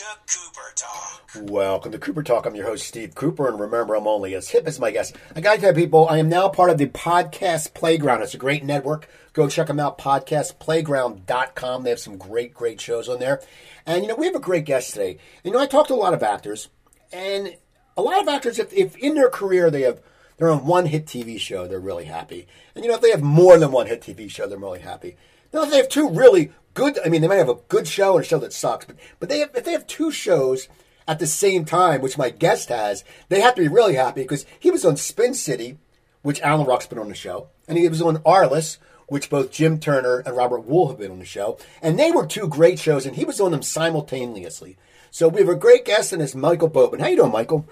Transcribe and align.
to 0.00 0.06
Cooper 0.34 0.72
Talk. 0.76 1.30
Welcome 1.50 1.92
to 1.92 1.98
Cooper 1.98 2.22
Talk. 2.22 2.46
I'm 2.46 2.54
your 2.54 2.64
host, 2.64 2.86
Steve 2.86 3.14
Cooper, 3.14 3.48
and 3.48 3.60
remember, 3.60 3.94
I'm 3.94 4.06
only 4.06 4.34
as 4.34 4.48
hip 4.48 4.66
as 4.66 4.80
my 4.80 4.90
guest. 4.90 5.14
I 5.36 5.42
gotta 5.42 5.60
tell 5.60 5.74
people, 5.74 6.08
I 6.08 6.16
am 6.16 6.30
now 6.30 6.48
part 6.48 6.70
of 6.70 6.78
the 6.78 6.86
Podcast 6.86 7.74
Playground. 7.74 8.22
It's 8.22 8.32
a 8.32 8.38
great 8.38 8.64
network. 8.64 9.10
Go 9.34 9.46
check 9.46 9.66
them 9.66 9.78
out, 9.78 9.98
podcastplayground.com. 9.98 11.82
They 11.82 11.90
have 11.90 11.98
some 11.98 12.16
great, 12.16 12.54
great 12.54 12.80
shows 12.80 13.10
on 13.10 13.18
there. 13.18 13.42
And, 13.84 14.00
you 14.00 14.08
know, 14.08 14.14
we 14.16 14.24
have 14.24 14.34
a 14.34 14.40
great 14.40 14.64
guest 14.64 14.94
today. 14.94 15.18
You 15.44 15.50
know, 15.50 15.60
I 15.60 15.66
talked 15.66 15.88
to 15.88 15.94
a 15.94 15.96
lot 15.96 16.14
of 16.14 16.22
actors, 16.22 16.70
and 17.12 17.54
a 17.94 18.00
lot 18.00 18.22
of 18.22 18.28
actors, 18.28 18.58
if, 18.58 18.72
if 18.72 18.96
in 18.96 19.16
their 19.16 19.28
career 19.28 19.70
they 19.70 19.82
have 19.82 20.00
they're 20.38 20.48
on 20.48 20.64
one 20.64 20.86
hit 20.86 21.04
TV 21.04 21.38
show, 21.38 21.68
they're 21.68 21.78
really 21.78 22.06
happy. 22.06 22.46
And, 22.74 22.82
you 22.82 22.90
know, 22.90 22.96
if 22.96 23.02
they 23.02 23.10
have 23.10 23.20
more 23.20 23.58
than 23.58 23.70
one 23.70 23.86
hit 23.86 24.00
TV 24.00 24.30
show, 24.30 24.46
they're 24.46 24.56
really 24.56 24.80
happy. 24.80 25.18
Now, 25.52 25.64
if 25.64 25.70
they 25.70 25.76
have 25.76 25.90
two 25.90 26.08
really 26.08 26.52
good, 26.74 26.98
I 27.04 27.08
mean, 27.08 27.20
they 27.20 27.28
might 27.28 27.36
have 27.36 27.48
a 27.48 27.58
good 27.68 27.86
show 27.86 28.16
and 28.16 28.24
a 28.24 28.28
show 28.28 28.38
that 28.38 28.52
sucks, 28.52 28.86
but, 28.86 28.96
but 29.18 29.28
they 29.28 29.40
have, 29.40 29.50
if 29.54 29.64
they 29.64 29.72
have 29.72 29.86
two 29.86 30.10
shows 30.10 30.68
at 31.06 31.18
the 31.18 31.26
same 31.26 31.64
time, 31.64 32.00
which 32.00 32.18
my 32.18 32.30
guest 32.30 32.68
has, 32.68 33.04
they 33.28 33.40
have 33.40 33.54
to 33.56 33.62
be 33.62 33.68
really 33.68 33.94
happy 33.94 34.22
because 34.22 34.46
he 34.58 34.70
was 34.70 34.84
on 34.84 34.96
Spin 34.96 35.34
City, 35.34 35.78
which 36.22 36.40
Alan 36.40 36.66
Ruck's 36.66 36.86
been 36.86 36.98
on 36.98 37.08
the 37.08 37.14
show, 37.14 37.48
and 37.66 37.76
he 37.78 37.88
was 37.88 38.02
on 38.02 38.18
Arliss, 38.18 38.78
which 39.08 39.30
both 39.30 39.50
Jim 39.50 39.80
Turner 39.80 40.20
and 40.20 40.36
Robert 40.36 40.68
Wuhl 40.68 40.88
have 40.88 40.98
been 40.98 41.10
on 41.10 41.18
the 41.18 41.24
show, 41.24 41.58
and 41.82 41.98
they 41.98 42.12
were 42.12 42.26
two 42.26 42.46
great 42.46 42.78
shows, 42.78 43.06
and 43.06 43.16
he 43.16 43.24
was 43.24 43.40
on 43.40 43.50
them 43.50 43.62
simultaneously. 43.62 44.76
So 45.10 45.26
we 45.26 45.40
have 45.40 45.48
a 45.48 45.56
great 45.56 45.84
guest, 45.84 46.12
and 46.12 46.22
it's 46.22 46.36
Michael 46.36 46.68
Boatman. 46.68 47.00
How 47.00 47.08
you 47.08 47.16
doing, 47.16 47.32
Michael? 47.32 47.66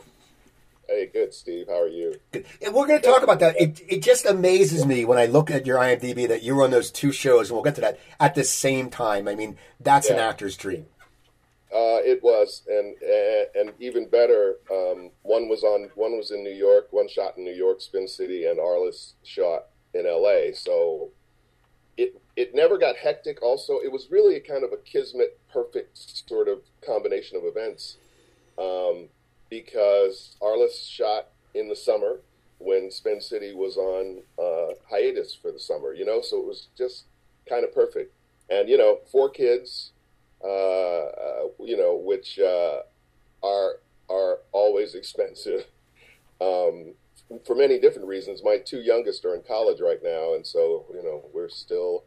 Hey, 0.88 1.10
good, 1.12 1.34
Steve. 1.34 1.66
How 1.68 1.82
are 1.82 1.88
you? 1.88 2.18
Good. 2.32 2.46
And 2.64 2.74
we're 2.74 2.86
going 2.86 3.00
to 3.00 3.06
talk 3.06 3.22
about 3.22 3.40
that. 3.40 3.60
It, 3.60 3.82
it 3.86 4.02
just 4.02 4.24
amazes 4.24 4.86
me 4.86 5.04
when 5.04 5.18
I 5.18 5.26
look 5.26 5.50
at 5.50 5.66
your 5.66 5.78
IMDb 5.78 6.26
that 6.28 6.42
you 6.42 6.54
were 6.54 6.64
on 6.64 6.70
those 6.70 6.90
two 6.90 7.12
shows, 7.12 7.50
and 7.50 7.56
we'll 7.56 7.64
get 7.64 7.74
to 7.74 7.82
that 7.82 8.00
at 8.18 8.34
the 8.34 8.44
same 8.44 8.88
time. 8.88 9.28
I 9.28 9.34
mean, 9.34 9.58
that's 9.80 10.08
an 10.08 10.18
actor's 10.18 10.56
dream. 10.56 10.86
Uh, 11.70 12.00
it 12.00 12.22
was, 12.22 12.62
and 12.66 12.94
and, 13.02 13.68
and 13.68 13.72
even 13.78 14.08
better, 14.08 14.56
um, 14.70 15.10
one 15.22 15.50
was 15.50 15.62
on 15.62 15.90
one 15.94 16.16
was 16.16 16.30
in 16.30 16.42
New 16.42 16.54
York, 16.54 16.88
one 16.90 17.06
shot 17.06 17.36
in 17.36 17.44
New 17.44 17.52
York, 17.52 17.82
Spin 17.82 18.08
City, 18.08 18.46
and 18.46 18.58
Arliss 18.58 19.12
shot 19.22 19.66
in 19.92 20.06
L.A. 20.06 20.52
So 20.54 21.10
it 21.98 22.18
it 22.36 22.54
never 22.54 22.78
got 22.78 22.96
hectic. 22.96 23.42
Also, 23.42 23.74
it 23.84 23.92
was 23.92 24.10
really 24.10 24.36
a 24.36 24.40
kind 24.40 24.64
of 24.64 24.72
a 24.72 24.78
kismet, 24.78 25.38
perfect 25.52 25.98
sort 26.26 26.48
of 26.48 26.60
combination 26.86 27.36
of 27.36 27.42
events, 27.44 27.98
um, 28.56 29.08
because 29.50 30.36
Arliss 30.40 30.88
shot 30.88 31.28
in 31.54 31.68
the 31.68 31.76
summer 31.76 32.20
when 32.58 32.90
Spin 32.90 33.20
City 33.20 33.54
was 33.54 33.76
on 33.76 34.22
uh, 34.38 34.74
hiatus 34.90 35.34
for 35.34 35.52
the 35.52 35.58
summer. 35.58 35.92
You 35.92 36.04
know, 36.04 36.20
so 36.20 36.38
it 36.38 36.46
was 36.46 36.68
just 36.76 37.04
kind 37.48 37.64
of 37.64 37.74
perfect. 37.74 38.12
And 38.50 38.68
you 38.68 38.78
know, 38.78 38.98
four 39.10 39.28
kids 39.30 39.92
uh, 40.42 40.46
uh, 40.46 41.48
you 41.60 41.76
know, 41.76 41.96
which 41.96 42.38
uh, 42.38 42.82
are 43.42 43.80
are 44.08 44.38
always 44.52 44.94
expensive 44.94 45.66
um, 46.40 46.94
for 47.44 47.56
many 47.56 47.78
different 47.78 48.06
reasons. 48.06 48.42
My 48.44 48.58
two 48.58 48.80
youngest 48.80 49.24
are 49.24 49.34
in 49.34 49.42
college 49.42 49.80
right 49.80 50.00
now, 50.02 50.34
and 50.34 50.46
so 50.46 50.86
you 50.94 51.02
know 51.02 51.24
we're 51.32 51.48
still, 51.48 52.04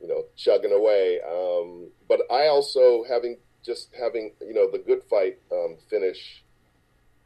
you 0.00 0.06
know, 0.06 0.24
chugging 0.36 0.72
away. 0.72 1.20
Um, 1.20 1.88
but 2.08 2.20
I 2.30 2.46
also 2.46 3.04
having 3.08 3.38
just 3.64 3.88
having 3.98 4.32
you 4.40 4.54
know 4.54 4.70
the 4.70 4.78
Good 4.78 5.02
Fight 5.04 5.38
um, 5.50 5.76
finish 5.88 6.42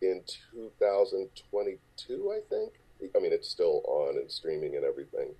in 0.02 0.22
2022, 0.52 2.32
I 2.32 2.40
think. 2.48 2.72
I 3.14 3.18
mean, 3.18 3.32
it's 3.32 3.48
still 3.48 3.82
on 3.86 4.16
and 4.16 4.30
streaming 4.30 4.76
and 4.76 4.84
everything, 4.84 5.34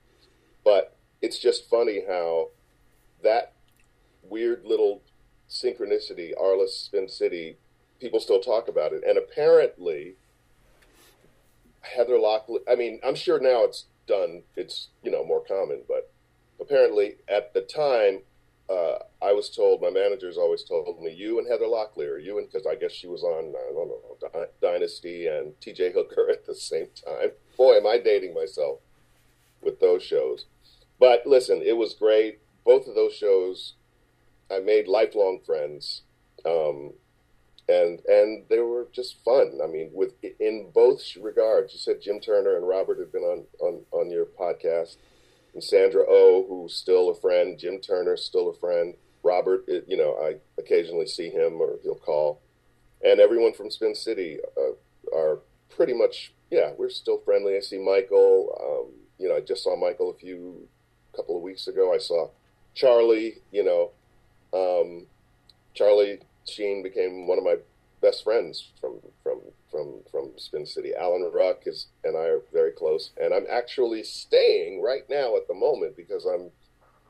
but 0.64 0.96
it's 1.22 1.38
just 1.38 1.68
funny 1.70 2.02
how 2.06 2.48
that 3.22 3.52
weird 4.22 4.64
little 4.64 5.02
synchronicity, 5.48 6.32
Arliss 6.40 6.70
Spin 6.70 7.08
City, 7.08 7.56
people 8.00 8.20
still 8.20 8.40
talk 8.40 8.68
about 8.68 8.92
it. 8.92 9.02
And 9.06 9.18
apparently, 9.18 10.14
Heather 11.80 12.14
Locklear, 12.18 12.60
I 12.70 12.74
mean, 12.74 13.00
I'm 13.04 13.14
sure 13.14 13.38
now 13.40 13.64
it's 13.64 13.86
done, 14.06 14.42
it's, 14.56 14.88
you 15.02 15.10
know, 15.10 15.24
more 15.24 15.42
common, 15.44 15.82
but 15.88 16.12
apparently 16.60 17.16
at 17.28 17.54
the 17.54 17.62
time, 17.62 18.20
uh, 18.68 18.98
I 19.22 19.32
was 19.32 19.48
told, 19.48 19.80
my 19.80 19.90
managers 19.90 20.36
always 20.36 20.64
told 20.64 21.00
me, 21.00 21.12
you 21.12 21.38
and 21.38 21.48
Heather 21.48 21.66
Locklear, 21.66 22.22
you 22.22 22.38
and, 22.38 22.50
because 22.50 22.66
I 22.66 22.74
guess 22.74 22.92
she 22.92 23.06
was 23.06 23.22
on, 23.22 23.54
I 23.54 23.72
don't 23.72 23.88
know, 23.88 24.16
Dy- 24.20 24.50
Dynasty 24.60 25.26
and 25.26 25.52
TJ 25.60 25.94
Hooker 25.94 26.28
at 26.32 26.46
the 26.46 26.54
same 26.54 26.88
time. 27.04 27.30
Boy, 27.56 27.76
am 27.76 27.86
I 27.86 27.98
dating 27.98 28.34
myself 28.34 28.80
with 29.62 29.80
those 29.80 30.02
shows. 30.02 30.46
But 30.98 31.26
listen, 31.26 31.62
it 31.62 31.76
was 31.76 31.94
great. 31.94 32.38
Both 32.64 32.86
of 32.86 32.94
those 32.94 33.14
shows 33.14 33.74
I 34.50 34.60
made 34.60 34.88
lifelong 34.88 35.40
friends, 35.44 36.02
um, 36.44 36.92
and 37.68 38.00
and 38.06 38.44
they 38.48 38.60
were 38.60 38.86
just 38.92 39.22
fun. 39.24 39.60
I 39.62 39.66
mean, 39.66 39.90
with 39.92 40.12
in 40.40 40.70
both 40.72 41.02
regards. 41.20 41.72
You 41.72 41.78
said 41.80 42.00
Jim 42.00 42.20
Turner 42.20 42.56
and 42.56 42.66
Robert 42.66 42.98
have 43.00 43.12
been 43.12 43.22
on 43.22 43.44
on 43.60 43.80
on 43.90 44.10
your 44.10 44.24
podcast, 44.24 44.96
and 45.56 45.64
Sandra 45.64 46.02
O, 46.02 46.06
oh, 46.10 46.46
who's 46.46 46.74
still 46.74 47.08
a 47.08 47.14
friend. 47.14 47.58
Jim 47.58 47.80
Turner, 47.80 48.14
still 48.18 48.50
a 48.50 48.54
friend. 48.54 48.92
Robert, 49.22 49.64
it, 49.66 49.86
you 49.88 49.96
know, 49.96 50.12
I 50.22 50.36
occasionally 50.60 51.06
see 51.06 51.30
him 51.30 51.54
or 51.62 51.78
he'll 51.82 51.94
call, 51.94 52.42
and 53.02 53.18
everyone 53.18 53.54
from 53.54 53.70
Spin 53.70 53.94
City 53.94 54.38
uh, 54.54 55.16
are 55.16 55.38
pretty 55.74 55.94
much 55.94 56.34
yeah. 56.50 56.72
We're 56.76 56.90
still 56.90 57.18
friendly. 57.24 57.56
I 57.56 57.60
see 57.60 57.78
Michael. 57.78 58.54
Um, 58.60 58.92
you 59.18 59.30
know, 59.30 59.36
I 59.36 59.40
just 59.40 59.64
saw 59.64 59.76
Michael 59.76 60.10
a 60.10 60.14
few 60.14 60.68
couple 61.16 61.36
of 61.36 61.42
weeks 61.42 61.66
ago. 61.68 61.92
I 61.92 61.98
saw 61.98 62.28
Charlie. 62.74 63.38
You 63.50 63.64
know. 63.64 63.90
Um, 64.52 65.06
Charlie 65.72 66.20
Sheen 66.46 66.82
became 66.82 67.26
one 67.26 67.38
of 67.38 67.44
my 67.44 67.56
best 68.06 68.22
friends 68.22 68.72
from 68.80 69.00
from 69.22 69.40
from 69.70 70.00
from 70.10 70.32
Spin 70.36 70.64
City. 70.64 70.92
Alan 70.94 71.28
Ruck 71.34 71.62
is 71.66 71.88
and 72.04 72.16
I 72.16 72.26
are 72.26 72.42
very 72.52 72.70
close, 72.70 73.10
and 73.20 73.34
I'm 73.34 73.46
actually 73.50 74.04
staying 74.04 74.80
right 74.80 75.02
now 75.10 75.36
at 75.36 75.48
the 75.48 75.54
moment 75.54 75.96
because 75.96 76.24
I'm 76.24 76.50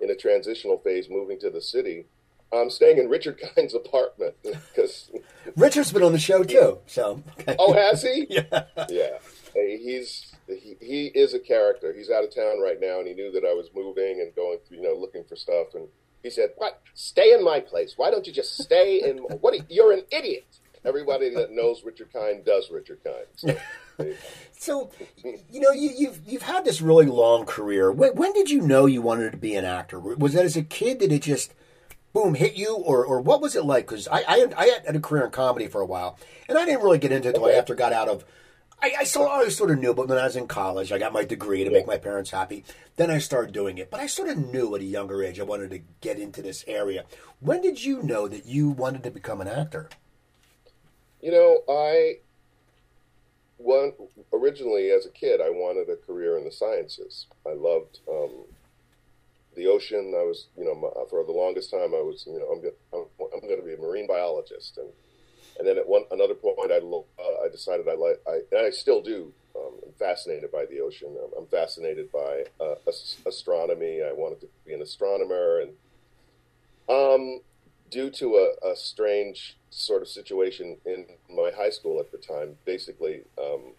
in 0.00 0.10
a 0.10 0.16
transitional 0.16 0.78
phase, 0.78 1.08
moving 1.10 1.38
to 1.40 1.50
the 1.50 1.60
city. 1.60 2.06
I'm 2.52 2.70
staying 2.70 2.98
in 2.98 3.08
Richard 3.08 3.38
Kind's 3.38 3.74
apartment 3.74 4.36
because 4.42 5.10
Richard's 5.56 5.92
been 5.92 6.02
on 6.02 6.12
the 6.12 6.18
show 6.18 6.44
too. 6.44 6.78
So, 6.86 7.22
oh, 7.58 7.74
has 7.74 8.02
he? 8.02 8.26
yeah, 8.30 8.64
yeah. 8.88 9.18
He's 9.54 10.34
he, 10.48 10.76
he 10.80 11.06
is 11.08 11.34
a 11.34 11.40
character. 11.40 11.92
He's 11.92 12.10
out 12.10 12.24
of 12.24 12.34
town 12.34 12.62
right 12.62 12.78
now, 12.80 13.00
and 13.00 13.08
he 13.08 13.14
knew 13.14 13.32
that 13.32 13.44
I 13.44 13.52
was 13.52 13.68
moving 13.74 14.20
and 14.20 14.34
going 14.34 14.58
through, 14.66 14.78
you 14.78 14.82
know, 14.82 14.94
looking 14.98 15.24
for 15.24 15.36
stuff 15.36 15.74
and 15.74 15.88
he 16.22 16.30
said, 16.30 16.50
"What? 16.56 16.80
Stay 16.94 17.32
in 17.32 17.44
my 17.44 17.60
place. 17.60 17.94
Why 17.96 18.10
don't 18.10 18.26
you 18.26 18.32
just 18.32 18.60
stay 18.60 19.00
in? 19.02 19.18
What? 19.18 19.70
You're 19.70 19.92
an 19.92 20.02
idiot." 20.10 20.46
Everybody 20.86 21.30
that 21.34 21.50
knows 21.50 21.82
Richard 21.84 22.12
Kind 22.12 22.44
does 22.44 22.70
Richard 22.70 23.00
Kind. 23.02 23.26
So, 23.34 23.56
so 24.52 24.90
you 25.50 25.60
know, 25.60 25.72
you, 25.72 25.90
you've 25.96 26.20
you've 26.24 26.42
had 26.42 26.64
this 26.64 26.80
really 26.80 27.06
long 27.06 27.44
career. 27.44 27.90
When, 27.90 28.14
when 28.14 28.32
did 28.32 28.50
you 28.50 28.60
know 28.60 28.86
you 28.86 29.02
wanted 29.02 29.32
to 29.32 29.36
be 29.38 29.56
an 29.56 29.64
actor? 29.64 29.98
Was 29.98 30.34
that 30.34 30.44
as 30.44 30.56
a 30.56 30.62
kid? 30.62 30.98
Did 30.98 31.10
it 31.12 31.22
just 31.22 31.52
boom 32.12 32.34
hit 32.34 32.54
you, 32.54 32.74
or 32.76 33.04
or 33.04 33.20
what 33.20 33.40
was 33.40 33.56
it 33.56 33.64
like? 33.64 33.86
Because 33.88 34.06
I, 34.06 34.22
I 34.28 34.46
I 34.56 34.66
had 34.86 34.94
a 34.94 35.00
career 35.00 35.24
in 35.24 35.32
comedy 35.32 35.66
for 35.66 35.80
a 35.80 35.86
while, 35.86 36.18
and 36.48 36.56
I 36.56 36.64
didn't 36.64 36.82
really 36.84 36.98
get 36.98 37.10
into 37.12 37.28
it 37.30 37.34
until 37.34 37.48
Okay. 37.48 37.58
after 37.58 37.74
I 37.74 37.76
got 37.76 37.92
out 37.92 38.08
of. 38.08 38.24
I, 38.80 38.92
I 39.00 39.04
sort 39.04 39.30
always 39.30 39.56
sort 39.56 39.70
of 39.70 39.78
knew, 39.78 39.94
but 39.94 40.06
when 40.06 40.18
I 40.18 40.24
was 40.24 40.36
in 40.36 40.46
college, 40.46 40.92
I 40.92 40.98
got 40.98 41.10
my 41.10 41.24
degree 41.24 41.64
to 41.64 41.70
make 41.70 41.86
my 41.86 41.96
parents 41.96 42.30
happy. 42.30 42.62
Then 42.96 43.10
I 43.10 43.16
started 43.18 43.54
doing 43.54 43.78
it, 43.78 43.90
but 43.90 44.00
I 44.00 44.06
sort 44.06 44.28
of 44.28 44.36
knew 44.36 44.74
at 44.74 44.82
a 44.82 44.84
younger 44.84 45.24
age 45.24 45.40
I 45.40 45.44
wanted 45.44 45.70
to 45.70 45.80
get 46.02 46.18
into 46.18 46.42
this 46.42 46.62
area. 46.68 47.06
When 47.40 47.62
did 47.62 47.82
you 47.82 48.02
know 48.02 48.28
that 48.28 48.44
you 48.44 48.68
wanted 48.68 49.02
to 49.04 49.10
become 49.10 49.40
an 49.40 49.48
actor? 49.48 49.88
You 51.26 51.32
know, 51.32 51.58
I 51.68 52.18
one 53.56 53.94
originally 54.32 54.92
as 54.92 55.06
a 55.06 55.10
kid, 55.10 55.40
I 55.40 55.50
wanted 55.50 55.90
a 55.90 55.96
career 55.96 56.38
in 56.38 56.44
the 56.44 56.52
sciences. 56.52 57.26
I 57.44 57.52
loved 57.54 57.98
um, 58.08 58.44
the 59.56 59.66
ocean. 59.66 60.14
I 60.16 60.22
was, 60.22 60.46
you 60.56 60.64
know, 60.64 60.76
my, 60.76 60.88
for 61.10 61.24
the 61.24 61.32
longest 61.32 61.72
time, 61.72 61.94
I 61.94 62.00
was, 62.00 62.22
you 62.28 62.38
know, 62.38 62.46
I'm 62.46 62.62
going, 62.62 62.74
I'm, 62.94 63.06
I'm 63.34 63.40
to 63.40 63.66
be 63.66 63.74
a 63.74 63.76
marine 63.76 64.06
biologist, 64.06 64.78
and 64.78 64.88
and 65.58 65.66
then 65.66 65.78
at 65.78 65.88
one 65.88 66.04
another 66.12 66.34
point, 66.34 66.70
I 66.70 66.78
uh, 67.18 67.44
I 67.44 67.48
decided 67.50 67.88
I 67.88 67.94
like, 67.94 68.20
I, 68.28 68.42
and 68.52 68.64
I 68.64 68.70
still 68.70 69.02
do. 69.02 69.32
Um, 69.56 69.80
I'm 69.84 69.92
fascinated 69.98 70.52
by 70.52 70.66
the 70.66 70.78
ocean. 70.78 71.16
I'm, 71.20 71.42
I'm 71.42 71.46
fascinated 71.46 72.12
by 72.12 72.44
uh, 72.60 72.76
astronomy. 73.26 74.00
I 74.00 74.12
wanted 74.12 74.42
to 74.42 74.48
be 74.64 74.74
an 74.74 74.80
astronomer, 74.80 75.58
and 75.58 75.70
um, 76.88 77.40
due 77.90 78.10
to 78.10 78.36
a, 78.36 78.70
a 78.70 78.76
strange 78.76 79.56
sort 79.70 80.02
of 80.02 80.08
situation 80.08 80.76
in 80.86 81.06
my 81.30 81.50
high 81.54 81.70
school 81.70 82.00
at 82.00 82.10
the 82.10 82.18
time, 82.18 82.56
basically, 82.64 83.22
um, 83.38 83.72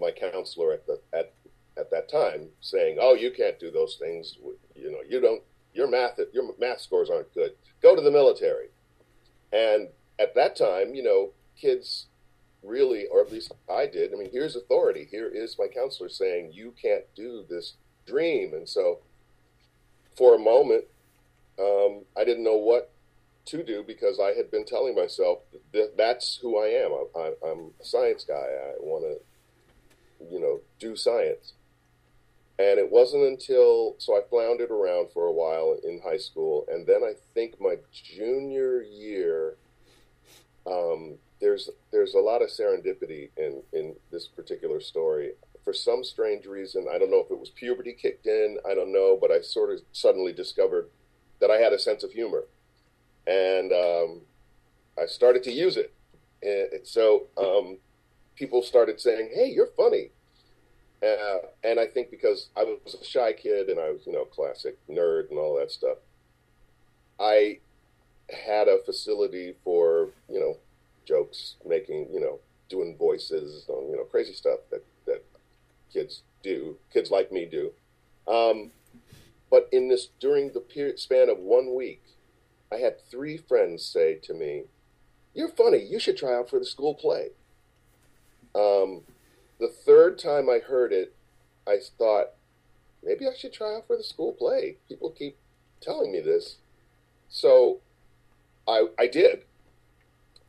my 0.00 0.10
counselor 0.10 0.72
at 0.72 0.86
the 0.86 1.00
at 1.12 1.32
at 1.76 1.90
that 1.90 2.08
time 2.08 2.48
saying, 2.60 2.98
"Oh, 3.00 3.14
you 3.14 3.30
can't 3.30 3.58
do 3.58 3.70
those 3.70 3.96
things. 3.96 4.36
You 4.74 4.90
know, 4.90 5.00
you 5.08 5.20
don't. 5.20 5.42
Your 5.74 5.88
math 5.88 6.18
your 6.32 6.44
math 6.58 6.80
scores 6.80 7.10
aren't 7.10 7.32
good. 7.34 7.52
Go 7.82 7.94
to 7.94 8.02
the 8.02 8.10
military." 8.10 8.68
And 9.52 9.88
at 10.18 10.34
that 10.34 10.56
time, 10.56 10.94
you 10.94 11.02
know, 11.02 11.30
kids 11.58 12.06
really, 12.62 13.06
or 13.06 13.20
at 13.20 13.30
least 13.30 13.52
I 13.70 13.86
did. 13.86 14.12
I 14.12 14.16
mean, 14.16 14.30
here's 14.32 14.56
authority. 14.56 15.06
Here 15.10 15.28
is 15.28 15.56
my 15.58 15.68
counselor 15.68 16.08
saying, 16.08 16.52
"You 16.52 16.74
can't 16.80 17.04
do 17.14 17.44
this 17.48 17.74
dream." 18.06 18.54
And 18.54 18.68
so, 18.68 19.00
for 20.16 20.34
a 20.34 20.38
moment, 20.38 20.84
um, 21.58 22.04
I 22.16 22.24
didn't 22.24 22.44
know 22.44 22.56
what 22.56 22.90
to 23.46 23.62
do 23.62 23.82
because 23.86 24.20
I 24.20 24.34
had 24.34 24.50
been 24.50 24.64
telling 24.64 24.94
myself 24.94 25.40
that 25.72 25.96
that's 25.96 26.38
who 26.42 26.58
I 26.58 26.66
am. 26.66 26.92
I, 27.16 27.48
am 27.48 27.70
a 27.80 27.84
science 27.84 28.24
guy. 28.24 28.34
I 28.34 28.74
want 28.80 29.04
to, 29.04 30.24
you 30.30 30.40
know, 30.40 30.60
do 30.78 30.96
science. 30.96 31.52
And 32.58 32.78
it 32.78 32.90
wasn't 32.90 33.24
until 33.24 33.96
so 33.98 34.14
I 34.14 34.22
floundered 34.30 34.70
around 34.70 35.10
for 35.12 35.26
a 35.26 35.32
while 35.32 35.76
in 35.84 36.00
high 36.02 36.16
school, 36.16 36.64
and 36.68 36.86
then 36.86 37.02
I 37.04 37.12
think 37.34 37.60
my 37.60 37.76
junior 37.92 38.80
year, 38.80 39.56
um, 40.66 41.16
there's 41.38 41.68
there's 41.92 42.14
a 42.14 42.18
lot 42.18 42.40
of 42.40 42.48
serendipity 42.48 43.28
in 43.36 43.62
in 43.74 43.94
this 44.10 44.26
particular 44.26 44.80
story. 44.80 45.32
For 45.64 45.74
some 45.74 46.02
strange 46.02 46.46
reason, 46.46 46.86
I 46.90 46.96
don't 46.96 47.10
know 47.10 47.22
if 47.22 47.30
it 47.30 47.38
was 47.38 47.50
puberty 47.50 47.92
kicked 47.92 48.26
in, 48.26 48.56
I 48.66 48.74
don't 48.74 48.92
know, 48.92 49.18
but 49.20 49.30
I 49.30 49.42
sort 49.42 49.70
of 49.70 49.80
suddenly 49.92 50.32
discovered 50.32 50.88
that 51.40 51.50
I 51.50 51.56
had 51.56 51.74
a 51.74 51.78
sense 51.78 52.04
of 52.04 52.12
humor, 52.12 52.44
and 53.26 53.72
um, 53.72 54.20
I 54.98 55.06
started 55.06 55.42
to 55.44 55.52
use 55.52 55.76
it. 55.76 55.92
And 56.42 56.86
so 56.86 57.24
um, 57.36 57.78
people 58.36 58.62
started 58.62 59.00
saying, 59.00 59.30
"Hey, 59.34 59.50
you're 59.50 59.70
funny." 59.76 60.10
Uh, 61.02 61.38
and 61.62 61.78
I 61.78 61.86
think 61.86 62.10
because 62.10 62.48
I 62.56 62.64
was 62.64 62.94
a 62.94 63.04
shy 63.04 63.32
kid 63.34 63.68
and 63.68 63.78
I 63.78 63.90
was, 63.90 64.06
you 64.06 64.12
know, 64.12 64.24
classic 64.24 64.78
nerd 64.88 65.28
and 65.30 65.38
all 65.38 65.58
that 65.58 65.70
stuff, 65.70 65.98
I 67.20 67.58
had 68.30 68.68
a 68.68 68.78
facility 68.84 69.54
for, 69.62 70.08
you 70.28 70.40
know, 70.40 70.56
jokes, 71.04 71.56
making, 71.66 72.08
you 72.12 72.20
know, 72.20 72.38
doing 72.68 72.96
voices, 72.96 73.64
you 73.68 73.96
know, 73.96 74.04
crazy 74.04 74.32
stuff 74.32 74.60
that, 74.70 74.84
that 75.06 75.22
kids 75.92 76.22
do, 76.42 76.76
kids 76.92 77.10
like 77.10 77.30
me 77.30 77.44
do. 77.44 77.72
Um, 78.26 78.70
but 79.50 79.68
in 79.72 79.88
this, 79.88 80.08
during 80.18 80.52
the 80.52 80.60
period 80.60 80.98
span 80.98 81.28
of 81.28 81.38
one 81.38 81.74
week, 81.74 82.02
I 82.72 82.76
had 82.76 83.00
three 83.00 83.36
friends 83.36 83.84
say 83.84 84.16
to 84.22 84.34
me, 84.34 84.64
"You're 85.34 85.48
funny. 85.48 85.78
You 85.78 85.98
should 85.98 86.16
try 86.16 86.34
out 86.34 86.50
for 86.50 86.58
the 86.58 86.64
school 86.64 86.94
play." 86.94 87.32
Um, 88.54 89.04
the 89.58 89.68
third 89.68 90.18
time 90.18 90.48
I 90.48 90.58
heard 90.58 90.92
it, 90.92 91.14
I 91.66 91.78
thought 91.78 92.32
maybe 93.02 93.26
I 93.26 93.34
should 93.34 93.52
try 93.52 93.74
out 93.76 93.86
for 93.86 93.96
the 93.96 94.02
school 94.02 94.32
play. 94.32 94.78
People 94.88 95.10
keep 95.10 95.36
telling 95.80 96.10
me 96.12 96.20
this, 96.20 96.56
so 97.28 97.80
I 98.66 98.88
I 98.98 99.06
did. 99.06 99.44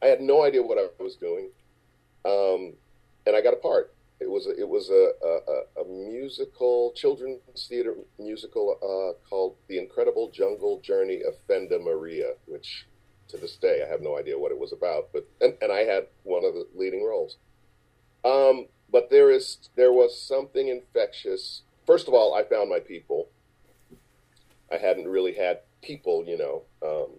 I 0.01 0.07
had 0.07 0.21
no 0.21 0.43
idea 0.43 0.61
what 0.61 0.77
I 0.77 1.03
was 1.03 1.15
doing, 1.15 1.49
um, 2.23 2.73
and 3.25 3.35
I 3.35 3.41
got 3.41 3.53
a 3.53 3.57
part. 3.57 3.93
It 4.19 4.29
was 4.29 4.47
a, 4.47 4.59
it 4.59 4.67
was 4.67 4.89
a, 4.89 5.11
a, 5.25 5.81
a 5.81 5.85
musical 5.85 6.91
children's 6.95 7.67
theater 7.69 7.95
musical 8.17 8.77
uh, 8.81 9.29
called 9.29 9.55
The 9.67 9.77
Incredible 9.77 10.31
Jungle 10.31 10.79
Journey 10.81 11.21
of 11.21 11.35
Fenda 11.47 11.77
Maria, 11.79 12.33
which 12.45 12.87
to 13.29 13.37
this 13.37 13.55
day 13.57 13.83
I 13.85 13.89
have 13.89 14.01
no 14.01 14.17
idea 14.17 14.39
what 14.39 14.51
it 14.51 14.59
was 14.59 14.73
about, 14.73 15.09
but 15.13 15.27
and, 15.39 15.55
and 15.61 15.71
I 15.71 15.79
had 15.79 16.07
one 16.23 16.45
of 16.45 16.53
the 16.53 16.67
leading 16.75 17.03
roles. 17.03 17.37
Um, 18.25 18.67
but 18.91 19.09
there 19.09 19.29
is 19.29 19.69
there 19.75 19.91
was 19.91 20.19
something 20.19 20.67
infectious. 20.67 21.61
First 21.85 22.07
of 22.07 22.13
all, 22.13 22.33
I 22.33 22.43
found 22.43 22.69
my 22.69 22.79
people. 22.79 23.29
I 24.71 24.77
hadn't 24.77 25.07
really 25.07 25.33
had 25.33 25.59
people, 25.81 26.25
you 26.25 26.37
know. 26.37 26.63
Um, 26.85 27.11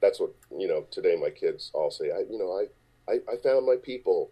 that's 0.00 0.20
what 0.20 0.34
you 0.50 0.68
know. 0.68 0.84
Today, 0.90 1.16
my 1.16 1.30
kids 1.30 1.70
all 1.74 1.90
say, 1.90 2.10
"I, 2.10 2.20
you 2.30 2.38
know, 2.38 2.52
I, 2.52 3.12
I, 3.12 3.14
I 3.32 3.36
found 3.42 3.66
my 3.66 3.76
people." 3.82 4.30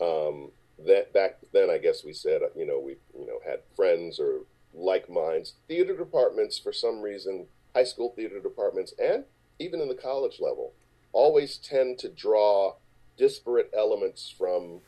Um, 0.00 0.52
that 0.86 1.12
back 1.12 1.38
then, 1.52 1.70
I 1.70 1.78
guess 1.78 2.04
we 2.04 2.12
said, 2.12 2.42
you 2.56 2.66
know, 2.66 2.78
we, 2.78 2.96
you 3.18 3.26
know, 3.26 3.40
had 3.44 3.60
friends 3.74 4.20
or 4.20 4.40
like 4.74 5.10
minds. 5.10 5.54
Theater 5.66 5.96
departments, 5.96 6.58
for 6.58 6.72
some 6.72 7.00
reason, 7.00 7.46
high 7.74 7.84
school 7.84 8.12
theater 8.14 8.40
departments, 8.40 8.94
and 8.98 9.24
even 9.58 9.80
in 9.80 9.88
the 9.88 9.94
college 9.94 10.38
level, 10.40 10.72
always 11.12 11.58
tend 11.58 11.98
to 11.98 12.08
draw 12.08 12.74
disparate 13.16 13.70
elements 13.76 14.32
from 14.36 14.80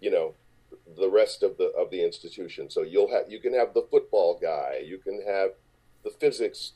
you 0.00 0.10
know 0.10 0.34
the 0.96 1.08
rest 1.08 1.42
of 1.42 1.56
the 1.56 1.72
of 1.76 1.90
the 1.90 2.04
institution. 2.04 2.70
So 2.70 2.82
you'll 2.82 3.10
have 3.12 3.24
you 3.28 3.40
can 3.40 3.54
have 3.54 3.74
the 3.74 3.86
football 3.90 4.38
guy, 4.40 4.82
you 4.84 4.98
can 4.98 5.22
have 5.26 5.50
the 6.04 6.10
physics 6.10 6.72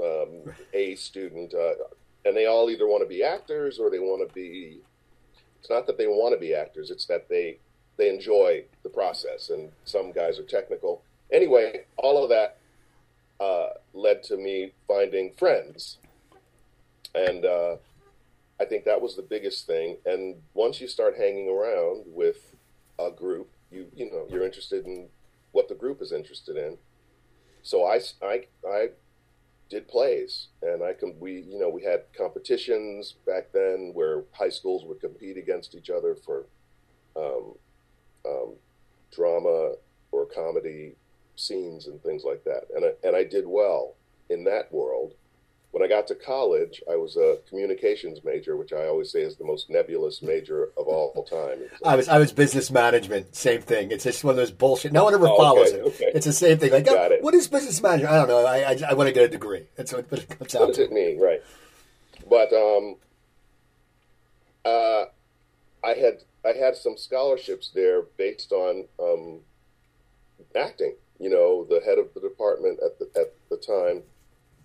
um, 0.00 0.52
A 0.72 0.94
student, 0.96 1.54
uh, 1.54 1.74
and 2.24 2.36
they 2.36 2.46
all 2.46 2.70
either 2.70 2.86
want 2.86 3.02
to 3.02 3.08
be 3.08 3.22
actors 3.22 3.78
or 3.78 3.90
they 3.90 3.98
want 3.98 4.26
to 4.26 4.34
be. 4.34 4.80
It's 5.62 5.70
not 5.70 5.86
that 5.86 5.96
they 5.96 6.08
want 6.08 6.34
to 6.34 6.40
be 6.40 6.56
actors; 6.56 6.90
it's 6.90 7.06
that 7.06 7.28
they 7.28 7.58
they 7.96 8.08
enjoy 8.08 8.64
the 8.82 8.88
process. 8.88 9.48
And 9.48 9.70
some 9.84 10.10
guys 10.10 10.40
are 10.40 10.44
technical. 10.44 11.02
Anyway, 11.30 11.84
all 11.98 12.20
of 12.20 12.28
that 12.30 12.58
uh, 13.38 13.68
led 13.94 14.24
to 14.24 14.36
me 14.36 14.72
finding 14.88 15.32
friends, 15.34 15.98
and 17.14 17.44
uh, 17.44 17.76
I 18.58 18.64
think 18.64 18.84
that 18.86 19.00
was 19.00 19.14
the 19.14 19.22
biggest 19.22 19.64
thing. 19.64 19.98
And 20.04 20.42
once 20.54 20.80
you 20.80 20.88
start 20.88 21.16
hanging 21.16 21.48
around 21.48 22.06
with 22.08 22.56
a 22.98 23.12
group, 23.12 23.48
you 23.70 23.86
you 23.94 24.10
know 24.10 24.26
you're 24.28 24.44
interested 24.44 24.84
in 24.84 25.06
what 25.52 25.68
the 25.68 25.76
group 25.76 26.02
is 26.02 26.10
interested 26.10 26.56
in. 26.56 26.76
So 27.62 27.84
I 27.86 28.00
I 28.20 28.46
I 28.68 28.88
did 29.72 29.88
plays, 29.88 30.48
and 30.60 30.82
I 30.82 30.92
can 30.92 31.14
we 31.18 31.40
you 31.40 31.58
know 31.58 31.70
we 31.70 31.82
had 31.82 32.02
competitions 32.16 33.14
back 33.26 33.52
then 33.52 33.92
where 33.94 34.22
high 34.32 34.50
schools 34.50 34.84
would 34.84 35.00
compete 35.00 35.38
against 35.38 35.74
each 35.74 35.88
other 35.88 36.14
for 36.14 36.44
um, 37.16 37.54
um, 38.26 38.52
drama 39.10 39.72
or 40.12 40.26
comedy 40.26 40.94
scenes 41.36 41.86
and 41.86 42.02
things 42.02 42.22
like 42.22 42.44
that, 42.44 42.64
and 42.76 42.84
I, 42.84 42.90
and 43.02 43.16
I 43.16 43.24
did 43.24 43.46
well 43.46 43.94
in 44.28 44.44
that 44.44 44.70
world 44.70 45.14
when 45.72 45.82
I 45.82 45.88
got 45.88 46.06
to 46.08 46.14
college, 46.14 46.82
I 46.90 46.96
was 46.96 47.16
a 47.16 47.38
communications 47.48 48.20
major, 48.24 48.58
which 48.58 48.74
I 48.74 48.86
always 48.86 49.10
say 49.10 49.22
is 49.22 49.36
the 49.36 49.44
most 49.44 49.70
nebulous 49.70 50.20
major 50.20 50.64
of 50.76 50.86
all 50.86 51.26
time. 51.28 51.60
I 51.84 51.96
was 51.96 52.08
I 52.08 52.18
was 52.18 52.30
business 52.30 52.70
management, 52.70 53.34
same 53.34 53.62
thing. 53.62 53.90
It's 53.90 54.04
just 54.04 54.22
one 54.22 54.32
of 54.32 54.36
those 54.36 54.50
bullshit. 54.50 54.92
No 54.92 55.04
one 55.04 55.14
ever 55.14 55.26
oh, 55.26 55.36
follows 55.36 55.68
okay, 55.72 55.78
it. 55.78 55.86
Okay. 55.86 56.12
It's 56.14 56.26
the 56.26 56.32
same 56.32 56.58
thing. 56.58 56.72
Like, 56.72 56.86
oh, 56.88 57.16
what 57.22 57.34
is 57.34 57.48
business 57.48 57.82
management? 57.82 58.12
I 58.12 58.18
don't 58.18 58.28
know. 58.28 58.44
I 58.44 58.58
I, 58.58 58.80
I 58.90 58.94
want 58.94 59.08
to 59.08 59.14
get 59.14 59.24
a 59.24 59.28
degree. 59.28 59.66
That's 59.74 59.94
what, 59.94 60.12
it 60.12 60.38
comes 60.38 60.54
out. 60.54 60.60
What 60.60 60.68
does 60.68 60.78
it 60.78 60.92
mean, 60.92 61.18
right? 61.18 61.42
But 62.28 62.52
um, 62.52 62.96
uh, 64.66 65.04
I 65.82 65.94
had 65.94 66.22
I 66.44 66.52
had 66.52 66.76
some 66.76 66.98
scholarships 66.98 67.70
there 67.74 68.02
based 68.18 68.52
on 68.52 68.84
um, 69.00 69.40
acting. 70.54 70.96
You 71.18 71.30
know, 71.30 71.64
the 71.64 71.80
head 71.82 71.98
of 71.98 72.12
the 72.12 72.20
department 72.20 72.78
at 72.84 72.98
the 72.98 73.08
at 73.18 73.32
the 73.48 73.56
time 73.56 74.02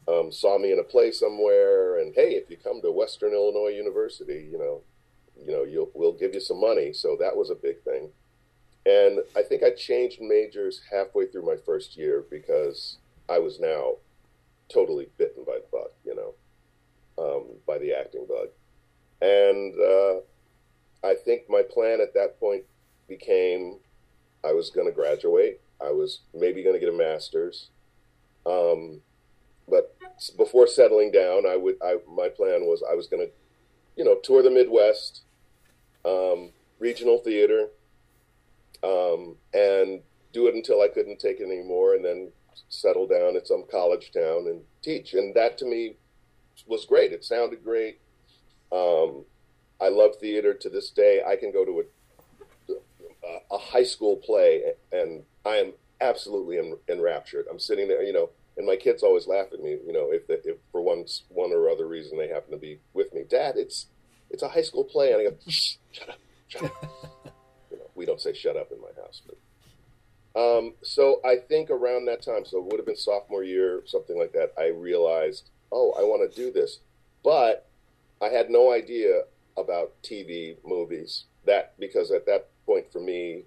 um, 0.08 0.32
saw 0.32 0.58
me 0.58 0.72
in 0.72 0.80
a 0.80 0.84
play 0.84 1.12
somewhere, 1.12 2.00
and 2.00 2.14
hey, 2.16 2.32
if 2.32 2.50
you 2.50 2.58
come 2.58 2.82
to 2.82 2.92
Western 2.92 3.34
Illinois 3.34 3.76
University, 3.76 4.48
you 4.52 4.58
know, 4.58 4.82
you 5.46 5.52
know, 5.52 5.64
you'll 5.64 5.92
we'll 5.94 6.14
give 6.14 6.34
you 6.34 6.40
some 6.40 6.60
money. 6.60 6.94
So 6.94 7.18
that 7.20 7.36
was 7.36 7.50
a 7.50 7.56
big 7.56 7.82
thing. 7.84 8.10
And 8.86 9.20
I 9.36 9.44
think 9.44 9.64
I 9.64 9.72
changed 9.72 10.22
majors 10.22 10.82
halfway 10.90 11.28
through 11.28 11.46
my 11.46 11.58
first 11.66 11.98
year 11.98 12.24
because 12.30 12.98
I 13.28 13.40
was 13.40 13.60
now 13.60 13.96
totally 14.70 15.08
bitten 15.18 15.44
by 15.46 15.60
the 15.60 15.66
bug, 15.72 15.90
you 16.06 16.16
know, 16.16 16.34
um, 17.22 17.48
by 17.68 17.78
the 17.78 17.94
acting 17.94 18.26
bug. 18.28 18.48
And 19.22 19.74
uh, 19.78 21.08
I 21.08 21.16
think 21.16 21.50
my 21.50 21.64
plan 21.64 22.00
at 22.00 22.14
that 22.14 22.40
point 22.40 22.64
became 23.10 23.80
I 24.46 24.54
was 24.54 24.70
going 24.70 24.88
to 24.88 24.94
graduate. 24.94 25.60
I 25.82 25.92
was 25.92 26.22
maybe 26.34 26.64
going 26.64 26.76
to 26.76 26.80
get 26.80 26.94
a 26.94 26.98
master's. 26.98 27.68
Um, 28.46 29.02
before 30.38 30.68
settling 30.68 31.12
down, 31.12 31.46
I 31.48 31.56
would. 31.56 31.76
I 31.84 31.98
my 32.10 32.30
plan 32.30 32.62
was 32.66 32.84
I 32.90 32.96
was 32.96 33.08
going 33.08 33.26
to, 33.26 33.32
you 33.96 34.04
know, 34.04 34.16
tour 34.24 34.42
the 34.42 34.50
Midwest, 34.50 35.22
um, 36.06 36.52
regional 36.80 37.20
theater, 37.20 37.68
um, 38.84 39.36
and 39.54 40.02
do 40.34 40.48
it 40.48 40.56
until 40.56 40.82
I 40.82 40.88
couldn't 40.88 41.20
take 41.20 41.40
it 41.40 41.46
anymore, 41.46 41.96
and 41.96 42.04
then 42.04 42.32
settle 42.70 43.08
down 43.08 43.36
at 43.36 43.48
some 43.48 43.64
college 43.70 44.12
town 44.12 44.48
and 44.48 44.62
teach. 44.82 45.14
And 45.14 45.36
that 45.36 45.58
to 45.60 45.66
me 45.66 45.96
was 46.66 46.86
great. 46.86 47.12
It 47.12 47.24
sounded 47.24 47.64
great. 47.64 48.00
Um, 48.72 49.26
I 49.80 49.90
love 49.90 50.16
theater 50.20 50.54
to 50.54 50.70
this 50.70 50.90
day. 50.90 51.22
I 51.26 51.36
can 51.36 51.52
go 51.52 51.64
to 51.64 51.84
a, 52.70 53.56
a 53.56 53.58
high 53.58 53.84
school 53.84 54.18
play 54.18 54.74
and 54.92 55.24
I 55.46 55.58
am 55.58 55.74
absolutely 56.02 56.60
enraptured. 56.90 57.46
I'm 57.50 57.60
sitting 57.60 57.88
there, 57.88 58.04
you 58.04 58.14
know, 58.14 58.30
and 58.58 58.66
my 58.66 58.76
kids 58.76 59.04
always 59.04 59.28
laugh 59.28 59.48
at 59.54 59.62
me, 59.62 59.78
you 59.86 59.94
know, 59.94 60.10
if 60.12 60.24
if 60.30 60.58
for 60.72 60.82
one 60.82 61.06
one 61.30 61.52
or 61.52 61.70
other 61.70 61.88
reason 61.88 62.18
they 62.18 62.28
happen 62.28 62.52
to 62.52 62.58
be 62.58 62.80
with 62.94 63.14
me. 63.14 63.24
Dad, 63.28 63.56
it's 63.56 63.88
it's 64.30 64.44
a 64.44 64.50
high 64.50 64.64
school 64.64 64.84
play, 64.84 65.14
and 65.14 65.22
I 65.22 65.24
go, 65.26 65.38
shut 65.92 66.10
up, 66.10 66.20
shut 66.48 66.64
up. 66.64 66.86
you 67.72 67.78
know, 67.78 67.90
we 67.96 68.06
don't 68.06 68.20
say 68.20 68.34
shut 68.34 68.58
up 68.58 68.72
in 68.72 68.82
my 68.82 69.02
house, 69.02 69.22
but. 69.26 69.38
Um, 70.36 70.76
so 70.84 71.20
I 71.26 71.38
think 71.38 71.72
around 71.72 72.06
that 72.06 72.22
time, 72.22 72.46
so 72.46 72.60
it 72.60 72.66
would 72.66 72.78
have 72.78 72.86
been 72.86 72.96
sophomore 72.96 73.44
year, 73.44 73.82
something 73.88 74.20
like 74.20 74.34
that. 74.34 74.52
I 74.56 74.68
realized, 74.68 75.50
oh, 75.72 75.96
I 75.98 76.04
want 76.04 76.32
to 76.32 76.36
do 76.36 76.52
this, 76.52 76.78
but 77.24 77.68
I 78.22 78.28
had 78.28 78.52
no 78.52 78.72
idea 78.72 79.22
about 79.58 79.94
TV 80.04 80.58
movies. 80.64 81.26
That 81.46 81.74
because 81.80 82.12
at 82.12 82.28
that 82.28 82.50
point 82.68 82.92
for 82.92 83.00
me, 83.00 83.46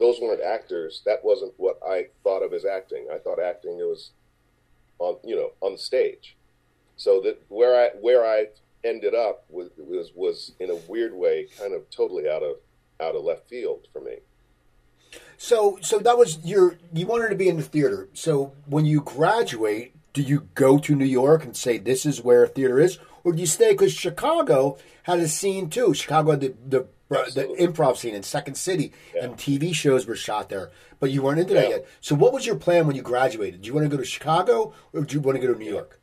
those 0.00 0.18
weren't 0.20 0.42
actors. 0.42 1.02
That 1.06 1.22
wasn't 1.22 1.52
what 1.58 1.78
I 1.86 2.06
thought 2.24 2.42
of 2.42 2.52
as 2.52 2.64
acting. 2.64 3.06
I 3.12 3.18
thought 3.18 3.40
acting 3.40 3.78
it 3.78 3.84
was 3.84 4.10
on 4.98 5.16
you 5.22 5.36
know 5.36 5.52
on 5.60 5.72
the 5.72 5.78
stage. 5.78 6.36
So 6.96 7.20
that 7.20 7.42
where 7.48 7.78
I 7.78 7.90
where 8.00 8.24
I 8.24 8.46
ended 8.82 9.14
up 9.14 9.44
was 9.48 9.68
was 9.76 10.10
was 10.14 10.52
in 10.58 10.70
a 10.70 10.80
weird 10.88 11.14
way 11.14 11.46
kind 11.58 11.74
of 11.74 11.88
totally 11.90 12.28
out 12.28 12.42
of 12.42 12.56
out 13.00 13.14
of 13.14 13.22
left 13.22 13.48
field 13.48 13.86
for 13.92 14.00
me. 14.00 14.16
So, 15.36 15.78
so 15.80 15.98
that 16.00 16.18
was 16.18 16.38
your. 16.44 16.76
You 16.92 17.06
wanted 17.06 17.30
to 17.30 17.34
be 17.34 17.48
in 17.48 17.56
the 17.56 17.62
theater. 17.62 18.08
So, 18.12 18.52
when 18.66 18.84
you 18.84 19.00
graduate, 19.00 19.94
do 20.12 20.22
you 20.22 20.48
go 20.54 20.78
to 20.78 20.94
New 20.94 21.06
York 21.06 21.44
and 21.44 21.56
say 21.56 21.78
this 21.78 22.04
is 22.04 22.22
where 22.22 22.46
theater 22.46 22.78
is, 22.78 22.98
or 23.24 23.32
do 23.32 23.40
you 23.40 23.46
stay? 23.46 23.72
Because 23.72 23.92
Chicago 23.92 24.78
had 25.04 25.18
a 25.18 25.28
scene 25.28 25.70
too. 25.70 25.94
Chicago 25.94 26.32
had 26.32 26.40
the 26.40 26.86
the, 27.10 27.30
the 27.34 27.46
improv 27.66 27.96
scene 27.96 28.14
in 28.14 28.22
Second 28.22 28.54
City, 28.54 28.92
Yeah. 29.14 29.24
and 29.24 29.36
TV 29.36 29.74
shows 29.74 30.06
were 30.06 30.16
shot 30.16 30.48
there. 30.48 30.70
But 31.00 31.10
you 31.10 31.22
weren't 31.22 31.40
into 31.40 31.54
that 31.54 31.68
yet. 31.68 31.86
So, 32.00 32.14
what 32.14 32.32
was 32.32 32.46
your 32.46 32.56
plan 32.56 32.86
when 32.86 32.94
you 32.96 33.02
graduated? 33.02 33.62
Do 33.62 33.66
you 33.68 33.74
want 33.74 33.84
to 33.90 33.94
go 33.94 33.96
to 34.02 34.04
Chicago, 34.08 34.72
or 34.92 35.02
do 35.02 35.14
you 35.14 35.20
want 35.20 35.40
to 35.40 35.46
go 35.46 35.52
to 35.52 35.58
New 35.58 35.70
York? 35.70 35.98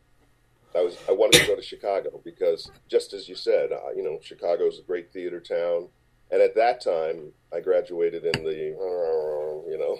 I 0.76 0.82
was 0.82 0.98
I 1.08 1.12
wanted 1.12 1.42
to 1.42 1.48
go 1.48 1.56
to 1.56 1.62
Chicago 1.62 2.22
because 2.24 2.70
just 2.88 3.14
as 3.14 3.28
you 3.30 3.36
said, 3.36 3.72
uh, 3.72 3.92
you 3.96 4.04
know, 4.04 4.20
Chicago's 4.22 4.80
a 4.80 4.84
great 4.84 5.12
theater 5.12 5.40
town, 5.40 5.88
and 6.30 6.42
at 6.42 6.56
that 6.56 6.84
time 6.84 7.32
I 7.54 7.62
graduated 7.62 8.26
in 8.26 8.44
the 8.44 8.54
you 8.54 9.78
know, 9.78 10.00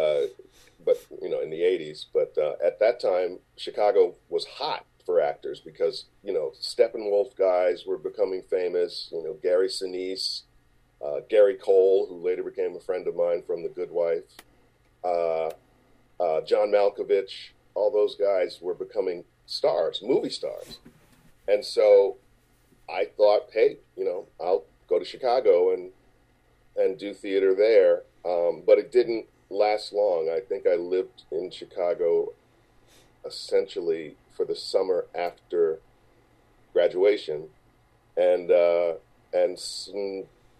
uh, 0.00 0.26
but 0.84 0.96
you 1.22 1.28
know 1.28 1.40
in 1.40 1.50
the 1.50 1.60
'80s. 1.60 2.06
But 2.12 2.36
uh, 2.38 2.54
at 2.64 2.78
that 2.80 3.00
time, 3.00 3.38
Chicago 3.56 4.14
was 4.28 4.46
hot 4.46 4.84
for 5.08 5.22
actors 5.22 5.58
because 5.58 6.04
you 6.22 6.34
know 6.34 6.52
Steppenwolf 6.60 7.34
guys 7.34 7.86
were 7.86 7.96
becoming 7.96 8.42
famous. 8.42 9.08
You 9.10 9.22
know 9.22 9.38
Gary 9.42 9.68
Sinise, 9.68 10.42
uh, 11.02 11.20
Gary 11.30 11.54
Cole, 11.54 12.06
who 12.06 12.16
later 12.16 12.42
became 12.42 12.76
a 12.76 12.80
friend 12.80 13.08
of 13.08 13.16
mine 13.16 13.42
from 13.46 13.62
The 13.62 13.70
Good 13.70 13.90
Wife, 13.90 14.24
uh, 15.02 15.46
uh, 16.20 16.42
John 16.42 16.68
Malkovich. 16.68 17.52
All 17.74 17.90
those 17.90 18.16
guys 18.16 18.58
were 18.60 18.74
becoming 18.74 19.24
stars, 19.46 20.02
movie 20.02 20.28
stars. 20.28 20.78
And 21.46 21.64
so 21.64 22.18
I 22.86 23.06
thought, 23.16 23.48
hey, 23.54 23.78
you 23.96 24.04
know, 24.04 24.26
I'll 24.38 24.64
go 24.90 24.98
to 24.98 25.06
Chicago 25.06 25.72
and 25.72 25.90
and 26.76 26.98
do 26.98 27.14
theater 27.14 27.54
there. 27.54 28.02
Um, 28.26 28.62
but 28.66 28.76
it 28.76 28.92
didn't 28.92 29.24
last 29.48 29.94
long. 29.94 30.28
I 30.28 30.40
think 30.40 30.66
I 30.66 30.74
lived 30.74 31.22
in 31.32 31.50
Chicago 31.50 32.34
essentially 33.24 34.14
for 34.38 34.46
the 34.46 34.54
summer 34.56 35.04
after 35.14 35.80
graduation, 36.72 37.48
and 38.16 38.50
uh, 38.50 38.94
and 39.34 39.58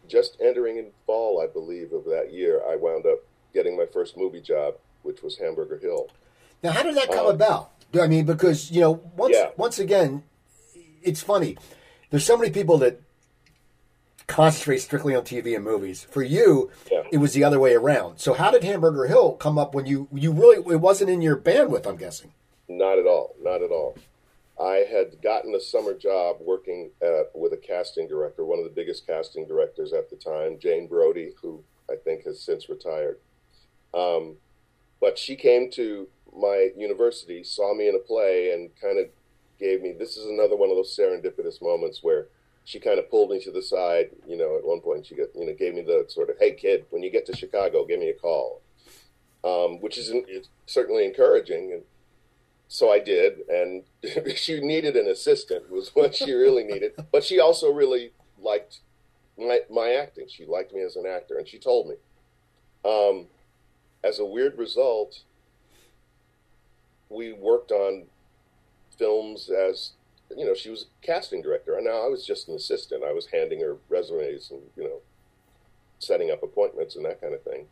just 0.09 0.37
entering 0.43 0.77
in 0.77 0.91
fall, 1.07 1.41
I 1.41 1.47
believe, 1.47 1.93
of 1.93 2.05
that 2.07 2.33
year, 2.33 2.61
I 2.69 2.77
wound 2.77 3.07
up 3.07 3.21
getting 3.55 3.77
my 3.77 3.87
first 3.87 4.17
movie 4.19 4.41
job, 4.43 4.75
which 5.03 5.23
was 5.23 5.39
Hamburger 5.39 5.79
Hill. 5.79 6.09
Now, 6.63 6.73
how 6.73 6.83
did 6.83 6.97
that 6.97 7.09
come 7.11 7.27
Um, 7.27 7.35
about? 7.35 7.71
I 7.99 8.07
mean, 8.09 8.27
because 8.27 8.71
you 8.71 8.81
know, 8.81 9.01
once 9.17 9.37
Yeah. 9.37 9.51
once 9.57 9.79
again, 9.79 10.25
it's 11.03 11.23
funny. 11.23 11.57
There's 12.11 12.25
so 12.27 12.37
many 12.37 12.51
people 12.51 12.79
that 12.79 13.01
concentrate 14.27 14.79
strictly 14.79 15.15
on 15.15 15.23
TV 15.25 15.55
and 15.55 15.65
movies. 15.65 16.03
For 16.11 16.23
you, 16.23 16.71
Yeah. 16.91 17.05
it 17.13 17.19
was 17.19 17.33
the 17.33 17.45
other 17.45 17.61
way 17.61 17.75
around. 17.75 18.19
So, 18.19 18.35
how 18.35 18.51
did 18.51 18.65
Hamburger 18.65 19.07
Hill 19.07 19.33
come 19.35 19.57
up 19.57 19.73
when 19.75 19.87
you 19.87 20.09
you 20.13 20.33
really 20.33 20.57
it 20.75 20.81
wasn't 20.81 21.11
in 21.11 21.23
your 21.23 21.37
bandwidth? 21.37 21.87
I'm 21.87 21.97
guessing. 21.97 22.33
Not 22.69 22.99
at 22.99 23.07
all. 23.07 23.35
Not 23.43 23.63
at 23.63 23.71
all. 23.71 23.97
I 24.61 24.85
had 24.91 25.23
gotten 25.23 25.55
a 25.55 25.61
summer 25.61 25.95
job 25.95 26.39
working 26.41 26.91
at, 27.01 27.31
with 27.35 27.53
a 27.53 27.57
casting 27.57 28.09
director, 28.09 28.45
one 28.45 28.59
of 28.59 28.65
the 28.65 28.71
biggest 28.71 29.07
casting 29.07 29.47
directors 29.47 29.93
at 29.93 30.11
the 30.11 30.17
time, 30.17 30.59
Jane 30.59 30.89
Brody, 30.89 31.33
who 31.41 31.63
I 31.89 31.95
think 31.95 32.25
has 32.25 32.41
since 32.41 32.69
retired. 32.69 33.19
Um, 33.95 34.37
but 35.01 35.17
she 35.17 35.37
came 35.37 35.71
to 35.73 36.09
my 36.37 36.71
university, 36.77 37.45
saw 37.45 37.73
me 37.73 37.89
in 37.89 37.95
a 37.95 38.01
play, 38.01 38.53
and 38.53 38.71
kind 38.81 38.99
of 38.99 39.07
gave 39.61 39.81
me 39.81 39.93
this 39.93 40.17
is 40.17 40.27
another 40.27 40.57
one 40.57 40.71
of 40.71 40.77
those 40.77 40.97
serendipitous 40.97 41.63
moments 41.63 42.03
where 42.03 42.27
she 42.65 42.79
kind 42.79 42.99
of 42.99 43.11
pulled 43.11 43.31
me 43.31 43.41
to 43.41 43.51
the 43.53 43.63
side. 43.63 44.11
You 44.27 44.37
know, 44.37 44.57
at 44.59 44.67
one 44.67 44.81
point 44.81 45.07
she 45.07 45.15
got 45.15 45.29
you 45.37 45.47
know 45.47 45.55
gave 45.55 45.75
me 45.75 45.83
the 45.83 46.05
sort 46.09 46.31
of 46.31 46.37
hey 46.39 46.55
kid, 46.55 46.85
when 46.91 47.03
you 47.03 47.11
get 47.11 47.27
to 47.27 47.37
Chicago, 47.37 47.85
give 47.85 48.01
me 48.01 48.11
a 48.11 48.15
call, 48.15 48.61
um, 49.45 49.81
which 49.81 49.99
is 49.99 50.13
certainly 50.67 51.05
encouraging 51.05 51.73
and 51.73 51.83
so 52.69 52.93
I 52.93 52.99
did, 52.99 53.41
and 53.49 53.83
she 54.37 54.61
needed 54.61 54.95
an 54.95 55.09
assistant 55.09 55.71
was 55.71 55.91
what 55.95 56.15
she 56.15 56.33
really 56.33 56.65
needed. 56.65 56.93
But 57.11 57.25
she 57.25 57.41
also 57.41 57.73
really 57.73 58.13
liked 58.39 58.81
my 59.39 59.61
my 59.71 59.93
acting. 59.93 60.27
She 60.29 60.45
liked 60.45 60.75
me 60.75 60.83
as 60.83 60.95
an 60.95 61.07
actor, 61.07 61.39
and 61.39 61.49
she 61.49 61.59
told 61.59 61.89
me. 61.89 61.95
Um, 62.85 63.27
as 64.05 64.21
a 64.21 64.25
weird 64.25 64.57
result, 64.57 65.23
we 67.09 67.33
worked 67.33 67.73
on 67.73 68.05
films 68.97 69.51
as 69.51 69.93
you 70.37 70.45
know. 70.45 70.55
She 70.55 70.71
was 70.71 70.83
a 70.83 71.07
casting 71.07 71.43
director, 71.43 71.75
and 71.75 71.87
now 71.87 72.05
I 72.05 72.09
was 72.09 72.25
just 72.25 72.49
an 72.49 72.55
assistant. 72.55 73.03
I 73.03 73.13
was 73.13 73.29
handing 73.33 73.61
her 73.61 73.79
resumes 73.89 74.51
and 74.51 74.61
you 74.77 74.85
know, 74.85 75.01
setting 75.99 76.31
up 76.31 76.43
appointments 76.43 76.97
and 76.97 77.05
that 77.07 77.21
kind 77.21 77.35
of 77.35 77.43
thing. 77.43 77.67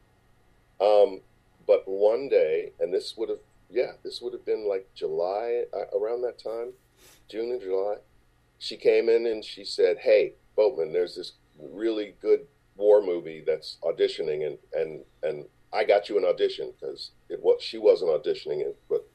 Um, 0.80 1.20
but 1.66 1.86
one 1.86 2.28
day, 2.28 2.72
and 2.80 2.92
this 2.92 3.16
would 3.16 3.28
have 3.28 3.40
yeah, 3.70 3.92
this 4.02 4.20
would 4.20 4.32
have 4.32 4.44
been 4.44 4.68
like 4.68 4.88
July, 4.94 5.64
uh, 5.74 5.98
around 5.98 6.22
that 6.22 6.38
time, 6.38 6.72
June 7.28 7.50
and 7.50 7.60
July. 7.60 7.96
She 8.58 8.76
came 8.76 9.08
in 9.08 9.26
and 9.26 9.44
she 9.44 9.64
said, 9.64 9.98
"Hey, 9.98 10.34
Boatman, 10.56 10.92
there's 10.92 11.16
this 11.16 11.32
really 11.58 12.14
good 12.20 12.46
war 12.76 13.02
movie 13.02 13.42
that's 13.46 13.78
auditioning, 13.82 14.46
and 14.46 14.58
and 14.72 15.04
and 15.22 15.46
I 15.72 15.84
got 15.84 16.08
you 16.08 16.18
an 16.18 16.24
audition 16.24 16.72
because 16.78 17.10
it 17.28 17.42
was 17.42 17.62
she 17.62 17.78
wasn't 17.78 18.10
auditioning 18.10 18.60
it, 18.60 18.76
but 18.88 19.06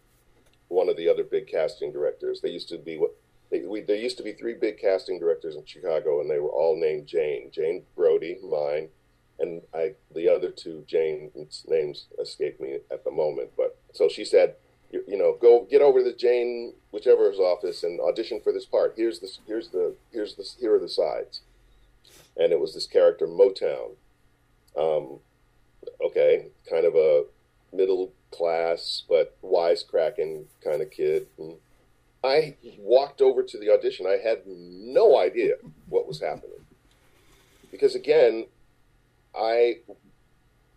one 0.68 0.90
of 0.90 0.98
the 0.98 1.10
other 1.10 1.24
big 1.24 1.48
casting 1.48 1.92
directors. 1.92 2.42
They 2.42 2.50
used 2.50 2.70
to 2.70 2.78
be 2.78 2.98
what 2.98 3.16
they, 3.52 3.62
we, 3.62 3.82
there 3.82 3.98
used 3.98 4.18
to 4.18 4.24
be 4.24 4.34
three 4.34 4.54
big 4.54 4.80
casting 4.80 5.20
directors 5.20 5.56
in 5.56 5.66
Chicago, 5.66 6.22
and 6.22 6.30
they 6.30 6.40
were 6.40 6.50
all 6.50 6.80
named 6.80 7.08
Jane. 7.08 7.52
Jane 7.52 7.84
Brody, 7.96 8.38
mine, 8.42 8.88
and 9.40 9.62
I 9.74 9.94
the 10.16 10.30
other 10.30 10.50
two 10.50 10.84
Jane's 10.88 11.66
names 11.68 12.06
escape 12.20 12.60
me 12.60 12.78
at 12.90 13.04
the 13.04 13.12
moment. 13.12 13.50
But 13.58 13.78
so 13.94 14.10
she 14.10 14.26
said, 14.26 14.56
you, 14.92 15.04
you 15.08 15.18
know, 15.18 15.38
go 15.40 15.68
get 15.70 15.82
over 15.82 16.00
to 16.00 16.06
the 16.06 16.14
Jane 16.16 16.74
whichever's 16.92 17.40
office 17.40 17.84
and 17.84 18.00
audition 18.00 18.42
for 18.44 18.52
this 18.52 18.66
part. 18.66 18.94
Here's 18.98 19.20
the 19.20 19.30
here's 19.48 19.70
the 19.70 19.96
here's 20.12 20.36
the 20.36 20.48
here 20.60 20.76
are 20.76 20.80
the 20.80 20.90
sides, 20.90 21.42
and 22.38 22.52
it 22.52 22.60
was 22.60 22.74
this 22.74 22.88
character 22.88 23.28
Motown. 23.28 23.92
Um, 24.78 25.20
okay, 26.06 26.48
kind 26.70 26.86
of 26.86 26.96
a 26.96 27.24
middle 27.74 28.12
class 28.32 29.04
but 29.08 29.36
wisecracking 29.42 30.46
kind 30.64 30.82
of 30.82 30.92
kid. 30.92 31.28
And 31.38 31.56
I 32.24 32.56
walked 32.78 33.22
over 33.22 33.44
to 33.44 33.58
the 33.58 33.70
audition. 33.70 34.06
I 34.06 34.18
had 34.24 34.44
no 34.46 35.18
idea 35.18 35.56
what 35.88 36.08
was 36.08 36.22
happening 36.22 36.62
because 37.72 37.96
again, 37.96 38.48
I 39.36 39.80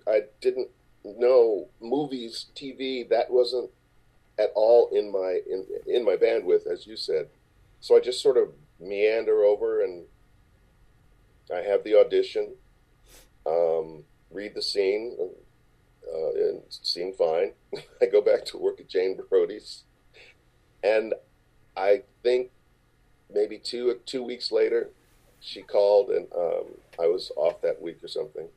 I 0.06 0.22
didn't 0.40 0.68
know 1.04 1.68
movies, 1.80 2.46
TV. 2.56 3.08
That 3.08 3.30
wasn't 3.30 3.70
at 4.38 4.50
all 4.54 4.88
in 4.92 5.12
my 5.12 5.40
in 5.50 5.66
in 5.86 6.04
my 6.04 6.16
bandwidth, 6.16 6.66
as 6.66 6.86
you 6.86 6.96
said. 6.96 7.28
So 7.80 7.96
I 7.96 8.00
just 8.00 8.22
sort 8.22 8.36
of 8.36 8.48
meander 8.80 9.44
over, 9.44 9.82
and 9.82 10.04
I 11.52 11.60
have 11.60 11.84
the 11.84 11.98
audition, 11.98 12.54
um, 13.46 14.04
read 14.30 14.54
the 14.54 14.62
scene, 14.62 15.16
uh, 15.20 16.30
and 16.30 16.62
it 16.62 16.78
seemed 16.82 17.16
fine. 17.16 17.52
I 18.02 18.06
go 18.06 18.20
back 18.20 18.44
to 18.46 18.58
work 18.58 18.80
at 18.80 18.88
Jane 18.88 19.18
Brody's, 19.28 19.82
and 20.82 21.14
I 21.76 22.02
think 22.22 22.50
maybe 23.32 23.58
two 23.58 24.00
two 24.06 24.22
weeks 24.22 24.50
later, 24.50 24.90
she 25.40 25.62
called, 25.62 26.10
and 26.10 26.26
um, 26.36 26.64
I 26.98 27.06
was 27.06 27.30
off 27.36 27.60
that 27.62 27.82
week 27.82 28.02
or 28.02 28.08
something, 28.08 28.48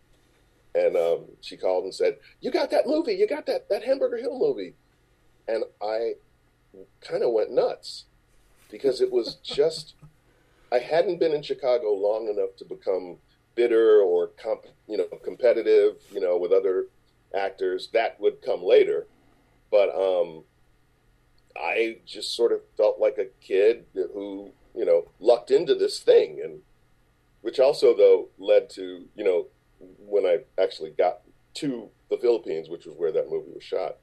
and 0.77 0.96
um, 0.96 1.25
she 1.41 1.57
called 1.57 1.86
and 1.86 1.93
said, 1.93 2.17
"You 2.39 2.51
got 2.51 2.69
that 2.72 2.86
movie? 2.86 3.13
You 3.13 3.27
got 3.27 3.46
that 3.48 3.67
that 3.69 3.84
Hamburger 3.84 4.17
Hill 4.17 4.38
movie?" 4.38 4.75
And 5.48 5.63
I 5.81 6.13
kind 7.01 7.24
of 7.24 7.31
went 7.31 7.51
nuts 7.51 8.05
because 8.69 9.01
it 9.01 9.12
was 9.12 9.36
just 9.36 9.96
I 10.72 10.79
hadn't 10.79 11.19
been 11.19 11.34
in 11.34 11.41
Chicago 11.41 11.93
long 11.93 12.27
enough 12.27 12.55
to 12.57 12.65
become 12.65 13.17
bitter 13.55 14.01
or 14.01 14.27
comp, 14.27 14.65
you 14.88 14.98
know 14.98 15.07
competitive, 15.24 15.96
you 16.12 16.19
know, 16.19 16.38
with 16.38 16.51
other 16.51 16.86
actors. 17.36 17.89
That 17.93 18.19
would 18.19 18.41
come 18.41 18.63
later, 18.63 19.07
but 19.72 19.89
um, 19.96 20.43
I 21.55 21.98
just 22.05 22.36
sort 22.36 22.51
of 22.51 22.62
felt 22.75 23.00
like 23.00 23.17
a 23.17 23.27
kid 23.41 23.86
who 23.93 24.51
you 24.75 24.86
know 24.86 25.10
lucked 25.19 25.50
into 25.50 25.74
this 25.74 26.00
thing, 26.00 26.39
and 26.43 26.60
which 27.41 27.60
also 27.60 27.96
though 27.96 28.27
led 28.38 28.69
to 28.72 29.07
you 29.15 29.24
know 29.24 29.48
when 29.79 30.25
I 30.25 30.39
actually 30.62 30.91
got 30.91 31.22
to 31.55 31.89
the 32.10 32.17
Philippines, 32.17 32.69
which 32.69 32.86
was 32.86 32.96
where 32.96 33.12
that 33.12 33.29
movie 33.29 33.51
was 33.53 33.63
shot. 33.63 33.98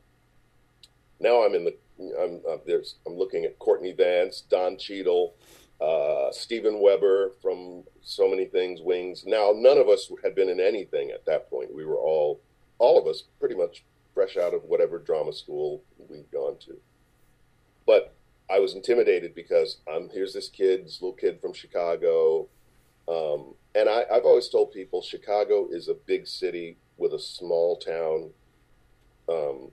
Now 1.20 1.44
I'm 1.44 1.54
in 1.54 1.64
the 1.64 1.76
I'm 2.20 2.42
uh, 2.48 2.56
there's 2.66 2.96
I'm 3.06 3.14
looking 3.14 3.44
at 3.44 3.58
Courtney 3.58 3.92
Vance, 3.92 4.42
Don 4.50 4.76
Cheadle, 4.76 5.34
uh, 5.80 6.32
Steven 6.32 6.80
Weber 6.80 7.32
from 7.40 7.84
so 8.02 8.28
many 8.28 8.46
things, 8.46 8.80
Wings. 8.80 9.24
Now 9.26 9.52
none 9.54 9.78
of 9.78 9.88
us 9.88 10.10
had 10.22 10.34
been 10.34 10.48
in 10.48 10.60
anything 10.60 11.10
at 11.10 11.24
that 11.26 11.48
point. 11.48 11.74
We 11.74 11.84
were 11.84 11.98
all 11.98 12.40
all 12.78 13.00
of 13.00 13.06
us 13.06 13.22
pretty 13.38 13.54
much 13.54 13.84
fresh 14.12 14.36
out 14.36 14.54
of 14.54 14.64
whatever 14.64 14.98
drama 14.98 15.32
school 15.32 15.82
we'd 16.08 16.30
gone 16.30 16.56
to. 16.58 16.76
But 17.86 18.14
I 18.50 18.58
was 18.58 18.74
intimidated 18.74 19.34
because 19.34 19.78
um, 19.92 20.08
here's 20.12 20.34
this 20.34 20.48
kid, 20.48 20.84
this 20.84 21.00
little 21.00 21.16
kid 21.16 21.40
from 21.40 21.52
Chicago, 21.52 22.48
um, 23.08 23.54
and 23.74 23.88
I, 23.88 24.04
I've 24.12 24.24
always 24.24 24.48
told 24.48 24.72
people 24.72 25.02
Chicago 25.02 25.68
is 25.70 25.88
a 25.88 25.94
big 25.94 26.26
city 26.26 26.76
with 26.96 27.12
a 27.12 27.18
small 27.18 27.76
town 27.76 28.30
um, 29.28 29.70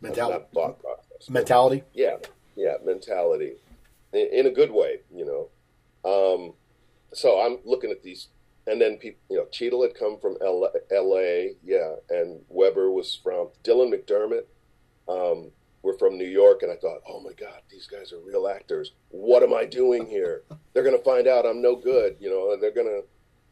Mental- 0.00 0.46
thought 0.54 0.80
process. 0.80 1.28
mentality. 1.30 1.82
Yeah, 1.94 2.16
yeah, 2.56 2.74
mentality 2.84 3.54
in, 4.12 4.28
in 4.32 4.46
a 4.46 4.50
good 4.50 4.70
way, 4.70 5.00
you 5.14 5.24
know. 5.24 5.48
Um, 6.04 6.52
so 7.12 7.40
I'm 7.40 7.58
looking 7.64 7.90
at 7.90 8.02
these, 8.02 8.28
and 8.66 8.80
then 8.80 8.96
people, 8.98 9.18
you 9.30 9.36
know, 9.38 9.46
Cheadle 9.50 9.82
had 9.82 9.94
come 9.94 10.18
from 10.20 10.36
L- 10.42 10.70
L.A., 10.90 11.54
yeah, 11.64 11.94
and 12.10 12.40
Weber 12.48 12.90
was 12.90 13.14
from 13.22 13.48
Dylan 13.64 13.92
McDermott. 13.92 14.44
Um, 15.08 15.50
were 15.82 15.96
from 15.96 16.18
New 16.18 16.26
York, 16.26 16.62
and 16.62 16.72
I 16.72 16.76
thought, 16.76 17.02
oh 17.08 17.20
my 17.20 17.32
God, 17.32 17.60
these 17.70 17.86
guys 17.86 18.12
are 18.12 18.18
real 18.18 18.48
actors. 18.48 18.92
What 19.10 19.42
am 19.42 19.54
I 19.54 19.64
doing 19.64 20.06
here? 20.06 20.42
They're 20.72 20.82
going 20.82 20.96
to 20.96 21.04
find 21.04 21.26
out 21.26 21.46
I'm 21.46 21.62
no 21.62 21.76
good, 21.76 22.16
you 22.20 22.30
know, 22.30 22.52
and 22.52 22.62
they're 22.62 22.70
going 22.74 22.86
to. 22.86 23.02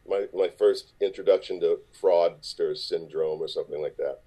My, 0.08 0.26
my 0.32 0.48
first 0.56 0.92
introduction 1.00 1.58
to 1.62 1.80
fraudster 2.00 2.76
syndrome 2.76 3.40
or 3.40 3.48
something 3.48 3.82
like 3.82 3.96
that. 3.96 4.20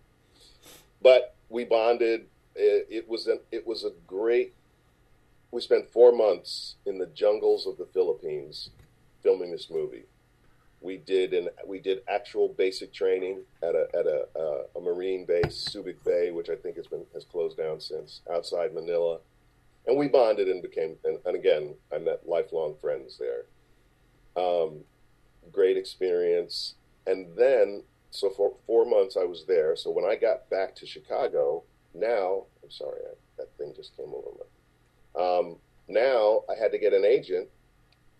But 1.02 1.36
we 1.48 1.64
bonded. 1.64 2.26
It, 2.54 2.88
it 2.90 3.08
was 3.08 3.28
an, 3.28 3.40
it 3.50 3.66
was 3.66 3.86
a 3.86 3.92
great. 4.06 4.54
We 5.52 5.62
spent 5.62 5.90
four 5.90 6.12
months 6.12 6.76
in 6.86 6.98
the 6.98 7.06
jungles 7.06 7.66
of 7.66 7.78
the 7.78 7.86
Philippines 7.86 8.72
filming 9.24 9.52
this 9.52 9.70
movie. 9.70 10.04
We 10.82 10.98
did 10.98 11.34
an 11.34 11.50
we 11.68 11.80
did 11.80 12.02
actual 12.08 12.50
basic 12.58 12.94
training 12.94 13.42
at 13.62 13.76
a 13.76 13.88
at 13.94 14.06
a, 14.06 14.28
uh, 14.38 14.64
a 14.78 14.82
marine 14.82 15.26
base, 15.26 15.70
Subic 15.70 16.04
Bay, 16.06 16.32
which 16.32 16.50
I 16.50 16.56
think 16.56 16.78
has 16.78 16.88
been 16.88 17.06
has 17.14 17.26
closed 17.26 17.58
down 17.58 17.82
since 17.82 18.22
outside 18.32 18.74
Manila, 18.74 19.20
and 19.88 19.98
we 19.98 20.08
bonded 20.08 20.48
and 20.48 20.62
became 20.62 20.96
and, 21.04 21.20
and 21.26 21.36
again 21.36 21.76
I 21.94 21.98
met 21.98 22.28
lifelong 22.28 22.76
friends 22.80 23.20
there. 23.20 23.46
Um, 24.42 24.86
great 25.52 25.76
experience, 25.76 26.76
and 27.06 27.28
then 27.36 27.84
so 28.12 28.30
for 28.30 28.54
four 28.66 28.86
months 28.86 29.18
I 29.18 29.26
was 29.26 29.46
there. 29.46 29.76
So 29.76 29.92
when 29.92 30.06
I 30.06 30.16
got 30.16 30.50
back 30.50 30.76
to 30.76 30.86
Chicago, 30.86 31.64
now 31.94 32.46
I'm 32.64 32.72
sorry 32.72 33.02
I, 33.06 33.16
that 33.38 33.50
thing 33.58 33.74
just 33.76 33.98
came 33.98 34.14
over 34.14 34.30
me. 34.38 35.22
Um, 35.22 35.58
now 35.90 36.44
I 36.50 36.56
had 36.56 36.72
to 36.72 36.78
get 36.78 36.94
an 36.94 37.04
agent. 37.04 37.50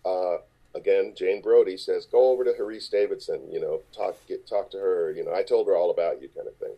Uh, 0.04 0.38
again, 0.74 1.14
Jane 1.16 1.42
Brody 1.42 1.76
says, 1.76 2.06
"Go 2.06 2.30
over 2.30 2.44
to 2.44 2.52
Harisse 2.52 2.90
Davidson. 2.90 3.50
You 3.50 3.60
know, 3.60 3.82
talk 3.92 4.16
get 4.26 4.46
talk 4.46 4.70
to 4.70 4.78
her. 4.78 5.12
You 5.12 5.24
know, 5.24 5.34
I 5.34 5.42
told 5.42 5.66
her 5.66 5.76
all 5.76 5.90
about 5.90 6.22
you, 6.22 6.28
kind 6.28 6.48
of 6.48 6.56
thing." 6.56 6.74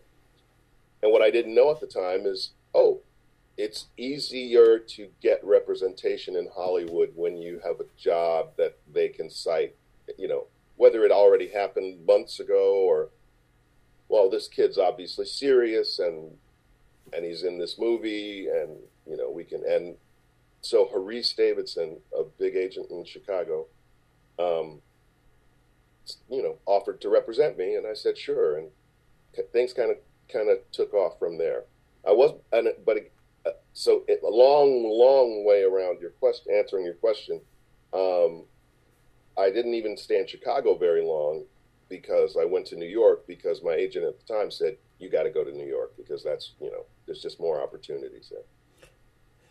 And 1.03 1.13
what 1.13 1.23
I 1.23 1.31
didn't 1.31 1.55
know 1.55 1.71
at 1.71 1.81
the 1.81 1.87
time 1.87 2.27
is, 2.27 2.51
oh, 2.75 3.01
it's 3.57 3.87
easier 3.97 4.79
to 4.79 5.09
get 5.21 5.45
representation 5.45 6.37
in 6.37 6.49
Hollywood 6.55 7.13
when 7.17 7.37
you 7.37 7.61
have 7.65 7.81
a 7.81 7.87
job 7.99 8.51
that 8.57 8.79
they 8.93 9.09
can 9.09 9.29
cite. 9.29 9.75
You 10.17 10.29
know, 10.29 10.47
whether 10.77 11.05
it 11.05 11.13
already 11.13 11.49
happened 11.49 12.07
months 12.07 12.41
ago 12.41 12.75
or, 12.75 13.11
well, 14.09 14.31
this 14.31 14.49
kid's 14.49 14.79
obviously 14.79 15.27
serious 15.27 15.99
and 15.99 16.39
and 17.13 17.25
he's 17.25 17.43
in 17.43 17.59
this 17.59 17.79
movie, 17.79 18.49
and 18.49 18.79
you 19.07 19.17
know 19.17 19.31
we 19.31 19.45
can 19.45 19.63
and 19.69 19.97
so 20.63 20.87
Harisse 20.87 21.35
Davidson, 21.35 21.99
a 22.17 22.23
big 22.23 22.57
agent 22.57 22.91
in 22.91 23.05
Chicago, 23.05 23.67
um, 24.43 24.81
you 26.29 26.43
know, 26.43 26.57
offered 26.67 27.01
to 27.03 27.09
represent 27.09 27.57
me, 27.57 27.75
and 27.77 27.87
I 27.87 27.95
said 27.95 28.19
sure, 28.19 28.59
and 28.59 28.69
things 29.53 29.73
kind 29.73 29.91
of 29.91 29.97
kind 30.33 30.49
of 30.49 30.59
took 30.73 30.95
off 30.95 31.19
from 31.19 31.39
there. 31.39 31.65
I 32.07 32.13
was, 32.13 32.35
and 32.53 32.69
but 32.85 32.99
uh, 33.47 33.51
so 33.73 34.03
it, 34.09 34.21
a 34.23 34.29
long, 34.29 34.85
long 34.85 35.45
way 35.45 35.63
around 35.63 36.01
your 36.01 36.11
question, 36.11 36.55
answering 36.55 36.85
your 36.85 36.95
question. 36.95 37.41
Um, 37.93 38.45
I 39.39 39.51
didn't 39.51 39.75
even 39.75 39.97
stay 39.97 40.19
in 40.19 40.27
Chicago 40.27 40.77
very 40.77 41.03
long 41.03 41.45
because 41.89 42.37
I 42.41 42.45
went 42.45 42.67
to 42.67 42.77
New 42.77 42.87
York 42.87 43.27
because 43.27 43.63
my 43.63 43.73
agent 43.73 44.05
at 44.05 44.19
the 44.19 44.33
time 44.33 44.51
said 44.51 44.77
you 44.99 45.11
got 45.11 45.25
to 45.25 45.31
go 45.31 45.45
to 45.45 45.53
New 45.53 45.67
York 45.67 45.93
because 45.97 46.23
that's 46.23 46.53
you 46.61 46.71
know 46.71 46.85
there's 47.07 47.23
just 47.23 47.41
more 47.41 47.63
opportunities 47.63 48.31
there. 48.31 48.89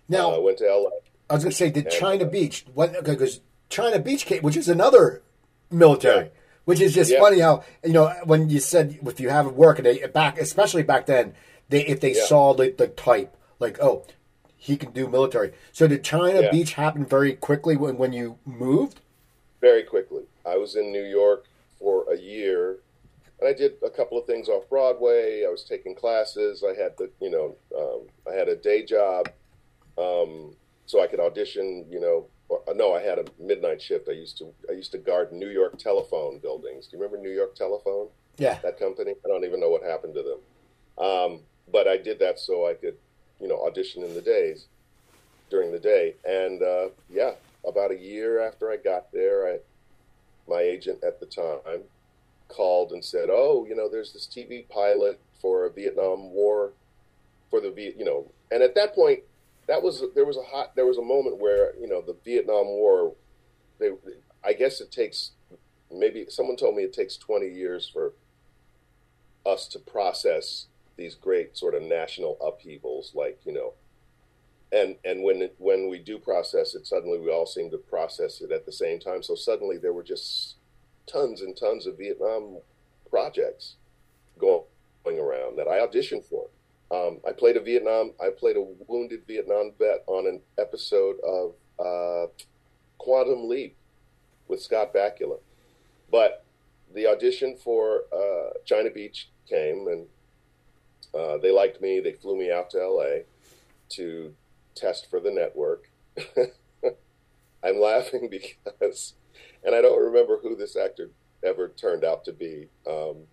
Now 0.10 0.32
uh, 0.32 0.36
I 0.36 0.40
went 0.40 0.58
to 0.60 0.66
LA. 0.66 0.90
I 1.30 1.36
was 1.36 1.44
going 1.44 1.52
to 1.52 1.58
say, 1.58 1.70
did 1.70 1.90
China 1.90 2.26
Beach? 2.26 2.66
What? 2.74 2.96
Okay, 2.96 3.12
because 3.12 3.40
China 3.72 3.98
Beach, 4.00 4.30
which 4.42 4.56
is 4.58 4.68
another 4.70 5.24
military, 5.72 6.26
Yeah. 6.26 6.32
which 6.66 6.80
is 6.82 6.94
just 6.94 7.10
Yeah. 7.12 7.20
funny 7.20 7.40
how 7.40 7.64
you 7.84 7.94
know 7.94 8.14
when 8.26 8.50
you 8.50 8.60
said 8.60 9.00
if 9.04 9.20
you 9.20 9.30
have 9.30 9.54
work 9.54 9.80
and 9.80 9.86
they 9.88 10.06
back, 10.08 10.40
especially 10.40 10.84
back 10.84 11.08
then, 11.08 11.34
they 11.70 11.82
if 11.88 12.00
they 12.00 12.14
Yeah. 12.14 12.26
saw 12.26 12.54
the, 12.54 12.70
the 12.72 12.88
type 12.88 13.36
like 13.60 13.82
oh 13.82 14.06
he 14.56 14.78
can 14.78 14.92
do 14.92 15.08
military. 15.08 15.54
So 15.72 15.88
did 15.88 16.04
China. 16.04 16.52
Beach 16.52 16.74
happen 16.74 17.04
very 17.04 17.34
quickly 17.34 17.76
when 17.76 17.98
when 17.98 18.14
you 18.14 18.38
moved? 18.46 19.00
very 19.60 19.84
quickly. 19.84 20.24
I 20.44 20.58
was 20.58 20.76
in 20.76 20.92
New 20.92 21.04
York 21.04 21.46
for 21.78 22.12
a 22.12 22.18
year, 22.18 22.78
and 23.40 23.48
I 23.48 23.54
did 23.54 23.74
a 23.86 23.92
couple 23.92 24.18
of 24.18 24.26
things 24.26 24.50
off 24.50 24.68
Broadway. 24.70 25.46
I 25.46 25.50
was 25.50 25.64
taking 25.64 25.94
classes. 25.94 26.64
I 26.64 26.74
had 26.74 26.98
the, 26.98 27.12
you 27.20 27.30
know, 27.30 27.56
um, 27.78 28.02
I 28.28 28.36
had 28.36 28.48
a 28.50 28.56
day 28.56 28.84
job, 28.84 29.30
um, 30.00 30.56
so 30.88 31.00
I 31.04 31.06
could 31.08 31.20
audition. 31.20 31.86
You 31.92 32.00
know, 32.00 32.26
or, 32.52 32.62
uh, 32.68 32.74
no, 32.74 32.94
I 32.94 33.02
had 33.02 33.18
a 33.18 33.26
midnight 33.40 33.82
shift. 33.82 34.10
I 34.10 34.12
used 34.12 34.38
to, 34.40 34.54
I 34.70 34.74
used 34.74 34.92
to 34.92 34.98
guard 34.98 35.32
New 35.32 35.48
York 35.48 35.80
telephone 35.80 36.40
buildings. 36.40 36.88
Do 36.88 36.98
you 36.98 37.02
remember 37.02 37.24
New 37.24 37.34
York 37.34 37.56
Telephone? 37.56 38.10
Yeah, 38.38 38.60
that 38.62 38.78
company. 38.78 39.14
I 39.24 39.28
don't 39.30 39.46
even 39.46 39.62
know 39.62 39.70
what 39.70 39.84
happened 39.84 40.16
to 40.16 40.22
them. 40.22 41.06
Um, 41.06 41.40
but 41.72 41.88
I 41.88 41.96
did 41.96 42.20
that 42.20 42.40
so 42.40 42.68
I 42.68 42.74
could, 42.74 42.98
you 43.40 43.48
know, 43.48 43.66
audition 43.66 44.04
in 44.04 44.14
the 44.14 44.22
days 44.22 44.66
during 45.50 45.72
the 45.72 45.80
day. 45.80 46.16
And 46.26 46.62
uh, 46.62 46.90
yeah, 47.10 47.32
about 47.66 47.92
a 47.92 47.98
year 47.98 48.46
after 48.46 48.70
I 48.70 48.76
got 48.76 49.14
there, 49.14 49.48
I, 49.48 49.60
my 50.50 50.60
agent 50.60 51.04
at 51.06 51.22
the 51.22 51.28
time 51.28 51.84
called 52.50 52.92
and 52.92 53.04
said, 53.04 53.30
"Oh, 53.32 53.66
you 53.68 53.76
know, 53.76 53.88
there's 53.88 54.12
this 54.12 54.28
TV 54.28 54.68
pilot 54.68 55.22
for 55.42 55.66
a 55.66 55.72
Vietnam 55.72 56.32
War, 56.32 56.74
for 57.50 57.62
the 57.62 57.72
Viet, 57.72 57.96
you 57.98 58.04
know." 58.04 58.30
And 58.52 58.62
at 58.62 58.76
that 58.76 58.94
point, 58.94 59.22
that 59.72 59.82
was 59.82 60.04
there 60.16 60.26
was 60.26 60.36
a 60.36 60.44
hot 60.44 60.76
there 60.76 60.86
was 60.86 60.98
a 60.98 61.02
moment 61.02 61.40
where 61.40 61.74
you 61.80 61.88
know 61.88 62.02
the 62.02 62.18
Vietnam 62.26 62.66
War, 62.66 63.16
they, 63.80 63.92
I 64.44 64.52
guess 64.52 64.82
it 64.82 64.92
takes 64.92 65.32
maybe 65.90 66.26
someone 66.28 66.58
told 66.58 66.76
me 66.76 66.84
it 66.84 66.92
takes 66.92 67.16
20 67.16 67.48
years 67.48 67.88
for 67.88 68.12
us 69.46 69.70
to 69.70 69.80
process 69.80 70.68
these 70.98 71.16
great 71.16 71.58
sort 71.58 71.74
of 71.74 71.84
national 71.84 72.38
upheavals 72.46 73.14
like 73.16 73.40
you 73.46 73.54
know 73.54 73.74
and 74.78 74.98
and 75.06 75.24
when 75.24 75.42
it, 75.42 75.56
when 75.58 75.90
we 75.90 76.00
do 76.00 76.20
process 76.20 76.76
it 76.76 76.86
suddenly 76.86 77.18
we 77.18 77.32
all 77.32 77.46
seem 77.46 77.72
to 77.72 77.78
process 77.78 78.42
it 78.42 78.52
at 78.52 78.66
the 78.66 78.74
same 78.74 79.00
time. 79.00 79.24
So 79.24 79.36
suddenly 79.36 79.78
there 79.78 79.94
were 79.94 80.04
just 80.04 80.56
tons 81.08 81.40
and 81.40 81.56
tons 81.56 81.88
of 81.88 81.98
vietnam 81.98 82.58
projects 83.10 83.76
going 84.38 84.66
around 85.08 85.58
that 85.58 85.68
i 85.68 85.80
auditioned 85.80 86.26
for 86.26 86.48
um, 86.92 87.18
i 87.28 87.32
played 87.32 87.58
a 87.58 87.62
vietnam 87.62 88.12
i 88.22 88.30
played 88.30 88.58
a 88.58 88.66
wounded 88.88 89.22
vietnam 89.28 89.72
vet 89.80 90.04
on 90.08 90.28
an 90.28 90.42
episode 90.60 91.16
of 91.24 91.54
uh, 91.80 92.28
quantum 92.98 93.48
leap 93.48 93.76
with 94.48 94.62
scott 94.62 94.94
bakula 94.94 95.38
but 96.12 96.46
the 96.94 97.08
audition 97.08 97.56
for 97.56 98.04
uh, 98.14 98.54
China 98.66 98.90
Beach 98.90 99.30
came, 99.48 99.88
and 99.88 100.06
uh, 101.14 101.38
they 101.38 101.52
liked 101.52 101.82
me. 101.82 102.00
They 102.00 102.14
flew 102.14 102.38
me 102.38 102.52
out 102.52 102.70
to 102.72 102.86
LA 102.86 103.24
to 103.90 104.34
test 104.76 105.10
for 105.10 105.20
the 105.20 105.32
network. 105.32 105.90
I'm 107.64 107.80
laughing 107.80 108.30
because, 108.30 109.14
and 109.64 109.76
I 109.76 109.82
don't 109.82 110.04
remember 110.04 110.40
who 110.42 110.56
this 110.56 110.76
actor 110.76 111.10
ever 111.44 111.70
turned 111.70 112.04
out 112.04 112.26
to 112.26 112.34
be, 112.34 112.68
um, 112.88 113.24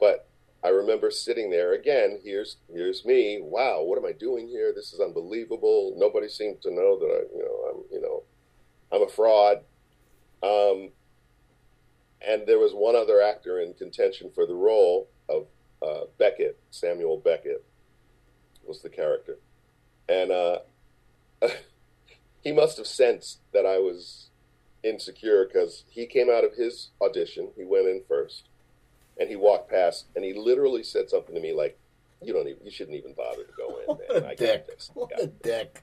but 0.00 0.28
I 0.64 0.68
remember 0.68 1.10
sitting 1.10 1.50
there 1.50 1.72
again. 1.72 2.20
Here's 2.22 2.56
here's 2.72 3.04
me. 3.04 3.40
Wow, 3.42 3.82
what 3.82 3.98
am 3.98 4.06
I 4.06 4.12
doing 4.12 4.48
here? 4.48 4.72
This 4.74 4.92
is 4.92 5.00
unbelievable. 5.00 5.94
Nobody 5.96 6.28
seemed 6.28 6.62
to 6.62 6.70
know 6.70 6.98
that 6.98 7.06
I, 7.06 7.36
you 7.36 7.42
know, 7.42 7.70
I'm, 7.70 7.82
you 7.90 8.00
know, 8.00 8.22
I'm 8.92 9.02
a 9.02 9.10
fraud. 9.10 9.58
Um, 10.42 10.90
and 12.26 12.46
there 12.46 12.58
was 12.58 12.72
one 12.72 12.94
other 12.94 13.20
actor 13.20 13.60
in 13.60 13.74
contention 13.74 14.30
for 14.34 14.46
the 14.46 14.54
role 14.54 15.08
of 15.28 15.46
uh, 15.82 16.06
Beckett. 16.18 16.58
Samuel 16.70 17.18
Beckett 17.18 17.64
was 18.64 18.82
the 18.82 18.88
character, 18.88 19.38
and 20.08 20.30
uh, 20.30 20.58
he 22.44 22.52
must 22.52 22.76
have 22.76 22.86
sensed 22.86 23.40
that 23.52 23.66
I 23.66 23.78
was 23.78 24.28
insecure 24.84 25.44
because 25.44 25.84
he 25.88 26.06
came 26.06 26.30
out 26.30 26.44
of 26.44 26.54
his 26.54 26.90
audition. 27.00 27.48
He 27.56 27.64
went 27.64 27.88
in 27.88 28.02
first, 28.06 28.48
and 29.18 29.28
he 29.28 29.36
walked 29.36 29.70
past, 29.70 30.06
and 30.16 30.24
he 30.24 30.32
literally 30.34 30.82
said 30.82 31.08
something 31.10 31.34
to 31.34 31.40
me 31.40 31.52
like, 31.52 31.78
"You 32.22 32.32
don't 32.32 32.48
even. 32.48 32.64
You 32.64 32.70
shouldn't 32.70 32.96
even 32.96 33.12
bother 33.14 33.44
to 33.44 33.52
go 33.56 33.78
in, 33.78 33.84
what 33.86 34.00
man. 34.12 34.24
I 34.24 34.34
dick! 34.34 34.66
got 34.66 34.76
this. 34.76 34.90
I 34.90 34.98
What 34.98 35.10
got 35.10 35.22
a 35.22 35.26
dick! 35.26 35.82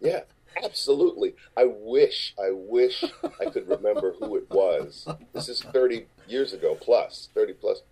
yeah, 0.00 0.20
absolutely. 0.62 1.34
I 1.56 1.64
wish, 1.64 2.34
I 2.38 2.50
wish 2.52 3.04
I 3.40 3.50
could 3.50 3.68
remember 3.68 4.12
who 4.12 4.36
it 4.36 4.48
was. 4.50 5.06
This 5.32 5.48
is 5.48 5.62
30 5.62 6.06
years 6.28 6.52
ago 6.52 6.76
plus, 6.80 7.28
30 7.34 7.54
plus. 7.54 7.82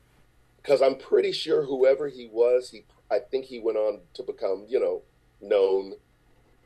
Because 0.63 0.83
I'm 0.83 0.97
pretty 0.97 1.33
sure 1.33 1.65
whoever 1.65 2.09
he 2.09 2.29
was, 2.31 2.71
he, 2.71 2.85
I 3.11 3.19
think 3.19 3.47
he 3.47 3.59
went 3.59 3.79
on 3.79 4.01
to 4.15 4.23
become, 4.23 4.67
you 4.69 4.79
know, 4.79 5.03
known 5.41 5.95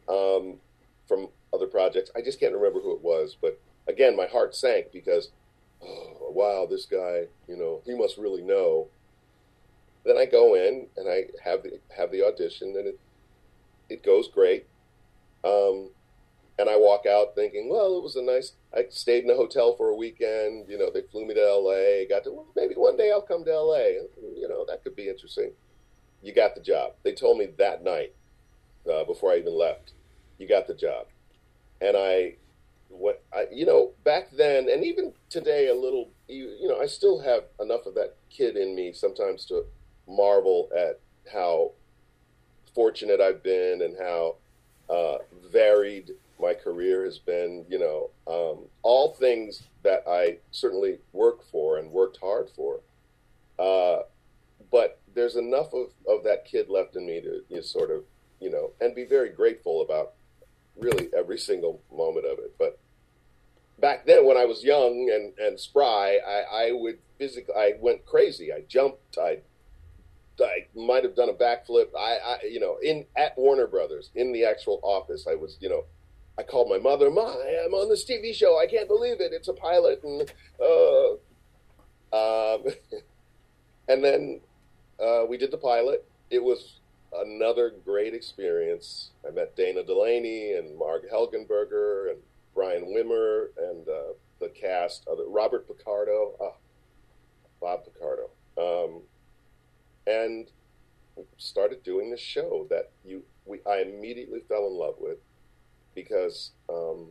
um, 0.09 0.57
from 1.07 1.29
other 1.53 1.67
projects. 1.69 2.11
I 2.17 2.21
just 2.21 2.41
can't 2.41 2.53
remember 2.55 2.81
who 2.81 2.93
it 2.95 3.03
was, 3.03 3.37
but 3.41 3.61
again, 3.87 4.17
my 4.17 4.27
heart 4.27 4.55
sank 4.57 4.87
because, 4.93 5.31
oh, 5.85 6.31
wow, 6.31 6.67
this 6.69 6.87
guy, 6.87 7.27
you 7.49 7.57
know, 7.57 7.83
he 7.85 7.95
must 7.95 8.19
really 8.19 8.43
know. 8.43 8.89
Then 10.05 10.19
I 10.19 10.27
go 10.27 10.55
in 10.55 10.87
and 10.97 11.09
I 11.09 11.25
have 11.43 11.63
the 11.63 11.81
have 11.97 12.11
the 12.11 12.23
audition, 12.25 12.75
and 12.77 12.87
it 12.87 13.01
it 13.89 14.03
goes 14.03 14.29
great. 14.29 14.67
Um, 15.45 15.91
and 16.59 16.69
I 16.71 16.77
walk 16.77 17.05
out 17.07 17.35
thinking, 17.35 17.69
well, 17.69 17.97
it 17.99 18.03
was 18.03 18.17
a 18.17 18.23
nice. 18.23 18.53
I 18.75 18.87
stayed 18.91 19.25
in 19.25 19.31
a 19.31 19.35
hotel 19.35 19.75
for 19.77 19.89
a 19.89 19.97
weekend. 19.97 20.69
You 20.69 20.79
know, 20.79 20.91
they 20.93 21.03
flew 21.03 21.27
me 21.27 21.35
to 21.35 21.43
L.A. 21.43 22.07
Got 22.09 22.25
to 22.25 22.33
well, 22.33 22.47
maybe 22.55 22.75
one 22.75 22.97
day 22.97 23.11
I'll 23.11 23.23
come 23.23 23.45
to 23.45 23.53
L.A. 23.53 24.01
You 24.37 24.49
know, 24.49 24.65
that 24.69 24.85
could 24.85 24.95
be 24.95 25.09
interesting. 25.09 25.53
You 26.23 26.33
got 26.33 26.55
the 26.55 26.61
job. 26.61 26.93
They 27.03 27.13
told 27.13 27.39
me 27.39 27.49
that 27.59 27.83
night 27.83 28.15
uh, 28.91 29.05
before 29.05 29.33
I 29.33 29.39
even 29.39 29.59
left. 29.59 29.93
You 30.39 30.49
got 30.49 30.67
the 30.67 30.75
job, 30.75 31.07
and 31.81 31.97
I, 31.97 32.37
what 32.89 33.23
I, 33.33 33.47
you 33.53 33.67
know, 33.67 33.93
back 34.05 34.31
then 34.31 34.69
and 34.69 34.85
even 34.85 35.13
today, 35.29 35.69
a 35.69 35.75
little. 35.75 36.11
You, 36.29 36.57
you 36.59 36.69
know, 36.69 36.81
I 36.81 36.87
still 36.87 37.21
have 37.21 37.45
enough 37.61 37.85
of 37.87 37.95
that 37.95 38.17
kid 38.31 38.57
in 38.57 38.75
me 38.75 38.93
sometimes 38.95 39.45
to 39.47 39.65
marvel 40.09 40.71
at 40.77 41.01
how 41.31 41.73
fortunate 42.75 43.21
I've 43.21 43.43
been 43.43 43.83
and 43.83 43.97
how 43.99 44.37
uh, 44.89 45.19
varied 45.53 46.13
my 46.41 46.55
career 46.55 47.05
has 47.05 47.19
been, 47.19 47.65
you 47.69 47.79
know, 47.79 48.11
um, 48.27 48.65
all 48.83 49.15
things 49.15 49.63
that 49.83 50.03
I 50.07 50.39
certainly 50.51 50.99
worked 51.13 51.45
for 51.51 51.79
and 51.79 51.91
worked 51.91 52.19
hard 52.21 52.51
for. 52.51 52.81
Uh, 53.59 54.03
but 54.73 55.01
there's 55.15 55.37
enough 55.37 55.73
of, 55.73 55.91
of 56.09 56.25
that 56.25 56.45
kid 56.45 56.69
left 56.69 56.97
in 56.97 57.07
me 57.07 57.21
to 57.21 57.43
you 57.49 57.57
know, 57.57 57.61
sort 57.63 57.91
of, 57.91 58.03
you 58.41 58.51
know, 58.51 58.73
and 58.81 58.95
be 58.95 59.05
very 59.05 59.31
grateful 59.31 59.83
about 59.83 60.15
really 60.77 61.09
every 61.17 61.39
single 61.39 61.83
moment 61.93 62.27
of 62.27 62.39
it. 62.39 62.55
But 62.59 62.79
back 63.79 64.07
then, 64.07 64.27
when 64.27 64.37
I 64.37 64.45
was 64.45 64.65
young 64.65 65.11
and, 65.13 65.39
and 65.39 65.59
spry, 65.59 66.19
I, 66.27 66.67
I 66.67 66.73
would 66.73 66.99
physically, 67.19 67.55
I 67.55 67.75
went 67.81 68.07
crazy. 68.07 68.53
I 68.53 68.63
jumped, 68.69 69.19
I 69.19 69.41
I 70.41 70.67
might 70.75 71.05
have 71.05 71.15
done 71.15 71.29
a 71.29 71.33
backflip. 71.33 71.89
I, 71.97 72.19
I, 72.25 72.39
you 72.45 72.61
know, 72.61 72.79
in 72.83 73.07
at 73.17 73.37
Warner 73.39 73.67
Brothers 73.67 74.11
in 74.15 74.33
the 74.33 74.45
actual 74.45 74.81
office, 74.83 75.27
I 75.31 75.35
was, 75.35 75.57
you 75.61 75.69
know, 75.69 75.85
I 76.39 76.43
called 76.43 76.69
my 76.69 76.79
mother, 76.79 77.11
"Ma, 77.11 77.35
I'm 77.65 77.75
on 77.75 77.89
this 77.89 78.05
TV 78.05 78.35
show. 78.35 78.59
I 78.59 78.67
can't 78.67 78.89
believe 78.89 79.21
it. 79.21 79.33
It's 79.33 79.49
a 79.49 79.53
pilot." 79.53 80.03
And 80.03 80.33
uh, 80.61 81.13
um, 82.55 82.65
and 83.89 84.03
then 84.03 84.41
uh, 85.01 85.25
we 85.29 85.37
did 85.37 85.51
the 85.51 85.59
pilot. 85.59 86.05
It 86.31 86.43
was 86.43 86.81
another 87.17 87.73
great 87.85 88.15
experience. 88.15 89.11
I 89.27 89.31
met 89.31 89.57
Dana 89.57 89.83
Delany 89.83 90.53
and 90.53 90.77
Marg 90.79 91.03
Helgenberger 91.13 92.11
and 92.11 92.19
Brian 92.55 92.85
Wimmer 92.87 93.49
and 93.59 93.89
uh, 93.89 94.15
the 94.41 94.49
cast, 94.49 95.07
uh, 95.09 95.15
Robert 95.29 95.67
Picardo, 95.67 96.35
oh, 96.41 96.57
Bob 97.61 97.85
Picardo, 97.85 98.31
um, 98.59 99.03
and 100.07 100.51
started 101.39 101.83
doing 101.83 102.11
this 102.11 102.21
show 102.21 102.67
that 102.71 102.91
you 103.05 103.23
we 103.45 103.61
I 103.67 103.79
immediately 103.79 104.41
fell 104.49 104.67
in 104.67 104.75
love 104.75 104.97
with 104.99 105.19
because 105.95 106.51
um, 106.69 107.09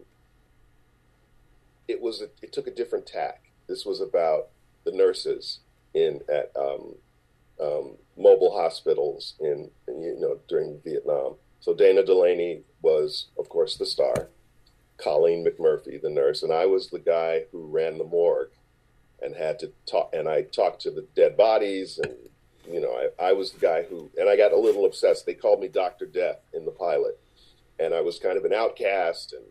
it 1.88 2.02
was 2.02 2.22
a, 2.22 2.26
it 2.42 2.52
took 2.52 2.68
a 2.68 2.72
different 2.72 3.06
tack. 3.06 3.52
This 3.68 3.86
was 3.86 4.02
about 4.02 4.50
the 4.84 4.92
nurses 4.92 5.60
in 5.94 6.22
at 6.30 6.52
um, 6.60 6.96
um, 7.62 7.98
mobile 8.18 8.56
hospitals 8.56 9.36
in, 9.40 9.70
you 9.88 10.18
know 10.20 10.40
during 10.48 10.80
Vietnam. 10.84 11.36
So 11.60 11.74
Dana 11.74 12.04
Delany 12.04 12.62
was, 12.82 13.28
of 13.38 13.50
course, 13.50 13.78
the 13.78 13.86
star. 13.86 14.30
Colleen 14.98 15.46
McMurphy, 15.46 16.02
the 16.02 16.10
nurse, 16.10 16.44
and 16.44 16.54
I 16.54 16.66
was 16.66 16.90
the 16.90 17.00
guy 17.00 17.46
who 17.52 17.66
ran 17.66 17.98
the 17.98 18.04
morgue 18.04 18.52
and 19.22 19.36
had 19.36 19.60
to 19.60 19.72
talk. 19.90 20.12
And 20.14 20.30
I 20.30 20.44
talked 20.44 20.82
to 20.82 20.92
the 20.92 21.06
dead 21.16 21.36
bodies, 21.36 22.00
and 22.02 22.14
you 22.72 22.80
know, 22.80 22.92
I, 23.20 23.30
I 23.30 23.34
was 23.34 23.52
the 23.52 23.60
guy 23.60 23.84
who. 23.84 24.12
And 24.18 24.30
I 24.30 24.38
got 24.38 24.54
a 24.54 24.58
little 24.58 24.86
obsessed. 24.86 25.26
They 25.26 25.34
called 25.34 25.60
me 25.60 25.68
Doctor 25.68 26.06
Death 26.06 26.40
in 26.54 26.64
the 26.66 26.72
pilot 26.72 27.20
and 27.80 27.94
I 27.94 28.02
was 28.02 28.20
kind 28.20 28.38
of 28.38 28.46
an 28.46 28.54
outcast, 28.54 29.34
and 29.34 29.44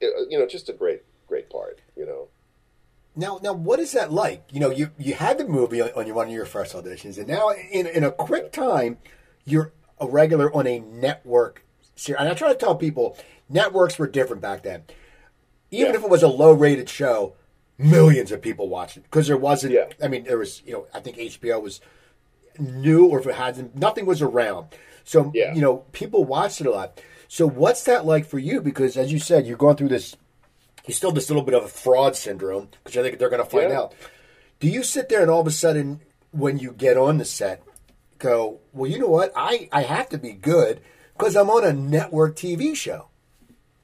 it, 0.00 0.30
you 0.30 0.38
know, 0.38 0.46
just 0.46 0.68
a 0.68 0.72
great, 0.72 1.02
great 1.26 1.50
part, 1.50 1.80
you 1.96 2.06
know. 2.06 2.28
Now, 3.16 3.38
now, 3.42 3.52
what 3.52 3.78
is 3.78 3.92
that 3.92 4.12
like? 4.12 4.44
You 4.50 4.60
know, 4.60 4.70
you 4.70 4.90
you 4.98 5.14
had 5.14 5.38
the 5.38 5.46
movie 5.46 5.80
on, 5.80 5.90
on 5.90 6.12
one 6.14 6.26
of 6.26 6.32
your 6.32 6.46
first 6.46 6.74
auditions, 6.74 7.16
and 7.16 7.28
now 7.28 7.50
in 7.50 7.86
in 7.86 8.02
a 8.02 8.10
quick 8.10 8.52
time, 8.52 8.98
you're 9.44 9.72
a 10.00 10.06
regular 10.08 10.54
on 10.54 10.66
a 10.66 10.80
network 10.80 11.64
series. 11.94 12.20
And 12.20 12.28
I 12.28 12.34
try 12.34 12.48
to 12.52 12.58
tell 12.58 12.74
people, 12.74 13.16
networks 13.48 13.98
were 13.98 14.08
different 14.08 14.42
back 14.42 14.62
then. 14.64 14.82
Even 15.70 15.92
yeah. 15.92 15.98
if 15.98 16.04
it 16.04 16.10
was 16.10 16.22
a 16.22 16.28
low 16.28 16.52
rated 16.52 16.88
show, 16.88 17.34
millions 17.78 18.32
of 18.32 18.42
people 18.42 18.68
watched 18.68 18.96
it 18.96 19.04
because 19.04 19.28
there 19.28 19.36
wasn't. 19.36 19.74
Yeah. 19.74 19.86
I 20.02 20.08
mean, 20.08 20.24
there 20.24 20.38
was. 20.38 20.62
You 20.66 20.72
know, 20.72 20.86
I 20.92 21.00
think 21.00 21.16
HBO 21.16 21.62
was 21.62 21.80
new, 22.58 23.06
or 23.06 23.20
if 23.20 23.26
it 23.26 23.34
hadn't, 23.34 23.76
nothing 23.76 24.06
was 24.06 24.22
around. 24.22 24.68
So 25.04 25.30
yeah. 25.34 25.54
you 25.54 25.60
know, 25.60 25.78
people 25.92 26.24
watched 26.24 26.60
it 26.60 26.66
a 26.66 26.70
lot. 26.70 27.00
So 27.28 27.48
what's 27.48 27.84
that 27.84 28.06
like 28.06 28.26
for 28.26 28.38
you? 28.38 28.60
Because 28.60 28.96
as 28.96 29.12
you 29.12 29.18
said, 29.18 29.46
you're 29.46 29.56
going 29.56 29.76
through 29.76 29.88
this. 29.88 30.16
You 30.86 30.94
still 30.94 31.12
this 31.12 31.30
little 31.30 31.42
bit 31.42 31.54
of 31.54 31.64
a 31.64 31.68
fraud 31.68 32.16
syndrome 32.16 32.68
because 32.82 32.96
I 32.96 33.02
think 33.02 33.18
they're 33.18 33.30
going 33.30 33.42
to 33.42 33.48
find 33.48 33.70
yeah. 33.70 33.80
out. 33.80 33.94
Do 34.60 34.68
you 34.68 34.82
sit 34.82 35.08
there 35.08 35.22
and 35.22 35.30
all 35.30 35.40
of 35.40 35.46
a 35.46 35.50
sudden, 35.50 36.00
when 36.30 36.58
you 36.58 36.72
get 36.72 36.96
on 36.96 37.18
the 37.18 37.24
set, 37.24 37.62
go, 38.18 38.60
well, 38.72 38.90
you 38.90 38.98
know 38.98 39.08
what? 39.08 39.32
I 39.34 39.68
I 39.72 39.82
have 39.82 40.08
to 40.10 40.18
be 40.18 40.32
good 40.32 40.80
because 41.16 41.36
I'm 41.36 41.50
on 41.50 41.64
a 41.64 41.72
network 41.72 42.36
TV 42.36 42.76
show. 42.76 43.08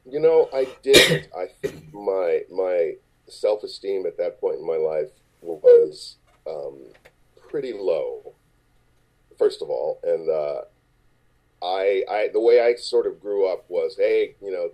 You 0.05 0.21
know, 0.21 0.49
I 0.53 0.69
did. 0.83 1.29
I 1.37 1.47
think 1.63 1.93
my 1.95 2.43
my 2.51 2.95
self 3.29 3.63
esteem 3.63 4.07
at 4.07 4.19
that 4.19 4.41
point 4.41 4.59
in 4.59 4.67
my 4.67 4.77
life 4.77 5.11
was 5.41 6.17
um, 6.47 6.79
pretty 7.49 7.73
low. 7.73 8.35
First 9.39 9.63
of 9.63 9.71
all, 9.71 10.01
and 10.03 10.29
uh, 10.29 10.63
I, 11.63 12.05
I, 12.11 12.29
the 12.33 12.41
way 12.41 12.61
I 12.61 12.75
sort 12.75 13.07
of 13.07 13.21
grew 13.21 13.51
up 13.51 13.65
was, 13.69 13.97
hey, 13.97 14.35
you 14.43 14.51
know, 14.51 14.71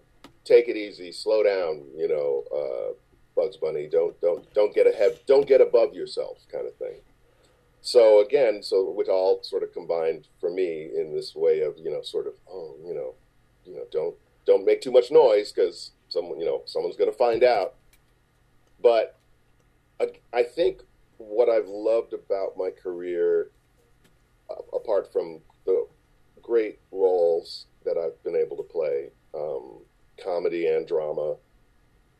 take 0.46 0.68
it 0.68 0.76
easy, 0.76 1.12
slow 1.12 1.42
down, 1.42 1.82
you 1.96 2.08
know, 2.08 2.44
uh, 2.54 2.94
Bugs 3.34 3.56
Bunny, 3.56 3.88
don't, 3.90 4.18
don't, 4.20 4.52
don't 4.54 4.74
get 4.74 4.86
ahead, 4.86 5.18
don't 5.26 5.46
get 5.46 5.60
above 5.60 5.92
yourself, 5.94 6.38
kind 6.50 6.66
of 6.66 6.74
thing. 6.76 7.00
So 7.82 8.20
again, 8.20 8.62
so 8.62 8.90
which 8.90 9.08
all 9.08 9.42
sort 9.42 9.62
of 9.62 9.72
combined 9.72 10.28
for 10.40 10.50
me 10.50 10.90
in 10.96 11.14
this 11.14 11.34
way 11.34 11.60
of, 11.60 11.74
you 11.76 11.90
know, 11.90 12.02
sort 12.02 12.26
of, 12.26 12.34
oh, 12.50 12.76
you 12.84 12.94
know, 12.94 13.14
you 13.64 13.74
know, 13.74 13.84
don't, 13.92 14.14
don't 14.46 14.64
make 14.64 14.80
too 14.80 14.92
much 14.92 15.10
noise 15.10 15.52
because 15.52 15.92
someone, 16.08 16.40
you 16.40 16.46
know, 16.46 16.62
someone's 16.64 16.96
going 16.96 17.10
to 17.10 17.16
find 17.16 17.44
out. 17.44 17.74
But 18.82 19.18
I, 20.00 20.06
I 20.32 20.42
think 20.42 20.82
what 21.18 21.48
I've 21.48 21.68
loved 21.68 22.12
about 22.12 22.56
my 22.56 22.70
career, 22.70 23.50
apart 24.72 25.12
from 25.12 25.40
the 25.64 25.86
great 26.42 26.78
roles 26.92 27.66
that 27.84 27.96
I've 27.96 28.22
been 28.22 28.36
able 28.36 28.56
to 28.56 28.62
play, 28.62 29.10
um, 29.34 29.80
comedy 30.22 30.66
and 30.66 30.86
drama, 30.86 31.36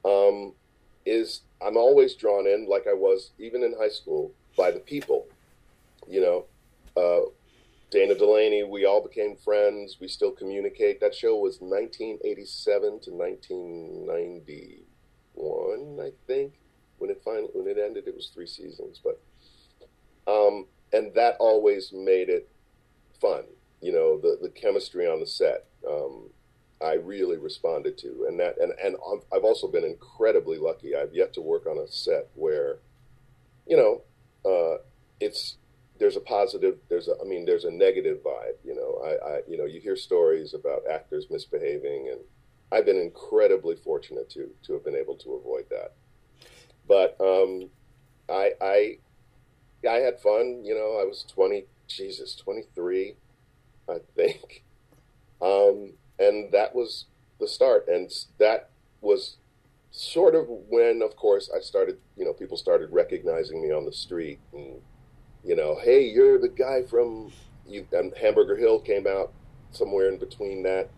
um, 0.05 0.55
is 1.05 1.43
I'm 1.61 1.77
always 1.77 2.15
drawn 2.15 2.47
in, 2.47 2.67
like 2.69 2.87
I 2.89 2.95
was 2.95 3.33
even 3.39 3.63
in 3.63 3.75
high 3.79 3.89
school, 3.89 4.33
by 4.57 4.71
the 4.71 4.81
people. 4.81 5.27
You 6.09 6.21
know, 6.21 6.45
uh, 6.97 7.23
Dana 7.91 8.15
Delany, 8.15 8.63
we 8.65 8.85
all 8.85 9.03
became 9.03 9.37
friends. 9.37 9.99
We 10.01 10.09
still 10.09 10.31
communicate. 10.31 11.01
That 11.01 11.15
show 11.15 11.37
was 11.37 11.61
1987 11.61 13.01
to 13.01 13.11
1991, 13.11 16.01
I 16.01 16.13
think. 16.27 16.55
When 16.99 17.11
it 17.11 17.21
finally 17.25 17.51
when 17.53 17.69
it 17.69 17.79
ended, 17.79 18.09
it 18.09 18.15
was 18.15 18.29
three 18.29 18.47
seasons, 18.47 19.03
but 19.05 19.21
um, 20.27 20.67
and 20.93 21.13
that 21.15 21.37
always 21.39 21.93
made 21.93 22.31
it 22.31 22.49
fun 23.21 23.45
you 23.81 23.93
know 23.93 24.19
the 24.19 24.39
the 24.43 24.49
chemistry 24.49 25.07
on 25.07 25.21
the 25.21 25.27
set 25.27 25.67
um, 25.89 26.29
I 26.83 26.95
really 26.95 27.39
responded 27.39 27.97
to, 27.99 28.27
and 28.29 28.39
that 28.41 28.59
and 28.61 28.73
and 28.83 28.97
I've 29.33 29.45
also 29.45 29.69
been 29.69 29.85
incredibly 29.85 30.59
lucky. 30.59 30.95
I've 30.95 31.15
yet 31.15 31.33
to 31.35 31.41
work 31.41 31.67
on 31.67 31.79
a 31.79 31.89
set 31.89 32.29
where, 32.35 32.79
you 33.67 33.77
know, 33.77 34.03
uh, 34.45 34.79
it's 35.21 35.57
there's 35.99 36.17
a 36.17 36.21
positive, 36.21 36.79
there's 36.89 37.09
a 37.09 37.15
I 37.21 37.25
mean 37.25 37.45
there's 37.47 37.65
a 37.65 37.71
negative 37.71 38.19
vibe. 38.23 38.57
You 38.65 38.75
know, 38.75 39.03
I, 39.05 39.37
I 39.37 39.41
you 39.49 39.57
know 39.57 39.65
you 39.65 39.81
hear 39.81 39.97
stories 39.97 40.55
about 40.55 40.83
actors 40.91 41.27
misbehaving, 41.31 42.09
and 42.11 42.21
I've 42.71 42.85
been 42.87 43.01
incredibly 43.01 43.77
fortunate 43.77 44.29
to 44.31 44.51
to 44.65 44.73
have 44.75 44.85
been 44.85 44.97
able 44.97 45.17
to 45.17 45.35
avoid 45.35 45.67
that. 45.71 45.95
But 46.87 47.17
um, 47.21 47.71
I 48.29 48.53
I 48.61 48.99
I 49.89 49.97
had 49.97 50.21
fun. 50.21 50.63
You 50.65 50.75
know, 50.75 51.01
I 51.01 51.05
was 51.05 51.25
twenty, 51.27 51.65
Jesus, 51.89 52.35
twenty 52.35 52.65
three 52.75 53.17
I 53.89 53.99
think. 54.15 54.63
Um, 55.41 55.93
and 56.19 56.53
that 56.53 56.75
was 56.75 57.07
the 57.41 57.49
start. 57.49 57.89
And 57.89 58.11
that 58.39 58.71
was 59.01 59.37
sort 59.91 60.35
of 60.35 60.47
when, 60.49 61.03
of 61.03 61.17
course, 61.17 61.51
I 61.55 61.61
started, 61.61 61.99
you 62.17 62.25
know, 62.25 62.33
people 62.33 62.57
started 62.57 62.91
recognizing 62.93 63.63
me 63.63 63.73
on 63.73 63.85
the 63.85 63.93
street 63.93 64.41
and, 64.53 64.81
you 65.45 65.57
know, 65.57 65.79
hey, 65.83 66.03
you're 66.07 66.39
the 66.39 66.49
guy 66.49 66.83
from, 66.83 67.33
you, 67.67 67.87
Hamburger 68.21 68.57
Hill 68.57 68.81
came 68.81 69.07
out 69.07 69.33
somewhere 69.73 70.09
in 70.09 70.19
between 70.19 70.63
that. 70.65 70.91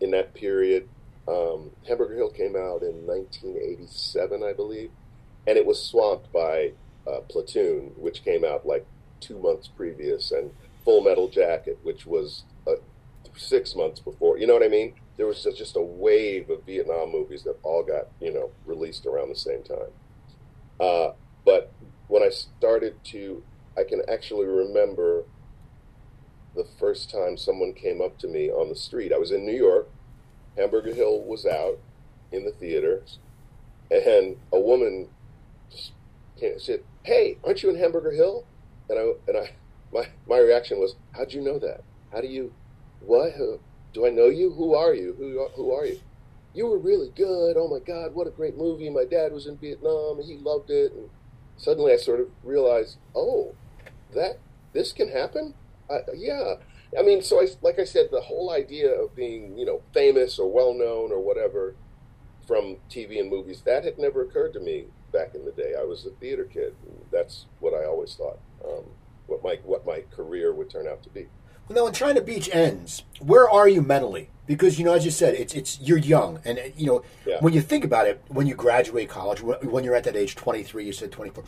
in 0.00 0.10
that 0.12 0.34
period. 0.34 0.88
Um, 1.26 1.70
Hamburger 1.86 2.14
Hill 2.14 2.30
came 2.30 2.56
out 2.56 2.82
in 2.82 3.06
1987, 3.06 4.42
I 4.42 4.52
believe, 4.52 4.90
and 5.46 5.58
it 5.58 5.66
was 5.66 5.82
swamped 5.82 6.32
by 6.32 6.72
uh, 7.06 7.20
Platoon, 7.28 7.92
which 7.96 8.24
came 8.24 8.44
out 8.44 8.66
like 8.66 8.86
two 9.20 9.38
months 9.38 9.68
previous, 9.68 10.30
and 10.30 10.52
Full 10.84 11.02
Metal 11.02 11.28
Jacket, 11.28 11.78
which 11.82 12.06
was 12.06 12.44
six 13.38 13.74
months 13.74 14.00
before. 14.00 14.38
You 14.38 14.46
know 14.46 14.54
what 14.54 14.62
I 14.62 14.68
mean? 14.68 14.94
There 15.16 15.26
was 15.26 15.42
just 15.42 15.76
a 15.76 15.82
wave 15.82 16.50
of 16.50 16.64
Vietnam 16.64 17.10
movies 17.10 17.42
that 17.44 17.56
all 17.62 17.82
got 17.82 18.08
you 18.20 18.32
know 18.32 18.50
released 18.66 19.06
around 19.06 19.28
the 19.28 19.36
same 19.36 19.62
time. 19.62 19.92
Uh, 20.80 21.12
but 21.44 21.72
when 22.08 22.22
I 22.22 22.28
started 22.28 23.02
to, 23.04 23.42
I 23.76 23.84
can 23.84 24.02
actually 24.08 24.46
remember 24.46 25.24
the 26.54 26.66
first 26.78 27.10
time 27.10 27.36
someone 27.36 27.72
came 27.72 28.00
up 28.00 28.18
to 28.18 28.28
me 28.28 28.50
on 28.50 28.68
the 28.68 28.74
street. 28.74 29.12
I 29.12 29.18
was 29.18 29.30
in 29.30 29.44
New 29.44 29.56
York. 29.56 29.88
Hamburger 30.56 30.94
Hill 30.94 31.22
was 31.22 31.46
out 31.46 31.78
in 32.32 32.44
the 32.44 32.50
theaters, 32.50 33.18
and 33.90 34.36
a 34.52 34.58
woman 34.58 35.08
said, 36.58 36.82
"Hey, 37.04 37.38
aren't 37.44 37.62
you 37.62 37.70
in 37.70 37.76
Hamburger 37.76 38.12
Hill?" 38.12 38.44
And 38.88 38.98
I 38.98 39.02
and 39.28 39.36
I 39.36 39.50
my 39.92 40.08
my 40.26 40.38
reaction 40.38 40.78
was, 40.78 40.96
"How'd 41.12 41.32
you 41.32 41.40
know 41.40 41.58
that? 41.58 41.82
How 42.12 42.20
do 42.20 42.28
you? 42.28 42.52
What? 43.00 43.32
Do 43.92 44.06
I 44.06 44.10
know 44.10 44.26
you? 44.26 44.52
Who 44.52 44.74
are 44.74 44.94
you? 44.94 45.14
Who 45.18 45.48
who 45.54 45.72
are 45.72 45.86
you?" 45.86 46.00
You 46.54 46.66
were 46.66 46.78
really 46.78 47.10
good. 47.14 47.56
Oh 47.56 47.68
my 47.68 47.78
God, 47.78 48.14
what 48.14 48.26
a 48.26 48.30
great 48.30 48.56
movie! 48.56 48.90
My 48.90 49.04
dad 49.04 49.32
was 49.32 49.46
in 49.46 49.58
Vietnam, 49.58 50.18
and 50.18 50.28
he 50.28 50.38
loved 50.38 50.70
it. 50.70 50.92
And 50.92 51.08
suddenly, 51.56 51.92
I 51.92 51.96
sort 51.96 52.20
of 52.20 52.28
realized, 52.42 52.96
oh, 53.14 53.54
that 54.14 54.38
this 54.72 54.92
can 54.92 55.08
happen. 55.08 55.54
Uh, 55.88 56.00
yeah, 56.14 56.54
I 56.98 57.02
mean, 57.02 57.22
so 57.22 57.40
I 57.40 57.46
like 57.62 57.78
I 57.78 57.84
said, 57.84 58.08
the 58.10 58.22
whole 58.22 58.50
idea 58.50 58.90
of 58.90 59.14
being 59.14 59.58
you 59.58 59.66
know 59.66 59.82
famous 59.92 60.38
or 60.38 60.50
well 60.50 60.74
known 60.74 61.12
or 61.12 61.20
whatever 61.20 61.74
from 62.46 62.78
TV 62.90 63.20
and 63.20 63.28
movies 63.28 63.62
that 63.66 63.84
had 63.84 63.98
never 63.98 64.22
occurred 64.22 64.54
to 64.54 64.60
me 64.60 64.86
back 65.12 65.34
in 65.34 65.44
the 65.44 65.52
day. 65.52 65.74
I 65.78 65.84
was 65.84 66.06
a 66.06 66.10
theater 66.10 66.44
kid. 66.44 66.74
that's 67.10 67.44
what 67.60 67.74
I 67.74 67.84
always 67.84 68.14
thought. 68.14 68.38
Um, 68.64 68.84
what 69.26 69.42
my 69.42 69.58
what 69.64 69.86
my 69.86 70.02
career 70.14 70.52
would 70.52 70.70
turn 70.70 70.88
out 70.88 71.02
to 71.02 71.10
be. 71.10 71.26
Now, 71.70 71.84
when 71.84 71.92
China 71.92 72.20
Beach 72.20 72.48
ends, 72.52 73.02
where 73.20 73.48
are 73.48 73.68
you 73.68 73.82
mentally? 73.82 74.30
Because 74.46 74.78
you 74.78 74.84
know, 74.84 74.94
as 74.94 75.04
you 75.04 75.10
said, 75.10 75.34
it's 75.34 75.52
it's 75.54 75.78
you're 75.80 75.98
young, 75.98 76.40
and 76.44 76.58
uh, 76.58 76.62
you 76.76 76.86
know, 76.86 77.02
Yeah. 77.26 77.36
when 77.40 77.52
you 77.52 77.60
think 77.60 77.84
about 77.84 78.06
it, 78.06 78.22
when 78.28 78.46
you 78.46 78.54
graduate 78.54 79.08
college, 79.10 79.42
when 79.42 79.58
when 79.70 79.84
you're 79.84 79.94
at 79.94 80.04
that 80.04 80.16
age, 80.16 80.34
23, 80.36 80.86
you 80.86 80.92
said 80.92 81.12
24, 81.12 81.44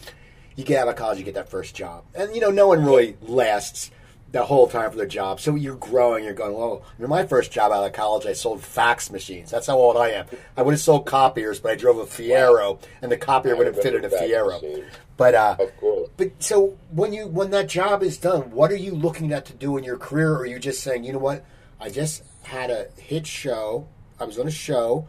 you 0.56 0.64
get 0.64 0.82
out 0.82 0.88
of 0.88 0.96
college, 0.96 1.18
you 1.18 1.24
get 1.24 1.32
that 1.34 1.48
first 1.48 1.74
job, 1.74 2.04
and 2.14 2.34
you 2.34 2.40
know, 2.42 2.50
no 2.50 2.68
one 2.68 2.84
really 2.84 3.16
lasts 3.22 3.90
the 4.32 4.44
whole 4.44 4.68
time 4.68 4.90
for 4.90 4.96
their 4.96 5.06
job. 5.06 5.40
So 5.40 5.54
you're 5.56 5.76
growing, 5.76 6.24
you're 6.24 6.34
going, 6.34 6.54
well, 6.54 6.84
my 6.98 7.26
first 7.26 7.50
job 7.50 7.72
out 7.72 7.84
of 7.84 7.92
college, 7.92 8.26
I 8.26 8.32
sold 8.32 8.62
fax 8.62 9.10
machines. 9.10 9.50
That's 9.50 9.66
how 9.66 9.76
old 9.76 9.96
I 9.96 10.10
am. 10.10 10.26
I 10.56 10.62
would 10.62 10.72
have 10.72 10.80
sold 10.80 11.06
copiers, 11.06 11.58
but 11.58 11.72
I 11.72 11.74
drove 11.74 11.98
a 11.98 12.04
Fiero, 12.04 12.80
and 13.02 13.10
the 13.10 13.16
copier 13.16 13.56
would 13.56 13.66
have 13.66 13.76
fitted 13.76 14.04
a 14.04 14.08
remember 14.08 14.26
Fiero. 14.60 14.84
But 15.16 15.34
uh, 15.34 15.56
Of 15.58 15.76
course. 15.76 16.08
but 16.16 16.42
so 16.42 16.78
when 16.90 17.12
you 17.12 17.26
when 17.26 17.50
that 17.50 17.68
job 17.68 18.02
is 18.02 18.16
done, 18.16 18.50
what 18.52 18.70
are 18.70 18.76
you 18.76 18.92
looking 18.92 19.32
at 19.32 19.44
to 19.46 19.52
do 19.52 19.76
in 19.76 19.84
your 19.84 19.98
career? 19.98 20.32
Or 20.32 20.38
are 20.38 20.46
you 20.46 20.58
just 20.58 20.82
saying, 20.82 21.04
you 21.04 21.12
know 21.12 21.18
what, 21.18 21.44
I 21.80 21.90
just 21.90 22.22
had 22.44 22.70
a 22.70 22.88
hit 22.98 23.26
show. 23.26 23.86
I 24.18 24.24
was 24.24 24.38
on 24.38 24.46
a 24.46 24.50
show. 24.52 25.06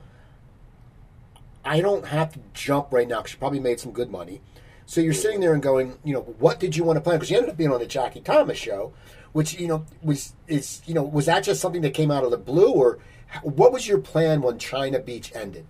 I 1.64 1.80
don't 1.80 2.08
have 2.08 2.34
to 2.34 2.40
jump 2.54 2.88
right 2.92 3.08
now 3.08 3.18
because 3.18 3.34
you 3.34 3.38
probably 3.40 3.60
made 3.60 3.80
some 3.80 3.92
good 3.92 4.10
money. 4.10 4.42
So 4.86 5.02
you're 5.02 5.14
sitting 5.14 5.40
there 5.40 5.54
and 5.54 5.64
going, 5.64 5.98
you 6.04 6.14
know, 6.14 6.22
what 6.22 6.60
did 6.60 6.76
you 6.76 6.84
want 6.84 6.98
to 6.98 7.02
plan? 7.02 7.18
Because 7.18 7.32
you 7.32 7.38
ended 7.38 7.52
up 7.52 7.58
being 7.58 7.72
on 7.72 7.80
the 7.80 7.86
Jackie 7.86 8.22
Thomas 8.22 8.58
show, 8.58 8.94
which 9.32 9.60
you 9.60 9.68
know 9.68 9.86
was 10.02 10.34
is 10.48 10.82
you 10.86 10.94
know 10.94 11.04
was 11.04 11.26
that 11.28 11.44
just 11.44 11.62
something 11.62 11.82
that 11.82 11.94
came 11.94 12.12
out 12.12 12.24
of 12.24 12.32
the 12.32 12.38
blue, 12.38 12.72
or 12.72 13.00
what 13.44 13.72
was 13.72 13.88
your 13.88 14.00
plan 14.00 14.42
when 14.42 14.58
China 14.58 15.00
Beach 15.00 15.32
ended? 15.34 15.66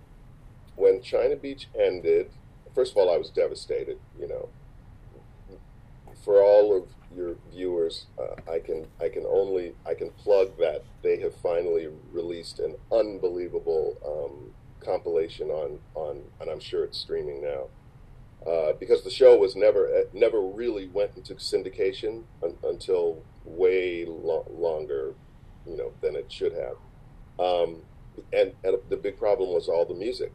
when 0.76 1.02
China 1.02 1.36
Beach 1.36 1.68
ended, 1.78 2.30
first 2.74 2.92
of 2.92 2.98
all, 2.98 3.12
I 3.12 3.16
was 3.16 3.30
devastated. 3.30 3.98
You 4.18 4.28
know, 4.28 4.48
for 6.24 6.42
all 6.42 6.76
of 6.76 6.88
your 7.16 7.36
viewers, 7.52 8.06
uh, 8.18 8.50
I 8.50 8.58
can 8.58 8.86
I 9.00 9.08
can 9.08 9.24
only 9.26 9.74
I 9.86 9.94
can 9.94 10.10
plug 10.10 10.56
that 10.58 10.84
they 11.02 11.20
have 11.20 11.34
finally 11.36 11.88
released 12.12 12.58
an 12.58 12.74
unbelievable 12.90 13.96
um, 14.04 14.52
compilation 14.84 15.50
on 15.50 15.78
on, 15.94 16.22
and 16.40 16.50
I'm 16.50 16.60
sure 16.60 16.84
it's 16.84 16.98
streaming 16.98 17.42
now. 17.42 17.68
Uh, 18.46 18.72
because 18.80 19.04
the 19.04 19.10
show 19.10 19.36
was 19.36 19.54
never 19.54 20.04
never 20.12 20.40
really 20.40 20.88
went 20.88 21.16
into 21.16 21.34
syndication 21.34 22.24
un- 22.42 22.56
until 22.64 23.22
way 23.44 24.04
lo- 24.04 24.46
longer, 24.50 25.14
you 25.66 25.76
know, 25.76 25.92
than 26.00 26.16
it 26.16 26.30
should 26.30 26.52
have. 26.52 26.76
Um, 27.38 27.82
and 28.32 28.52
and 28.64 28.78
the 28.88 28.96
big 28.96 29.16
problem 29.18 29.52
was 29.52 29.68
all 29.68 29.84
the 29.84 29.94
music 29.94 30.32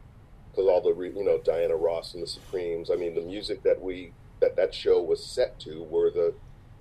because 0.50 0.66
all 0.68 0.80
the 0.80 0.92
re- 0.92 1.12
you 1.14 1.24
know 1.24 1.38
Diana 1.38 1.76
Ross 1.76 2.14
and 2.14 2.22
the 2.22 2.26
Supremes. 2.26 2.90
I 2.90 2.96
mean, 2.96 3.14
the 3.14 3.20
music 3.20 3.62
that 3.62 3.80
we 3.82 4.12
that 4.40 4.56
that 4.56 4.74
show 4.74 5.02
was 5.02 5.24
set 5.24 5.58
to 5.60 5.82
were 5.82 6.10
the 6.10 6.34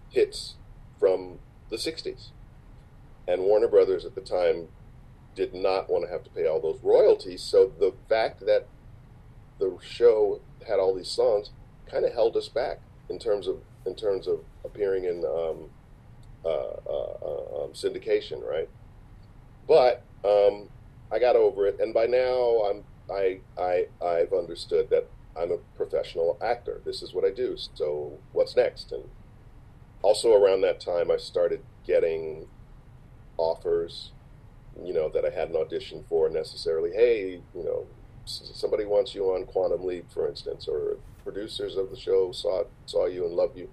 hits 0.09 0.55
from 0.99 1.39
the 1.69 1.75
'60s, 1.77 2.29
and 3.27 3.41
Warner 3.41 3.67
Brothers 3.67 4.05
at 4.05 4.15
the 4.15 4.21
time 4.21 4.69
did 5.35 5.53
not 5.53 5.89
want 5.89 6.05
to 6.05 6.11
have 6.11 6.23
to 6.23 6.29
pay 6.31 6.47
all 6.47 6.59
those 6.59 6.79
royalties. 6.81 7.43
So 7.43 7.71
the 7.79 7.93
fact 8.09 8.39
that 8.45 8.67
the 9.59 9.77
show 9.81 10.41
had 10.67 10.79
all 10.79 10.93
these 10.95 11.09
songs 11.09 11.51
kind 11.89 12.05
of 12.05 12.13
held 12.13 12.35
us 12.35 12.49
back 12.49 12.79
in 13.09 13.19
terms 13.19 13.47
of 13.47 13.57
in 13.85 13.95
terms 13.95 14.27
of 14.27 14.39
appearing 14.65 15.05
in 15.05 15.23
um, 15.25 15.69
uh, 16.43 16.49
uh, 16.49 17.17
uh, 17.21 17.63
um, 17.63 17.71
syndication, 17.73 18.45
right? 18.47 18.69
But 19.67 20.03
um, 20.25 20.69
I 21.11 21.19
got 21.19 21.35
over 21.35 21.67
it, 21.67 21.79
and 21.79 21.93
by 21.93 22.05
now 22.05 22.63
I'm 22.69 22.83
I 23.09 23.39
I 23.57 23.87
I've 24.03 24.33
understood 24.33 24.89
that 24.89 25.09
I'm 25.37 25.51
a 25.51 25.57
professional 25.75 26.37
actor. 26.41 26.81
This 26.85 27.01
is 27.01 27.13
what 27.13 27.23
I 27.23 27.31
do. 27.31 27.57
So 27.73 28.17
what's 28.33 28.55
next? 28.55 28.91
And 28.91 29.03
also 30.01 30.33
around 30.33 30.61
that 30.61 30.79
time, 30.79 31.11
I 31.11 31.17
started 31.17 31.61
getting 31.85 32.47
offers, 33.37 34.11
you 34.83 34.93
know, 34.93 35.09
that 35.09 35.25
I 35.25 35.29
hadn't 35.29 35.55
auditioned 35.55 36.07
for 36.07 36.29
necessarily. 36.29 36.91
Hey, 36.91 37.41
you 37.55 37.63
know, 37.63 37.85
somebody 38.27 38.85
wants 38.85 39.15
you 39.15 39.25
on 39.33 39.45
Quantum 39.45 39.85
Leap, 39.85 40.11
for 40.11 40.27
instance, 40.27 40.67
or 40.67 40.97
producers 41.23 41.75
of 41.75 41.89
the 41.89 41.97
show 41.97 42.31
saw 42.31 42.63
saw 42.85 43.05
you 43.05 43.25
and 43.25 43.35
loved 43.35 43.57
you. 43.57 43.69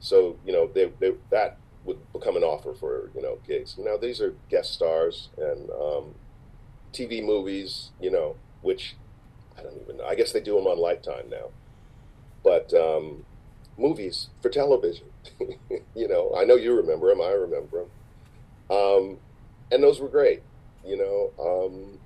So 0.00 0.36
you 0.44 0.52
know, 0.52 0.68
they, 0.72 0.92
they 1.00 1.12
that 1.30 1.58
would 1.84 1.98
become 2.12 2.36
an 2.36 2.42
offer 2.42 2.74
for 2.74 3.10
you 3.14 3.22
know 3.22 3.38
gigs. 3.46 3.76
Now 3.78 3.96
these 3.96 4.20
are 4.20 4.34
guest 4.50 4.72
stars 4.72 5.28
and 5.38 5.70
um, 5.70 6.14
TV 6.92 7.24
movies, 7.24 7.90
you 8.00 8.10
know, 8.10 8.36
which 8.62 8.96
I 9.58 9.62
don't 9.62 9.80
even 9.82 9.98
know. 9.98 10.04
I 10.04 10.14
guess 10.14 10.32
they 10.32 10.40
do 10.40 10.56
them 10.56 10.66
on 10.66 10.78
Lifetime 10.78 11.28
now, 11.30 11.50
but 12.42 12.72
um, 12.74 13.24
movies 13.78 14.28
for 14.40 14.48
television. 14.48 15.06
you 15.94 16.08
know, 16.08 16.34
I 16.36 16.44
know 16.44 16.56
you 16.56 16.74
remember 16.74 17.08
them. 17.08 17.20
I 17.20 17.30
remember 17.30 17.84
them, 17.84 18.76
um, 18.76 19.18
and 19.70 19.82
those 19.82 20.00
were 20.00 20.08
great. 20.08 20.42
You 20.84 20.96
know, 20.96 21.32
um, 21.66 21.98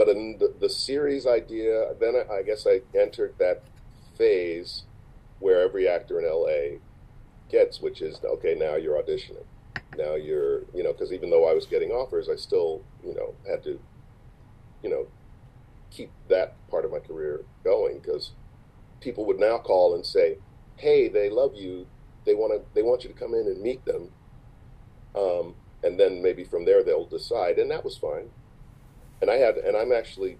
but 0.00 0.08
in 0.08 0.38
the, 0.38 0.54
the 0.58 0.70
series 0.70 1.26
idea, 1.26 1.92
then 2.00 2.14
I, 2.16 2.36
I 2.36 2.42
guess 2.42 2.66
I 2.66 2.80
entered 2.98 3.34
that 3.38 3.62
phase 4.16 4.84
where 5.40 5.60
every 5.60 5.86
actor 5.86 6.18
in 6.18 6.26
LA 6.26 6.78
gets, 7.50 7.82
which 7.82 8.00
is 8.00 8.18
okay. 8.24 8.54
Now 8.54 8.76
you're 8.76 8.96
auditioning. 8.96 9.44
Now 9.98 10.14
you're, 10.14 10.60
you 10.74 10.82
know, 10.82 10.94
because 10.94 11.12
even 11.12 11.28
though 11.28 11.46
I 11.46 11.52
was 11.52 11.66
getting 11.66 11.90
offers, 11.90 12.30
I 12.30 12.36
still, 12.36 12.80
you 13.04 13.14
know, 13.14 13.34
had 13.46 13.62
to, 13.64 13.78
you 14.82 14.88
know, 14.88 15.06
keep 15.90 16.10
that 16.30 16.54
part 16.70 16.86
of 16.86 16.92
my 16.92 17.00
career 17.00 17.44
going 17.62 17.98
because 17.98 18.30
people 19.02 19.26
would 19.26 19.38
now 19.38 19.58
call 19.58 19.94
and 19.94 20.06
say, 20.06 20.38
"Hey, 20.76 21.08
they 21.08 21.28
love 21.28 21.54
you. 21.54 21.86
They 22.24 22.32
want 22.32 22.54
to. 22.54 22.66
They 22.72 22.82
want 22.82 23.04
you 23.04 23.10
to 23.10 23.14
come 23.14 23.34
in 23.34 23.46
and 23.46 23.60
meet 23.60 23.84
them." 23.84 24.08
Um, 25.14 25.56
and 25.84 26.00
then 26.00 26.22
maybe 26.22 26.44
from 26.44 26.64
there 26.64 26.82
they'll 26.82 27.04
decide, 27.04 27.58
and 27.58 27.70
that 27.70 27.84
was 27.84 27.98
fine. 27.98 28.30
And 29.20 29.30
I 29.30 29.36
had, 29.36 29.56
and 29.56 29.76
I'm 29.76 29.92
actually, 29.92 30.38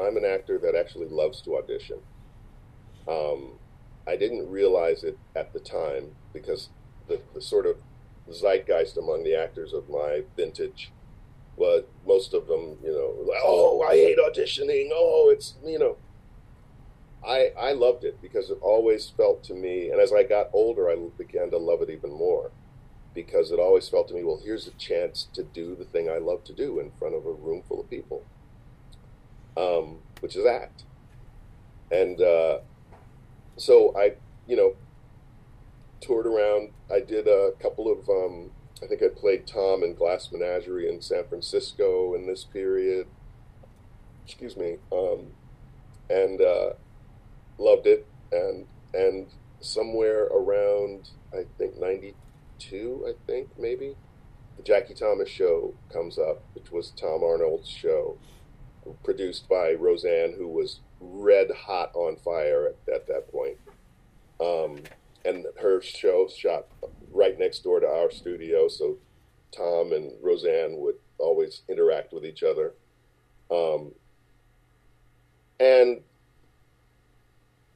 I'm 0.00 0.16
an 0.16 0.24
actor 0.24 0.58
that 0.58 0.74
actually 0.74 1.08
loves 1.08 1.42
to 1.42 1.56
audition. 1.56 1.98
Um, 3.06 3.52
I 4.06 4.16
didn't 4.16 4.50
realize 4.50 5.04
it 5.04 5.18
at 5.36 5.52
the 5.52 5.60
time 5.60 6.12
because 6.32 6.70
the, 7.08 7.20
the 7.34 7.42
sort 7.42 7.66
of 7.66 7.76
zeitgeist 8.30 8.96
among 8.96 9.24
the 9.24 9.34
actors 9.34 9.72
of 9.72 9.88
my 9.88 10.22
vintage 10.36 10.90
was 11.56 11.84
most 12.06 12.32
of 12.32 12.46
them, 12.46 12.78
you 12.82 12.90
know, 12.90 13.32
oh, 13.44 13.82
I 13.82 13.94
hate 13.94 14.18
auditioning. 14.18 14.88
Oh, 14.92 15.30
it's, 15.30 15.54
you 15.64 15.78
know, 15.78 15.96
I, 17.26 17.52
I 17.58 17.72
loved 17.72 18.04
it 18.04 18.20
because 18.22 18.50
it 18.50 18.58
always 18.62 19.10
felt 19.10 19.44
to 19.44 19.54
me, 19.54 19.90
and 19.90 20.00
as 20.00 20.12
I 20.12 20.22
got 20.22 20.48
older, 20.52 20.90
I 20.90 20.96
began 21.18 21.50
to 21.50 21.58
love 21.58 21.82
it 21.82 21.90
even 21.90 22.10
more 22.10 22.50
because 23.14 23.50
it 23.50 23.58
always 23.58 23.88
felt 23.88 24.08
to 24.08 24.14
me, 24.14 24.24
well, 24.24 24.40
here's 24.42 24.66
a 24.66 24.72
chance 24.72 25.28
to 25.34 25.42
do 25.42 25.74
the 25.74 25.84
thing 25.84 26.08
I 26.08 26.18
love 26.18 26.44
to 26.44 26.52
do 26.52 26.80
in 26.80 26.90
front 26.98 27.14
of 27.14 27.26
a 27.26 27.32
room 27.32 27.62
full 27.68 27.80
of 27.80 27.90
people, 27.90 28.24
um, 29.56 29.98
which 30.20 30.36
is 30.36 30.46
act. 30.46 30.84
And 31.90 32.20
uh, 32.20 32.58
so 33.56 33.94
I, 33.96 34.14
you 34.46 34.56
know, 34.56 34.74
toured 36.00 36.26
around. 36.26 36.70
I 36.90 37.00
did 37.00 37.26
a 37.28 37.52
couple 37.60 37.90
of 37.90 38.08
um, 38.08 38.50
I 38.82 38.86
think 38.86 39.02
I 39.02 39.08
played 39.08 39.46
Tom 39.46 39.82
in 39.82 39.94
Glass 39.94 40.30
Menagerie 40.32 40.88
in 40.88 41.00
San 41.00 41.24
Francisco 41.28 42.14
in 42.14 42.26
this 42.26 42.44
period. 42.44 43.06
Excuse 44.26 44.56
me, 44.56 44.76
um, 44.90 45.28
and 46.10 46.40
uh, 46.40 46.70
loved 47.58 47.86
it. 47.86 48.06
And 48.32 48.66
and 48.92 49.26
somewhere 49.60 50.24
around 50.24 51.10
I 51.32 51.44
think 51.58 51.78
'92, 51.78 52.14
I 52.70 53.12
think 53.26 53.48
maybe 53.58 53.96
the 54.56 54.62
Jackie 54.62 54.94
Thomas 54.94 55.28
show 55.28 55.74
comes 55.92 56.18
up, 56.18 56.42
which 56.54 56.70
was 56.70 56.90
Tom 56.90 57.22
Arnold's 57.22 57.68
show, 57.68 58.18
produced 59.04 59.48
by 59.48 59.74
Roseanne, 59.74 60.34
who 60.36 60.48
was 60.48 60.80
red 61.00 61.50
hot 61.50 61.90
on 61.94 62.16
fire 62.16 62.66
at, 62.66 62.94
at 62.94 63.06
that 63.06 63.30
point. 63.30 63.58
Um, 64.40 64.82
and 65.24 65.46
her 65.60 65.80
show 65.80 66.28
shot 66.28 66.66
right 67.12 67.38
next 67.38 67.60
door 67.60 67.80
to 67.80 67.86
our 67.86 68.10
studio, 68.10 68.68
so 68.68 68.98
Tom 69.56 69.92
and 69.92 70.12
Roseanne 70.22 70.78
would 70.78 70.96
always 71.18 71.62
interact 71.68 72.12
with 72.12 72.24
each 72.24 72.42
other. 72.42 72.74
Um, 73.50 73.92
and 75.60 76.00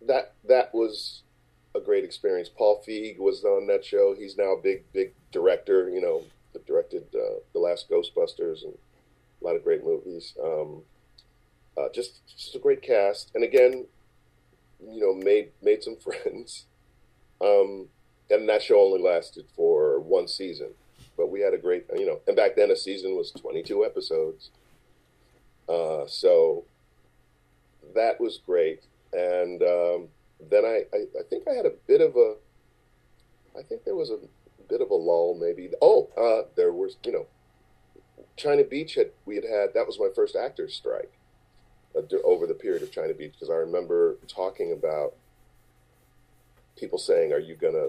that 0.03 0.35
that 0.49 0.75
was 0.75 1.23
a 1.77 1.81
great 1.81 2.05
experience. 2.05 2.49
Paul 2.49 2.83
Feig 2.87 3.19
was 3.19 3.45
on 3.45 3.67
that 3.67 3.85
show. 3.85 4.15
He's 4.17 4.37
now 4.37 4.53
a 4.53 4.63
big, 4.63 4.85
big 4.93 5.13
director. 5.33 5.89
You 5.89 6.01
know, 6.01 6.23
directed 6.67 7.05
uh, 7.15 7.41
the 7.53 7.59
last 7.59 7.91
Ghostbusters 7.91 8.65
and 8.65 8.77
a 9.41 9.45
lot 9.45 9.57
of 9.57 9.65
great 9.65 9.85
movies. 9.85 10.35
Um, 10.43 10.83
uh, 11.77 11.89
just, 11.95 12.27
just 12.27 12.55
a 12.55 12.59
great 12.59 12.81
cast, 12.81 13.31
and 13.35 13.45
again, 13.45 13.87
you 14.83 15.01
know, 15.01 15.15
made 15.15 15.51
made 15.63 15.83
some 15.83 15.97
friends. 16.05 16.65
Um, 17.41 17.89
and 18.31 18.49
that 18.49 18.63
show 18.63 18.81
only 18.81 19.01
lasted 19.01 19.45
for 19.55 20.01
one 20.01 20.27
season, 20.27 20.69
but 21.17 21.31
we 21.31 21.41
had 21.41 21.55
a 21.55 21.59
great, 21.59 21.85
you 21.95 22.07
know, 22.07 22.21
and 22.27 22.35
back 22.35 22.57
then 22.57 22.71
a 22.71 22.77
season 22.77 23.15
was 23.15 23.31
22 23.31 23.85
episodes. 23.85 24.51
Uh, 25.69 26.07
so 26.07 26.65
that 27.95 28.21
was 28.21 28.39
great. 28.39 28.83
And 29.13 29.63
um, 29.63 30.09
then 30.51 30.65
I, 30.65 30.85
I, 30.93 30.99
I, 31.19 31.23
think 31.29 31.49
I 31.49 31.55
had 31.55 31.67
a 31.67 31.73
bit 31.87 32.01
of 32.01 32.17
a, 32.17 32.35
I 33.59 33.63
think 33.63 33.85
there 33.85 33.97
was 33.97 34.11
a 34.11 34.19
bit 34.69 34.81
of 34.81 34.91
a 34.91 34.95
lull 34.95 35.37
maybe. 35.41 35.71
Oh, 35.81 36.09
uh, 36.17 36.49
there 36.57 36.73
was, 36.73 36.97
you 37.05 37.13
know, 37.13 37.27
China 38.37 38.65
Beach 38.65 38.95
had, 38.95 39.11
we 39.25 39.35
had 39.35 39.45
had, 39.45 39.75
that 39.75 39.87
was 39.87 39.99
my 39.99 40.09
first 40.15 40.37
actor's 40.37 40.75
strike 40.75 41.13
uh, 41.97 42.03
over 42.25 42.47
the 42.47 42.55
period 42.55 42.83
of 42.83 42.93
China 42.93 43.15
Beach 43.15 43.33
because 43.33 43.51
I 43.51 43.55
remember 43.55 44.19
talking 44.29 44.73
about 44.73 45.15
people 46.77 46.99
saying, 46.99 47.33
"Are 47.33 47.39
you 47.39 47.57
gonna, 47.57 47.89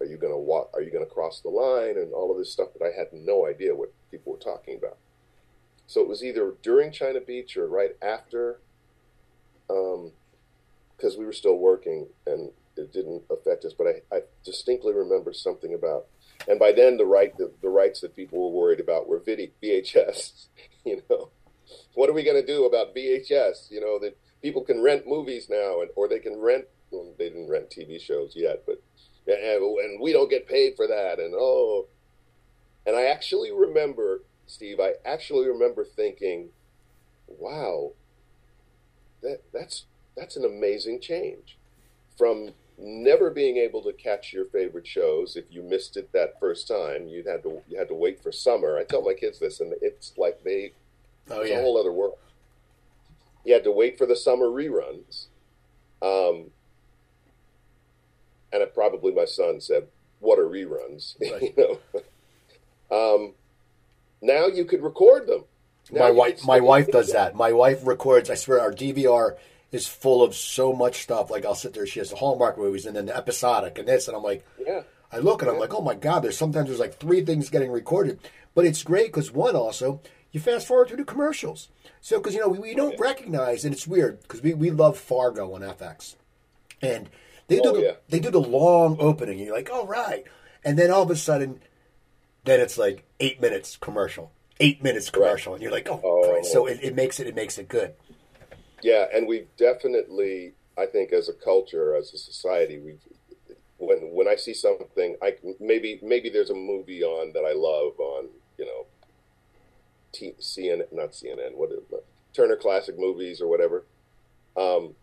are 0.00 0.06
you 0.06 0.16
gonna 0.16 0.38
walk? 0.38 0.70
Are 0.74 0.82
you 0.82 0.90
gonna 0.90 1.06
cross 1.06 1.40
the 1.40 1.48
line?" 1.48 1.98
and 1.98 2.12
all 2.12 2.30
of 2.30 2.38
this 2.38 2.52
stuff 2.52 2.68
that 2.78 2.84
I 2.84 2.96
had 2.96 3.12
no 3.12 3.46
idea 3.46 3.74
what 3.74 3.92
people 4.10 4.32
were 4.32 4.38
talking 4.38 4.76
about. 4.76 4.98
So 5.86 6.00
it 6.00 6.08
was 6.08 6.22
either 6.22 6.54
during 6.62 6.92
China 6.92 7.20
Beach 7.20 7.56
or 7.56 7.66
right 7.66 7.96
after, 8.00 8.60
because 11.00 11.16
we 11.16 11.24
were 11.24 11.32
still 11.32 11.56
working 11.56 12.08
and 12.26 12.50
it 12.76 12.92
didn't 12.92 13.22
affect 13.30 13.64
us. 13.64 13.72
But 13.72 13.86
I, 13.86 14.16
I 14.16 14.20
distinctly 14.44 14.92
remember 14.92 15.32
something 15.32 15.74
about, 15.74 16.06
and 16.48 16.58
by 16.58 16.72
then 16.72 16.96
the 16.96 17.06
right 17.06 17.36
the, 17.36 17.52
the 17.62 17.68
rights 17.68 18.00
that 18.00 18.16
people 18.16 18.38
were 18.38 18.60
worried 18.60 18.80
about 18.80 19.08
were 19.08 19.20
VHS. 19.20 20.46
You 20.82 21.02
know, 21.10 21.28
what 21.92 22.08
are 22.08 22.14
we 22.14 22.22
going 22.22 22.40
to 22.40 22.46
do 22.46 22.64
about 22.64 22.96
VHS? 22.96 23.70
You 23.70 23.82
know 23.82 23.98
that 23.98 24.16
people 24.42 24.64
can 24.64 24.80
rent 24.82 25.06
movies 25.06 25.48
now, 25.50 25.82
and 25.82 25.90
or 25.94 26.08
they 26.08 26.20
can 26.20 26.40
rent 26.40 26.64
well, 26.90 27.12
they 27.18 27.28
didn't 27.28 27.50
rent 27.50 27.68
TV 27.68 28.00
shows 28.00 28.32
yet, 28.34 28.62
but 28.66 28.82
and 29.26 30.00
we 30.00 30.14
don't 30.14 30.30
get 30.30 30.48
paid 30.48 30.76
for 30.76 30.86
that. 30.86 31.18
And 31.18 31.34
oh, 31.36 31.88
and 32.86 32.96
I 32.96 33.04
actually 33.04 33.52
remember, 33.52 34.22
Steve, 34.46 34.80
I 34.80 34.94
actually 35.04 35.48
remember 35.48 35.84
thinking, 35.84 36.48
wow, 37.28 37.92
that 39.22 39.42
that's 39.52 39.84
that's 40.16 40.36
an 40.36 40.44
amazing 40.44 41.00
change 41.00 41.58
from 42.16 42.50
never 42.78 43.30
being 43.30 43.58
able 43.58 43.82
to 43.82 43.92
catch 43.92 44.32
your 44.32 44.46
favorite 44.46 44.86
shows 44.86 45.36
if 45.36 45.44
you 45.50 45.62
missed 45.62 45.96
it 45.96 46.10
that 46.12 46.40
first 46.40 46.66
time 46.66 47.06
you 47.06 47.22
had 47.26 47.42
to 47.42 47.60
you 47.68 47.78
had 47.78 47.88
to 47.88 47.94
wait 47.94 48.22
for 48.22 48.32
summer 48.32 48.78
i 48.78 48.84
tell 48.84 49.02
my 49.02 49.12
kids 49.12 49.38
this 49.38 49.60
and 49.60 49.74
it's 49.82 50.14
like 50.16 50.42
they 50.44 50.72
oh, 51.30 51.40
it's 51.40 51.50
yeah. 51.50 51.58
a 51.58 51.60
whole 51.60 51.78
other 51.78 51.92
world 51.92 52.16
you 53.44 53.52
had 53.52 53.64
to 53.64 53.72
wait 53.72 53.98
for 53.98 54.06
the 54.06 54.16
summer 54.16 54.46
reruns 54.46 55.26
um, 56.02 56.50
and 58.52 58.62
it, 58.62 58.74
probably 58.74 59.12
my 59.12 59.24
son 59.24 59.60
said, 59.60 59.86
"What 60.20 60.38
are 60.38 60.46
reruns?" 60.46 61.16
Right. 61.20 61.42
you 61.42 61.54
know. 61.56 62.04
Um, 62.90 63.34
now 64.20 64.46
you 64.46 64.64
could 64.64 64.82
record 64.82 65.26
them. 65.26 65.44
Now 65.90 66.00
my 66.00 66.10
wife, 66.10 66.44
my 66.44 66.60
wife 66.60 66.90
does 66.90 67.12
that. 67.12 67.34
My 67.34 67.52
wife 67.52 67.80
records. 67.86 68.30
I 68.30 68.34
swear, 68.34 68.60
our 68.60 68.72
DVR 68.72 69.36
is 69.72 69.86
full 69.86 70.22
of 70.22 70.34
so 70.34 70.72
much 70.72 71.02
stuff. 71.02 71.30
Like 71.30 71.44
I'll 71.44 71.54
sit 71.54 71.74
there, 71.74 71.86
she 71.86 72.00
has 72.00 72.10
the 72.10 72.16
Hallmark 72.16 72.58
movies 72.58 72.86
and 72.86 72.96
then 72.96 73.06
the 73.06 73.16
episodic 73.16 73.78
and 73.78 73.88
this, 73.88 74.08
and 74.08 74.16
I'm 74.16 74.22
like, 74.22 74.44
yeah. 74.64 74.82
I 75.12 75.18
look 75.18 75.42
and 75.42 75.48
yeah. 75.48 75.54
I'm 75.54 75.60
like, 75.60 75.74
oh 75.74 75.80
my 75.80 75.94
god. 75.94 76.20
There's 76.20 76.36
sometimes 76.36 76.68
there's 76.68 76.80
like 76.80 76.98
three 76.98 77.24
things 77.24 77.50
getting 77.50 77.70
recorded, 77.70 78.20
but 78.54 78.64
it's 78.64 78.82
great 78.82 79.08
because 79.08 79.32
one 79.32 79.56
also 79.56 80.00
you 80.32 80.40
fast 80.40 80.66
forward 80.66 80.88
through 80.88 80.98
the 80.98 81.04
commercials. 81.04 81.68
So 82.00 82.18
because 82.18 82.34
you 82.34 82.40
know 82.40 82.48
we, 82.48 82.58
we 82.58 82.74
don't 82.74 82.92
yeah. 82.92 83.00
recognize, 83.00 83.64
and 83.64 83.74
it's 83.74 83.86
weird 83.86 84.22
because 84.22 84.42
we 84.42 84.54
we 84.54 84.70
love 84.70 84.98
Fargo 84.98 85.54
on 85.54 85.62
FX, 85.62 86.16
and 86.80 87.10
they 87.48 87.56
do 87.56 87.70
oh, 87.70 87.72
the, 87.74 87.82
yeah. 87.82 87.92
they 88.08 88.20
do 88.20 88.30
the 88.30 88.40
long 88.40 88.96
opening. 88.98 89.38
And 89.38 89.46
you're 89.46 89.56
like, 89.56 89.70
all 89.70 89.86
right, 89.86 90.24
and 90.64 90.78
then 90.78 90.90
all 90.90 91.02
of 91.02 91.10
a 91.10 91.16
sudden, 91.16 91.60
then 92.44 92.60
it's 92.60 92.78
like 92.78 93.04
eight 93.18 93.40
minutes 93.40 93.76
commercial, 93.76 94.32
eight 94.60 94.82
minutes 94.82 95.10
commercial, 95.10 95.52
right. 95.52 95.56
and 95.56 95.62
you're 95.62 95.72
like, 95.72 95.88
oh, 95.90 96.00
oh. 96.02 96.42
so 96.42 96.66
it, 96.66 96.78
it 96.82 96.94
makes 96.94 97.20
it 97.20 97.26
it 97.26 97.34
makes 97.34 97.58
it 97.58 97.68
good. 97.68 97.94
Yeah, 98.82 99.06
and 99.12 99.26
we've 99.26 99.48
definitely, 99.56 100.54
I 100.78 100.86
think, 100.86 101.12
as 101.12 101.28
a 101.28 101.34
culture, 101.34 101.94
as 101.94 102.12
a 102.12 102.18
society, 102.18 102.78
we 102.78 102.94
when 103.78 104.14
when 104.14 104.28
I 104.28 104.36
see 104.36 104.54
something, 104.54 105.16
I 105.22 105.36
maybe 105.58 106.00
maybe 106.02 106.28
there's 106.28 106.50
a 106.50 106.54
movie 106.54 107.02
on 107.02 107.32
that 107.32 107.44
I 107.44 107.52
love 107.54 107.98
on 107.98 108.28
you 108.60 108.66
know, 108.66 108.86
T, 110.12 110.34
CNN, 110.38 110.92
not 110.92 111.12
CNN, 111.12 111.54
what 111.56 111.72
is 111.72 111.78
it, 111.90 112.06
Turner 112.34 112.56
Classic 112.56 112.96
Movies 112.98 113.40
or 113.40 113.48
whatever. 113.48 113.86
Um, 114.56 114.94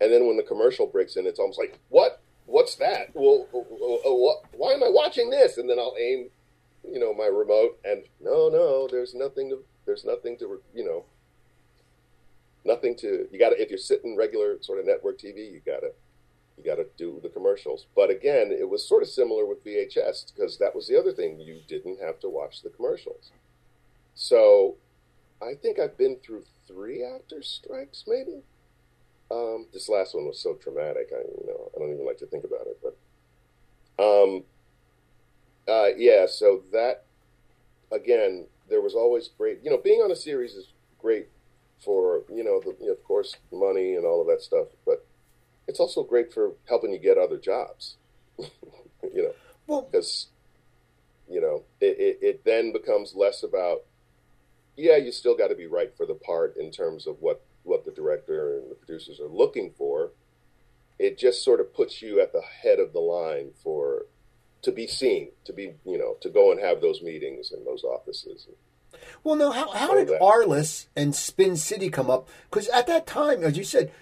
and 0.00 0.10
then 0.10 0.26
when 0.26 0.38
the 0.38 0.42
commercial 0.42 0.86
breaks 0.86 1.16
in, 1.16 1.26
it's 1.26 1.38
almost 1.38 1.58
like, 1.58 1.78
what? 1.90 2.22
What's 2.46 2.76
that? 2.76 3.10
Well? 3.12 3.46
Why 4.52 4.72
am 4.72 4.82
I 4.82 4.88
watching 4.88 5.30
this? 5.30 5.58
And 5.58 5.68
then 5.68 5.78
I'll 5.78 5.94
aim, 6.00 6.30
you 6.90 6.98
know, 6.98 7.12
my 7.12 7.26
remote, 7.26 7.78
and 7.84 8.02
no, 8.20 8.48
no, 8.48 8.88
there's 8.90 9.14
nothing 9.14 9.50
to, 9.50 9.62
there's 9.84 10.04
nothing 10.04 10.38
to, 10.38 10.60
you 10.74 10.84
know, 10.84 11.04
nothing 12.64 12.96
to. 12.96 13.26
You 13.30 13.38
got 13.38 13.50
to 13.50 13.60
if 13.60 13.70
you're 13.70 13.78
sitting 13.78 14.16
regular 14.16 14.56
sort 14.60 14.80
of 14.80 14.86
network 14.86 15.18
TV, 15.18 15.50
you 15.50 15.60
got 15.64 15.80
to, 15.80 15.92
you 16.56 16.64
got 16.64 16.76
to 16.76 16.86
do 16.96 17.20
the 17.22 17.28
commercials. 17.28 17.86
But 17.94 18.10
again, 18.10 18.50
it 18.52 18.68
was 18.68 18.86
sort 18.86 19.02
of 19.02 19.08
similar 19.08 19.46
with 19.46 19.64
VHS 19.64 20.34
because 20.34 20.58
that 20.58 20.74
was 20.74 20.86
the 20.86 20.98
other 20.98 21.12
thing 21.12 21.40
you 21.40 21.60
didn't 21.66 22.00
have 22.00 22.20
to 22.20 22.28
watch 22.28 22.62
the 22.62 22.70
commercials. 22.70 23.30
So, 24.14 24.76
I 25.40 25.54
think 25.54 25.78
I've 25.78 25.96
been 25.96 26.16
through 26.16 26.44
three 26.66 27.02
actor 27.04 27.42
strikes, 27.42 28.04
maybe. 28.06 28.42
Um, 29.30 29.66
this 29.72 29.88
last 29.88 30.14
one 30.14 30.26
was 30.26 30.40
so 30.40 30.54
traumatic. 30.54 31.10
I 31.12 31.20
you 31.20 31.46
know 31.46 31.70
I 31.74 31.78
don't 31.78 31.92
even 31.92 32.06
like 32.06 32.18
to 32.18 32.26
think 32.26 32.44
about 32.44 32.66
it, 32.66 32.78
but 32.82 32.96
um, 34.02 34.42
uh, 35.68 35.90
yeah. 35.96 36.26
So 36.26 36.62
that 36.72 37.04
again, 37.92 38.46
there 38.68 38.80
was 38.80 38.94
always 38.94 39.28
great. 39.28 39.60
You 39.62 39.70
know, 39.70 39.78
being 39.78 40.00
on 40.00 40.10
a 40.10 40.16
series 40.16 40.54
is 40.54 40.66
great 41.00 41.28
for 41.80 42.22
you 42.32 42.44
know, 42.44 42.60
the, 42.60 42.76
you 42.80 42.86
know, 42.86 42.92
of 42.92 43.04
course, 43.04 43.36
money 43.52 43.94
and 43.94 44.04
all 44.04 44.20
of 44.20 44.26
that 44.26 44.42
stuff, 44.42 44.68
but 44.84 45.06
it's 45.66 45.80
also 45.80 46.02
great 46.02 46.32
for 46.32 46.52
helping 46.68 46.92
you 46.92 46.98
get 46.98 47.18
other 47.18 47.38
jobs. 47.38 47.96
you 48.38 48.50
know, 49.22 49.32
well, 49.66 49.88
because 49.90 50.28
you 51.28 51.40
know 51.40 51.62
it, 51.80 51.96
it, 51.98 52.18
it 52.22 52.44
then 52.44 52.72
becomes 52.72 53.14
less 53.14 53.42
about 53.42 53.82
yeah, 54.76 54.96
you 54.96 55.12
still 55.12 55.36
got 55.36 55.48
to 55.48 55.54
be 55.54 55.66
right 55.66 55.94
for 55.96 56.06
the 56.06 56.14
part 56.14 56.56
in 56.56 56.70
terms 56.70 57.06
of 57.06 57.16
what 57.20 57.42
what 57.62 57.84
the 57.84 57.90
director 57.90 58.58
and 58.58 58.70
the 58.70 58.74
producers 58.74 59.20
are 59.20 59.28
looking 59.28 59.72
for. 59.76 60.10
It 60.98 61.18
just 61.18 61.44
sort 61.44 61.60
of 61.60 61.74
puts 61.74 62.02
you 62.02 62.20
at 62.20 62.32
the 62.32 62.42
head 62.42 62.78
of 62.78 62.92
the 62.92 63.00
line 63.00 63.52
for 63.62 64.06
to 64.62 64.72
be 64.72 64.86
seen, 64.86 65.30
to 65.44 65.52
be 65.52 65.74
you 65.84 65.98
know, 65.98 66.16
to 66.20 66.28
go 66.28 66.50
and 66.50 66.60
have 66.60 66.80
those 66.80 67.02
meetings 67.02 67.52
in 67.52 67.64
those 67.64 67.84
offices. 67.84 68.48
Well, 69.22 69.36
no, 69.36 69.50
how 69.50 69.70
how 69.70 69.94
did 69.94 70.08
that. 70.08 70.20
Arliss 70.20 70.86
and 70.96 71.14
Spin 71.14 71.56
City 71.56 71.90
come 71.90 72.10
up? 72.10 72.28
Because 72.50 72.68
at 72.68 72.86
that 72.86 73.06
time, 73.06 73.42
as 73.42 73.56
you 73.56 73.64
said, 73.64 73.92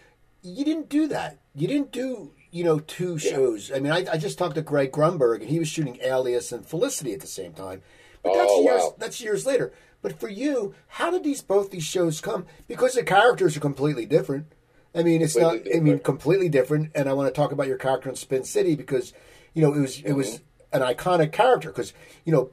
you 0.42 0.64
didn't 0.64 0.88
do 0.88 1.08
that. 1.08 1.38
You 1.54 1.66
didn't 1.66 1.92
do 1.92 2.32
you 2.50 2.64
know 2.64 2.78
two 2.80 3.18
shows. 3.18 3.70
Yeah. 3.70 3.76
I 3.76 3.80
mean, 3.80 3.92
I, 3.92 4.06
I, 4.12 4.16
just 4.16 4.38
talked 4.38 4.54
to 4.54 4.62
Greg 4.62 4.92
Grunberg, 4.92 5.40
and 5.40 5.50
he 5.50 5.58
was 5.58 5.68
shooting 5.68 5.98
Alias 6.02 6.52
and 6.52 6.64
Felicity 6.64 7.12
at 7.12 7.20
the 7.20 7.26
same 7.26 7.52
time. 7.52 7.82
But 8.22 8.34
that's 8.34 8.50
oh, 8.50 8.62
years. 8.62 8.80
Wow. 8.80 8.94
That's 8.98 9.20
years 9.20 9.46
later. 9.46 9.72
But 10.00 10.18
for 10.18 10.28
you, 10.28 10.74
how 10.86 11.10
did 11.10 11.24
these 11.24 11.42
both 11.42 11.70
these 11.70 11.84
shows 11.84 12.20
come? 12.20 12.46
Because 12.66 12.94
the 12.94 13.02
characters 13.02 13.56
are 13.56 13.60
completely 13.60 14.06
different. 14.06 14.46
I 14.94 15.02
mean, 15.02 15.22
it's 15.22 15.34
completely 15.34 15.56
not. 15.56 15.64
Different. 15.64 15.82
I 15.82 15.90
mean, 15.90 15.98
completely 16.00 16.48
different. 16.48 16.90
And 16.94 17.08
I 17.08 17.12
want 17.12 17.32
to 17.32 17.38
talk 17.38 17.52
about 17.52 17.66
your 17.66 17.78
character 17.78 18.08
in 18.08 18.16
Spin 18.16 18.44
City 18.44 18.74
because, 18.76 19.12
you 19.54 19.62
know, 19.62 19.74
it 19.74 19.80
was 19.80 20.00
it 20.00 20.12
was 20.12 20.40
mm-hmm. 20.72 20.82
an 20.82 20.94
iconic 20.94 21.32
character 21.32 21.70
because 21.70 21.92
you 22.24 22.32
know 22.32 22.50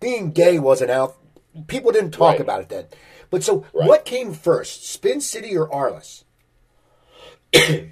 being 0.00 0.32
gay 0.32 0.58
wasn't 0.58 0.90
out. 0.90 1.16
People 1.66 1.92
didn't 1.92 2.10
talk 2.12 2.32
Right. 2.32 2.40
about 2.40 2.60
it 2.62 2.68
then. 2.68 2.86
But 3.30 3.42
so, 3.44 3.64
Right. 3.72 3.88
what 3.88 4.04
came 4.04 4.32
first, 4.32 4.86
Spin 4.86 5.20
City 5.20 5.56
or 5.56 5.68
Arliss? 5.68 6.24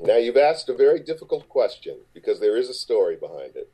Now 0.00 0.16
you've 0.16 0.36
asked 0.36 0.68
a 0.68 0.74
very 0.74 1.00
difficult 1.00 1.48
question 1.48 1.96
because 2.14 2.38
there 2.38 2.56
is 2.56 2.68
a 2.68 2.74
story 2.74 3.16
behind 3.16 3.56
it, 3.56 3.68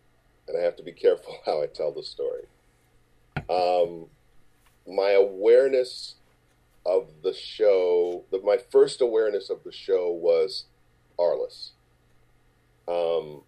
and 0.48 0.56
I 0.56 0.62
have 0.62 0.74
to 0.76 0.82
be 0.82 0.92
careful 0.92 1.36
how 1.46 1.62
I 1.62 1.66
tell 1.66 1.92
the 1.92 2.02
story. 2.02 2.44
Um, 3.50 4.06
my 4.86 5.10
awareness 5.10 6.14
of 6.86 7.08
the 7.22 7.34
show, 7.34 8.24
the, 8.30 8.40
my 8.40 8.56
first 8.56 9.02
awareness 9.02 9.50
of 9.50 9.64
the 9.64 9.72
show 9.72 10.10
was 10.10 10.64
Arliss, 11.18 11.72
um, 12.88 13.42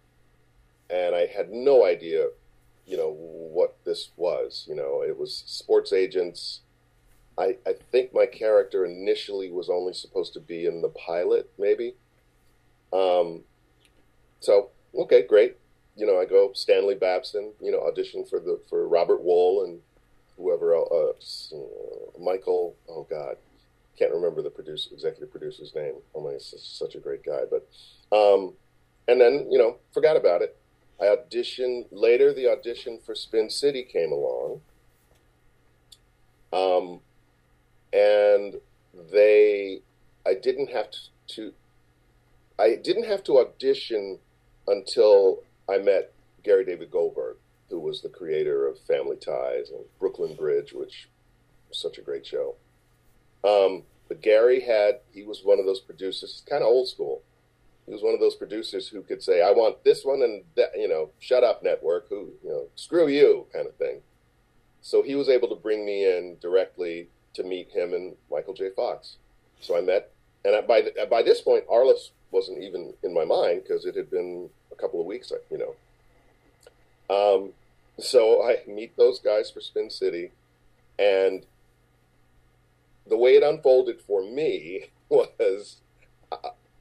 and 0.89 1.15
I 1.15 1.25
had 1.25 1.49
no 1.49 1.83
idea, 1.83 2.27
you 2.87 2.97
know, 2.97 3.11
what 3.11 3.75
this 3.83 4.09
was. 4.15 4.65
You 4.67 4.75
know, 4.75 5.03
it 5.05 5.17
was 5.17 5.43
sports 5.45 5.91
agents. 5.91 6.61
I, 7.37 7.57
I 7.67 7.73
think 7.91 8.13
my 8.13 8.25
character 8.25 8.85
initially 8.85 9.51
was 9.51 9.69
only 9.69 9.93
supposed 9.93 10.33
to 10.33 10.39
be 10.39 10.65
in 10.65 10.81
the 10.81 10.89
pilot, 10.89 11.51
maybe. 11.59 11.95
Um, 12.91 13.43
so 14.39 14.69
okay, 14.97 15.23
great. 15.27 15.57
You 15.95 16.05
know, 16.05 16.19
I 16.19 16.25
go 16.25 16.51
Stanley 16.53 16.95
Babson. 16.95 17.51
You 17.61 17.71
know, 17.71 17.81
audition 17.81 18.25
for 18.25 18.39
the 18.39 18.59
for 18.69 18.87
Robert 18.87 19.23
Wuhl 19.23 19.65
and 19.65 19.81
whoever 20.37 20.73
else. 20.73 21.53
Uh, 21.53 21.57
uh, 21.57 22.23
Michael. 22.23 22.75
Oh 22.89 23.05
God, 23.09 23.35
can't 23.99 24.13
remember 24.13 24.41
the 24.41 24.49
producer, 24.49 24.89
executive 24.93 25.29
producer's 25.29 25.75
name. 25.75 25.95
Oh 26.15 26.21
my, 26.21 26.37
such 26.39 26.95
a 26.95 26.99
great 26.99 27.23
guy. 27.23 27.41
But 27.49 27.67
um, 28.15 28.53
and 29.07 29.19
then 29.19 29.47
you 29.51 29.57
know, 29.57 29.75
forgot 29.93 30.15
about 30.15 30.41
it. 30.41 30.55
I 30.99 31.05
auditioned 31.05 31.85
later. 31.91 32.33
The 32.33 32.49
audition 32.49 32.99
for 33.05 33.15
Spin 33.15 33.49
City 33.49 33.83
came 33.83 34.11
along. 34.11 34.61
Um, 36.53 36.99
and 37.93 38.55
they, 39.11 39.81
I 40.25 40.33
didn't 40.33 40.71
have 40.71 40.89
to, 40.91 40.99
to 41.27 41.53
I 42.59 42.75
didn't 42.75 43.05
have 43.05 43.23
to 43.25 43.39
audition 43.39 44.19
until 44.67 45.43
I 45.69 45.77
met 45.77 46.13
Gary 46.43 46.65
David 46.65 46.89
Goldberg, 46.89 47.37
who 47.69 47.79
was 47.79 48.01
the 48.01 48.09
creator 48.09 48.67
of 48.67 48.79
Family 48.79 49.17
Ties 49.17 49.69
and 49.69 49.85
Brooklyn 49.99 50.35
Bridge, 50.35 50.73
which 50.73 51.07
was 51.69 51.77
such 51.77 51.97
a 51.97 52.01
great 52.01 52.25
show. 52.25 52.55
Um, 53.43 53.83
but 54.07 54.21
Gary 54.21 54.61
had, 54.61 55.01
he 55.11 55.23
was 55.23 55.43
one 55.43 55.59
of 55.59 55.65
those 55.65 55.79
producers, 55.79 56.43
kind 56.49 56.63
of 56.63 56.69
old 56.69 56.87
school. 56.87 57.21
He 57.87 57.93
was 57.93 58.03
one 58.03 58.13
of 58.13 58.19
those 58.19 58.35
producers 58.35 58.89
who 58.89 59.01
could 59.01 59.23
say, 59.23 59.41
I 59.41 59.51
want 59.51 59.83
this 59.85 60.03
one 60.03 60.21
and 60.21 60.43
that, 60.55 60.71
you 60.77 60.89
know, 60.89 61.09
shut 61.19 61.43
up, 61.43 61.63
network, 61.63 62.09
who, 62.09 62.33
you 62.43 62.49
know, 62.49 62.67
screw 62.75 63.07
you, 63.07 63.47
kind 63.53 63.65
of 63.65 63.75
thing. 63.75 64.01
So 64.81 65.01
he 65.01 65.15
was 65.15 65.29
able 65.29 65.47
to 65.47 65.55
bring 65.55 65.85
me 65.85 66.05
in 66.05 66.37
directly 66.41 67.07
to 67.33 67.43
meet 67.43 67.69
him 67.71 67.93
and 67.93 68.15
Michael 68.29 68.53
J. 68.53 68.71
Fox. 68.75 69.15
So 69.61 69.77
I 69.77 69.81
met, 69.81 70.11
and 70.43 70.67
by 70.67 70.83
by 71.09 71.23
this 71.23 71.41
point, 71.41 71.67
Arliss 71.67 72.11
wasn't 72.31 72.61
even 72.61 72.93
in 73.03 73.13
my 73.13 73.25
mind 73.25 73.63
because 73.63 73.85
it 73.85 73.95
had 73.95 74.11
been 74.11 74.49
a 74.71 74.75
couple 74.75 74.99
of 74.99 75.05
weeks, 75.05 75.31
you 75.49 75.57
know. 75.57 75.75
Um, 77.09 77.51
so 77.99 78.43
I 78.43 78.59
meet 78.69 78.95
those 78.97 79.19
guys 79.19 79.49
for 79.49 79.61
Spin 79.61 79.89
City, 79.89 80.31
and 80.99 81.45
the 83.07 83.17
way 83.17 83.35
it 83.35 83.43
unfolded 83.43 84.01
for 84.01 84.23
me 84.23 84.85
was 85.09 85.77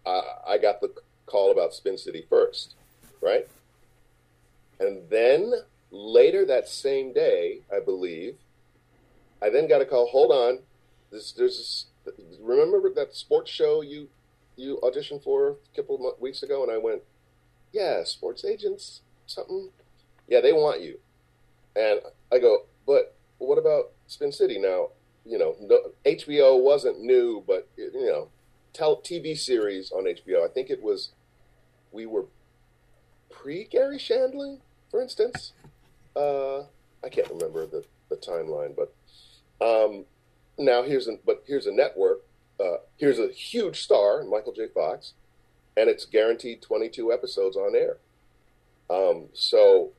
I, 0.06 0.22
I, 0.48 0.58
got 0.58 0.80
the 0.80 0.92
call 1.26 1.50
about 1.50 1.74
Spin 1.74 1.98
City 1.98 2.24
first, 2.28 2.74
right? 3.20 3.46
And 4.78 5.08
then 5.10 5.52
later 5.90 6.44
that 6.46 6.68
same 6.68 7.12
day, 7.12 7.60
I 7.74 7.80
believe, 7.80 8.36
I 9.42 9.50
then 9.50 9.68
got 9.68 9.82
a 9.82 9.84
call. 9.84 10.08
Hold 10.08 10.32
on, 10.32 10.58
this, 11.10 11.32
there's 11.32 11.86
this, 12.04 12.14
remember 12.40 12.90
that 12.94 13.14
sports 13.14 13.50
show 13.50 13.82
you 13.82 14.08
you 14.56 14.78
auditioned 14.82 15.22
for 15.22 15.50
a 15.50 15.76
couple 15.76 16.08
of 16.08 16.20
weeks 16.20 16.42
ago, 16.42 16.62
and 16.62 16.72
I 16.72 16.78
went, 16.78 17.02
yeah, 17.72 18.04
sports 18.04 18.44
agents, 18.44 19.02
something. 19.26 19.70
Yeah, 20.28 20.40
they 20.40 20.52
want 20.52 20.80
you, 20.80 20.98
and 21.76 22.00
I 22.32 22.38
go, 22.38 22.64
but 22.86 23.14
what 23.38 23.58
about 23.58 23.92
Spin 24.06 24.32
City 24.32 24.58
now? 24.58 24.88
You 25.24 25.38
know, 25.38 25.56
no, 25.60 25.90
HBO 26.04 26.62
wasn't 26.62 27.00
new, 27.00 27.44
but 27.46 27.68
you 27.76 28.06
know, 28.06 28.28
tel- 28.76 29.00
TV 29.00 29.36
series 29.36 29.90
on 29.90 30.04
HBO. 30.04 30.44
I 30.44 30.52
think 30.52 30.70
it 30.70 30.82
was 30.82 31.10
we 31.92 32.06
were 32.06 32.26
pre 33.30 33.64
Garry 33.64 33.98
Shandling, 33.98 34.60
for 34.90 35.00
instance. 35.00 35.52
Uh, 36.14 36.60
I 37.04 37.08
can't 37.10 37.28
remember 37.30 37.66
the, 37.66 37.84
the 38.08 38.16
timeline, 38.16 38.74
but 38.76 38.94
um, 39.64 40.04
now 40.58 40.82
here's 40.82 41.08
a 41.08 41.18
but 41.24 41.42
here's 41.46 41.66
a 41.66 41.72
network. 41.72 42.22
Uh, 42.58 42.78
here's 42.96 43.18
a 43.18 43.28
huge 43.28 43.82
star, 43.82 44.24
Michael 44.24 44.52
J. 44.52 44.68
Fox, 44.72 45.12
and 45.76 45.90
it's 45.90 46.06
guaranteed 46.06 46.62
22 46.62 47.12
episodes 47.12 47.56
on 47.56 47.74
air. 47.74 47.98
Um, 48.88 49.26
so 49.34 49.90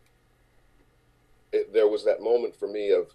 it, 1.51 1.71
there 1.71 1.87
was 1.87 2.03
that 2.05 2.21
moment 2.21 2.55
for 2.55 2.67
me 2.67 2.91
of, 2.91 3.11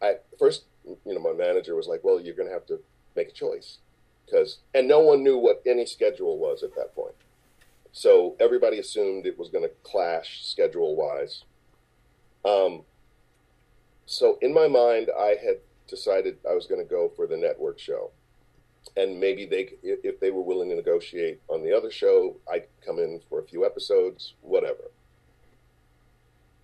I 0.00 0.14
first, 0.38 0.64
you 0.84 1.14
know, 1.14 1.20
my 1.20 1.32
manager 1.32 1.74
was 1.74 1.88
like, 1.88 2.04
"Well, 2.04 2.20
you're 2.20 2.34
going 2.34 2.48
to 2.48 2.54
have 2.54 2.66
to 2.66 2.80
make 3.14 3.28
a 3.28 3.32
choice," 3.32 3.78
because 4.26 4.58
and 4.74 4.88
no 4.88 5.00
one 5.00 5.22
knew 5.22 5.38
what 5.38 5.62
any 5.64 5.86
schedule 5.86 6.38
was 6.38 6.62
at 6.62 6.74
that 6.74 6.94
point. 6.94 7.14
So 7.92 8.36
everybody 8.38 8.78
assumed 8.78 9.24
it 9.24 9.38
was 9.38 9.48
going 9.48 9.64
to 9.64 9.70
clash 9.82 10.44
schedule 10.44 10.96
wise. 10.96 11.44
Um, 12.44 12.82
so 14.04 14.38
in 14.42 14.52
my 14.52 14.68
mind, 14.68 15.08
I 15.18 15.36
had 15.42 15.60
decided 15.88 16.36
I 16.48 16.54
was 16.54 16.66
going 16.66 16.80
to 16.80 16.88
go 16.88 17.10
for 17.16 17.26
the 17.26 17.36
network 17.36 17.78
show, 17.78 18.10
and 18.96 19.18
maybe 19.18 19.46
they, 19.46 19.70
if 19.82 20.20
they 20.20 20.30
were 20.30 20.42
willing 20.42 20.68
to 20.68 20.76
negotiate 20.76 21.40
on 21.48 21.62
the 21.62 21.72
other 21.72 21.90
show, 21.90 22.36
I'd 22.52 22.66
come 22.84 22.98
in 22.98 23.20
for 23.28 23.40
a 23.40 23.44
few 23.44 23.64
episodes, 23.64 24.34
whatever. 24.42 24.90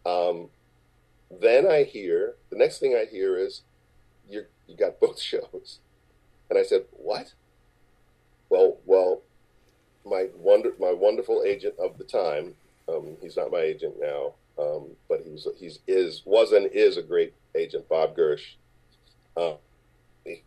Um, 0.04 0.50
then 1.30 1.66
I 1.66 1.84
hear 1.84 2.34
the 2.50 2.56
next 2.56 2.78
thing 2.78 2.94
I 2.94 3.06
hear 3.10 3.36
is 3.38 3.62
you 4.28 4.44
you 4.66 4.76
got 4.76 5.00
both 5.00 5.20
shows, 5.32 5.78
and 6.50 6.58
I 6.58 6.62
said 6.62 6.84
what? 6.90 7.32
Well, 8.52 8.76
well, 8.84 9.22
my 10.04 10.28
wonder 10.36 10.72
my 10.78 10.92
wonderful 10.92 11.42
agent 11.42 11.74
of 11.78 11.96
the 11.96 12.04
time, 12.04 12.54
um, 12.86 13.16
he's 13.22 13.38
not 13.38 13.50
my 13.50 13.60
agent 13.60 13.94
now, 13.98 14.34
um, 14.58 14.88
but 15.08 15.22
he 15.24 15.30
was 15.30 15.48
he's 15.56 15.78
is 15.86 16.20
was 16.26 16.52
and 16.52 16.66
is 16.66 16.98
a 16.98 17.02
great 17.02 17.32
agent, 17.54 17.88
Bob 17.88 18.14
Gersh. 18.14 18.56
Uh, 19.38 19.54
he, 20.26 20.42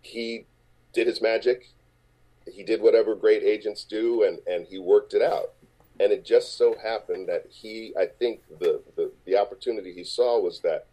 he 0.00 0.46
did 0.94 1.06
his 1.06 1.20
magic. 1.20 1.68
He 2.50 2.62
did 2.62 2.80
whatever 2.80 3.14
great 3.14 3.42
agents 3.42 3.84
do, 3.84 4.22
and 4.22 4.38
and 4.46 4.66
he 4.66 4.78
worked 4.78 5.12
it 5.12 5.20
out. 5.20 5.52
And 6.00 6.12
it 6.12 6.24
just 6.24 6.56
so 6.56 6.76
happened 6.82 7.28
that 7.28 7.44
he, 7.50 7.92
I 7.94 8.06
think 8.06 8.40
the 8.58 8.80
the, 8.96 9.12
the 9.26 9.36
opportunity 9.36 9.92
he 9.92 10.04
saw 10.04 10.40
was 10.40 10.60
that 10.60 10.86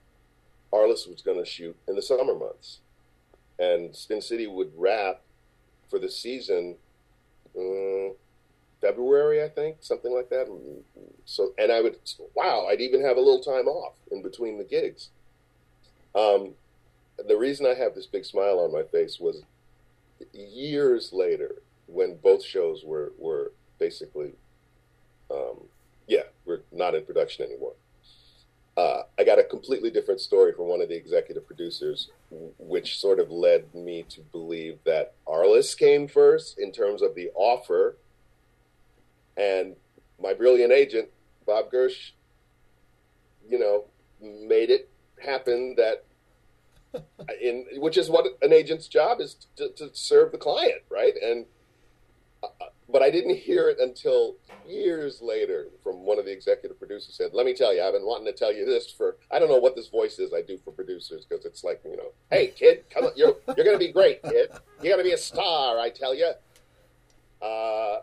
Arliss 0.74 1.08
was 1.08 1.22
going 1.24 1.40
to 1.40 1.50
shoot 1.50 1.78
in 1.88 1.96
the 1.96 2.02
summer 2.02 2.36
months, 2.36 2.80
and 3.58 3.96
Spin 3.96 4.20
City 4.22 4.48
would 4.48 4.74
wrap 4.76 5.22
for 5.90 6.00
the 6.00 6.10
season. 6.10 6.76
Uh, 7.58 8.14
February, 8.80 9.44
I 9.44 9.50
think, 9.50 9.78
something 9.82 10.14
like 10.14 10.30
that. 10.30 10.48
So, 11.26 11.54
and 11.58 11.72
I 11.72 11.82
would, 11.82 11.98
wow, 12.36 12.68
I'd 12.70 12.82
even 12.82 13.04
have 13.04 13.18
a 13.18 13.22
little 13.22 13.42
time 13.42 13.68
off 13.68 13.94
in 14.12 14.22
between 14.22 14.58
the 14.58 14.64
gigs. 14.64 15.10
Um, 16.14 16.52
the 17.28 17.38
reason 17.38 17.66
I 17.66 17.74
have 17.74 17.96
this 17.96 18.06
big 18.06 18.26
smile 18.26 18.60
on 18.60 18.72
my 18.72 18.84
face 18.84 19.20
was 19.20 19.44
years 20.34 21.12
later 21.12 21.56
when 21.88 22.18
both 22.18 22.44
shows 22.44 22.84
were 22.84 23.14
were 23.18 23.52
basically, 23.80 24.34
um, 25.32 25.62
yeah, 26.08 26.24
we're 26.46 26.62
not 26.72 26.96
in 26.96 27.06
production 27.06 27.46
anymore. 27.46 27.74
Uh, 28.78 29.02
I 29.18 29.24
got 29.24 29.40
a 29.40 29.44
completely 29.44 29.90
different 29.90 30.22
story 30.22 30.54
from 30.54 30.68
one 30.68 30.82
of 30.82 30.90
the 30.90 30.96
executive 30.96 31.48
producers, 31.48 32.12
which 32.60 33.00
sort 33.00 33.20
of 33.20 33.32
led 33.32 33.74
me 33.74 34.06
to 34.10 34.22
believe 34.22 34.78
that 34.86 35.16
Arliss 35.28 35.76
came 35.76 36.08
first 36.08 36.60
in 36.60 36.72
terms 36.72 37.02
of 37.02 37.16
the 37.16 37.32
offer, 37.34 37.98
and 39.36 39.76
my 40.22 40.36
brilliant 40.36 40.72
agent 40.72 41.10
Bob 41.48 41.72
Gersh, 41.72 42.12
you 43.50 43.58
know, 43.58 43.86
made 44.22 44.70
it 44.70 44.90
happen 45.20 45.76
that 45.78 46.04
in 47.42 47.66
which 47.78 47.98
is 47.98 48.12
what 48.12 48.26
an 48.44 48.54
agent's 48.54 48.88
job 48.88 49.20
is 49.20 49.48
to, 49.56 49.70
to 49.70 49.90
serve 49.94 50.32
the 50.32 50.38
client, 50.38 50.84
right? 50.90 51.14
And 51.20 51.46
uh, 52.44 52.66
but 52.90 53.02
I 53.02 53.10
didn't 53.10 53.36
hear 53.38 53.70
it 53.70 53.80
until 53.80 54.36
years 54.66 55.22
later 55.22 55.68
from 55.84 56.02
one 56.06 56.20
of 56.20 56.26
the 56.26 56.32
executive 56.32 56.78
producers 56.80 57.16
said, 57.16 57.34
"Let 57.34 57.46
me 57.46 57.54
tell 57.54 57.74
you, 57.74 57.82
I've 57.84 57.94
been 57.94 58.06
wanting 58.06 58.26
to 58.26 58.34
tell 58.34 58.54
you 58.54 58.66
this 58.66 58.90
for 58.92 59.18
I 59.32 59.40
don't 59.40 59.50
know 59.50 59.58
what 59.60 59.76
this 59.76 59.88
voice 59.90 60.20
is 60.20 60.34
I 60.34 60.42
do 60.42 60.58
for 60.58 60.72
producers 60.72 61.26
because 61.26 61.46
it's 61.46 61.64
like 61.64 61.82
you 61.86 61.98
know, 61.98 62.12
hey 62.32 62.48
kid, 62.48 62.86
come 62.90 63.06
on, 63.06 63.12
you're 63.16 63.36
you're 63.56 63.66
gonna 63.66 63.78
be 63.78 63.92
great, 63.92 64.22
kid. 64.24 64.52
You're 64.82 64.94
gonna 64.94 65.04
be 65.04 65.14
a 65.14 65.18
star, 65.18 65.80
I 65.80 65.90
tell 65.90 66.14
you." 66.16 66.32
Uh, 67.42 68.00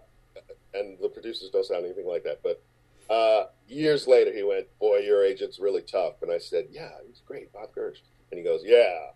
and 0.75 0.99
the 1.01 1.09
producers 1.09 1.51
don't 1.51 1.65
sound 1.65 1.85
anything 1.85 2.07
like 2.07 2.25
that, 2.25 2.41
but 2.43 2.63
Uh, 3.11 3.49
years 3.69 4.07
later, 4.09 4.33
he 4.33 4.43
went, 4.43 4.67
"Boy, 4.79 4.97
your 5.01 5.23
agent's 5.23 5.59
really 5.61 5.83
tough." 5.83 6.23
And 6.23 6.33
I 6.33 6.39
said, 6.39 6.69
"Yeah, 6.71 6.91
he's 7.07 7.21
great, 7.21 7.53
Bob 7.53 7.75
Gersh." 7.75 7.99
And 8.31 8.39
he 8.39 8.43
goes, 8.43 8.63
"Yeah." 8.65 9.11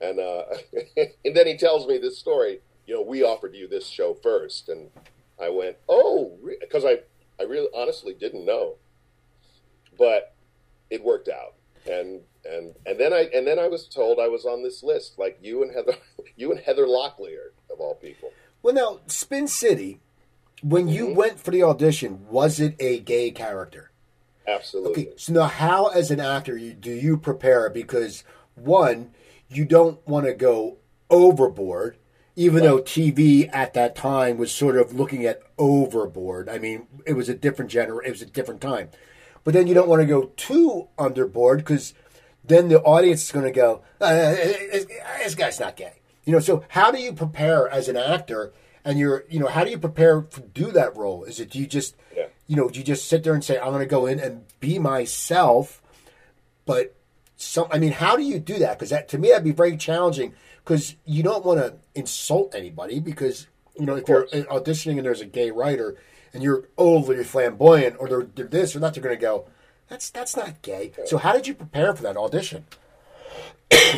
And 0.00 0.18
uh, 0.18 0.44
and 1.24 1.36
then 1.36 1.46
he 1.46 1.54
tells 1.58 1.86
me 1.86 1.98
this 1.98 2.16
story. 2.18 2.62
You 2.86 2.94
know, 2.94 3.02
we 3.02 3.22
offered 3.22 3.54
you 3.54 3.66
this 3.66 3.86
show 3.86 4.14
first, 4.14 4.68
and 4.68 4.90
I 5.40 5.48
went, 5.50 5.76
"Oh," 5.88 6.38
because 6.60 6.84
I 6.84 7.00
I 7.40 7.44
really 7.44 7.68
honestly 7.74 8.14
didn't 8.14 8.44
know, 8.44 8.74
but 9.98 10.34
it 10.90 11.02
worked 11.02 11.28
out, 11.28 11.54
and 11.90 12.20
and 12.44 12.74
and 12.86 12.98
then 12.98 13.12
I 13.12 13.28
and 13.34 13.46
then 13.46 13.58
I 13.58 13.68
was 13.68 13.88
told 13.88 14.18
I 14.18 14.28
was 14.28 14.44
on 14.44 14.62
this 14.62 14.82
list, 14.82 15.18
like 15.18 15.38
you 15.42 15.62
and 15.62 15.74
Heather, 15.74 15.94
you 16.36 16.50
and 16.52 16.60
Heather 16.60 16.86
Locklear 16.86 17.52
of 17.70 17.80
all 17.80 17.94
people. 17.94 18.30
Well, 18.62 18.74
now 18.74 19.00
Spin 19.06 19.48
City, 19.48 20.00
when 20.62 20.88
you 20.88 21.08
Mhm. 21.08 21.14
went 21.14 21.40
for 21.40 21.50
the 21.50 21.62
audition, 21.62 22.26
was 22.28 22.60
it 22.60 22.74
a 22.78 23.00
gay 23.00 23.30
character? 23.30 23.90
Absolutely. 24.46 24.90
Okay, 25.08 25.12
so 25.16 25.32
now 25.32 25.44
how, 25.44 25.86
as 25.86 26.10
an 26.10 26.20
actor, 26.20 26.56
you, 26.56 26.74
do 26.74 26.90
you 26.92 27.16
prepare? 27.16 27.70
Because 27.70 28.24
one, 28.54 29.14
you 29.48 29.64
don't 29.64 30.06
want 30.06 30.26
to 30.26 30.34
go 30.34 30.76
overboard, 31.08 31.96
even 32.36 32.62
though 32.64 32.78
TV 32.80 33.48
at 33.52 33.74
that 33.74 33.94
time 33.94 34.38
was 34.38 34.50
sort 34.52 34.76
of 34.76 34.94
looking 34.94 35.24
at 35.24 35.42
overboard. 35.58 36.48
I 36.48 36.58
mean, 36.58 36.86
it 37.06 37.12
was 37.14 37.28
a 37.28 37.34
different 37.34 37.70
gener, 37.70 37.98
it 38.04 38.10
was 38.10 38.22
a 38.22 38.26
different 38.26 38.60
time. 38.60 38.88
But 39.44 39.54
then 39.54 39.66
you 39.66 39.74
don't 39.74 39.88
want 39.88 40.00
to 40.02 40.06
go 40.06 40.32
too 40.36 40.88
underboard 40.98 41.58
because 41.58 41.94
then 42.44 42.68
the 42.68 42.80
audience 42.82 43.24
is 43.24 43.32
going 43.32 43.44
to 43.44 43.52
go, 43.52 43.82
uh, 44.00 44.12
this, 44.32 44.86
this 45.22 45.34
guy's 45.34 45.60
not 45.60 45.76
gay. 45.76 46.00
You 46.24 46.32
know, 46.32 46.40
so 46.40 46.64
how 46.68 46.90
do 46.90 46.98
you 46.98 47.12
prepare 47.12 47.68
as 47.68 47.88
an 47.88 47.96
actor? 47.96 48.52
And 48.84 48.98
you're, 48.98 49.24
you 49.28 49.38
know, 49.38 49.46
how 49.46 49.64
do 49.64 49.70
you 49.70 49.78
prepare 49.78 50.22
to 50.22 50.40
do 50.40 50.70
that 50.72 50.96
role? 50.96 51.24
Is 51.24 51.40
it 51.40 51.50
do 51.50 51.58
you 51.58 51.66
just, 51.66 51.94
Yeah. 52.16 52.26
you 52.46 52.56
know, 52.56 52.68
do 52.68 52.78
you 52.78 52.84
just 52.84 53.06
sit 53.08 53.22
there 53.24 53.34
and 53.34 53.44
say, 53.44 53.58
I'm 53.58 53.68
going 53.68 53.80
to 53.80 53.86
go 53.86 54.06
in 54.06 54.18
and 54.18 54.44
be 54.60 54.78
myself? 54.78 55.80
But 56.66 56.94
some, 57.36 57.66
I 57.70 57.78
mean, 57.78 57.92
how 57.92 58.16
do 58.16 58.22
you 58.22 58.38
do 58.38 58.58
that? 58.58 58.78
Because 58.78 58.90
that 58.90 59.08
to 59.10 59.18
me, 59.18 59.28
that'd 59.28 59.44
be 59.44 59.52
very 59.52 59.76
challenging. 59.76 60.34
Because 60.64 60.96
you 61.04 61.22
don't 61.22 61.44
want 61.44 61.60
to 61.60 61.74
insult 61.94 62.54
anybody. 62.54 63.00
Because 63.00 63.46
you 63.78 63.86
know, 63.86 63.96
if 63.96 64.08
you're 64.08 64.26
auditioning 64.26 64.96
and 64.96 65.04
there's 65.04 65.20
a 65.20 65.26
gay 65.26 65.50
writer 65.50 65.96
and 66.32 66.42
you're 66.42 66.68
overly 66.78 67.24
flamboyant, 67.24 67.96
or 67.98 68.08
they're, 68.08 68.22
they're 68.22 68.46
this 68.46 68.74
or 68.74 68.80
that, 68.80 68.94
they're 68.94 69.02
going 69.02 69.14
to 69.14 69.20
go, 69.20 69.46
that's 69.88 70.10
that's 70.10 70.36
not 70.36 70.62
gay. 70.62 70.92
So 71.06 71.18
how 71.18 71.32
did 71.32 71.46
you 71.46 71.54
prepare 71.54 71.94
for 71.94 72.02
that 72.02 72.16
audition? 72.16 72.64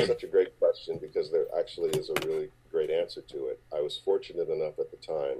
such 0.06 0.22
a 0.22 0.26
great 0.26 0.58
question 0.58 0.98
because 1.00 1.30
there 1.30 1.46
actually 1.58 1.90
is 1.90 2.10
a 2.10 2.26
really 2.26 2.48
great 2.70 2.90
answer 2.90 3.20
to 3.20 3.46
it. 3.46 3.60
I 3.74 3.80
was 3.80 3.96
fortunate 4.04 4.48
enough 4.48 4.78
at 4.78 4.90
the 4.90 4.96
time 4.96 5.38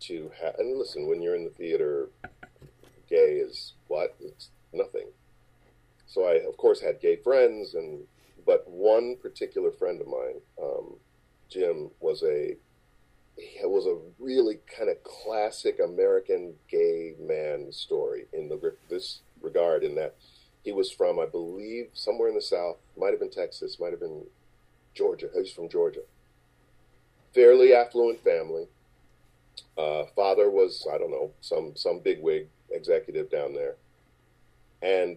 to 0.00 0.30
have, 0.40 0.56
and 0.58 0.78
listen, 0.78 1.06
when 1.06 1.22
you're 1.22 1.36
in 1.36 1.44
the 1.44 1.50
theater, 1.50 2.08
gay 3.08 3.36
is 3.36 3.74
what? 3.88 4.14
It's 4.20 4.48
nothing. 4.72 5.06
So 6.06 6.24
I, 6.24 6.46
of 6.46 6.56
course, 6.56 6.80
had 6.80 7.00
gay 7.00 7.16
friends, 7.16 7.74
and 7.74 8.02
but 8.44 8.68
one 8.68 9.16
particular 9.20 9.70
friend 9.70 10.00
of 10.00 10.06
mine, 10.06 10.40
um, 10.62 10.96
Jim, 11.48 11.90
was 12.00 12.22
a 12.22 12.56
was 13.64 13.86
a 13.86 13.96
really 14.22 14.58
kind 14.76 14.90
of 14.90 15.02
classic 15.02 15.78
American 15.82 16.54
gay 16.68 17.14
man 17.18 17.72
story 17.72 18.26
in 18.32 18.48
the 18.48 18.74
this 18.88 19.20
regard, 19.40 19.82
in 19.82 19.94
that 19.94 20.14
he 20.62 20.72
was 20.72 20.90
from, 20.90 21.18
I 21.18 21.26
believe, 21.26 21.88
somewhere 21.92 22.28
in 22.28 22.34
the 22.34 22.42
South. 22.42 22.76
Might 22.96 23.10
have 23.10 23.20
been 23.20 23.30
Texas. 23.30 23.80
Might 23.80 23.90
have 23.90 24.00
been 24.00 24.24
Georgia. 24.94 25.28
He's 25.34 25.52
from 25.52 25.68
Georgia. 25.68 26.02
Fairly 27.34 27.74
affluent 27.74 28.22
family. 28.22 28.66
Uh, 29.76 30.04
father 30.14 30.50
was, 30.50 30.86
I 30.92 30.98
don't 30.98 31.10
know, 31.10 31.32
some 31.40 31.72
some 31.76 32.00
bigwig 32.00 32.48
executive 32.70 33.30
down 33.30 33.54
there, 33.54 33.76
and 34.82 35.16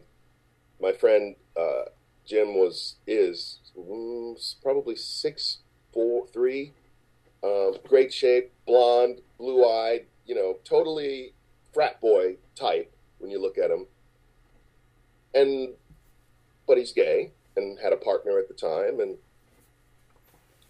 my 0.82 0.92
friend 0.94 1.36
uh, 1.58 1.86
Jim 2.26 2.56
was 2.56 2.96
is 3.06 3.60
mm, 3.78 4.56
probably 4.62 4.96
six 4.96 5.60
four 5.94 6.28
three, 6.28 6.74
um, 7.44 7.76
great 7.88 8.14
shape, 8.14 8.52
blonde, 8.66 9.22
blue 9.38 9.64
eyed, 9.64 10.06
you 10.26 10.36
know, 10.36 10.58
totally 10.64 11.34
frat 11.74 12.00
boy 12.02 12.38
type 12.56 12.94
when 13.20 13.32
you 13.32 13.42
look 13.42 13.58
at 13.58 13.72
him. 13.72 13.86
And 15.34 15.74
but 16.68 16.78
he's 16.78 16.92
gay 16.92 17.32
and 17.56 17.78
had 17.80 17.94
a 17.94 17.98
partner 17.98 18.40
at 18.40 18.48
the 18.48 18.54
time. 18.54 19.00
And 19.00 19.18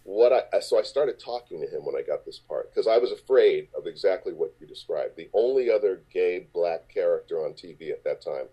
what 0.04 0.32
I 0.32 0.60
so 0.60 0.78
I 0.78 0.82
started 0.82 1.18
talking 1.18 1.60
to 1.60 1.66
him 1.66 1.84
when 1.84 1.96
I 1.96 2.02
got 2.02 2.24
this 2.24 2.38
part 2.38 2.70
because 2.70 2.86
I 2.86 2.98
was 2.98 3.10
afraid 3.10 3.68
of 3.76 3.86
exactly 3.86 4.32
what 4.32 4.54
you 4.60 4.66
described. 4.66 5.16
The 5.16 5.30
only 5.32 5.70
other 5.70 6.02
gay 6.12 6.46
black 6.52 6.88
character 6.88 7.44
on 7.44 7.52
TV 7.52 7.90
at 7.90 8.04
that 8.04 8.20
time 8.20 8.46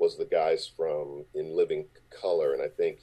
was 0.00 0.16
the 0.16 0.24
guys 0.24 0.66
from 0.76 1.24
In 1.34 1.54
Living 1.54 1.84
Color, 2.10 2.54
and 2.54 2.62
I 2.62 2.68
think 2.68 3.00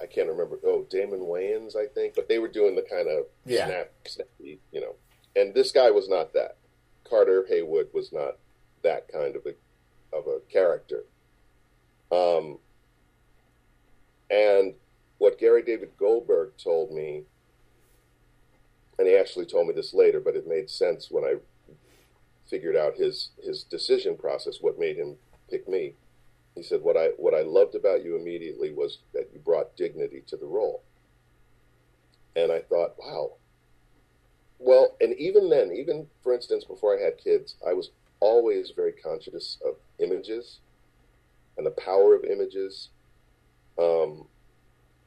I 0.00 0.06
can't 0.06 0.28
remember. 0.28 0.58
Oh, 0.66 0.84
Damon 0.90 1.20
Wayans, 1.20 1.76
I 1.76 1.86
think, 1.86 2.14
but 2.14 2.28
they 2.28 2.40
were 2.40 2.48
doing 2.48 2.74
the 2.74 2.82
kind 2.82 3.08
of 3.08 3.26
Yeah. 3.46 3.66
snap, 3.66 3.92
snappy, 4.06 4.60
you 4.72 4.80
know. 4.80 4.96
And 5.36 5.54
this 5.54 5.70
guy 5.70 5.90
was 5.92 6.08
not 6.08 6.32
that. 6.34 6.56
Carter 7.04 7.46
Heywood 7.48 7.90
was 7.94 8.12
not 8.12 8.38
that 8.82 9.08
kind 9.08 9.36
of 9.36 9.46
a 9.46 9.54
of 10.14 10.26
a 10.26 10.40
character. 10.50 11.04
Um, 12.12 12.58
and 14.30 14.74
what 15.18 15.38
Gary 15.38 15.62
David 15.62 15.96
Goldberg 15.96 16.56
told 16.56 16.92
me, 16.92 17.24
and 18.98 19.08
he 19.08 19.16
actually 19.16 19.46
told 19.46 19.66
me 19.68 19.74
this 19.74 19.92
later, 19.94 20.20
but 20.20 20.36
it 20.36 20.46
made 20.46 20.70
sense 20.70 21.10
when 21.10 21.24
I 21.24 21.36
figured 22.48 22.76
out 22.76 22.96
his 22.96 23.30
his 23.42 23.62
decision 23.64 24.16
process, 24.16 24.58
what 24.60 24.78
made 24.78 24.96
him 24.96 25.16
pick 25.50 25.68
me. 25.68 25.94
He 26.54 26.62
said, 26.62 26.82
"What 26.82 26.96
I 26.96 27.08
what 27.16 27.34
I 27.34 27.42
loved 27.42 27.74
about 27.74 28.04
you 28.04 28.16
immediately 28.16 28.72
was 28.72 28.98
that 29.12 29.30
you 29.32 29.40
brought 29.40 29.76
dignity 29.76 30.22
to 30.28 30.36
the 30.36 30.46
role." 30.46 30.82
And 32.36 32.52
I 32.52 32.60
thought, 32.60 32.96
"Wow." 32.98 33.32
Well, 34.58 34.96
and 35.00 35.14
even 35.14 35.50
then, 35.50 35.72
even 35.72 36.08
for 36.22 36.32
instance, 36.32 36.64
before 36.64 36.96
I 36.96 37.02
had 37.02 37.18
kids, 37.18 37.56
I 37.66 37.72
was 37.74 37.90
always 38.20 38.70
very 38.70 38.92
conscious 38.92 39.58
of 39.64 39.76
images 39.98 40.60
and 41.56 41.66
the 41.66 41.70
power 41.70 42.14
of 42.14 42.24
images, 42.24 42.88
um, 43.78 44.26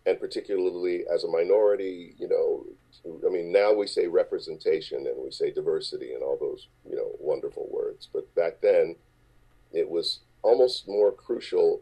and 0.05 0.19
particularly 0.19 1.05
as 1.11 1.23
a 1.23 1.27
minority, 1.27 2.13
you 2.17 2.27
know, 2.27 2.65
I 3.25 3.29
mean, 3.29 3.51
now 3.51 3.73
we 3.73 3.88
say 3.88 4.07
representation 4.07 5.07
and 5.07 5.17
we 5.23 5.31
say 5.31 5.51
diversity 5.51 6.13
and 6.13 6.23
all 6.23 6.38
those, 6.38 6.67
you 6.89 6.95
know, 6.95 7.11
wonderful 7.19 7.67
words. 7.71 8.07
But 8.11 8.33
back 8.35 8.61
then, 8.61 8.95
it 9.71 9.89
was 9.89 10.19
almost 10.47 10.87
more 10.87 11.11
crucial 11.11 11.81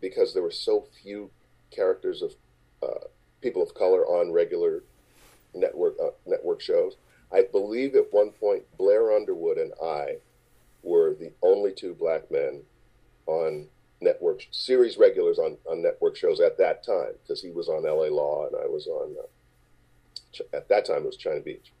because 0.00 0.34
there 0.34 0.42
were 0.42 0.50
so 0.50 0.86
few 1.02 1.30
characters 1.70 2.20
of 2.20 2.34
uh, 2.82 3.06
people 3.40 3.62
of 3.62 3.74
color 3.74 4.04
on 4.06 4.32
regular 4.32 4.82
network 5.54 5.94
uh, 6.02 6.10
network 6.26 6.60
shows. 6.60 6.96
I 7.32 7.42
believe 7.50 7.94
at 7.94 8.12
one 8.12 8.30
point 8.30 8.64
Blair 8.76 9.12
Underwood 9.12 9.56
and 9.56 9.72
I 9.82 10.16
were 10.82 11.14
the 11.14 11.32
only 11.42 11.72
two 11.72 11.94
black 11.94 12.30
men 12.30 12.62
on 13.26 13.68
network 14.00 14.42
series 14.50 14.98
regulars 14.98 15.38
on, 15.38 15.56
on 15.70 15.80
network 15.80 16.16
shows 16.16 16.40
at 16.40 16.58
that 16.58 16.84
time 16.84 17.12
because 17.22 17.40
he 17.40 17.50
was 17.50 17.68
on 17.68 17.84
LA 17.84 18.08
Law 18.14 18.46
and 18.46 18.56
I 18.56 18.66
was 18.66 18.88
on 18.88 19.14
uh, 19.16 20.56
at 20.56 20.68
that 20.68 20.84
time 20.84 20.98
it 20.98 21.06
was 21.06 21.16
China 21.16 21.40
Beach. 21.40 21.72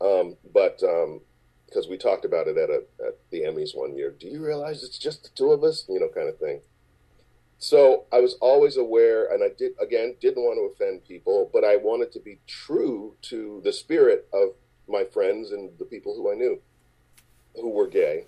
Um, 0.00 0.36
but 0.52 0.82
because 1.72 1.88
we 1.88 1.96
talked 1.96 2.24
about 2.24 2.48
it 2.48 2.56
at 2.56 2.68
a 2.68 2.82
at 3.04 3.18
the 3.30 3.42
Emmys 3.42 3.74
one 3.74 3.96
year, 3.96 4.10
do 4.10 4.26
you 4.28 4.44
realize 4.44 4.82
it's 4.82 4.98
just 4.98 5.22
the 5.22 5.30
two 5.30 5.52
of 5.52 5.64
us? 5.64 5.84
You 5.88 6.00
know, 6.00 6.08
kind 6.08 6.28
of 6.28 6.38
thing. 6.38 6.60
So 7.58 8.04
I 8.12 8.20
was 8.20 8.34
always 8.40 8.76
aware, 8.76 9.32
and 9.32 9.42
I 9.42 9.48
did 9.56 9.72
again 9.80 10.16
didn't 10.20 10.42
want 10.42 10.58
to 10.58 10.84
offend 10.84 11.04
people, 11.04 11.50
but 11.52 11.64
I 11.64 11.76
wanted 11.76 12.12
to 12.12 12.20
be 12.20 12.40
true 12.46 13.16
to 13.22 13.60
the 13.64 13.72
spirit 13.72 14.28
of 14.32 14.50
my 14.88 15.04
friends 15.04 15.52
and 15.52 15.70
the 15.78 15.84
people 15.84 16.14
who 16.14 16.30
I 16.30 16.34
knew 16.34 16.60
who 17.54 17.70
were 17.70 17.86
gay. 17.86 18.26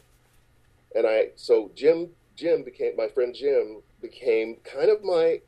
And 0.94 1.06
I 1.06 1.30
so 1.36 1.70
Jim 1.74 2.10
Jim 2.36 2.62
became 2.62 2.96
my 2.96 3.08
friend 3.08 3.34
Jim 3.34 3.82
became 4.00 4.56
kind 4.64 4.88
of 4.88 5.02
my 5.02 5.40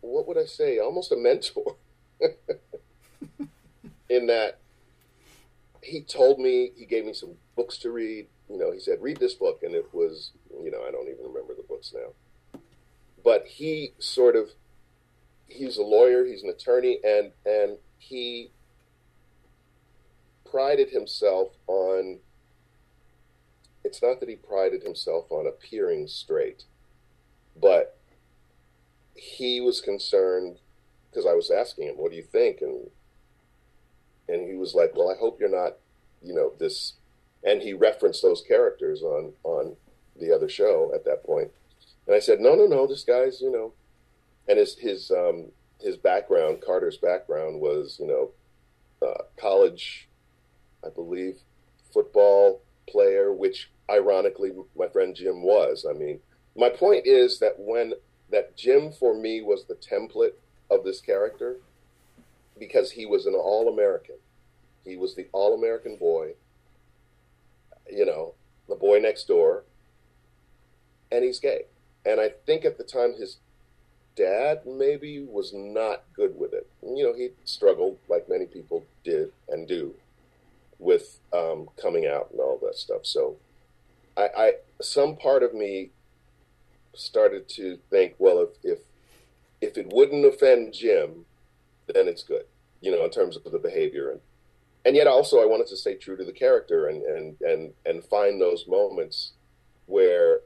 what 0.00 0.26
would 0.26 0.38
I 0.38 0.46
say 0.46 0.78
almost 0.78 1.12
a 1.12 1.16
mentor 1.16 1.76
in 4.08 4.26
that 4.28 4.58
he 5.88 6.02
told 6.02 6.38
me 6.38 6.72
he 6.76 6.84
gave 6.84 7.04
me 7.04 7.12
some 7.12 7.34
books 7.56 7.78
to 7.78 7.90
read 7.90 8.26
you 8.48 8.58
know 8.58 8.72
he 8.72 8.80
said 8.80 8.98
read 9.00 9.18
this 9.18 9.34
book 9.34 9.62
and 9.62 9.74
it 9.74 9.92
was 9.92 10.32
you 10.62 10.70
know 10.70 10.82
I 10.86 10.90
don't 10.90 11.08
even 11.08 11.24
remember 11.24 11.54
the 11.54 11.62
books 11.62 11.94
now 11.94 12.60
but 13.24 13.46
he 13.46 13.92
sort 13.98 14.36
of 14.36 14.50
he's 15.46 15.78
a 15.78 15.82
lawyer 15.82 16.24
he's 16.24 16.42
an 16.42 16.50
attorney 16.50 16.98
and 17.02 17.32
and 17.44 17.78
he 17.98 18.50
prided 20.50 20.90
himself 20.90 21.52
on 21.66 22.18
it's 23.88 24.02
not 24.02 24.20
that 24.20 24.28
he 24.28 24.36
prided 24.36 24.82
himself 24.82 25.30
on 25.30 25.46
appearing 25.46 26.08
straight, 26.08 26.64
but 27.60 27.96
he 29.14 29.60
was 29.60 29.80
concerned 29.80 30.58
because 31.10 31.24
I 31.26 31.32
was 31.32 31.50
asking 31.50 31.88
him, 31.88 31.96
"What 31.96 32.10
do 32.10 32.16
you 32.16 32.22
think?" 32.22 32.60
and 32.60 32.90
and 34.28 34.48
he 34.48 34.56
was 34.56 34.74
like, 34.74 34.94
"Well, 34.94 35.10
I 35.10 35.18
hope 35.18 35.40
you're 35.40 35.48
not, 35.48 35.76
you 36.22 36.34
know, 36.34 36.52
this 36.58 36.94
and 37.44 37.62
he 37.62 37.72
referenced 37.72 38.22
those 38.22 38.42
characters 38.46 39.02
on 39.02 39.32
on 39.42 39.76
the 40.20 40.34
other 40.34 40.48
show 40.48 40.92
at 40.94 41.04
that 41.04 41.24
point. 41.24 41.50
And 42.06 42.16
I 42.16 42.18
said, 42.18 42.40
no, 42.40 42.54
no, 42.54 42.66
no, 42.66 42.86
this 42.86 43.04
guy's 43.04 43.40
you 43.40 43.50
know, 43.50 43.72
and 44.48 44.58
his 44.58 44.76
his 44.78 45.10
um, 45.10 45.46
his 45.80 45.96
background, 45.96 46.62
Carter's 46.64 46.96
background 46.96 47.60
was 47.60 47.98
you 48.00 48.06
know, 48.06 48.30
uh, 49.06 49.22
college, 49.36 50.08
I 50.84 50.88
believe, 50.90 51.38
football 51.92 52.62
player, 52.88 53.32
which 53.32 53.70
ironically 53.90 54.50
my 54.76 54.88
friend 54.88 55.14
Jim 55.14 55.42
was. 55.42 55.86
I 55.88 55.92
mean, 55.92 56.20
my 56.56 56.68
point 56.68 57.06
is 57.06 57.38
that 57.38 57.54
when 57.58 57.94
that 58.30 58.56
Jim 58.56 58.92
for 58.92 59.14
me 59.14 59.40
was 59.40 59.64
the 59.64 59.74
template 59.74 60.34
of 60.70 60.84
this 60.84 61.00
character 61.00 61.56
because 62.58 62.92
he 62.92 63.06
was 63.06 63.26
an 63.26 63.34
all 63.34 63.72
American. 63.72 64.16
He 64.84 64.96
was 64.96 65.14
the 65.14 65.26
all 65.32 65.54
American 65.54 65.96
boy, 65.96 66.34
you 67.90 68.06
know, 68.06 68.34
the 68.68 68.74
boy 68.74 68.98
next 68.98 69.28
door, 69.28 69.64
and 71.10 71.24
he's 71.24 71.40
gay. 71.40 71.62
And 72.06 72.20
I 72.20 72.30
think 72.46 72.64
at 72.64 72.78
the 72.78 72.84
time 72.84 73.14
his 73.14 73.38
dad 74.16 74.62
maybe 74.66 75.20
was 75.20 75.52
not 75.54 76.02
good 76.14 76.38
with 76.38 76.52
it. 76.52 76.66
You 76.82 77.04
know, 77.04 77.14
he 77.14 77.30
struggled 77.44 77.98
like 78.08 78.28
many 78.28 78.46
people 78.46 78.84
did 79.04 79.32
and 79.48 79.68
do 79.68 79.94
with 80.78 81.20
um, 81.32 81.68
coming 81.80 82.06
out 82.06 82.28
and 82.30 82.40
all 82.40 82.58
that 82.62 82.76
stuff. 82.76 83.04
So 83.04 83.36
I, 84.16 84.28
I 84.36 84.52
some 84.80 85.16
part 85.16 85.42
of 85.42 85.54
me 85.54 85.90
started 86.94 87.48
to 87.50 87.78
think, 87.90 88.14
well, 88.18 88.40
if 88.40 88.50
if 88.62 88.78
if 89.60 89.78
it 89.78 89.92
wouldn't 89.92 90.24
offend 90.24 90.74
Jim, 90.74 91.24
then 91.94 92.08
it's 92.08 92.22
good, 92.22 92.44
you 92.80 92.90
know, 92.90 93.04
in 93.04 93.10
terms 93.10 93.36
of 93.36 93.44
the 93.50 93.58
behavior 93.58 94.10
and 94.10 94.20
and 94.84 94.96
yet 94.96 95.06
also 95.06 95.42
I 95.42 95.46
wanted 95.46 95.66
to 95.68 95.76
stay 95.76 95.96
true 95.96 96.16
to 96.16 96.24
the 96.24 96.32
character 96.32 96.88
and 96.88 97.02
and 97.02 97.36
and 97.40 97.72
and 97.84 98.04
find 98.04 98.40
those 98.40 98.66
moments 98.66 99.32
where 99.86 100.40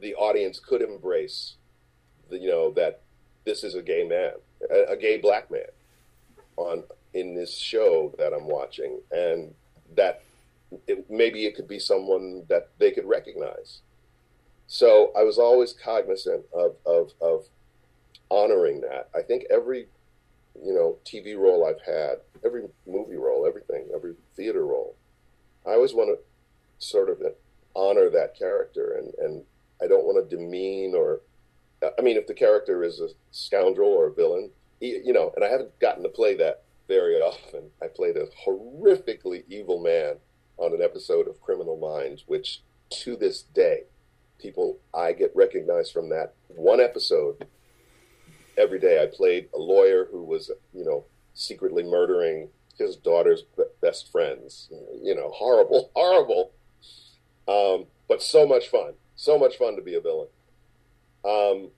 the 0.00 0.14
audience 0.14 0.58
could 0.58 0.82
embrace 0.82 1.54
the 2.30 2.38
you 2.38 2.48
know 2.48 2.70
that 2.72 3.02
this 3.44 3.64
is 3.64 3.74
a 3.74 3.82
gay 3.82 4.04
man, 4.04 4.32
a, 4.70 4.92
a 4.92 4.96
gay 4.96 5.18
black 5.18 5.50
man 5.50 5.70
on 6.56 6.84
in 7.14 7.34
this 7.34 7.56
show 7.56 8.14
that 8.18 8.32
I'm 8.32 8.46
watching, 8.46 9.00
and 9.10 9.54
that 9.96 10.22
it, 10.86 11.10
maybe 11.10 11.46
it 11.46 11.56
could 11.56 11.68
be 11.68 11.78
someone 11.78 12.44
that 12.48 12.68
they 12.78 12.90
could 12.92 13.06
recognize. 13.06 13.80
So 14.68 15.10
I 15.16 15.24
was 15.24 15.38
always 15.38 15.72
cognizant 15.72 16.44
of, 16.52 16.76
of, 16.86 17.12
of 17.20 17.46
honoring 18.30 18.80
that. 18.82 19.08
I 19.14 19.22
think 19.22 19.44
every 19.50 19.86
you 20.62 20.72
know 20.74 20.98
TV 21.04 21.36
role 21.38 21.66
I've 21.66 21.82
had, 21.82 22.18
every 22.44 22.62
movie 22.86 23.16
role, 23.16 23.46
everything, 23.46 23.88
every 23.94 24.14
theater 24.36 24.64
role, 24.66 24.96
I 25.66 25.70
always 25.70 25.94
want 25.94 26.10
to 26.10 26.18
sort 26.84 27.10
of 27.10 27.20
honor 27.74 28.10
that 28.10 28.36
character, 28.36 28.94
and 28.98 29.14
and 29.18 29.44
I 29.82 29.86
don't 29.86 30.04
want 30.04 30.28
to 30.28 30.36
demean 30.36 30.94
or, 30.94 31.20
I 31.82 32.02
mean, 32.02 32.16
if 32.16 32.26
the 32.26 32.34
character 32.34 32.84
is 32.84 33.00
a 33.00 33.08
scoundrel 33.30 33.88
or 33.88 34.08
a 34.08 34.12
villain, 34.12 34.50
you 34.80 35.12
know, 35.12 35.32
and 35.34 35.44
I 35.44 35.48
haven't 35.48 35.78
gotten 35.78 36.02
to 36.02 36.08
play 36.08 36.34
that 36.36 36.62
very 36.86 37.16
often. 37.16 37.70
I 37.82 37.86
played 37.86 38.16
a 38.16 38.26
horrifically 38.46 39.44
evil 39.48 39.80
man 39.80 40.16
on 40.58 40.74
an 40.74 40.82
episode 40.82 41.28
of 41.28 41.40
Criminal 41.40 41.78
Minds, 41.78 42.24
which 42.26 42.62
to 42.90 43.16
this 43.16 43.42
day, 43.42 43.84
people 44.38 44.78
I 44.92 45.12
get 45.12 45.32
recognized 45.34 45.92
from 45.92 46.08
that 46.10 46.34
one 46.48 46.80
episode 46.80 47.46
every 48.60 48.78
day. 48.78 49.02
I 49.02 49.06
played 49.06 49.48
a 49.54 49.58
lawyer 49.58 50.06
who 50.10 50.22
was, 50.22 50.50
you 50.72 50.84
know, 50.84 51.04
secretly 51.34 51.82
murdering 51.82 52.48
his 52.78 52.96
daughter's 52.96 53.44
best 53.80 54.10
friends. 54.12 54.68
You 55.02 55.14
know, 55.14 55.30
horrible, 55.30 55.90
horrible, 55.96 56.52
um, 57.48 57.86
but 58.08 58.22
so 58.22 58.46
much 58.46 58.68
fun. 58.68 58.94
So 59.16 59.38
much 59.38 59.56
fun 59.58 59.76
to 59.76 59.82
be 59.82 59.94
a 59.94 60.00
villain. 60.00 60.28
Um, 61.24 61.68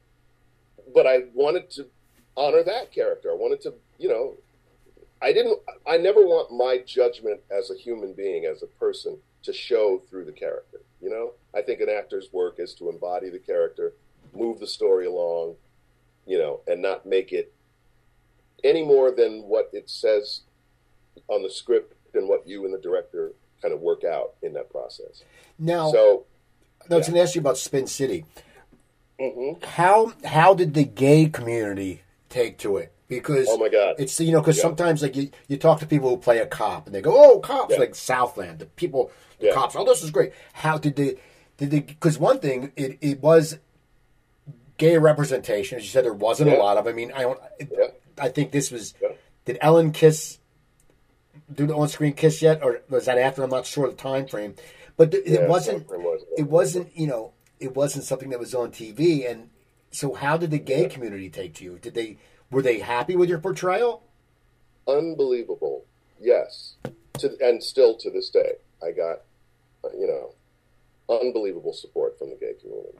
but 0.94 1.06
I 1.06 1.24
wanted 1.34 1.70
to 1.72 1.86
honor 2.36 2.62
that 2.62 2.92
character. 2.92 3.30
I 3.30 3.34
wanted 3.34 3.60
to, 3.62 3.74
you 3.98 4.08
know, 4.08 4.34
I 5.20 5.32
didn't. 5.32 5.58
I 5.86 5.96
never 5.98 6.20
want 6.20 6.52
my 6.52 6.78
judgment 6.84 7.40
as 7.50 7.70
a 7.70 7.76
human 7.76 8.12
being, 8.12 8.44
as 8.44 8.62
a 8.62 8.66
person, 8.66 9.18
to 9.44 9.52
show 9.52 10.02
through 10.08 10.24
the 10.24 10.32
character. 10.32 10.80
You 11.00 11.10
know, 11.10 11.32
I 11.54 11.62
think 11.62 11.80
an 11.80 11.88
actor's 11.88 12.32
work 12.32 12.56
is 12.58 12.74
to 12.74 12.88
embody 12.88 13.28
the 13.28 13.38
character, 13.38 13.92
move 14.34 14.60
the 14.60 14.66
story 14.66 15.06
along, 15.06 15.56
you 16.26 16.38
know, 16.38 16.60
and 16.66 16.80
not 16.82 17.04
make 17.06 17.32
it 17.32 17.52
any 18.64 18.84
more 18.84 19.10
than 19.10 19.42
what 19.42 19.68
it 19.72 19.90
says 19.90 20.40
on 21.28 21.42
the 21.42 21.50
script 21.50 21.94
and 22.14 22.28
what 22.28 22.46
you 22.46 22.64
and 22.64 22.72
the 22.72 22.78
director 22.78 23.32
kind 23.60 23.74
of 23.74 23.80
work 23.80 24.04
out 24.04 24.34
in 24.42 24.52
that 24.54 24.70
process. 24.70 25.22
Now, 25.58 25.90
so 25.90 26.24
I 26.90 26.94
was 26.96 27.06
going 27.08 27.16
to 27.16 27.22
ask 27.22 27.34
you 27.34 27.40
about 27.40 27.58
Spin 27.58 27.86
City. 27.86 28.24
mhm. 29.20 29.62
How 29.64 30.12
how 30.24 30.54
did 30.54 30.74
the 30.74 30.84
gay 30.84 31.26
community 31.26 32.02
take 32.28 32.58
to 32.58 32.76
it? 32.76 32.92
Because 33.08 33.46
Oh 33.50 33.58
my 33.58 33.68
God. 33.68 33.96
it's 33.98 34.18
you 34.20 34.32
know 34.32 34.40
because 34.40 34.56
Yeah. 34.56 34.62
sometimes 34.62 35.02
like 35.02 35.14
you, 35.16 35.30
you 35.48 35.56
talk 35.58 35.80
to 35.80 35.86
people 35.86 36.08
who 36.08 36.16
play 36.16 36.38
a 36.38 36.46
cop 36.46 36.86
and 36.86 36.94
they 36.94 37.00
go 37.02 37.12
oh 37.14 37.40
cops 37.40 37.72
Yeah. 37.74 37.80
like 37.80 37.94
Southland 37.94 38.58
the 38.60 38.66
people 38.66 39.10
the 39.38 39.48
Yeah. 39.48 39.52
cops 39.54 39.76
oh 39.76 39.84
this 39.84 40.02
is 40.02 40.10
great 40.10 40.32
how 40.54 40.78
did 40.78 40.96
they 40.96 41.16
did 41.58 41.70
they 41.70 41.80
because 41.80 42.18
one 42.18 42.38
thing 42.40 42.72
it, 42.74 42.96
it 43.02 43.20
was 43.20 43.58
gay 44.78 44.96
representation 44.98 45.78
as 45.78 45.84
you 45.84 45.90
said 45.90 46.04
there 46.04 46.12
wasn't 46.14 46.50
a 46.50 46.56
lot 46.56 46.76
of 46.76 46.86
I 46.86 46.92
mean 46.92 47.12
I 47.12 47.22
don't 47.22 47.40
Yeah. 47.60 47.88
I 48.18 48.28
think 48.28 48.50
this 48.52 48.70
was 48.70 48.94
Yeah. 49.00 49.10
did 49.44 49.58
Ellen 49.60 49.92
kiss 49.92 50.38
do 51.52 51.66
the 51.66 51.74
on 51.74 51.88
screen 51.88 52.12
kiss 52.14 52.42
yet 52.42 52.62
or 52.62 52.80
was 52.88 53.04
that 53.06 53.18
after 53.18 53.42
I'm 53.42 53.50
not 53.50 53.66
sure 53.66 53.88
the 53.88 53.94
time 53.94 54.26
frame 54.26 54.54
but 54.96 55.10
th- 55.12 55.24
Yeah, 55.26 55.40
it 55.42 55.48
wasn't 55.48 55.82
it 55.90 56.00
was. 56.00 56.20
it 56.38 56.42
wasn't 56.48 56.96
you 56.96 57.06
know 57.06 57.32
it 57.60 57.76
wasn't 57.76 58.04
something 58.04 58.30
that 58.30 58.40
was 58.40 58.54
on 58.54 58.70
TV 58.72 59.30
and 59.30 59.50
so 59.90 60.14
how 60.14 60.36
did 60.36 60.50
the 60.50 60.58
gay 60.58 60.82
Yeah. 60.82 60.88
community 60.88 61.30
take 61.30 61.54
to 61.56 61.64
you 61.64 61.78
did 61.78 61.94
they 61.94 62.16
were 62.50 62.62
they 62.62 62.78
happy 62.80 63.14
with 63.16 63.28
your 63.28 63.38
portrayal 63.38 64.02
unbelievable. 64.88 65.84
Yes, 66.20 66.74
to, 67.18 67.36
and 67.40 67.62
still 67.62 67.96
to 67.96 68.10
this 68.10 68.30
day, 68.30 68.54
I 68.82 68.92
got 68.92 69.22
you 69.96 70.06
know 70.06 70.34
unbelievable 71.20 71.72
support 71.72 72.18
from 72.18 72.30
the 72.30 72.36
gay 72.36 72.54
community, 72.60 72.96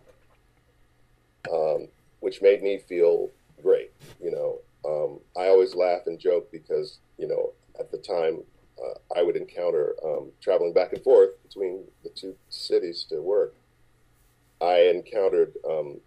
um, 1.51 1.89
which 2.21 2.43
made 2.43 2.63
me 2.63 2.79
feel 2.79 3.31
great. 3.63 3.93
You 4.23 4.31
know, 4.31 4.59
um, 4.85 5.21
I 5.37 5.49
always 5.49 5.75
laugh 5.75 6.07
and 6.07 6.19
joke 6.19 6.51
because 6.51 6.99
you 7.19 7.27
know 7.29 7.53
at 7.79 7.91
the 7.91 7.99
time 7.99 8.43
uh, 8.83 9.19
I 9.19 9.23
would 9.23 9.37
encounter 9.37 9.95
um, 10.05 10.31
traveling 10.41 10.73
back 10.73 10.93
and 10.93 11.03
forth 11.03 11.31
between 11.43 11.85
the 12.03 12.11
two 12.11 12.35
cities 12.49 13.07
to 13.11 13.21
work. 13.21 13.55
I 14.61 14.91
encountered 14.95 15.53
um, 15.69 16.01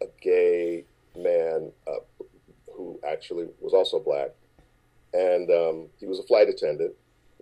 a 0.00 0.06
gay 0.20 0.84
man 1.16 1.72
uh, 1.86 2.24
who 2.74 2.98
actually 3.06 3.48
was 3.60 3.72
also 3.72 3.98
black, 3.98 4.30
and 5.12 5.50
um, 5.50 5.86
he 5.98 6.06
was 6.06 6.18
a 6.18 6.24
flight 6.24 6.48
attendant 6.48 6.92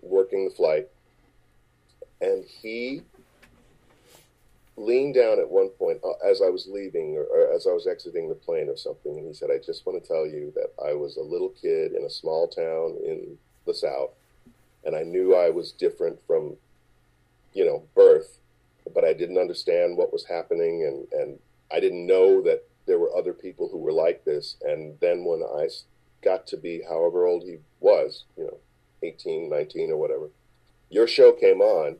working 0.02 0.44
the 0.44 0.54
flight, 0.54 0.88
and 2.20 2.44
he 2.44 3.02
leaned 4.80 5.14
down 5.14 5.38
at 5.38 5.48
one 5.48 5.68
point 5.70 5.98
uh, 6.04 6.12
as 6.28 6.40
I 6.42 6.48
was 6.48 6.66
leaving 6.66 7.16
or, 7.16 7.24
or 7.24 7.52
as 7.52 7.66
I 7.66 7.72
was 7.72 7.86
exiting 7.86 8.28
the 8.28 8.34
plane 8.34 8.68
or 8.68 8.76
something, 8.76 9.16
and 9.16 9.26
he 9.26 9.34
said, 9.34 9.50
"I 9.50 9.58
just 9.58 9.86
want 9.86 10.02
to 10.02 10.08
tell 10.08 10.26
you 10.26 10.52
that 10.56 10.72
I 10.84 10.94
was 10.94 11.16
a 11.16 11.22
little 11.22 11.50
kid 11.50 11.92
in 11.92 12.04
a 12.04 12.10
small 12.10 12.48
town 12.48 12.96
in 13.04 13.38
the 13.66 13.74
South, 13.74 14.10
and 14.84 14.96
I 14.96 15.02
knew 15.02 15.34
I 15.34 15.50
was 15.50 15.72
different 15.72 16.18
from, 16.26 16.56
you 17.52 17.64
know, 17.64 17.82
birth, 17.94 18.38
but 18.94 19.04
I 19.04 19.12
didn't 19.12 19.38
understand 19.38 19.96
what 19.96 20.12
was 20.12 20.26
happening, 20.26 20.84
and 20.84 21.20
and 21.20 21.38
I 21.72 21.80
didn't 21.80 22.06
know 22.06 22.42
that." 22.42 22.64
There 22.86 22.98
were 22.98 23.14
other 23.14 23.34
people 23.34 23.68
who 23.68 23.78
were 23.78 23.92
like 23.92 24.24
this, 24.24 24.56
and 24.62 24.98
then 24.98 25.24
when 25.24 25.44
I 25.44 25.68
got 26.22 26.44
to 26.48 26.56
be 26.56 26.82
however 26.82 27.24
old 27.24 27.44
he 27.44 27.58
was, 27.78 28.24
you 28.36 28.44
know, 28.44 28.56
18, 29.02 29.48
19 29.48 29.92
or 29.92 29.96
whatever, 29.96 30.28
your 30.88 31.06
show 31.06 31.30
came 31.30 31.60
on 31.60 31.98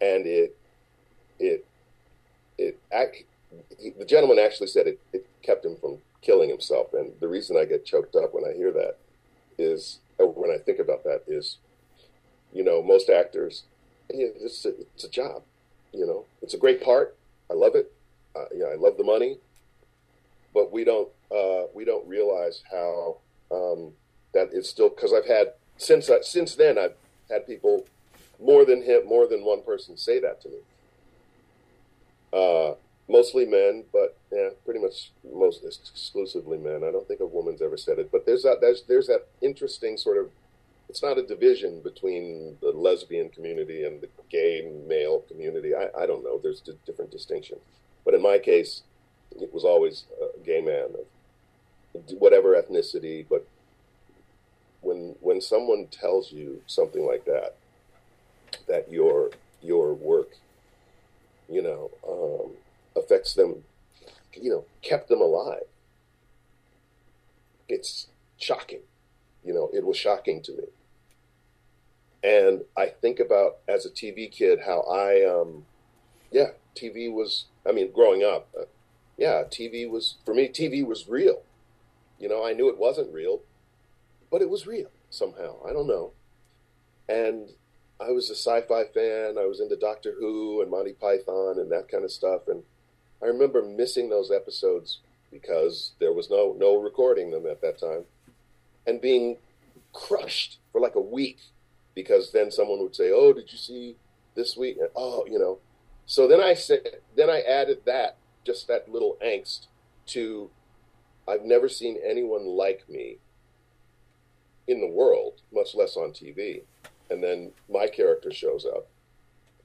and 0.00 0.26
it, 0.26 0.56
it, 1.38 1.64
it, 2.56 2.78
act, 2.92 3.24
he, 3.78 3.90
the 3.90 4.04
gentleman 4.04 4.38
actually 4.38 4.68
said 4.68 4.86
it, 4.86 5.00
it 5.12 5.26
kept 5.42 5.64
him 5.64 5.76
from 5.76 5.98
killing 6.22 6.48
himself. 6.48 6.92
And 6.92 7.12
the 7.20 7.28
reason 7.28 7.56
I 7.56 7.64
get 7.64 7.84
choked 7.84 8.16
up 8.16 8.34
when 8.34 8.44
I 8.44 8.54
hear 8.54 8.72
that 8.72 8.96
is, 9.58 9.98
when 10.18 10.50
I 10.50 10.58
think 10.58 10.78
about 10.78 11.04
that 11.04 11.22
is, 11.26 11.58
you 12.52 12.64
know, 12.64 12.82
most 12.82 13.08
actors, 13.08 13.64
it's 14.08 14.64
a, 14.64 14.70
it's 14.94 15.04
a 15.04 15.10
job, 15.10 15.42
you 15.92 16.06
know, 16.06 16.24
it's 16.42 16.54
a 16.54 16.58
great 16.58 16.82
part. 16.82 17.16
I 17.50 17.54
love 17.54 17.74
it. 17.74 17.92
Uh, 18.36 18.44
I 18.66 18.76
love 18.76 18.96
the 18.96 19.04
money, 19.04 19.38
but 20.54 20.72
we 20.72 20.84
don't 20.84 21.08
uh, 21.30 21.64
we 21.74 21.84
don't 21.84 22.06
realize 22.06 22.62
how 22.70 23.16
um, 23.50 23.92
that 24.34 24.50
it's 24.52 24.68
still 24.68 24.90
because 24.90 25.12
I've 25.12 25.26
had 25.26 25.54
since 25.76 26.10
since 26.22 26.54
then 26.54 26.78
I've 26.78 26.94
had 27.30 27.46
people 27.46 27.86
more 28.40 28.64
than 28.64 28.82
him 28.82 29.06
more 29.06 29.26
than 29.26 29.44
one 29.44 29.62
person 29.62 29.96
say 29.96 30.20
that 30.20 30.40
to 30.42 30.48
me. 30.48 30.58
Uh, 32.32 32.74
mostly 33.08 33.46
men, 33.46 33.84
but 33.92 34.16
yeah, 34.32 34.50
pretty 34.64 34.80
much 34.80 35.12
most 35.34 35.64
exclusively 35.64 36.58
men. 36.58 36.84
I 36.84 36.90
don't 36.90 37.06
think 37.08 37.20
a 37.20 37.26
woman's 37.26 37.62
ever 37.62 37.76
said 37.76 37.98
it, 37.98 38.10
but 38.12 38.26
there's 38.26 38.42
that 38.42 38.60
there's 38.60 38.82
there's 38.82 39.06
that 39.06 39.26
interesting 39.40 39.96
sort 39.96 40.18
of 40.18 40.30
it's 40.88 41.02
not 41.02 41.18
a 41.18 41.22
division 41.22 41.80
between 41.80 42.56
the 42.60 42.70
lesbian 42.70 43.28
community 43.28 43.84
and 43.84 44.00
the 44.00 44.08
gay 44.30 44.70
male 44.86 45.20
community. 45.28 45.74
I, 45.74 45.88
I 45.98 46.06
don't 46.06 46.24
know. 46.24 46.38
There's 46.42 46.62
different 46.86 47.10
distinction. 47.10 47.58
But 48.04 48.14
in 48.14 48.22
my 48.22 48.38
case, 48.38 48.82
it 49.32 49.52
was 49.52 49.64
always 49.64 50.04
a 50.22 50.42
gay 50.44 50.62
man 50.62 50.88
of 50.94 52.12
whatever 52.18 52.60
ethnicity. 52.60 53.26
But 53.28 53.46
when 54.80 55.14
when 55.20 55.40
someone 55.40 55.86
tells 55.86 56.32
you 56.32 56.62
something 56.66 57.06
like 57.06 57.24
that, 57.26 57.56
that 58.66 58.90
your 58.90 59.30
your 59.62 59.92
work, 59.92 60.30
you 61.48 61.62
know, 61.62 61.90
um, 62.06 62.52
affects 63.02 63.34
them, 63.34 63.64
you 64.34 64.50
know, 64.50 64.64
kept 64.82 65.08
them 65.08 65.20
alive. 65.20 65.64
It's 67.68 68.08
shocking. 68.38 68.80
You 69.44 69.54
know, 69.54 69.70
it 69.72 69.84
was 69.84 69.96
shocking 69.96 70.42
to 70.42 70.52
me. 70.52 70.64
And 72.22 72.62
I 72.76 72.86
think 72.86 73.20
about 73.20 73.58
as 73.68 73.86
a 73.86 73.90
TV 73.90 74.30
kid 74.30 74.60
how 74.66 74.80
I, 74.82 75.24
um, 75.24 75.64
yeah, 76.30 76.48
TV 76.74 77.12
was. 77.12 77.44
I 77.66 77.72
mean, 77.72 77.92
growing 77.92 78.22
up, 78.24 78.48
uh, 78.58 78.64
yeah, 79.16 79.42
TV 79.44 79.88
was 79.88 80.16
for 80.24 80.34
me. 80.34 80.48
TV 80.48 80.84
was 80.84 81.08
real. 81.08 81.42
You 82.18 82.28
know, 82.28 82.44
I 82.44 82.52
knew 82.52 82.68
it 82.68 82.78
wasn't 82.78 83.12
real, 83.12 83.40
but 84.30 84.42
it 84.42 84.50
was 84.50 84.66
real 84.66 84.90
somehow. 85.10 85.56
I 85.68 85.72
don't 85.72 85.86
know. 85.86 86.12
And 87.08 87.50
I 88.00 88.10
was 88.10 88.30
a 88.30 88.34
sci-fi 88.34 88.84
fan. 88.94 89.38
I 89.38 89.46
was 89.46 89.60
into 89.60 89.76
Doctor 89.76 90.14
Who 90.18 90.62
and 90.62 90.70
Monty 90.70 90.92
Python 90.92 91.58
and 91.58 91.70
that 91.72 91.88
kind 91.88 92.04
of 92.04 92.12
stuff. 92.12 92.46
And 92.46 92.62
I 93.22 93.26
remember 93.26 93.62
missing 93.62 94.08
those 94.08 94.30
episodes 94.30 95.00
because 95.32 95.92
there 95.98 96.12
was 96.12 96.30
no 96.30 96.54
no 96.58 96.80
recording 96.80 97.30
them 97.30 97.46
at 97.46 97.60
that 97.60 97.78
time, 97.78 98.04
and 98.86 99.00
being 99.00 99.36
crushed 99.92 100.58
for 100.72 100.80
like 100.80 100.94
a 100.94 101.00
week 101.00 101.38
because 101.94 102.32
then 102.32 102.50
someone 102.50 102.80
would 102.80 102.94
say, 102.94 103.10
"Oh, 103.12 103.32
did 103.32 103.50
you 103.50 103.58
see 103.58 103.96
this 104.34 104.56
week?" 104.56 104.76
And, 104.78 104.90
oh, 104.94 105.26
you 105.26 105.38
know. 105.38 105.58
So 106.06 106.26
then 106.26 106.40
I 106.40 106.54
said, 106.54 107.00
then 107.16 107.28
I 107.28 107.42
added 107.42 107.80
that 107.84 108.16
just 108.44 108.66
that 108.68 108.90
little 108.90 109.18
angst 109.22 109.66
to 110.06 110.50
I've 111.28 111.44
never 111.44 111.68
seen 111.68 111.98
anyone 112.02 112.46
like 112.46 112.88
me 112.88 113.18
in 114.66 114.80
the 114.80 114.86
world, 114.86 115.42
much 115.52 115.74
less 115.74 115.96
on 115.96 116.12
TV. 116.12 116.62
And 117.10 117.22
then 117.22 117.52
my 117.70 117.86
character 117.86 118.32
shows 118.32 118.66
up, 118.66 118.88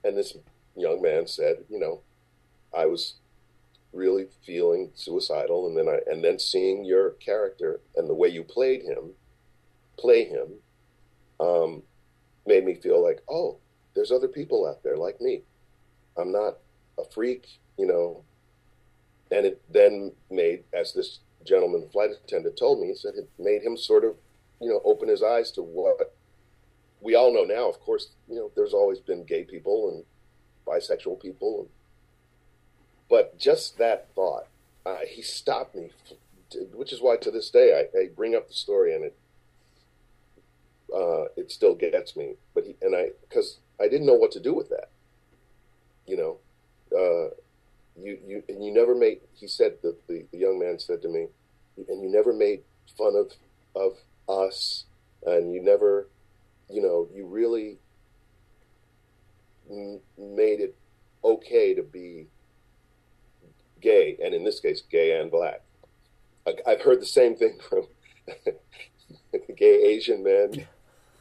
and 0.03 0.17
this 0.17 0.37
young 0.75 1.01
man 1.01 1.27
said, 1.27 1.65
you 1.69 1.79
know, 1.79 2.01
I 2.75 2.85
was 2.85 3.15
really 3.91 4.27
feeling 4.45 4.91
suicidal, 4.95 5.67
and 5.67 5.77
then 5.77 5.87
I 5.87 5.99
and 6.09 6.23
then 6.23 6.39
seeing 6.39 6.83
your 6.83 7.11
character 7.11 7.79
and 7.95 8.09
the 8.09 8.13
way 8.13 8.29
you 8.29 8.43
played 8.43 8.83
him, 8.83 9.11
play 9.97 10.25
him, 10.25 10.53
um, 11.39 11.83
made 12.45 12.65
me 12.65 12.75
feel 12.75 13.03
like, 13.03 13.21
oh, 13.29 13.57
there's 13.95 14.11
other 14.11 14.27
people 14.27 14.67
out 14.67 14.83
there 14.83 14.97
like 14.97 15.21
me. 15.21 15.41
I'm 16.17 16.31
not 16.31 16.57
a 16.97 17.03
freak, 17.05 17.47
you 17.77 17.85
know. 17.85 18.23
And 19.31 19.45
it 19.45 19.61
then 19.71 20.11
made, 20.29 20.63
as 20.73 20.93
this 20.93 21.19
gentleman, 21.45 21.89
flight 21.91 22.11
attendant, 22.11 22.57
told 22.57 22.79
me, 22.79 22.87
he 22.87 22.95
said 22.95 23.13
it 23.15 23.29
made 23.39 23.63
him 23.63 23.77
sort 23.77 24.03
of, 24.03 24.15
you 24.61 24.69
know, 24.69 24.81
open 24.85 25.09
his 25.09 25.23
eyes 25.23 25.51
to 25.51 25.61
what 25.61 26.13
we 27.03 27.15
all 27.15 27.33
know 27.33 27.43
now. 27.43 27.69
Of 27.69 27.79
course, 27.81 28.09
you 28.29 28.35
know, 28.35 28.51
there's 28.55 28.73
always 28.73 28.99
been 28.99 29.25
gay 29.25 29.43
people 29.43 29.89
and 29.89 30.03
bisexual 30.65 31.21
people, 31.21 31.61
and, 31.61 31.69
but 33.09 33.37
just 33.37 33.77
that 33.77 34.07
thought, 34.15 34.47
uh, 34.85 34.99
he 35.07 35.21
stopped 35.21 35.75
me, 35.75 35.91
which 36.73 36.93
is 36.93 37.01
why 37.01 37.17
to 37.17 37.29
this 37.29 37.49
day 37.49 37.87
I, 37.93 37.97
I 37.97 38.07
bring 38.15 38.35
up 38.35 38.47
the 38.47 38.53
story 38.53 38.95
and 38.95 39.05
it 39.05 39.17
uh, 40.93 41.25
it 41.35 41.51
still 41.51 41.75
gets 41.75 42.15
me. 42.15 42.35
But 42.53 42.65
he, 42.65 42.75
and 42.81 42.95
I 42.95 43.09
because 43.27 43.57
I 43.79 43.87
didn't 43.87 44.07
know 44.07 44.13
what 44.13 44.31
to 44.31 44.39
do 44.39 44.53
with 44.53 44.69
that. 44.69 44.89
You 46.05 46.17
know, 46.17 46.37
uh, 46.95 47.33
you 48.01 48.17
you 48.25 48.43
and 48.47 48.63
you 48.63 48.73
never 48.73 48.95
made. 48.95 49.19
He 49.35 49.47
said 49.47 49.77
the, 49.81 49.95
the 50.07 50.25
the 50.31 50.37
young 50.37 50.59
man 50.59 50.79
said 50.79 51.01
to 51.01 51.09
me, 51.09 51.27
and 51.87 52.01
you 52.03 52.09
never 52.09 52.33
made 52.33 52.61
fun 52.97 53.15
of 53.15 53.31
of 53.75 53.97
us, 54.29 54.85
and 55.25 55.53
you 55.53 55.61
never, 55.61 56.07
you 56.69 56.81
know, 56.81 57.07
you 57.13 57.25
really 57.25 57.77
m- 59.69 59.99
made 60.17 60.59
it 60.59 60.75
okay 61.23 61.73
to 61.73 61.83
be 61.83 62.27
gay, 63.81 64.17
and 64.23 64.33
in 64.33 64.43
this 64.43 64.59
case, 64.59 64.81
gay 64.89 65.19
and 65.19 65.31
black. 65.31 65.61
I, 66.47 66.55
I've 66.67 66.81
heard 66.81 67.01
the 67.01 67.05
same 67.05 67.35
thing 67.35 67.59
from 67.69 67.87
gay 69.57 69.83
Asian 69.83 70.23
men 70.23 70.65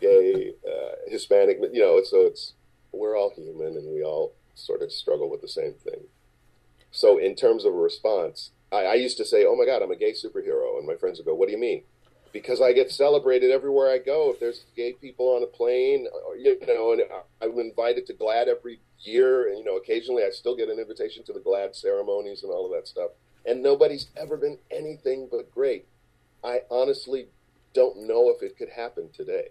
gay, 0.02 0.52
uh, 0.66 0.96
Hispanic, 1.06 1.58
you 1.72 1.80
know, 1.80 2.02
so 2.02 2.22
it's 2.22 2.54
we're 2.92 3.16
all 3.16 3.32
human 3.34 3.76
and 3.76 3.88
we 3.88 4.02
all 4.02 4.34
sort 4.54 4.82
of 4.82 4.92
struggle 4.92 5.30
with 5.30 5.40
the 5.40 5.48
same 5.48 5.74
thing. 5.74 6.02
So 6.90 7.16
in 7.18 7.34
terms 7.36 7.64
of 7.64 7.72
a 7.72 7.76
response, 7.76 8.50
I, 8.70 8.84
I 8.84 8.94
used 8.94 9.16
to 9.18 9.24
say, 9.24 9.46
"Oh 9.46 9.56
my 9.56 9.64
God, 9.64 9.80
I'm 9.82 9.90
a 9.90 9.96
gay 9.96 10.12
superhero," 10.12 10.76
and 10.76 10.86
my 10.86 10.96
friends 10.96 11.18
would 11.18 11.24
go, 11.24 11.34
"What 11.34 11.46
do 11.48 11.52
you 11.52 11.60
mean?" 11.60 11.84
Because 12.32 12.60
I 12.60 12.72
get 12.72 12.90
celebrated 12.90 13.50
everywhere 13.50 13.90
I 13.90 13.98
go. 13.98 14.30
If 14.30 14.40
there's 14.40 14.64
gay 14.74 14.94
people 14.94 15.26
on 15.36 15.42
a 15.42 15.46
plane, 15.46 16.06
or, 16.26 16.36
you 16.36 16.58
know, 16.66 16.92
and 16.92 17.02
I'm 17.42 17.58
invited 17.58 18.06
to 18.06 18.14
GLAAD 18.14 18.48
every 18.48 18.80
year, 19.00 19.48
and 19.48 19.58
you 19.58 19.64
know, 19.64 19.76
occasionally 19.76 20.24
I 20.24 20.30
still 20.30 20.56
get 20.56 20.68
an 20.68 20.78
invitation 20.78 21.24
to 21.24 21.32
the 21.32 21.40
GLAAD 21.40 21.76
ceremonies 21.76 22.42
and 22.42 22.52
all 22.52 22.64
of 22.64 22.72
that 22.72 22.88
stuff. 22.88 23.10
And 23.44 23.62
nobody's 23.62 24.06
ever 24.16 24.36
been 24.36 24.58
anything 24.70 25.28
but 25.30 25.50
great. 25.50 25.86
I 26.42 26.60
honestly 26.70 27.26
don't 27.74 28.06
know 28.06 28.30
if 28.30 28.42
it 28.42 28.56
could 28.56 28.70
happen 28.70 29.10
today 29.12 29.48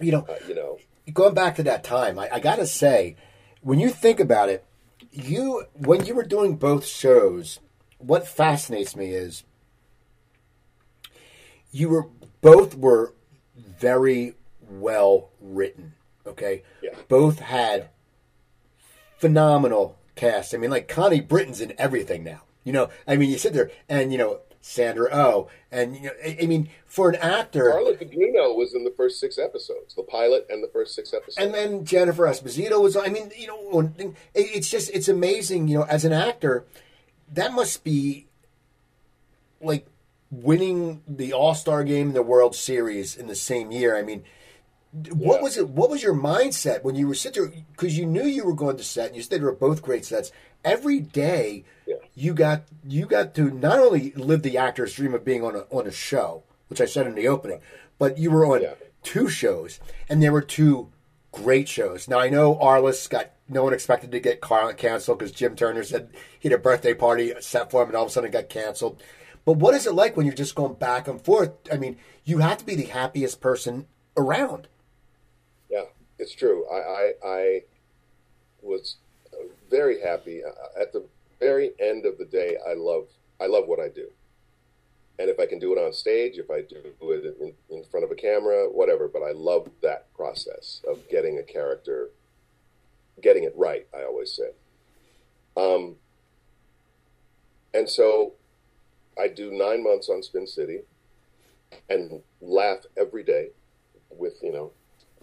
you 0.00 0.12
know, 0.12 0.26
uh, 0.28 0.36
you 0.48 0.54
know, 0.54 0.78
going 1.12 1.34
back 1.34 1.56
to 1.56 1.62
that 1.64 1.84
time, 1.84 2.18
I, 2.18 2.28
I 2.32 2.40
got 2.40 2.56
to 2.56 2.66
say, 2.66 3.16
when 3.60 3.78
you 3.78 3.90
think 3.90 4.20
about 4.20 4.48
it, 4.48 4.64
you 5.10 5.64
when 5.74 6.06
you 6.06 6.14
were 6.14 6.24
doing 6.24 6.56
both 6.56 6.86
shows, 6.86 7.60
what 7.98 8.26
fascinates 8.26 8.96
me 8.96 9.10
is 9.10 9.44
you 11.74 11.88
were 11.88 12.06
both 12.40 12.76
were 12.76 13.12
very 13.56 14.34
well 14.70 15.30
written. 15.40 15.94
Okay, 16.26 16.62
yeah. 16.80 16.94
both 17.08 17.40
had 17.40 17.90
phenomenal 19.18 19.98
cast. 20.14 20.54
I 20.54 20.58
mean, 20.58 20.70
like 20.70 20.88
Connie 20.88 21.20
Britton's 21.20 21.60
in 21.60 21.74
everything 21.76 22.22
now. 22.22 22.42
You 22.62 22.72
know, 22.72 22.90
I 23.06 23.16
mean, 23.16 23.28
you 23.28 23.38
sit 23.38 23.52
there 23.52 23.70
and 23.88 24.12
you 24.12 24.18
know 24.18 24.40
Sandra 24.60 25.08
Oh, 25.12 25.50
and 25.72 25.96
you 25.96 26.04
know, 26.04 26.12
I 26.24 26.46
mean, 26.46 26.68
for 26.86 27.10
an 27.10 27.16
actor, 27.16 27.70
Carla 27.72 27.96
Gugino 27.96 28.56
was 28.56 28.72
in 28.72 28.84
the 28.84 28.94
first 28.96 29.18
six 29.18 29.36
episodes, 29.36 29.94
the 29.96 30.04
pilot 30.04 30.46
and 30.48 30.62
the 30.62 30.68
first 30.68 30.94
six 30.94 31.12
episodes, 31.12 31.36
and 31.38 31.52
then 31.52 31.84
Jennifer 31.84 32.22
Esposito 32.22 32.80
was. 32.80 32.96
I 32.96 33.08
mean, 33.08 33.32
you 33.36 33.48
know, 33.48 33.92
it's 34.32 34.70
just 34.70 34.90
it's 34.94 35.08
amazing. 35.08 35.66
You 35.66 35.78
know, 35.78 35.84
as 35.86 36.04
an 36.04 36.12
actor, 36.12 36.64
that 37.32 37.52
must 37.52 37.82
be 37.82 38.26
like 39.60 39.88
winning 40.42 41.02
the 41.06 41.32
All 41.32 41.54
Star 41.54 41.84
game, 41.84 42.08
and 42.08 42.16
the 42.16 42.22
World 42.22 42.54
Series 42.54 43.16
in 43.16 43.26
the 43.26 43.34
same 43.34 43.70
year. 43.70 43.96
I 43.96 44.02
mean, 44.02 44.24
what 45.10 45.36
yeah. 45.36 45.42
was 45.42 45.56
it? 45.56 45.68
What 45.68 45.90
was 45.90 46.02
your 46.02 46.14
mindset 46.14 46.84
when 46.84 46.94
you 46.94 47.08
were 47.08 47.14
sitting 47.14 47.42
there? 47.42 47.64
Because 47.72 47.98
you 47.98 48.06
knew 48.06 48.24
you 48.24 48.44
were 48.44 48.54
going 48.54 48.76
to 48.76 48.84
set, 48.84 49.08
and 49.08 49.16
you 49.16 49.22
said 49.22 49.40
they 49.40 49.44
were 49.44 49.52
both 49.52 49.82
great 49.82 50.04
sets. 50.04 50.30
Every 50.64 51.00
day 51.00 51.64
yeah. 51.86 51.96
you 52.14 52.32
got 52.32 52.62
you 52.86 53.06
got 53.06 53.34
to 53.34 53.50
not 53.50 53.78
only 53.78 54.12
live 54.12 54.42
the 54.42 54.58
actor's 54.58 54.94
dream 54.94 55.14
of 55.14 55.24
being 55.24 55.44
on 55.44 55.56
a 55.56 55.60
on 55.70 55.86
a 55.86 55.92
show, 55.92 56.44
which 56.68 56.80
I 56.80 56.86
said 56.86 57.06
in 57.06 57.14
the 57.14 57.28
opening, 57.28 57.60
but 57.98 58.18
you 58.18 58.30
were 58.30 58.46
on 58.46 58.62
yeah. 58.62 58.74
two 59.02 59.28
shows, 59.28 59.80
and 60.08 60.22
there 60.22 60.32
were 60.32 60.42
two 60.42 60.90
great 61.32 61.68
shows. 61.68 62.08
Now 62.08 62.20
I 62.20 62.28
know 62.28 62.54
Arliss 62.54 63.08
got 63.10 63.32
no 63.48 63.64
one 63.64 63.74
expected 63.74 64.12
to 64.12 64.20
get 64.20 64.40
canceled 64.40 65.18
because 65.18 65.32
Jim 65.32 65.56
Turner 65.56 65.82
said 65.82 66.08
he 66.38 66.48
had 66.48 66.58
a 66.58 66.62
birthday 66.62 66.94
party 66.94 67.34
set 67.40 67.70
for 67.70 67.82
him, 67.82 67.88
and 67.88 67.96
all 67.96 68.04
of 68.04 68.10
a 68.10 68.12
sudden 68.12 68.28
it 68.28 68.32
got 68.32 68.48
canceled. 68.48 69.02
But 69.44 69.58
what 69.58 69.74
is 69.74 69.86
it 69.86 69.94
like 69.94 70.16
when 70.16 70.26
you're 70.26 70.34
just 70.34 70.54
going 70.54 70.74
back 70.74 71.06
and 71.06 71.22
forth? 71.22 71.52
I 71.70 71.76
mean, 71.76 71.96
you 72.24 72.38
have 72.38 72.58
to 72.58 72.64
be 72.64 72.74
the 72.74 72.84
happiest 72.84 73.40
person 73.40 73.86
around. 74.16 74.68
Yeah, 75.70 75.84
it's 76.18 76.34
true. 76.34 76.66
I 76.70 76.76
I, 76.76 77.12
I 77.24 77.62
was 78.62 78.96
very 79.70 80.00
happy 80.00 80.42
at 80.80 80.92
the 80.92 81.04
very 81.40 81.72
end 81.78 82.06
of 82.06 82.18
the 82.18 82.24
day, 82.24 82.56
I 82.66 82.74
love 82.74 83.08
I 83.40 83.46
love 83.46 83.66
what 83.66 83.80
I 83.80 83.88
do, 83.88 84.08
and 85.18 85.28
if 85.28 85.38
I 85.38 85.46
can 85.46 85.58
do 85.58 85.72
it 85.72 85.78
on 85.78 85.92
stage, 85.92 86.38
if 86.38 86.50
I 86.50 86.62
do 86.62 87.10
it 87.10 87.36
in, 87.40 87.52
in 87.76 87.84
front 87.84 88.04
of 88.04 88.10
a 88.10 88.14
camera, 88.14 88.66
whatever. 88.70 89.08
But 89.08 89.22
I 89.22 89.32
love 89.32 89.68
that 89.82 90.12
process 90.14 90.80
of 90.88 91.08
getting 91.10 91.38
a 91.38 91.42
character, 91.42 92.10
getting 93.22 93.44
it 93.44 93.52
right. 93.56 93.86
I 93.94 94.04
always 94.04 94.32
say, 94.32 94.50
um, 95.56 95.96
and 97.74 97.88
so 97.88 98.34
I 99.18 99.28
do 99.28 99.50
nine 99.50 99.82
months 99.82 100.08
on 100.08 100.22
Spin 100.22 100.46
City, 100.46 100.80
and 101.88 102.22
laugh 102.40 102.80
every 102.96 103.22
day 103.22 103.48
with 104.10 104.34
you 104.42 104.52
know 104.52 104.72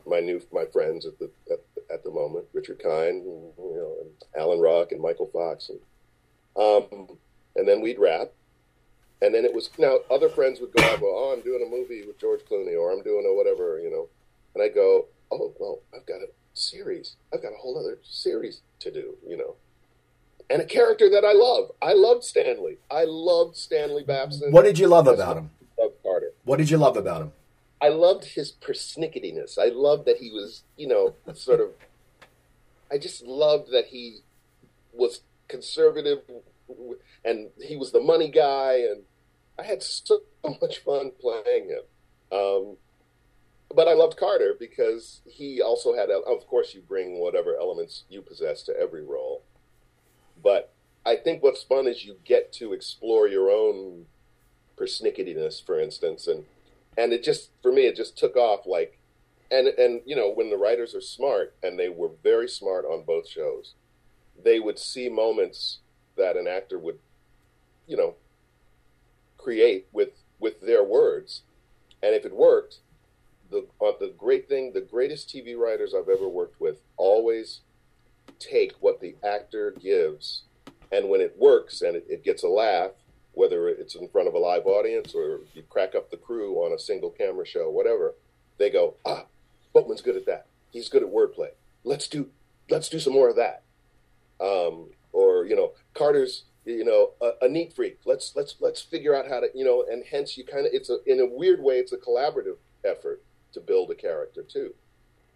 my 0.05 0.19
new 0.19 0.41
my 0.51 0.65
friends 0.65 1.05
at 1.05 1.17
the 1.19 1.29
at, 1.51 1.59
at 1.93 2.03
the 2.03 2.11
moment, 2.11 2.45
Richard 2.53 2.79
Kind, 2.81 3.23
you 3.23 3.53
know, 3.57 3.95
and 4.01 4.09
Alan 4.35 4.59
Ruck 4.59 4.91
and 4.91 5.01
Michael 5.01 5.29
Fox, 5.31 5.69
and 5.69 5.79
um, 6.55 7.17
and 7.55 7.67
then 7.67 7.81
we'd 7.81 7.99
wrap. 7.99 8.31
And 9.23 9.35
then 9.35 9.45
it 9.45 9.53
was 9.53 9.69
now 9.77 9.99
other 10.09 10.29
friends 10.29 10.59
would 10.59 10.73
go 10.73 10.81
well, 10.99 11.13
oh, 11.13 11.33
I'm 11.33 11.43
doing 11.43 11.63
a 11.65 11.69
movie 11.69 12.03
with 12.07 12.19
George 12.19 12.41
Clooney, 12.41 12.75
or 12.75 12.91
I'm 12.91 13.03
doing 13.03 13.25
a 13.27 13.35
whatever, 13.35 13.79
you 13.79 13.91
know. 13.91 14.07
and 14.55 14.63
I 14.63 14.73
go, 14.73 15.05
oh 15.31 15.53
well, 15.59 15.79
I've 15.95 16.07
got 16.07 16.21
a 16.21 16.27
series. 16.53 17.17
I've 17.33 17.43
got 17.43 17.53
a 17.53 17.57
whole 17.57 17.77
other 17.77 17.99
series 18.03 18.61
to 18.79 18.91
do, 18.91 19.15
you 19.27 19.37
know. 19.37 19.55
And 20.51 20.61
a 20.61 20.65
character 20.65 21.09
that 21.09 21.23
I 21.23 21.31
love. 21.31 21.71
I 21.81 21.93
loved 21.93 22.25
Stanley. 22.25 22.77
I 22.91 23.05
loved 23.05 23.55
Stanley 23.55 24.03
Babson. 24.03 24.51
What 24.51 24.65
did 24.65 24.77
you 24.77 24.87
love 24.87 25.07
about 25.07 25.37
him? 25.37 25.49
Love 25.79 25.93
Carter. 26.03 26.33
What 26.43 26.57
did 26.57 26.69
you 26.69 26.77
love 26.77 26.97
about 26.97 27.21
him? 27.21 27.31
I 27.81 27.87
loved 27.87 28.25
his 28.25 28.51
persnicketyness. 28.51 29.57
I 29.57 29.69
loved 29.69 30.05
that 30.07 30.17
he 30.17 30.29
was, 30.29 30.63
you 30.75 30.87
know, 30.87 31.15
sort 31.33 31.61
of. 31.61 31.69
I 32.91 32.97
just 32.97 33.23
loved 33.23 33.71
that 33.71 33.85
he 33.85 34.19
was 34.91 35.21
conservative, 35.47 36.19
and 37.23 37.47
he 37.61 37.77
was 37.77 37.93
the 37.93 38.01
money 38.01 38.29
guy, 38.29 38.73
and 38.73 39.03
I 39.57 39.63
had 39.63 39.81
so 39.81 40.19
much 40.61 40.79
fun 40.79 41.13
playing 41.21 41.69
him. 41.69 42.37
Um, 42.37 42.75
but 43.73 43.87
I 43.87 43.93
loved 43.93 44.17
Carter 44.17 44.53
because 44.59 45.21
he 45.25 45.61
also 45.61 45.95
had, 45.95 46.09
of 46.09 46.45
course, 46.47 46.73
you 46.73 46.81
bring 46.81 47.19
whatever 47.19 47.55
elements 47.55 48.03
you 48.09 48.21
possess 48.21 48.63
to 48.63 48.77
every 48.77 49.05
role. 49.05 49.43
But 50.43 50.73
I 51.05 51.15
think 51.15 51.41
what's 51.41 51.63
fun 51.63 51.87
is 51.87 52.05
you 52.05 52.17
get 52.23 52.53
to 52.53 52.73
explore 52.73 53.27
your 53.27 53.49
own 53.49 54.05
persnicketyness, 54.77 55.65
for 55.65 55.79
instance, 55.79 56.27
and 56.27 56.45
and 56.97 57.13
it 57.13 57.23
just 57.23 57.49
for 57.61 57.71
me 57.71 57.83
it 57.83 57.95
just 57.95 58.17
took 58.17 58.35
off 58.35 58.65
like, 58.65 58.99
and 59.49 59.67
and 59.67 60.01
you 60.05 60.15
know 60.15 60.31
when 60.31 60.49
the 60.49 60.57
writers 60.57 60.93
are 60.93 61.01
smart 61.01 61.55
and 61.63 61.79
they 61.79 61.89
were 61.89 62.11
very 62.23 62.47
smart 62.47 62.85
on 62.85 63.03
both 63.03 63.27
shows, 63.27 63.73
they 64.41 64.59
would 64.59 64.79
see 64.79 65.09
moments 65.09 65.79
that 66.17 66.35
an 66.35 66.47
actor 66.47 66.77
would, 66.77 66.99
you 67.87 67.97
know, 67.97 68.15
create 69.37 69.87
with 69.91 70.09
with 70.39 70.61
their 70.61 70.83
words, 70.83 71.41
and 72.03 72.13
if 72.13 72.25
it 72.25 72.35
worked, 72.35 72.79
the 73.49 73.67
uh, 73.81 73.91
the 73.99 74.13
great 74.17 74.47
thing, 74.47 74.73
the 74.73 74.81
greatest 74.81 75.29
TV 75.29 75.57
writers 75.57 75.93
I've 75.93 76.09
ever 76.09 76.27
worked 76.27 76.59
with 76.59 76.81
always 76.97 77.61
take 78.41 78.73
what 78.79 78.99
the 78.99 79.15
actor 79.23 79.71
gives, 79.79 80.43
and 80.91 81.09
when 81.09 81.21
it 81.21 81.35
works 81.37 81.81
and 81.81 81.95
it, 81.95 82.05
it 82.09 82.23
gets 82.23 82.43
a 82.43 82.47
laugh, 82.47 82.91
whether 83.33 83.69
it's 83.69 83.95
in 83.95 84.07
front 84.09 84.27
of 84.27 84.33
a 84.33 84.39
live 84.39 84.65
audience 84.65 85.13
or 85.13 85.39
you 85.53 85.63
crack 85.69 85.95
up 85.95 86.11
the 86.11 86.17
crew 86.17 86.55
on 86.55 86.73
a 86.73 86.79
single 86.79 87.09
camera 87.09 87.45
show, 87.45 87.69
whatever, 87.69 88.15
they 88.57 88.69
go, 88.69 88.95
ah, 89.05 89.25
Boatman's 89.73 90.01
good 90.01 90.17
at 90.17 90.25
that. 90.25 90.47
He's 90.71 90.89
good 90.89 91.03
at 91.03 91.09
wordplay. 91.09 91.49
Let's 91.83 92.07
do 92.07 92.29
let's 92.69 92.89
do 92.89 92.99
some 92.99 93.13
more 93.13 93.29
of 93.29 93.35
that. 93.37 93.63
Um, 94.39 94.89
or 95.13 95.45
you 95.45 95.55
know, 95.55 95.71
Carter's 95.93 96.43
you 96.65 96.85
know 96.85 97.11
a, 97.21 97.45
a, 97.45 97.49
neat 97.49 97.73
freak. 97.73 97.99
Let's 98.05 98.35
let's 98.35 98.55
let's 98.59 98.81
figure 98.81 99.15
out 99.15 99.27
how 99.27 99.39
to 99.39 99.47
you 99.53 99.65
know, 99.65 99.85
and 99.89 100.03
hence 100.09 100.37
you 100.37 100.45
kind 100.45 100.65
of 100.65 100.73
it's 100.73 100.89
a 100.89 100.97
in 101.05 101.19
a 101.19 101.25
weird 101.25 101.61
way 101.61 101.75
it's 101.75 101.91
a 101.91 101.97
collaborative 101.97 102.57
effort 102.83 103.21
to 103.53 103.59
build 103.59 103.91
a 103.91 103.95
character 103.95 104.43
too, 104.43 104.73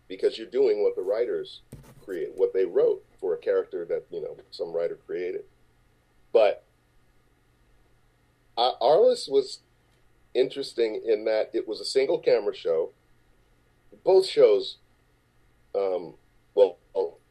because 0.08 0.38
you're 0.38 0.48
doing 0.48 0.84
what 0.84 0.96
the 0.96 1.02
writers 1.02 1.62
create, 2.06 2.30
what 2.36 2.54
they 2.54 2.66
wrote 2.66 3.04
for 3.20 3.34
a 3.34 3.38
character 3.38 3.86
that 3.86 4.06
you 4.12 4.22
know 4.22 4.38
some 4.52 4.72
writer 4.74 5.00
created. 5.06 5.44
But 6.32 6.64
uh, 8.58 8.72
Arliss 8.82 9.30
was 9.30 9.60
interesting 10.34 11.02
in 11.06 11.26
that 11.26 11.50
it 11.54 11.68
was 11.68 11.80
a 11.80 11.86
single 11.86 12.20
camera 12.20 12.56
show. 12.56 12.92
Both 14.04 14.28
shows, 14.28 14.78
um, 15.74 16.14
well, 16.54 16.78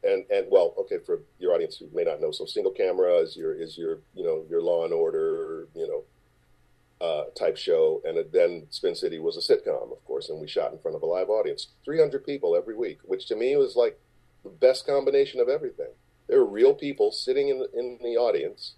and 0.05 0.25
and 0.31 0.47
well, 0.51 0.75
okay, 0.79 0.99
for 1.05 1.20
your 1.39 1.55
audience 1.55 1.77
who 1.77 1.89
may 1.95 2.05
not 2.05 2.20
know, 2.20 2.31
so 2.31 2.45
single 2.45 2.72
camera 2.72 3.16
is 3.18 3.37
your 3.37 3.55
is 3.55 3.77
your 3.77 4.01
you 4.14 4.25
know 4.25 4.45
your 4.49 4.62
Law 4.62 4.85
and 4.85 4.93
Order, 4.93 5.68
you 5.75 5.87
know, 5.87 7.07
uh, 7.07 7.25
type 7.37 7.57
show, 7.57 8.03
and 8.05 8.25
then 8.33 8.66
Spin 8.70 8.95
City 8.95 9.18
was 9.18 9.37
a 9.37 9.41
sitcom, 9.41 9.93
of 9.93 10.05
course, 10.05 10.29
and 10.29 10.41
we 10.41 10.49
shot 10.49 10.72
in 10.72 10.79
front 10.79 10.97
of 10.97 11.03
a 11.03 11.07
live 11.07 11.29
audience, 11.29 11.68
300 11.85 12.25
people 12.25 12.57
every 12.57 12.77
week, 12.77 12.99
which 13.05 13.27
to 13.27 13.37
me 13.37 13.57
was 13.57 13.77
like 13.77 13.99
the 14.45 14.51
best 14.51 14.86
combination 14.86 15.40
of 15.40 15.49
everything. 15.49 15.90
There 16.28 16.38
are 16.38 16.47
real 16.47 16.74
people 16.74 17.11
sitting 17.11 17.49
in 17.49 17.59
the, 17.59 17.70
in 17.76 17.99
the 18.03 18.16
audience, 18.16 18.74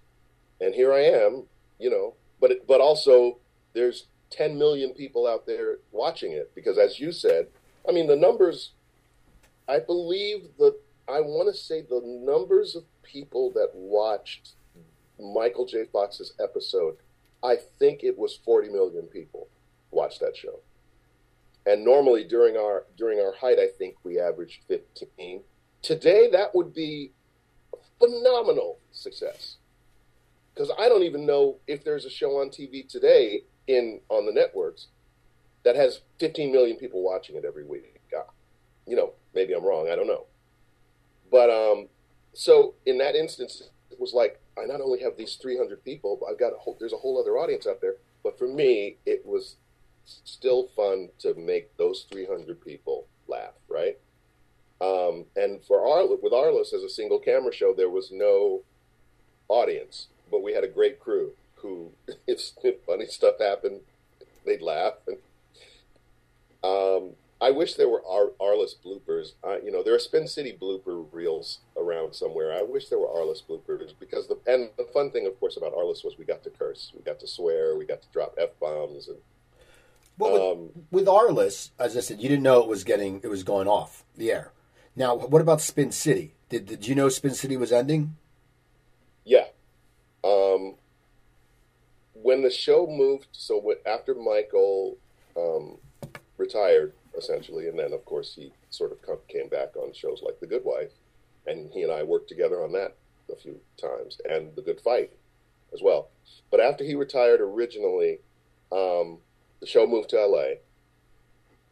and 0.61 0.75
here 0.75 0.93
I 0.93 1.01
am, 1.01 1.45
you 1.79 1.91
know, 1.91 2.15
but 2.41 2.51
it, 2.51 2.67
but 2.67 2.81
also 2.81 3.39
there's 3.75 4.07
10 4.31 4.59
million 4.59 4.95
people 4.95 5.27
out 5.27 5.47
there 5.47 5.79
watching 5.93 6.33
it 6.33 6.53
because, 6.55 6.79
as 6.79 6.99
you 6.99 7.13
said, 7.13 7.49
I 7.89 7.93
mean 7.93 8.07
the 8.07 8.17
numbers. 8.17 8.73
I 9.69 9.81
believe 9.81 10.49
that 10.59 10.77
I 11.09 11.21
want 11.21 11.53
to 11.53 11.61
say 11.61 11.83
the 11.83 12.01
numbers 12.05 12.77
of 12.77 12.85
people 13.03 13.51
that 13.53 13.71
watched 13.75 14.51
Michael 15.21 15.67
J. 15.67 15.87
Fox's 15.93 16.33
episode 16.41 16.97
I 17.47 17.57
think 17.79 18.03
it 18.03 18.19
was 18.19 18.39
40 18.45 18.71
million 18.71 19.05
people 19.05 19.49
watched 19.91 20.21
that 20.21 20.37
show. 20.37 20.61
And 21.65 21.85
normally 21.85 22.25
during 22.25 22.57
our 22.57 22.85
during 22.97 23.21
our 23.21 23.33
height, 23.33 23.59
I 23.59 23.69
think 23.79 23.97
we 24.05 24.21
averaged 24.21 24.63
15. 24.69 25.43
Today, 25.87 26.29
that 26.33 26.53
would 26.53 26.75
be 26.75 27.13
a 27.73 27.77
phenomenal 28.01 28.81
success. 28.91 29.59
Because 30.53 30.69
I 30.77 30.89
don't 30.89 31.05
even 31.05 31.25
know 31.25 31.59
if 31.69 31.85
there's 31.85 32.05
a 32.05 32.11
show 32.11 32.41
on 32.41 32.49
TV 32.49 32.89
today 32.89 33.45
in 33.69 34.01
on 34.09 34.27
the 34.27 34.33
networks 34.33 34.89
that 35.63 35.77
has 35.77 36.01
15 36.19 36.51
million 36.51 36.77
people 36.77 37.05
watching 37.05 37.37
it 37.37 37.45
every 37.45 37.65
week. 37.65 38.01
God, 38.11 38.25
you 38.85 38.97
know, 38.97 39.13
maybe 39.33 39.53
I'm 39.53 39.65
wrong. 39.65 39.89
I 39.89 39.95
don't 39.95 40.09
know. 40.09 40.27
But 41.31 41.51
um, 41.51 41.87
so 42.33 42.75
in 42.85 42.99
that 42.99 43.15
instance, 43.15 43.63
it 43.93 44.01
was 44.01 44.13
like 44.13 44.41
I 44.61 44.65
not 44.65 44.81
only 44.81 45.01
have 45.03 45.17
these 45.17 45.37
300 45.37 45.85
people, 45.85 46.19
but 46.21 46.33
I've 46.33 46.39
got 46.41 46.53
a 46.53 46.59
whole, 46.59 46.77
there's 46.81 46.95
a 46.95 46.97
whole 46.97 47.21
other 47.21 47.39
audience 47.39 47.65
out 47.65 47.81
there. 47.81 47.95
But 48.25 48.37
for 48.37 48.49
me, 48.49 48.97
it 49.07 49.25
was 49.25 49.55
still 50.05 50.67
fun 50.75 51.11
to 51.21 51.35
make 51.35 51.77
those 51.77 52.07
300 52.11 52.61
people 52.61 53.07
laugh, 53.29 53.55
right? 53.69 53.99
Um, 54.81 55.25
and 55.37 55.63
for 55.65 55.87
our, 55.87 56.07
with 56.07 56.33
Arliss 56.33 56.75
as 56.75 56.83
a 56.83 56.89
single 56.89 57.19
camera 57.19 57.53
show, 57.53 57.73
there 57.75 57.89
was 57.89 58.11
no 58.11 58.63
audience, 59.49 60.09
but 60.31 60.43
we 60.43 60.53
had 60.53 60.65
a 60.65 60.69
great 60.69 61.01
crew 61.01 61.33
who, 61.57 61.93
if, 62.27 62.41
if 62.63 62.83
funny 62.85 63.07
stuff 63.07 63.37
happened, 63.41 63.81
they'd 64.45 64.63
laugh. 64.63 64.95
And, 65.07 65.19
um, 66.65 67.17
I 67.41 67.51
wish 67.51 67.75
there 67.75 67.89
were 67.89 68.03
Ar- 68.07 68.33
Arliss 68.41 68.75
bloopers. 68.83 69.33
Uh, 69.45 69.59
you 69.63 69.71
know, 69.71 69.83
there 69.83 69.95
are 69.95 69.99
Spin 69.99 70.27
City 70.27 70.57
blooper 70.59 71.07
reels 71.13 71.59
around 71.77 72.15
somewhere. 72.15 72.53
I 72.53 72.63
wish 72.63 72.89
there 72.89 72.99
were 72.99 73.09
Arliss 73.09 73.43
bloopers 73.47 73.93
because 74.01 74.27
the 74.27 74.39
and 74.47 74.71
the 74.79 74.85
fun 74.85 75.11
thing, 75.11 75.27
of 75.27 75.39
course, 75.39 75.57
about 75.57 75.75
Arliss 75.75 76.03
was 76.03 76.17
we 76.19 76.25
got 76.25 76.43
to 76.45 76.51
curse, 76.51 76.93
we 76.97 77.03
got 77.03 77.21
to 77.21 77.27
swear, 77.27 77.77
we 77.77 77.85
got 77.85 78.01
to 78.01 78.09
drop 78.11 78.37
f 78.41 78.51
bombs, 78.59 79.09
and 79.09 79.19
well, 80.19 80.53
um, 80.53 80.59
with, 80.91 81.07
with 81.07 81.07
Arliss, 81.07 81.71
as 81.79 81.95
I 81.95 82.01
said, 82.01 82.21
you 82.21 82.29
didn't 82.31 82.43
know 82.43 82.63
it 82.63 82.69
was 82.69 82.85
getting 82.85 83.21
it 83.23 83.29
was 83.29 83.43
going 83.43 83.69
off 83.69 84.03
the 84.17 84.33
air. 84.33 84.53
Now, 84.97 85.15
what 85.15 85.43
about 85.43 85.61
Spin 85.61 85.93
City? 85.93 86.35
Did 86.49 86.67
did 86.67 86.89
you 86.89 86.95
know 86.95 87.09
Spin 87.09 87.35
City 87.35 87.57
was 87.57 87.73
ending? 87.73 88.17
Yeah. 89.25 89.47
Um, 90.25 90.75
when 92.15 92.43
the 92.43 92.51
show 92.51 92.87
moved, 92.87 93.29
so 93.33 93.75
after 93.87 94.15
Michael 94.15 94.97
um, 95.37 95.79
retired, 96.39 96.93
essentially. 97.17 97.69
And 97.69 97.79
then, 97.79 97.93
of 97.93 98.05
course, 98.05 98.35
he 98.35 98.53
sort 98.71 98.93
of 98.93 99.29
came 99.29 99.49
back 99.49 99.77
on 99.77 99.93
shows 99.93 100.23
like 100.25 100.41
The 100.41 100.47
Good 100.47 100.65
Wife, 100.65 100.93
and 101.47 101.71
he 101.73 101.83
and 101.83 101.93
I 101.93 102.03
worked 102.03 102.29
together 102.29 102.63
on 102.63 102.73
that 102.73 102.97
a 103.31 103.37
few 103.37 103.59
times, 103.81 104.19
and 104.29 104.55
The 104.55 104.63
Good 104.63 104.81
Fight 104.81 105.13
as 105.73 105.83
well. 105.83 106.09
But 106.51 106.61
after 106.61 106.85
he 106.85 106.95
retired 106.95 107.41
originally, 107.41 108.21
um, 108.73 109.19
the 109.61 109.67
show 109.67 109.87
moved 109.87 110.11
to 110.11 110.25
LA, 110.25 110.57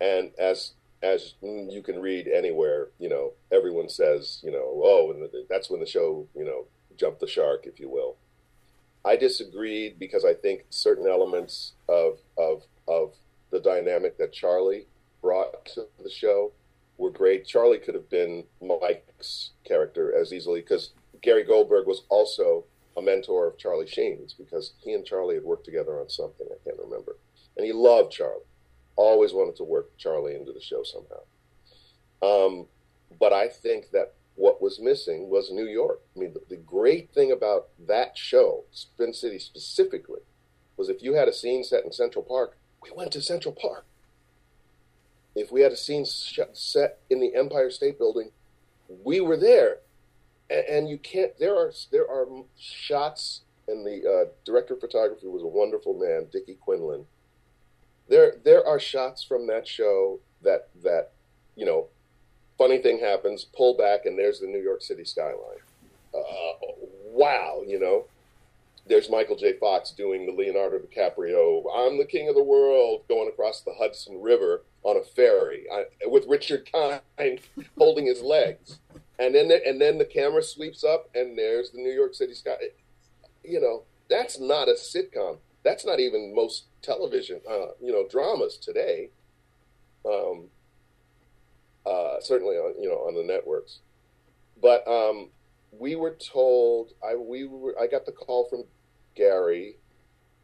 and 0.01 0.33
as 0.39 0.73
as 1.05 1.35
you 1.43 1.83
can 1.85 2.01
read 2.01 2.27
anywhere, 2.27 2.89
you 2.99 3.09
know, 3.09 3.33
everyone 3.53 3.89
says, 3.89 4.41
you 4.43 4.51
know, 4.51 4.81
oh, 4.83 5.13
and 5.13 5.29
that's 5.51 5.69
when 5.69 5.81
the 5.81 5.87
show, 5.87 6.27
you 6.35 6.45
know, 6.45 6.65
jumped 6.97 7.21
the 7.21 7.27
shark, 7.27 7.67
if 7.67 7.79
you 7.79 7.91
will. 7.91 8.17
I 9.05 9.17
disagreed 9.17 9.99
because 9.99 10.25
I 10.25 10.33
think 10.33 10.65
certain 10.71 11.07
elements 11.07 11.73
of 11.89 12.21
of 12.39 12.63
of 12.89 13.13
the 13.51 13.61
dynamic 13.61 14.17
that 14.17 14.33
Charlie 14.33 14.87
brought 15.21 15.67
to 15.75 15.87
the 16.03 16.11
show 16.11 16.53
were 16.97 17.11
great. 17.11 17.47
Charlie 17.47 17.79
could 17.79 17.95
have 17.95 18.09
been 18.09 18.45
Mike's 18.63 19.51
character 19.65 20.15
as 20.17 20.33
easily 20.33 20.61
because 20.61 20.93
Gary 21.21 21.45
Goldberg 21.45 21.87
was 21.87 22.03
also 22.09 22.65
a 22.97 23.03
mentor 23.03 23.47
of 23.47 23.59
Charlie 23.59 23.87
Sheen's 23.87 24.33
because 24.33 24.73
he 24.79 24.95
and 24.95 25.05
Charlie 25.05 25.35
had 25.35 25.45
worked 25.45 25.65
together 25.67 26.01
on 26.01 26.09
something 26.09 26.47
I 26.51 26.65
can't 26.65 26.81
remember, 26.83 27.17
and 27.59 27.67
he 27.67 27.73
loved 27.73 28.11
Charlie. 28.11 28.47
Always 28.97 29.33
wanted 29.33 29.57
to 29.57 29.65
work 29.65 29.97
Charlie 29.99 30.35
into 30.35 30.53
the 30.53 30.61
show 30.61 30.83
somehow. 30.83 31.23
Um, 32.23 32.67
but 33.19 33.33
I 33.33 33.49
think 33.49 33.91
that 33.93 34.15
what 34.37 34.63
was 34.63 34.81
missing 34.81 35.29
was 35.29 35.51
New 35.51 35.67
York. 35.67 36.01
I 36.17 36.19
mean, 36.19 36.33
the, 36.33 36.41
the 36.49 36.57
great 36.57 37.13
thing 37.13 37.31
about 37.31 37.69
that 37.87 38.17
show, 38.17 38.65
Spin 38.73 39.13
City 39.13 39.39
specifically, 39.39 40.21
was 40.77 40.89
if 40.89 41.03
you 41.03 41.15
had 41.15 41.29
a 41.29 41.33
scene 41.33 41.63
set 41.63 41.85
in 41.85 41.93
Central 41.93 42.25
Park, 42.25 42.57
we 42.83 42.91
went 42.91 43.13
to 43.13 43.23
Central 43.23 43.55
Park 43.55 43.85
if 45.35 45.51
we 45.51 45.63
had 45.63 45.73
a 45.73 45.77
scene 45.77 46.05
set 46.05 46.99
in 47.11 47.21
the 47.21 47.35
Empire 47.35 47.71
State 47.71 47.99
Building, 47.99 48.31
we 49.03 49.21
were 49.21 49.37
there, 49.37 49.79
and, 50.49 50.65
and 50.67 50.89
you 50.89 50.99
can't. 50.99 51.37
There 51.39 51.57
are 51.57 51.73
there 51.91 52.09
are 52.09 52.27
shots, 52.59 53.43
and 53.67 53.85
the 53.85 54.09
uh, 54.09 54.31
director 54.45 54.75
of 54.75 54.81
photography 54.81 55.27
was 55.27 55.43
a 55.43 55.47
wonderful 55.47 55.99
man, 55.99 56.29
Dickie 56.31 56.59
Quinlan. 56.61 57.07
There 58.09 58.37
there 58.45 58.67
are 58.67 58.79
shots 58.79 59.23
from 59.23 59.47
that 59.47 59.67
show 59.67 60.21
that 60.43 60.69
that 60.83 61.13
you 61.57 61.65
know, 61.65 61.89
funny 62.59 62.79
thing 62.79 62.99
happens, 62.99 63.45
pull 63.45 63.77
back, 63.77 64.07
and 64.07 64.19
there's 64.19 64.41
the 64.41 64.47
New 64.47 64.61
York 64.61 64.83
City 64.83 65.05
skyline. 65.05 65.59
Uh, 66.15 66.53
wow, 67.07 67.63
you 67.67 67.79
know. 67.79 68.07
There's 68.87 69.09
Michael 69.09 69.37
J. 69.37 69.55
Fox 69.55 69.93
doing 69.93 70.27
the 70.27 70.33
Leonardo 70.33 70.79
DiCaprio, 70.79 71.65
I'm 71.75 71.97
the 71.97 72.05
king 72.05 72.29
of 72.29 72.35
the 72.35 72.43
world, 72.43 73.03
going 73.09 73.29
across 73.29 73.63
the 73.63 73.73
Hudson 73.73 74.21
River 74.21 74.63
on 74.83 74.99
a 74.99 75.03
ferry 75.03 75.65
I, 75.73 75.85
with 76.05 76.27
Richard 76.29 76.69
Kind 76.71 77.01
holding 77.79 78.07
his 78.07 78.21
legs. 78.21 78.79
And 79.19 79.35
then, 79.35 79.49
the, 79.49 79.67
and 79.67 79.81
then 79.81 79.97
the 79.97 80.05
camera 80.05 80.43
sweeps 80.43 80.85
up, 80.85 81.09
and 81.15 81.39
there's 81.39 81.71
the 81.71 81.79
New 81.79 81.93
York 81.93 82.15
City 82.15 82.35
sky. 82.35 82.57
You 83.43 83.61
know, 83.61 83.85
that's 84.11 84.39
not 84.39 84.69
a 84.69 84.73
sitcom. 84.73 85.39
That's 85.65 85.85
not 85.85 85.99
even 85.99 86.35
most 86.35 86.65
television, 86.83 87.41
uh, 87.49 87.69
you 87.81 87.91
know, 87.91 88.07
dramas 88.09 88.59
today. 88.59 89.11
Um, 90.05 90.51
uh, 91.87 92.21
certainly 92.21 92.57
on 92.57 92.75
you 92.81 92.89
know 92.89 92.97
on 92.97 93.15
the 93.15 93.23
networks. 93.23 93.81
But 94.61 94.87
um, 94.89 95.31
we 95.73 95.97
were 95.97 96.17
told 96.17 96.93
I 97.07 97.15
we 97.15 97.47
were 97.47 97.75
I 97.81 97.87
got 97.87 98.07
the 98.07 98.13
call 98.13 98.49
from 98.49 98.65
Gary, 99.15 99.77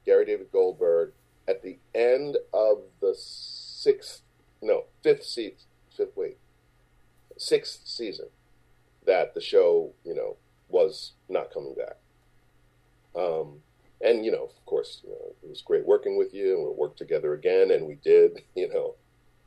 Gary 0.04 0.26
David 0.26 0.52
Goldberg 0.52 1.12
at 1.48 1.62
the 1.62 1.78
end 1.94 2.36
of 2.52 2.82
the 3.00 3.14
sixth 3.16 4.22
no 4.62 4.84
fifth 5.02 5.24
season 5.24 5.56
fifth 5.96 6.16
wait 6.16 6.36
sixth 7.36 7.80
season 7.86 8.26
that 9.06 9.34
the 9.34 9.40
show 9.40 9.92
you 10.04 10.14
know 10.14 10.36
was 10.68 11.12
not 11.28 11.52
coming 11.52 11.74
back. 11.74 11.96
Um, 13.16 13.60
and 14.00 14.24
you 14.24 14.32
know, 14.32 14.44
of 14.44 14.66
course, 14.66 15.00
you 15.04 15.10
know, 15.10 15.34
it 15.42 15.48
was 15.48 15.62
great 15.62 15.86
working 15.86 16.16
with 16.16 16.32
you, 16.32 16.54
and 16.54 16.62
we'll 16.62 16.74
work 16.74 16.96
together 16.96 17.34
again, 17.34 17.70
and 17.70 17.86
we 17.86 17.96
did, 17.96 18.42
you 18.54 18.68
know, 18.68 18.94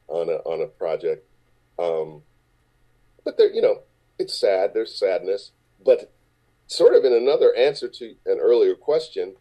on 0.07 0.29
a 0.29 0.37
on 0.49 0.61
a 0.61 0.67
project. 0.67 1.27
Um, 1.79 2.21
but 3.25 3.37
there, 3.37 3.51
you 3.51 3.61
know, 3.61 3.81
it's 4.19 4.37
sad. 4.39 4.71
There's 4.73 4.97
sadness, 4.97 5.51
but 5.83 6.11
sort 6.67 6.95
of 6.95 7.03
in 7.03 7.13
another 7.13 7.53
answer 7.55 7.87
to 7.87 8.15
an 8.25 8.39
earlier 8.39 8.75
question, 8.75 9.35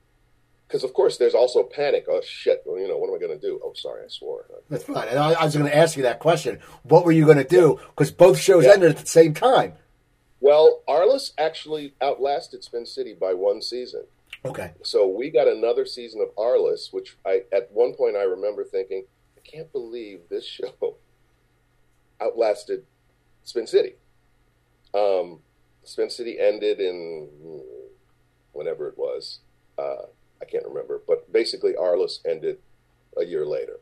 because 0.67 0.85
of 0.85 0.95
course 0.95 1.19
there's 1.19 1.35
also 1.35 1.63
panic. 1.63 2.07
Oh 2.09 2.23
shit! 2.25 2.63
Well, 2.65 2.81
you 2.81 2.89
know, 2.89 2.97
what 2.97 3.09
am 3.09 3.17
I 3.17 3.19
going 3.19 3.39
to 3.39 3.47
do? 3.47 3.61
Oh, 3.63 3.75
sorry, 3.75 4.05
I 4.05 4.09
swore. 4.09 4.47
That's 4.71 4.85
fine. 4.85 5.09
And 5.09 5.19
I, 5.19 5.33
I 5.33 5.45
was 5.45 5.55
going 5.55 5.71
to 5.71 5.77
ask 5.77 5.97
you 5.97 6.05
that 6.05 6.21
question. 6.21 6.61
What 6.85 7.05
were 7.05 7.13
you 7.13 7.27
going 7.27 7.37
to 7.37 7.45
do? 7.45 7.79
Because 7.91 8.11
both 8.11 8.39
shows 8.39 8.65
yeah. 8.65 8.73
ended 8.73 8.91
at 8.91 8.99
the 8.99 9.07
same 9.07 9.35
time. 9.35 9.75
Well, 10.41 10.83
Arliss 10.89 11.33
actually 11.39 11.95
outlasted 12.03 12.65
Spin 12.65 12.85
City 12.85 13.15
by 13.15 13.33
one 13.33 13.63
season. 13.63 14.05
Okay. 14.45 14.73
So 14.83 15.07
we 15.07 15.31
got 15.31 15.47
another 15.47 15.87
season 15.87 16.21
of 16.21 16.35
Arliss, 16.37 16.93
which 16.93 17.17
I 17.25 17.43
at 17.53 17.71
one 17.73 17.95
point 17.95 18.17
I 18.17 18.23
remember 18.23 18.65
thinking, 18.65 19.05
I 19.37 19.41
can't 19.49 19.71
believe 19.73 20.23
this 20.29 20.45
show 20.45 20.97
outlasted 22.21 22.85
Spin 23.45 23.67
City. 23.67 23.95
Um, 24.95 25.41
Spin 25.85 26.11
City 26.11 26.39
ended 26.41 26.81
in 26.81 27.29
whenever 28.53 28.89
it 28.89 28.99
was. 28.99 29.41
Uh, 29.79 30.07
I 30.41 30.45
can't 30.45 30.67
remember, 30.67 31.01
but 31.07 31.33
basically 31.33 31.75
Arliss 31.75 32.19
ended 32.29 32.59
a 33.17 33.25
year 33.25 33.47
later. 33.47 33.79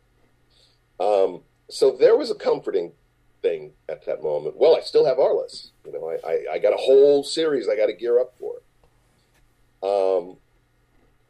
Um, 0.98 1.40
so 1.70 1.90
there 1.90 2.16
was 2.16 2.30
a 2.30 2.34
comforting 2.34 2.92
thing 3.40 3.72
at 3.88 4.04
that 4.04 4.22
moment. 4.22 4.56
Well, 4.56 4.76
I 4.76 4.80
still 4.80 5.06
have 5.06 5.16
Arliss. 5.16 5.70
You 5.86 5.92
know, 5.92 6.10
I, 6.10 6.28
I, 6.28 6.54
I 6.54 6.58
got 6.58 6.74
a 6.74 6.76
whole 6.76 7.24
series 7.24 7.68
I 7.68 7.76
got 7.76 7.86
to 7.86 7.94
gear 7.94 8.20
up 8.20 8.34
for. 8.38 8.60
Um, 9.82 10.36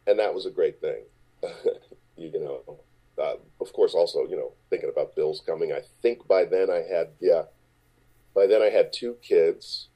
and 0.07 0.19
that 0.19 0.33
was 0.33 0.45
a 0.45 0.51
great 0.51 0.79
thing. 0.81 1.03
you 2.17 2.39
know, 2.39 2.79
uh, 3.21 3.35
of 3.59 3.73
course, 3.73 3.93
also 3.93 4.27
you 4.27 4.35
know 4.35 4.53
thinking 4.69 4.89
about 4.89 5.15
bills 5.15 5.41
coming. 5.45 5.71
I 5.71 5.81
think 6.01 6.27
by 6.27 6.45
then 6.45 6.69
I 6.69 6.83
had 6.91 7.09
yeah, 7.19 7.43
by 8.35 8.47
then 8.47 8.61
I 8.61 8.69
had 8.69 8.93
two 8.93 9.17
kids. 9.21 9.87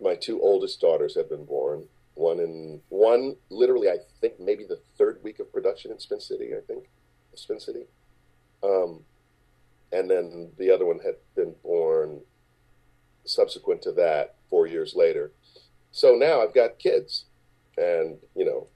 My 0.00 0.14
two 0.14 0.40
oldest 0.40 0.80
daughters 0.80 1.16
had 1.16 1.28
been 1.28 1.44
born. 1.44 1.84
One 2.14 2.40
in 2.40 2.80
one, 2.88 3.36
literally, 3.50 3.88
I 3.88 3.98
think 4.20 4.40
maybe 4.40 4.64
the 4.64 4.80
third 4.96 5.20
week 5.22 5.38
of 5.38 5.52
production 5.52 5.90
in 5.90 5.98
Spin 5.98 6.20
City. 6.20 6.50
I 6.56 6.60
think 6.66 6.88
Spin 7.34 7.60
City, 7.60 7.84
um, 8.62 9.00
and 9.92 10.10
then 10.10 10.50
the 10.58 10.70
other 10.70 10.84
one 10.84 10.98
had 10.98 11.14
been 11.36 11.54
born 11.62 12.20
subsequent 13.24 13.82
to 13.82 13.92
that, 13.92 14.36
four 14.48 14.66
years 14.66 14.94
later. 14.96 15.30
So 15.92 16.14
now 16.14 16.42
I've 16.42 16.54
got 16.54 16.78
kids, 16.78 17.24
and 17.76 18.18
you 18.34 18.44
know, 18.44 18.66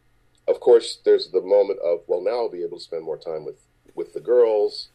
of 0.48 0.60
course, 0.60 0.98
there's 1.04 1.30
the 1.30 1.40
moment 1.40 1.78
of 1.80 2.00
well, 2.06 2.22
now 2.22 2.42
I'll 2.42 2.50
be 2.50 2.62
able 2.62 2.78
to 2.78 2.84
spend 2.84 3.04
more 3.04 3.18
time 3.18 3.44
with 3.44 3.60
with 3.94 4.14
the 4.14 4.20
girls, 4.20 4.88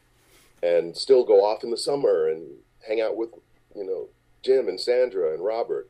and 0.61 0.95
still 0.95 1.23
go 1.23 1.45
off 1.45 1.63
in 1.63 1.71
the 1.71 1.77
summer 1.77 2.27
and 2.27 2.57
hang 2.87 3.01
out 3.01 3.15
with 3.15 3.29
you 3.75 3.85
know 3.85 4.09
Jim 4.43 4.67
and 4.67 4.79
Sandra 4.79 5.33
and 5.33 5.43
Robert. 5.43 5.89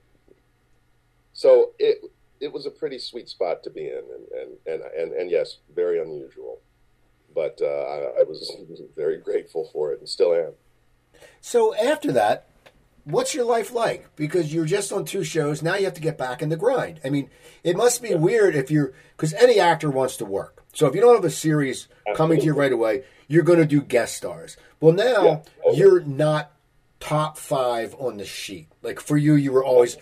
So 1.34 1.72
it 1.80 2.02
it 2.40 2.54
was 2.54 2.66
a 2.66 2.72
pretty 2.72 3.00
sweet 3.00 3.30
spot 3.30 3.64
to 3.64 3.70
be 3.70 3.88
in, 3.88 4.04
and 4.14 4.28
and 4.32 4.58
and 4.66 4.82
and, 4.94 5.12
and 5.14 5.32
yes, 5.32 5.58
very 5.76 6.02
unusual, 6.02 6.60
but 7.34 7.60
uh, 7.62 7.66
I, 7.66 8.22
I 8.22 8.24
was 8.24 8.52
very 8.96 9.18
grateful 9.18 9.70
for 9.74 9.92
it 9.92 10.00
and 10.00 10.10
still 10.10 10.34
am. 10.34 10.54
So 11.42 11.74
after 11.76 12.12
that, 12.12 12.48
what's 13.08 13.34
your 13.34 13.46
life 13.46 13.74
like? 13.74 14.16
Because 14.16 14.54
you're 14.54 14.66
just 14.66 14.92
on 14.92 15.06
two 15.06 15.24
shows. 15.24 15.64
Now 15.64 15.76
you 15.76 15.86
have 15.86 15.94
to 15.96 16.02
get 16.02 16.18
back 16.18 16.42
in 16.42 16.50
the 16.50 16.58
grind. 16.58 17.00
I 17.04 17.10
mean, 17.10 17.30
it 17.64 17.78
must 17.78 18.02
be 18.02 18.14
weird 18.14 18.56
if 18.56 18.70
you're, 18.70 18.94
because 19.16 19.34
any 19.34 19.60
actor 19.60 19.90
wants 19.90 20.18
to 20.18 20.26
work. 20.26 20.64
So 20.74 20.88
if 20.88 20.94
you 20.94 21.02
don't 21.02 21.16
have 21.16 21.26
a 21.26 21.30
series 21.30 21.88
Absolutely. 22.08 22.16
coming 22.18 22.40
to 22.40 22.46
you 22.46 22.54
right 22.54 22.72
away, 22.72 23.04
you're 23.28 23.44
going 23.44 23.60
to 23.60 23.66
do 23.66 23.82
guest 23.82 24.16
stars. 24.16 24.58
Well, 24.80 24.94
now 24.94 25.24
yeah. 25.24 25.42
Oh, 25.66 25.70
okay. 25.72 25.80
you're 25.80 26.02
not 26.02 26.52
top 27.00 27.38
five 27.38 27.96
on 27.98 28.18
the 28.18 28.26
sheet. 28.26 28.68
Like 28.82 29.00
for 29.00 29.18
you, 29.18 29.36
you 29.36 29.52
were 29.52 29.64
always. 29.64 29.98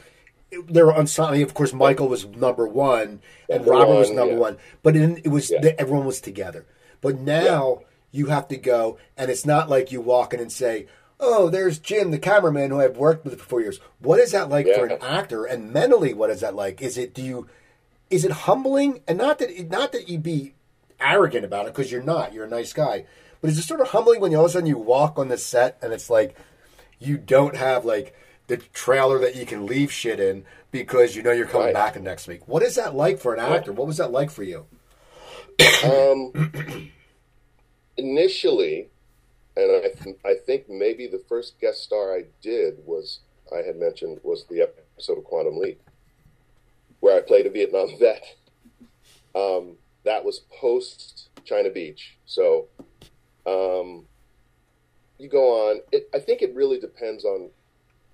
There 0.70 0.86
were 0.86 0.94
unsigned. 0.94 1.42
Of 1.42 1.54
course, 1.54 1.74
Michael 1.74 2.08
was 2.08 2.26
number 2.26 2.68
one, 2.68 3.22
and 3.50 3.66
number 3.66 3.72
Robert 3.72 3.88
one, 3.88 3.98
was 3.98 4.12
number 4.12 4.34
yeah. 4.34 4.40
one. 4.40 4.58
But 4.84 4.96
it, 4.96 5.26
it 5.26 5.30
was 5.30 5.52
yeah. 5.52 5.72
everyone 5.78 6.06
was 6.06 6.22
together. 6.22 6.66
But 7.02 7.20
now 7.20 7.82
you 8.12 8.28
have 8.28 8.48
to 8.50 8.58
go, 8.58 8.98
and 9.18 9.30
it's 9.30 9.46
not 9.46 9.70
like 9.70 9.92
you 9.92 10.02
walk 10.02 10.34
in 10.34 10.40
and 10.40 10.52
say, 10.52 10.88
oh, 11.20 11.50
there's 11.50 11.80
Jim, 11.80 12.12
the 12.12 12.20
cameraman 12.20 12.72
who 12.72 12.80
I've 12.80 12.98
worked 12.98 13.26
with 13.26 13.40
for 13.40 13.46
four 13.46 13.62
years. 13.62 13.80
What 14.00 14.20
is 14.20 14.32
that 14.32 14.50
like 14.50 14.68
yeah. 14.68 14.78
for 14.78 14.86
an 14.86 15.02
actor? 15.02 15.46
And 15.46 15.72
mentally, 15.72 16.14
what 16.14 16.30
is 16.30 16.42
that 16.42 16.56
like? 16.56 16.82
Is 16.82 16.98
it 16.98 17.14
do 17.14 17.22
you 17.22 17.48
is 18.10 18.26
it 18.26 18.32
humbling? 18.32 19.02
And 19.08 19.18
not 19.18 19.40
that 19.40 19.70
not 19.70 19.92
that 19.92 20.10
you 20.10 20.20
be 20.20 20.54
arrogant 21.00 21.46
about 21.46 21.68
it 21.68 21.74
because 21.74 21.92
you're 21.92 22.04
not. 22.04 22.34
You're 22.34 22.46
a 22.46 22.50
nice 22.50 22.74
guy. 22.74 23.06
But 23.42 23.50
is 23.50 23.60
it 23.60 23.64
sort 23.64 23.82
of 23.82 23.90
humbling 23.90 24.22
when 24.22 24.32
you 24.32 24.38
all 24.38 24.46
of 24.46 24.52
a 24.52 24.54
sudden 24.54 24.68
you 24.68 24.78
walk 24.78 25.20
on 25.20 25.28
the 25.28 25.38
set 25.38 25.78
and 25.82 25.94
it's 25.94 26.10
like 26.10 26.36
you 27.00 27.18
don't 27.18 27.56
have 27.56 27.86
like 27.86 28.16
the 28.48 28.58
trailer 28.58 29.20
that 29.20 29.36
you 29.36 29.46
can 29.46 29.66
leave 29.66 29.92
shit 29.92 30.20
in 30.20 30.46
because 30.72 31.16
you 31.16 31.24
know 31.24 31.32
you're 31.32 31.48
coming 31.48 31.68
right. 31.68 31.74
back 31.74 32.02
next 32.02 32.28
week. 32.28 32.48
What 32.48 32.64
is 32.64 32.76
that 32.76 32.96
like 32.96 33.20
for 33.20 33.34
an 33.34 33.40
actor? 33.40 33.72
What 33.72 33.88
was 33.88 33.98
that 33.98 34.12
like 34.12 34.30
for 34.30 34.44
you? 34.44 34.66
Um, 35.84 36.92
initially, 37.98 38.90
and 39.58 39.72
I, 39.72 40.04
th- 40.04 40.18
I 40.26 40.36
think 40.46 40.70
maybe 40.70 41.08
the 41.08 41.24
first 41.30 41.60
guest 41.60 41.84
star 41.84 42.14
I 42.14 42.26
did 42.42 42.80
was 42.86 43.20
I 43.54 43.58
had 43.66 43.78
mentioned 43.78 44.20
was 44.24 44.46
the 44.46 44.62
episode 44.62 45.18
of 45.18 45.24
Quantum 45.24 45.58
Leap, 45.58 45.82
where 47.00 47.18
I 47.18 47.22
played 47.22 47.46
a 47.46 47.50
Vietnam 47.50 47.90
vet. 48.00 48.36
Um, 49.36 49.76
that 50.04 50.24
was 50.24 50.42
post 50.60 51.30
China 51.44 51.70
Beach, 51.70 52.18
so 52.26 52.68
um, 53.46 54.06
you 55.18 55.30
go 55.30 55.70
on. 55.70 55.82
It, 55.92 56.10
I 56.14 56.20
think 56.20 56.42
it 56.42 56.56
really 56.56 56.80
depends 56.80 57.26
on 57.26 57.50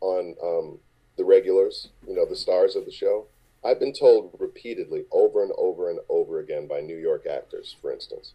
on 0.02 0.36
um, 0.44 0.80
the 1.18 1.26
regulars, 1.26 1.90
you 2.08 2.16
know, 2.16 2.26
the 2.26 2.36
stars 2.36 2.76
of 2.76 2.86
the 2.86 2.92
show. 2.92 3.28
I've 3.64 3.80
been 3.80 3.94
told 3.94 4.36
repeatedly, 4.40 5.06
over 5.12 5.44
and 5.44 5.52
over 5.58 5.92
and 5.92 6.00
over 6.10 6.40
again, 6.40 6.68
by 6.68 6.82
New 6.82 6.98
York 6.98 7.28
actors, 7.28 7.76
for 7.80 7.92
instance, 7.92 8.34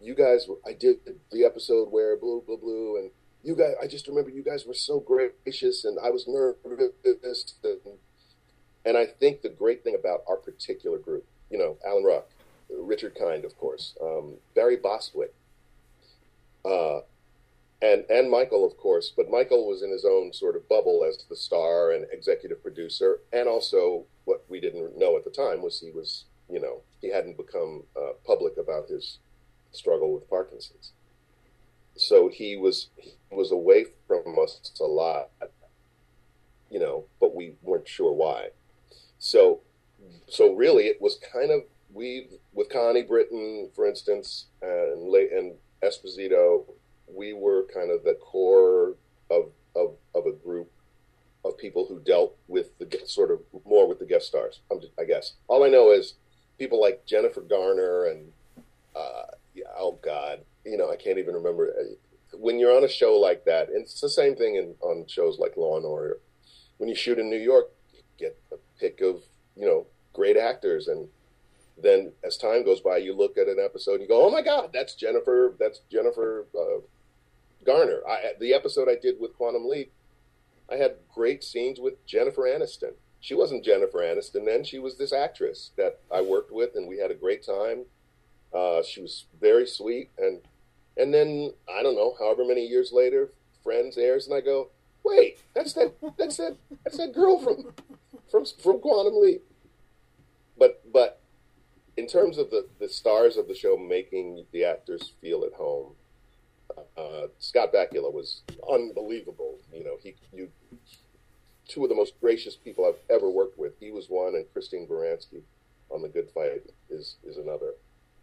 you 0.00 0.14
guys, 0.14 0.48
I 0.66 0.72
did 0.72 0.98
the 1.30 1.44
episode 1.44 1.90
where 1.90 2.16
blue, 2.16 2.42
blue, 2.46 2.56
blue, 2.56 2.96
and 2.96 3.10
you 3.42 3.54
guys, 3.54 3.74
I 3.82 3.86
just 3.86 4.08
remember 4.08 4.30
you 4.30 4.42
guys 4.42 4.64
were 4.66 4.74
so 4.74 5.00
gracious, 5.00 5.84
and 5.84 5.98
I 6.02 6.10
was 6.10 6.26
nervous. 6.26 7.54
And, 7.62 7.98
and 8.84 8.96
I 8.96 9.06
think 9.06 9.42
the 9.42 9.48
great 9.48 9.84
thing 9.84 9.94
about 9.98 10.22
our 10.28 10.36
particular 10.36 10.98
group, 10.98 11.26
you 11.50 11.58
know, 11.58 11.76
Alan 11.86 12.04
Ruck, 12.04 12.28
Richard 12.70 13.14
Kind, 13.14 13.44
of 13.44 13.56
course, 13.58 13.94
um, 14.02 14.34
Barry 14.54 14.76
Bostwick, 14.76 15.34
uh, 16.64 17.00
and 17.82 18.04
and 18.10 18.30
Michael, 18.30 18.66
of 18.66 18.76
course, 18.76 19.12
but 19.14 19.30
Michael 19.30 19.66
was 19.66 19.82
in 19.82 19.90
his 19.90 20.04
own 20.04 20.32
sort 20.32 20.54
of 20.54 20.68
bubble 20.68 21.04
as 21.06 21.24
the 21.28 21.36
star 21.36 21.92
and 21.92 22.06
executive 22.12 22.62
producer, 22.62 23.20
and 23.32 23.48
also 23.48 24.04
what 24.24 24.44
we 24.48 24.60
didn't 24.60 24.98
know 24.98 25.16
at 25.16 25.24
the 25.24 25.30
time 25.30 25.62
was 25.62 25.80
he 25.80 25.90
was, 25.90 26.24
you 26.50 26.60
know, 26.60 26.82
he 27.00 27.10
hadn't 27.10 27.38
become 27.38 27.84
uh, 27.96 28.12
public 28.26 28.58
about 28.58 28.88
his 28.88 29.18
struggle 29.72 30.12
with 30.12 30.28
Parkinson's. 30.28 30.92
So 31.96 32.28
he 32.28 32.56
was 32.56 32.88
he 32.96 33.14
was 33.30 33.52
away 33.52 33.86
from 34.06 34.38
us 34.42 34.72
a 34.80 34.84
lot, 34.84 35.30
you 36.70 36.78
know, 36.78 37.04
but 37.20 37.34
we 37.34 37.54
weren't 37.62 37.88
sure 37.88 38.12
why. 38.12 38.50
So 39.18 39.60
so 40.28 40.54
really, 40.54 40.84
it 40.84 41.00
was 41.00 41.18
kind 41.32 41.50
of 41.50 41.62
we 41.92 42.28
with 42.52 42.70
Connie 42.70 43.02
Britton, 43.02 43.70
for 43.74 43.86
instance, 43.86 44.46
and 44.62 45.12
and 45.14 45.54
Esposito, 45.82 46.64
we 47.12 47.32
were 47.32 47.66
kind 47.74 47.90
of 47.90 48.04
the 48.04 48.14
core 48.14 48.94
of 49.30 49.50
of 49.74 49.96
of 50.14 50.26
a 50.26 50.32
group 50.32 50.70
of 51.44 51.56
people 51.56 51.86
who 51.86 52.00
dealt 52.00 52.36
with 52.48 52.78
the 52.78 53.00
sort 53.06 53.30
of 53.30 53.40
more 53.64 53.88
with 53.88 53.98
the 53.98 54.06
guest 54.06 54.26
stars. 54.26 54.60
I 54.98 55.04
guess 55.04 55.34
all 55.48 55.64
I 55.64 55.68
know 55.68 55.90
is 55.90 56.14
people 56.58 56.80
like 56.80 57.06
Jennifer 57.06 57.40
Garner 57.40 58.04
and 58.04 58.32
uh, 58.94 59.34
oh 59.78 59.98
god, 60.02 60.40
you 60.64 60.76
know 60.76 60.90
I 60.90 60.96
can't 60.96 61.18
even 61.18 61.34
remember 61.34 61.74
when 62.32 62.58
you're 62.58 62.76
on 62.76 62.84
a 62.84 62.88
show 62.88 63.16
like 63.18 63.44
that. 63.44 63.68
it's 63.72 64.00
the 64.00 64.08
same 64.08 64.36
thing 64.36 64.54
in, 64.54 64.74
on 64.80 65.06
shows 65.08 65.38
like 65.38 65.56
Law 65.56 65.76
and 65.76 65.84
Order. 65.84 66.18
When 66.78 66.88
you 66.88 66.94
shoot 66.94 67.18
in 67.18 67.28
New 67.28 67.38
York, 67.38 67.70
you 67.92 68.00
get 68.18 68.38
a 68.52 68.56
pick 68.78 69.00
of 69.00 69.22
you 69.56 69.66
know 69.66 69.86
great 70.12 70.36
actors 70.36 70.88
and 70.88 71.08
then 71.82 72.12
as 72.24 72.36
time 72.36 72.64
goes 72.64 72.80
by, 72.80 72.98
you 72.98 73.14
look 73.14 73.38
at 73.38 73.48
an 73.48 73.58
episode 73.62 73.94
and 73.94 74.02
you 74.02 74.08
go, 74.08 74.26
"Oh 74.26 74.30
my 74.30 74.42
God, 74.42 74.70
that's 74.72 74.94
Jennifer. 74.94 75.54
That's 75.58 75.80
Jennifer 75.90 76.46
uh, 76.54 76.80
Garner." 77.64 78.00
I, 78.08 78.32
the 78.38 78.54
episode 78.54 78.88
I 78.88 78.96
did 79.00 79.20
with 79.20 79.36
Quantum 79.36 79.68
Leap, 79.68 79.92
I 80.70 80.76
had 80.76 80.96
great 81.14 81.42
scenes 81.42 81.80
with 81.80 82.04
Jennifer 82.06 82.42
Aniston. 82.42 82.94
She 83.20 83.34
wasn't 83.34 83.64
Jennifer 83.64 83.98
Aniston 83.98 84.44
then; 84.44 84.64
she 84.64 84.78
was 84.78 84.98
this 84.98 85.12
actress 85.12 85.70
that 85.76 86.00
I 86.12 86.20
worked 86.22 86.52
with, 86.52 86.74
and 86.74 86.88
we 86.88 86.98
had 86.98 87.10
a 87.10 87.14
great 87.14 87.44
time. 87.44 87.84
Uh, 88.52 88.82
she 88.82 89.00
was 89.00 89.26
very 89.40 89.66
sweet, 89.66 90.10
and 90.18 90.40
and 90.96 91.14
then 91.14 91.52
I 91.72 91.82
don't 91.82 91.94
know, 91.94 92.14
however 92.18 92.44
many 92.44 92.66
years 92.66 92.92
later, 92.92 93.30
Friends 93.62 93.98
airs, 93.98 94.26
and 94.26 94.34
I 94.34 94.40
go, 94.40 94.68
"Wait, 95.04 95.38
that's 95.54 95.72
that. 95.74 95.92
That's 96.16 96.38
that. 96.38 96.56
That's 96.84 96.96
that 96.96 97.14
girl 97.14 97.38
from 97.38 97.72
from 98.30 98.44
from 98.44 98.80
Quantum 98.80 99.20
Leap." 99.20 99.42
But 100.58 100.82
but 100.92 101.20
in 101.96 102.06
terms 102.06 102.38
of 102.38 102.50
the, 102.50 102.66
the 102.78 102.88
stars 102.88 103.36
of 103.36 103.46
the 103.46 103.54
show 103.54 103.76
making 103.76 104.46
the 104.52 104.64
actors 104.64 105.12
feel 105.20 105.44
at 105.44 105.52
home, 105.52 105.92
uh, 106.96 107.26
Scott 107.38 107.72
Bakula 107.72 108.12
was 108.12 108.42
unbelievable. 108.70 109.58
You 109.74 109.84
know, 109.84 109.96
he 110.02 110.14
you 110.32 110.48
two 111.68 111.84
of 111.84 111.88
the 111.88 111.94
most 111.94 112.18
gracious 112.20 112.56
people 112.56 112.84
I've 112.84 113.14
ever 113.14 113.30
worked 113.30 113.58
with. 113.58 113.74
He 113.78 113.90
was 113.90 114.06
one, 114.08 114.34
and 114.34 114.44
Christine 114.52 114.86
Baranski 114.86 115.42
on 115.90 116.02
The 116.02 116.08
Good 116.08 116.30
Fight 116.30 116.62
is 116.88 117.16
is 117.24 117.36
another. 117.36 117.74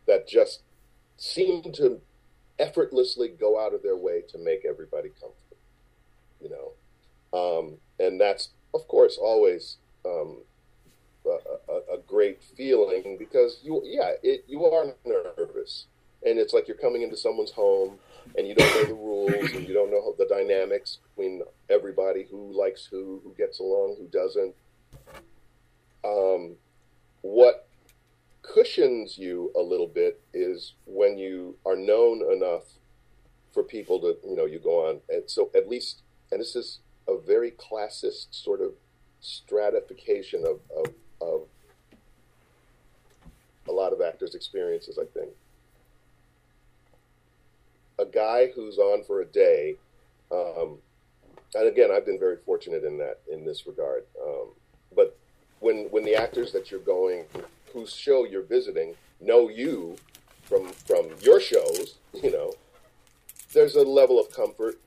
That 0.07 0.27
just 0.27 0.61
seem 1.17 1.63
to 1.73 1.99
effortlessly 2.59 3.29
go 3.29 3.59
out 3.59 3.73
of 3.73 3.83
their 3.83 3.97
way 3.97 4.21
to 4.29 4.37
make 4.37 4.65
everybody 4.65 5.09
comfortable. 5.09 5.57
You 6.41 6.49
know, 6.49 7.37
um, 7.37 7.77
and 7.99 8.19
that's 8.19 8.49
of 8.73 8.87
course 8.87 9.17
always 9.19 9.77
um, 10.05 10.37
a, 11.25 11.95
a, 11.95 11.97
great 12.07 12.41
feeling 12.55 13.17
because 13.17 13.59
you, 13.63 13.81
yeah, 13.83 14.11
it, 14.23 14.45
you 14.47 14.63
are 14.65 14.93
nervous, 15.05 15.85
and 16.25 16.39
it's 16.39 16.53
like 16.53 16.67
you're 16.67 16.77
coming 16.77 17.01
into 17.01 17.17
someone's 17.17 17.51
home 17.51 17.99
and 18.37 18.47
you 18.47 18.55
don't 18.55 18.73
know 18.75 18.85
the 18.85 18.93
rules 18.93 19.51
and 19.53 19.67
you 19.67 19.73
don't 19.73 19.91
know 19.91 20.13
the 20.17 20.25
dynamics 20.25 20.99
between 21.09 21.41
everybody 21.69 22.27
who 22.29 22.51
likes 22.57 22.85
who, 22.85 23.21
who 23.23 23.33
gets 23.37 23.59
along, 23.59 23.95
who 23.97 24.07
doesn't. 24.07 24.53
Um, 26.03 26.55
what 27.21 27.66
cushions 28.53 29.17
you 29.17 29.51
a 29.55 29.61
little 29.61 29.87
bit 29.87 30.21
is 30.33 30.73
when 30.85 31.17
you 31.17 31.55
are 31.65 31.75
known 31.75 32.21
enough 32.31 32.63
for 33.53 33.63
people 33.63 33.99
to, 33.99 34.17
you 34.27 34.35
know, 34.35 34.45
you 34.45 34.59
go 34.59 34.87
on, 34.87 34.99
and 35.09 35.23
so 35.27 35.49
at 35.55 35.67
least, 35.67 36.01
and 36.31 36.39
this 36.39 36.55
is 36.55 36.79
a 37.07 37.17
very 37.17 37.51
classist 37.51 38.27
sort 38.31 38.61
of 38.61 38.71
stratification 39.21 40.45
of, 40.45 40.59
of 40.77 40.93
of 41.19 41.41
a 43.67 43.71
lot 43.71 43.91
of 43.91 44.01
actors' 44.01 44.35
experiences, 44.35 44.99
I 45.01 45.05
think. 45.05 45.31
A 47.99 48.05
guy 48.05 48.51
who's 48.55 48.77
on 48.77 49.03
for 49.03 49.21
a 49.21 49.25
day, 49.25 49.75
um, 50.31 50.77
and 51.55 51.67
again, 51.67 51.89
I've 51.91 52.05
been 52.05 52.19
very 52.19 52.37
fortunate 52.45 52.83
in 52.83 52.97
that 52.99 53.19
in 53.31 53.43
this 53.43 53.65
regard. 53.65 54.03
Um, 54.23 54.49
but 54.95 55.17
when 55.59 55.87
when 55.89 56.05
the 56.05 56.15
actors 56.15 56.51
that 56.51 56.69
you're 56.69 56.79
going, 56.79 57.25
whose 57.77 57.93
show 57.93 58.25
you're 58.25 58.41
visiting, 58.41 58.95
know 59.21 59.49
you 59.49 59.95
from 60.43 60.69
from 60.69 61.09
your 61.21 61.39
shows, 61.39 61.95
you 62.23 62.31
know, 62.31 62.53
there's 63.53 63.75
a 63.75 63.83
level 63.83 64.19
of 64.19 64.31
comfort 64.31 64.79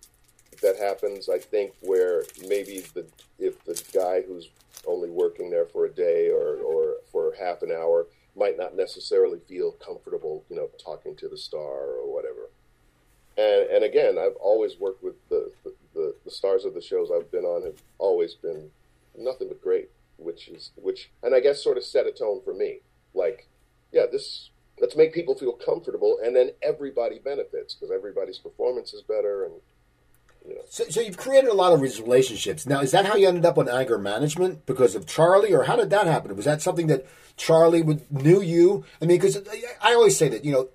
that 0.62 0.76
happens. 0.76 1.28
I 1.28 1.38
think 1.38 1.72
where 1.80 2.24
maybe 2.48 2.80
the 2.94 3.06
if 3.38 3.64
the 3.64 3.80
guy 3.92 4.22
who's 4.22 4.48
only 4.86 5.10
working 5.10 5.50
there 5.50 5.66
for 5.66 5.86
a 5.86 5.90
day 5.90 6.30
or, 6.30 6.56
or 6.56 6.96
for 7.12 7.34
half 7.38 7.62
an 7.62 7.70
hour 7.70 8.06
might 8.36 8.56
not 8.56 8.76
necessarily 8.76 9.38
feel 9.48 9.72
comfortable, 9.72 10.42
you 10.48 10.56
know, 10.56 10.68
talking 10.82 11.14
to 11.16 11.28
the 11.28 11.36
star 11.36 11.60
or 11.98 12.12
whatever. 12.12 12.48
And, 13.36 13.70
and 13.70 13.84
again, 13.84 14.18
I've 14.18 14.36
always 14.40 14.78
worked 14.80 15.02
with 15.02 15.16
the, 15.28 15.52
the, 15.94 16.14
the 16.24 16.30
stars 16.30 16.64
of 16.64 16.74
the 16.74 16.80
shows 16.80 17.10
I've 17.14 17.30
been 17.30 17.44
on 17.44 17.62
have 17.62 17.80
always 17.98 18.34
been 18.34 18.70
nothing 19.18 19.48
but 19.48 19.62
great, 19.62 19.90
which 20.20 20.48
is, 20.48 20.70
which, 20.76 21.10
and 21.22 21.34
I 21.34 21.40
guess 21.40 21.62
sort 21.62 21.76
of 21.76 21.84
set 21.84 22.06
a 22.06 22.12
tone 22.12 22.40
for 22.44 22.54
me. 22.54 22.80
Like, 23.14 23.48
yeah, 23.92 24.06
this, 24.10 24.50
let's 24.80 24.96
make 24.96 25.12
people 25.12 25.34
feel 25.34 25.52
comfortable 25.52 26.18
and 26.22 26.34
then 26.34 26.50
everybody 26.62 27.18
benefits 27.18 27.74
because 27.74 27.90
everybody's 27.90 28.38
performance 28.38 28.92
is 28.94 29.02
better 29.02 29.44
and 29.44 29.54
so, 30.68 30.84
so 30.88 31.00
you've 31.00 31.16
created 31.16 31.50
a 31.50 31.54
lot 31.54 31.72
of 31.72 31.80
these 31.80 32.00
relationships. 32.00 32.66
Now, 32.66 32.80
is 32.80 32.92
that 32.92 33.06
how 33.06 33.16
you 33.16 33.28
ended 33.28 33.44
up 33.44 33.58
on 33.58 33.68
anger 33.68 33.98
management 33.98 34.66
because 34.66 34.94
of 34.94 35.06
Charlie, 35.06 35.52
or 35.52 35.64
how 35.64 35.76
did 35.76 35.90
that 35.90 36.06
happen? 36.06 36.34
Was 36.36 36.44
that 36.44 36.62
something 36.62 36.86
that 36.86 37.06
Charlie 37.36 37.82
would 37.82 38.10
knew 38.10 38.40
you? 38.40 38.84
I 39.00 39.04
mean, 39.04 39.20
because 39.20 39.38
I 39.82 39.94
always 39.94 40.16
say 40.16 40.28
that 40.28 40.44
you 40.44 40.52
know, 40.52 40.68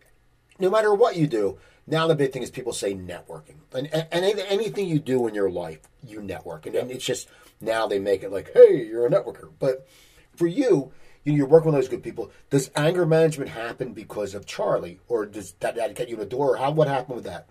no 0.59 0.69
matter 0.69 0.93
what 0.93 1.15
you 1.15 1.27
do, 1.27 1.57
now 1.87 2.07
the 2.07 2.15
big 2.15 2.31
thing 2.31 2.43
is 2.43 2.51
people 2.51 2.73
say 2.73 2.93
networking, 2.93 3.55
and 3.73 3.87
and, 3.93 4.07
and 4.11 4.39
anything 4.39 4.87
you 4.87 4.99
do 4.99 5.27
in 5.27 5.33
your 5.33 5.49
life, 5.49 5.79
you 6.05 6.21
network, 6.21 6.65
and, 6.65 6.75
and 6.75 6.91
it's 6.91 7.05
just 7.05 7.27
now 7.61 7.87
they 7.87 7.99
make 7.99 8.23
it 8.23 8.31
like, 8.31 8.51
hey, 8.53 8.85
you're 8.85 9.05
a 9.05 9.09
networker. 9.09 9.49
But 9.59 9.87
for 10.35 10.47
you, 10.47 10.91
you 11.23 11.31
know, 11.31 11.37
you're 11.37 11.47
working 11.47 11.71
with 11.71 11.81
those 11.81 11.89
good 11.89 12.03
people. 12.03 12.31
Does 12.49 12.69
anger 12.75 13.05
management 13.05 13.49
happen 13.49 13.93
because 13.93 14.35
of 14.35 14.45
Charlie, 14.45 14.99
or 15.07 15.25
does 15.25 15.53
that, 15.61 15.75
that 15.75 15.95
get 15.95 16.09
you 16.09 16.15
in 16.15 16.19
the 16.19 16.25
door? 16.25 16.57
How 16.57 16.71
what 16.71 16.87
happened 16.87 17.15
with 17.15 17.25
that? 17.25 17.47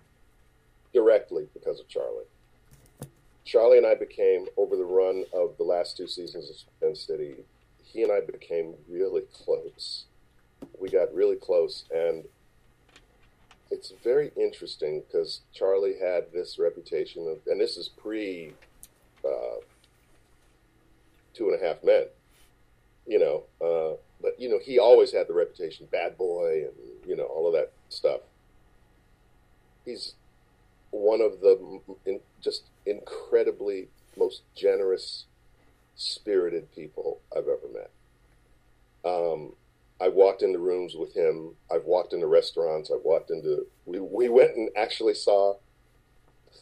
directly 0.95 1.47
because 1.53 1.79
of 1.79 1.87
Charlie. 1.87 2.23
Charlie 3.43 3.77
and 3.77 3.85
I 3.85 3.93
became, 3.93 4.47
over 4.57 4.75
the 4.75 4.85
run 4.85 5.25
of 5.33 5.55
the 5.57 5.63
last 5.63 5.97
two 5.97 6.07
seasons 6.07 6.49
of 6.49 6.55
Spin 6.55 6.95
City, 6.95 7.35
he 7.83 8.01
and 8.01 8.11
I 8.11 8.21
became 8.21 8.73
really 8.89 9.23
close. 9.31 10.05
We 10.79 10.89
got 10.89 11.13
really 11.13 11.35
close, 11.35 11.83
and 11.93 12.23
it's 13.69 13.93
very 14.03 14.31
interesting 14.35 15.03
because 15.05 15.41
Charlie 15.53 15.99
had 16.01 16.31
this 16.33 16.57
reputation 16.57 17.27
of, 17.27 17.39
and 17.45 17.61
this 17.61 17.77
is 17.77 17.89
pre 17.89 18.53
uh, 19.23 19.57
Two 21.35 21.49
and 21.49 21.61
a 21.61 21.65
Half 21.65 21.83
Men, 21.83 22.05
you 23.05 23.19
know, 23.19 23.43
uh, 23.61 23.97
but 24.21 24.39
you 24.39 24.49
know 24.49 24.59
he 24.63 24.79
always 24.79 25.11
had 25.11 25.27
the 25.27 25.33
reputation 25.33 25.87
bad 25.91 26.17
boy 26.17 26.63
and 26.63 26.73
you 27.07 27.15
know 27.15 27.25
all 27.25 27.47
of 27.47 27.53
that 27.53 27.71
stuff. 27.89 28.21
He's 29.85 30.15
one 30.91 31.21
of 31.21 31.41
the 31.41 31.79
in, 32.05 32.19
just 32.41 32.63
incredibly 32.85 33.89
most 34.17 34.41
generous, 34.55 35.25
spirited 35.95 36.73
people 36.73 37.19
I've 37.35 37.47
ever 37.47 37.67
met. 37.73 37.91
Um, 39.03 39.53
I 40.01 40.09
walked 40.09 40.41
into 40.41 40.59
rooms 40.59 40.95
with 40.95 41.13
him. 41.15 41.51
I've 41.71 41.85
walked 41.85 42.13
into 42.13 42.27
restaurants. 42.27 42.91
I've 42.91 43.03
walked 43.03 43.31
into. 43.31 43.67
We 43.85 43.99
we 43.99 44.29
went 44.29 44.55
and 44.55 44.69
actually 44.75 45.13
saw 45.13 45.55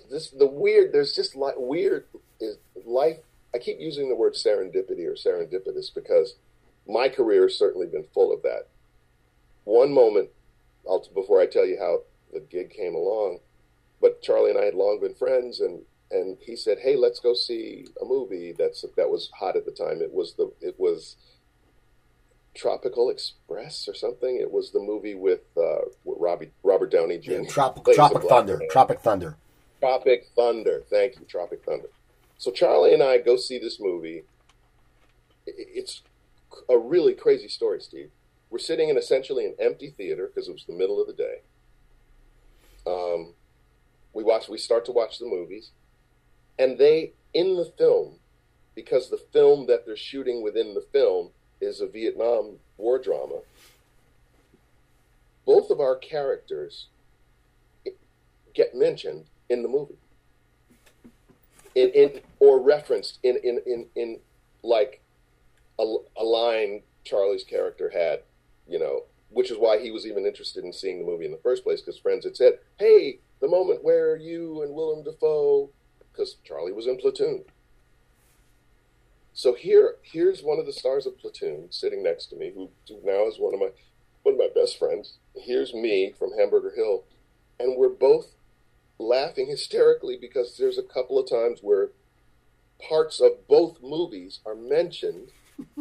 this. 0.09 0.29
The 0.29 0.47
weird. 0.47 0.93
There's 0.93 1.15
just 1.15 1.35
like 1.35 1.55
weird 1.57 2.05
is 2.39 2.57
life. 2.85 3.17
I 3.53 3.59
keep 3.59 3.79
using 3.79 4.09
the 4.09 4.15
word 4.15 4.33
serendipity 4.33 5.05
or 5.05 5.13
serendipitous 5.13 5.93
because 5.93 6.35
my 6.87 7.07
career 7.07 7.43
has 7.43 7.57
certainly 7.57 7.87
been 7.87 8.05
full 8.13 8.33
of 8.33 8.41
that. 8.41 8.67
One 9.63 9.93
moment, 9.93 10.29
I'll, 10.87 11.05
before 11.13 11.39
I 11.39 11.45
tell 11.45 11.65
you 11.65 11.77
how 11.79 12.01
the 12.33 12.39
gig 12.41 12.71
came 12.71 12.95
along, 12.95 13.39
but 14.01 14.21
Charlie 14.21 14.49
and 14.49 14.59
I 14.59 14.65
had 14.65 14.73
long 14.73 14.99
been 14.99 15.15
friends, 15.15 15.59
and 15.59 15.81
and 16.11 16.37
he 16.41 16.55
said, 16.55 16.79
"Hey, 16.79 16.95
let's 16.95 17.19
go 17.19 17.33
see 17.33 17.87
a 18.01 18.05
movie 18.05 18.53
that's 18.57 18.83
that 18.97 19.09
was 19.09 19.29
hot 19.39 19.55
at 19.55 19.65
the 19.65 19.71
time. 19.71 20.01
It 20.01 20.13
was 20.13 20.33
the 20.33 20.51
it 20.59 20.77
was 20.77 21.15
Tropical 22.55 23.09
Express 23.09 23.87
or 23.87 23.93
something. 23.93 24.37
It 24.37 24.51
was 24.51 24.71
the 24.71 24.79
movie 24.79 25.15
with 25.15 25.41
uh, 25.55 25.85
Robbie 26.05 26.51
Robert 26.63 26.91
Downey 26.91 27.17
Jr. 27.17 27.31
Yeah, 27.31 27.47
Trop- 27.47 27.85
Tropic 27.93 28.23
Thunder. 28.23 28.57
Man. 28.57 28.69
Tropic 28.69 28.99
Thunder. 28.99 29.37
Tropic 29.79 30.27
Thunder. 30.35 30.83
Thank 30.89 31.19
you, 31.19 31.25
Tropic 31.25 31.63
Thunder. 31.65 31.87
So 32.43 32.51
Charlie 32.51 32.93
and 32.93 33.01
I 33.01 33.19
go 33.19 33.37
see 33.37 33.57
this 33.57 33.79
movie. 33.79 34.25
It's 35.47 36.01
a 36.67 36.77
really 36.77 37.13
crazy 37.13 37.47
story, 37.47 37.79
Steve. 37.79 38.11
We're 38.49 38.59
sitting 38.59 38.89
in 38.89 38.97
essentially 38.97 39.45
an 39.45 39.55
empty 39.59 39.91
theater 39.91 40.27
because 40.27 40.49
it 40.49 40.51
was 40.51 40.65
the 40.65 40.73
middle 40.73 40.99
of 40.99 41.07
the 41.07 41.13
day. 41.13 41.35
Um, 42.85 43.33
we 44.11 44.25
watch 44.25 44.49
we 44.49 44.57
start 44.57 44.83
to 44.87 44.91
watch 44.91 45.19
the 45.19 45.25
movies 45.25 45.71
and 46.59 46.77
they 46.77 47.13
in 47.33 47.55
the 47.55 47.71
film 47.77 48.19
because 48.75 49.09
the 49.09 49.23
film 49.31 49.65
that 49.67 49.85
they're 49.85 49.95
shooting 49.95 50.43
within 50.43 50.73
the 50.73 50.85
film 50.91 51.29
is 51.61 51.79
a 51.79 51.87
Vietnam 51.87 52.57
war 52.75 52.99
drama 52.99 53.39
both 55.45 55.69
of 55.69 55.79
our 55.79 55.95
characters 55.95 56.87
get 58.53 58.75
mentioned 58.75 59.23
in 59.49 59.63
the 59.63 59.69
movie 59.69 59.95
in, 61.75 61.89
in 61.89 62.21
or 62.39 62.61
referenced 62.61 63.19
in 63.23 63.37
in 63.43 63.61
in, 63.65 63.85
in 63.95 64.19
like 64.63 65.01
a, 65.79 65.95
a 66.17 66.23
line 66.23 66.81
Charlie's 67.03 67.43
character 67.43 67.89
had, 67.89 68.21
you 68.67 68.79
know, 68.79 69.03
which 69.29 69.51
is 69.51 69.57
why 69.57 69.79
he 69.79 69.91
was 69.91 70.05
even 70.05 70.25
interested 70.25 70.63
in 70.63 70.71
seeing 70.71 70.99
the 70.99 71.05
movie 71.05 71.25
in 71.25 71.31
the 71.31 71.37
first 71.37 71.63
place 71.63 71.81
because 71.81 71.99
friends 71.99 72.25
had 72.25 72.37
said, 72.37 72.59
"Hey, 72.79 73.19
the 73.41 73.47
moment 73.47 73.83
where 73.83 74.15
you 74.15 74.61
and 74.61 74.73
Willem 74.73 75.03
Dafoe," 75.03 75.69
because 76.11 76.37
Charlie 76.43 76.71
was 76.71 76.87
in 76.87 76.97
Platoon. 76.97 77.43
So 79.33 79.55
here, 79.55 79.95
here's 80.03 80.43
one 80.43 80.59
of 80.59 80.67
the 80.67 80.73
stars 80.73 81.07
of 81.07 81.17
Platoon 81.17 81.71
sitting 81.71 82.03
next 82.03 82.27
to 82.27 82.35
me, 82.35 82.51
who 82.53 82.69
now 83.03 83.27
is 83.27 83.39
one 83.39 83.53
of 83.53 83.59
my 83.59 83.69
one 84.21 84.35
of 84.35 84.39
my 84.39 84.49
best 84.55 84.77
friends. 84.77 85.17
Here's 85.35 85.73
me 85.73 86.13
from 86.17 86.37
Hamburger 86.37 86.71
Hill, 86.75 87.03
and 87.59 87.75
we're 87.75 87.89
both 87.89 88.27
laughing 88.99 89.47
hysterically 89.47 90.17
because 90.19 90.57
there's 90.57 90.77
a 90.77 90.83
couple 90.83 91.19
of 91.19 91.29
times 91.29 91.59
where 91.61 91.89
parts 92.87 93.19
of 93.19 93.47
both 93.47 93.81
movies 93.81 94.39
are 94.45 94.55
mentioned, 94.55 95.29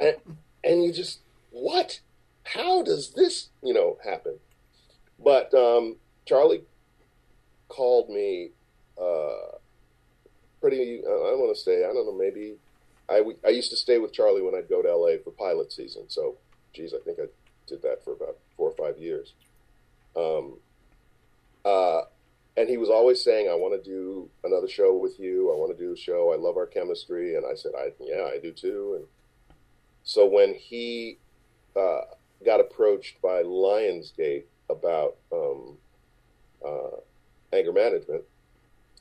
and 0.00 0.16
and 0.64 0.84
you 0.84 0.92
just 0.92 1.20
what? 1.50 2.00
How 2.44 2.82
does 2.82 3.10
this 3.10 3.48
you 3.62 3.74
know 3.74 3.98
happen? 4.04 4.38
But 5.22 5.52
um, 5.54 5.96
Charlie 6.26 6.64
called 7.68 8.10
me 8.10 8.50
uh, 9.00 9.58
pretty. 10.60 11.02
Uh, 11.06 11.10
I 11.10 11.34
want 11.34 11.56
to 11.56 11.62
say 11.62 11.84
I 11.84 11.92
don't 11.92 12.06
know 12.06 12.16
maybe 12.16 12.56
I, 13.08 13.22
I 13.44 13.50
used 13.50 13.70
to 13.70 13.76
stay 13.76 13.98
with 13.98 14.12
Charlie 14.12 14.42
when 14.42 14.54
I'd 14.54 14.68
go 14.68 14.82
to 14.82 14.94
LA 14.94 15.16
for 15.22 15.30
pilot 15.30 15.72
season. 15.72 16.04
So, 16.08 16.36
geez, 16.72 16.92
I 16.92 16.98
think 17.04 17.18
I 17.20 17.26
did 17.66 17.82
that 17.82 18.04
for 18.04 18.12
about 18.12 18.36
four 18.56 18.70
or 18.70 18.74
five 18.76 19.00
years. 19.00 19.34
Um, 20.16 20.58
uh, 21.64 22.02
and 22.56 22.68
he 22.68 22.78
was 22.78 22.88
always 22.88 23.22
saying, 23.22 23.48
"I 23.48 23.54
want 23.54 23.82
to 23.82 23.90
do 23.90 24.30
another 24.42 24.68
show 24.68 24.96
with 24.96 25.20
you. 25.20 25.52
I 25.52 25.56
want 25.56 25.76
to 25.76 25.84
do 25.84 25.92
a 25.92 25.96
show. 25.96 26.32
I 26.32 26.36
love 26.36 26.56
our 26.56 26.66
chemistry." 26.66 27.36
And 27.36 27.44
I 27.44 27.54
said, 27.54 27.72
"I 27.76 27.92
yeah, 28.00 28.30
I 28.32 28.38
do 28.38 28.52
too." 28.52 28.94
And 28.96 29.06
so 30.04 30.26
when 30.26 30.54
he 30.54 31.18
uh, 31.76 32.02
got 32.44 32.60
approached 32.60 33.20
by 33.20 33.42
Lionsgate 33.42 34.44
about 34.70 35.16
um, 35.32 35.76
uh, 36.64 36.96
anger 37.52 37.72
management, 37.72 38.22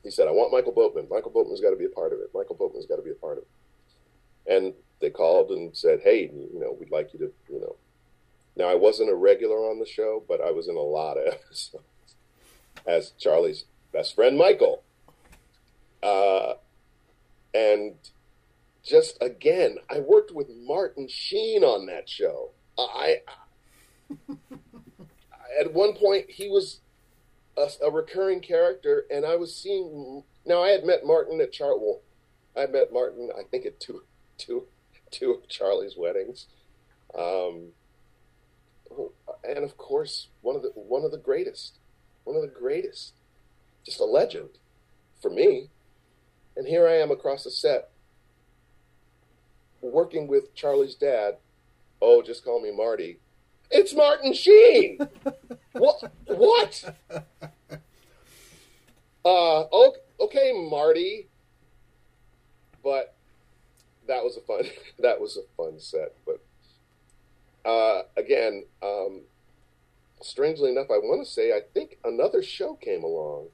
he 0.03 0.11
said, 0.11 0.27
"I 0.27 0.31
want 0.31 0.51
Michael 0.51 0.73
Boatman. 0.73 1.07
Michael 1.09 1.31
Boatman's 1.31 1.61
got 1.61 1.69
to 1.69 1.77
be 1.77 1.85
a 1.85 1.89
part 1.89 2.11
of 2.11 2.19
it. 2.19 2.31
Michael 2.33 2.55
Boatman's 2.55 2.87
got 2.87 2.97
to 2.97 3.01
be 3.01 3.11
a 3.11 3.15
part 3.15 3.37
of 3.37 3.43
it." 3.43 4.53
And 4.53 4.73
they 4.99 5.09
called 5.09 5.51
and 5.51 5.75
said, 5.75 6.01
"Hey, 6.03 6.29
you 6.33 6.59
know, 6.59 6.75
we'd 6.77 6.91
like 6.91 7.13
you 7.13 7.19
to, 7.19 7.31
you 7.49 7.61
know." 7.61 7.77
Now 8.57 8.69
I 8.69 8.75
wasn't 8.75 9.09
a 9.09 9.15
regular 9.15 9.69
on 9.69 9.79
the 9.79 9.85
show, 9.85 10.23
but 10.27 10.41
I 10.41 10.51
was 10.51 10.67
in 10.67 10.75
a 10.75 10.79
lot 10.79 11.17
of 11.17 11.27
episodes 11.33 11.83
as 12.85 13.11
Charlie's 13.19 13.65
best 13.91 14.15
friend, 14.15 14.37
Michael. 14.37 14.83
Uh, 16.03 16.53
and 17.53 17.95
just 18.83 19.17
again, 19.21 19.77
I 19.89 19.99
worked 19.99 20.31
with 20.31 20.49
Martin 20.49 21.07
Sheen 21.07 21.63
on 21.63 21.87
that 21.87 22.07
show. 22.07 22.51
I, 22.77 23.21
I 23.27 24.35
at 25.59 25.73
one 25.73 25.93
point 25.93 26.29
he 26.29 26.49
was 26.49 26.81
a, 27.57 27.67
a, 27.83 27.89
recurring 27.89 28.41
character, 28.41 29.05
and 29.09 29.25
I 29.25 29.35
was 29.35 29.55
seeing. 29.55 30.23
Now 30.45 30.61
I 30.61 30.69
had 30.69 30.83
met 30.83 31.05
Martin 31.05 31.41
at 31.41 31.53
Chartwell. 31.53 32.01
I 32.55 32.67
met 32.67 32.93
Martin, 32.93 33.29
I 33.37 33.43
think, 33.43 33.65
at 33.65 33.79
two, 33.79 34.03
two, 34.37 34.67
two 35.11 35.31
of 35.31 35.47
Charlie's 35.47 35.95
weddings, 35.97 36.45
um, 37.17 37.69
and 39.43 39.63
of 39.63 39.77
course 39.77 40.27
one 40.41 40.55
of 40.55 40.61
the 40.61 40.69
one 40.75 41.03
of 41.03 41.11
the 41.11 41.17
greatest 41.17 41.79
one 42.25 42.35
of 42.35 42.41
the 42.41 42.47
greatest, 42.47 43.13
just 43.85 43.99
a 43.99 44.05
legend 44.05 44.49
for 45.21 45.31
me. 45.31 45.69
And 46.57 46.67
here 46.67 46.87
I 46.87 46.95
am 46.95 47.11
across 47.11 47.43
the 47.43 47.51
set 47.51 47.89
working 49.81 50.27
with 50.27 50.53
Charlie's 50.55 50.95
dad. 50.95 51.37
Oh, 52.01 52.21
just 52.21 52.43
call 52.43 52.61
me 52.61 52.71
Marty. 52.71 53.19
It's 53.71 53.93
Martin 53.93 54.33
Sheen. 54.33 54.99
what? 55.71 56.11
What? 56.27 56.95
Uh, 59.23 59.63
okay, 60.19 60.67
Marty. 60.69 61.27
But 62.83 63.15
that 64.07 64.23
was 64.23 64.37
a 64.37 64.41
fun. 64.41 64.63
That 64.99 65.19
was 65.19 65.37
a 65.37 65.41
fun 65.57 65.79
set. 65.79 66.13
But 66.25 66.39
uh, 67.69 68.03
again, 68.15 68.65
um, 68.81 69.21
strangely 70.25 70.71
enough, 70.71 70.87
I 70.89 70.97
want 70.97 71.25
to 71.25 71.31
say 71.31 71.51
I 71.51 71.61
think 71.73 71.97
another 72.03 72.41
show 72.41 72.75
came 72.75 73.03
along 73.03 73.47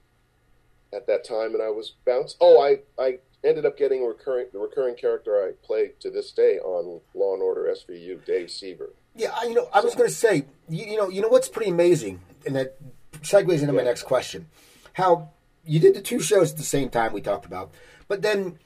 at 0.92 1.06
that 1.06 1.24
time, 1.24 1.54
and 1.54 1.62
I 1.62 1.70
was 1.70 1.94
bounced. 2.04 2.36
Oh, 2.40 2.60
I 2.60 2.80
I 3.02 3.18
ended 3.44 3.66
up 3.66 3.76
getting 3.76 4.02
a 4.02 4.06
recurring 4.06 4.46
the 4.52 4.58
recurring 4.58 4.96
character 4.96 5.36
I 5.36 5.52
play 5.64 5.92
to 6.00 6.10
this 6.10 6.32
day 6.32 6.58
on 6.58 7.00
Law 7.14 7.34
and 7.34 7.42
Order 7.42 7.72
SVU, 7.72 8.24
Dave 8.24 8.48
Sieber. 8.48 8.90
Yeah, 9.14 9.30
you 9.44 9.54
know, 9.54 9.68
I 9.72 9.80
was 9.80 9.94
going 9.94 10.08
to 10.08 10.14
say, 10.14 10.46
you, 10.70 10.86
you, 10.86 10.96
know, 10.96 11.10
you 11.10 11.20
know 11.20 11.28
what's 11.28 11.48
pretty 11.48 11.70
amazing, 11.70 12.20
and 12.46 12.56
that 12.56 12.78
segues 13.20 13.60
into 13.60 13.66
yeah. 13.66 13.72
my 13.72 13.82
next 13.82 14.04
question: 14.04 14.48
how 14.94 15.30
you 15.64 15.78
did 15.78 15.94
the 15.94 16.00
two 16.00 16.20
shows 16.20 16.52
at 16.52 16.56
the 16.56 16.62
same 16.62 16.88
time 16.88 17.12
we 17.12 17.20
talked 17.20 17.44
about, 17.44 17.72
but 18.08 18.22
then 18.22 18.58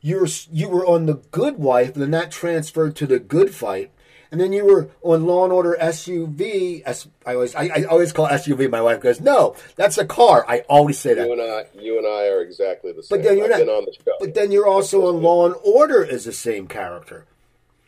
you're 0.00 0.26
you 0.50 0.68
were 0.68 0.84
on 0.86 1.06
the 1.06 1.14
Good 1.30 1.58
Wife, 1.58 1.94
and 1.94 2.02
then 2.02 2.10
that 2.12 2.30
transferred 2.30 2.96
to 2.96 3.06
the 3.06 3.18
Good 3.18 3.54
Fight 3.54 3.92
and 4.32 4.40
then 4.40 4.52
you 4.54 4.64
were 4.64 4.88
on 5.02 5.26
Law 5.26 5.44
and 5.44 5.52
Order 5.52 5.76
SUV. 5.78 6.82
S, 6.86 7.06
I 7.26 7.34
always 7.34 7.54
I, 7.54 7.64
I 7.76 7.82
always 7.84 8.12
call 8.14 8.26
SUV. 8.28 8.70
My 8.70 8.80
wife 8.80 9.00
goes, 9.00 9.20
"No, 9.20 9.54
that's 9.76 9.98
a 9.98 10.06
car." 10.06 10.44
I 10.48 10.60
always 10.70 10.98
say 10.98 11.12
that. 11.12 11.26
You 11.26 11.32
and 11.34 11.42
I, 11.42 11.66
you 11.78 11.98
and 11.98 12.06
I 12.06 12.28
are 12.28 12.40
exactly 12.40 12.92
the 12.92 13.02
same. 13.02 13.18
But 13.18 13.28
then 13.28 13.36
you're 13.36 13.52
I've 13.52 13.66
not 13.66 13.76
on 13.76 13.84
the 13.84 13.92
show. 13.92 14.16
But 14.18 14.34
then 14.34 14.50
you're 14.50 14.66
also 14.66 15.06
on 15.06 15.22
Law 15.22 15.44
and 15.44 15.54
Order 15.62 16.04
as 16.04 16.24
the 16.24 16.32
same 16.32 16.66
character. 16.66 17.26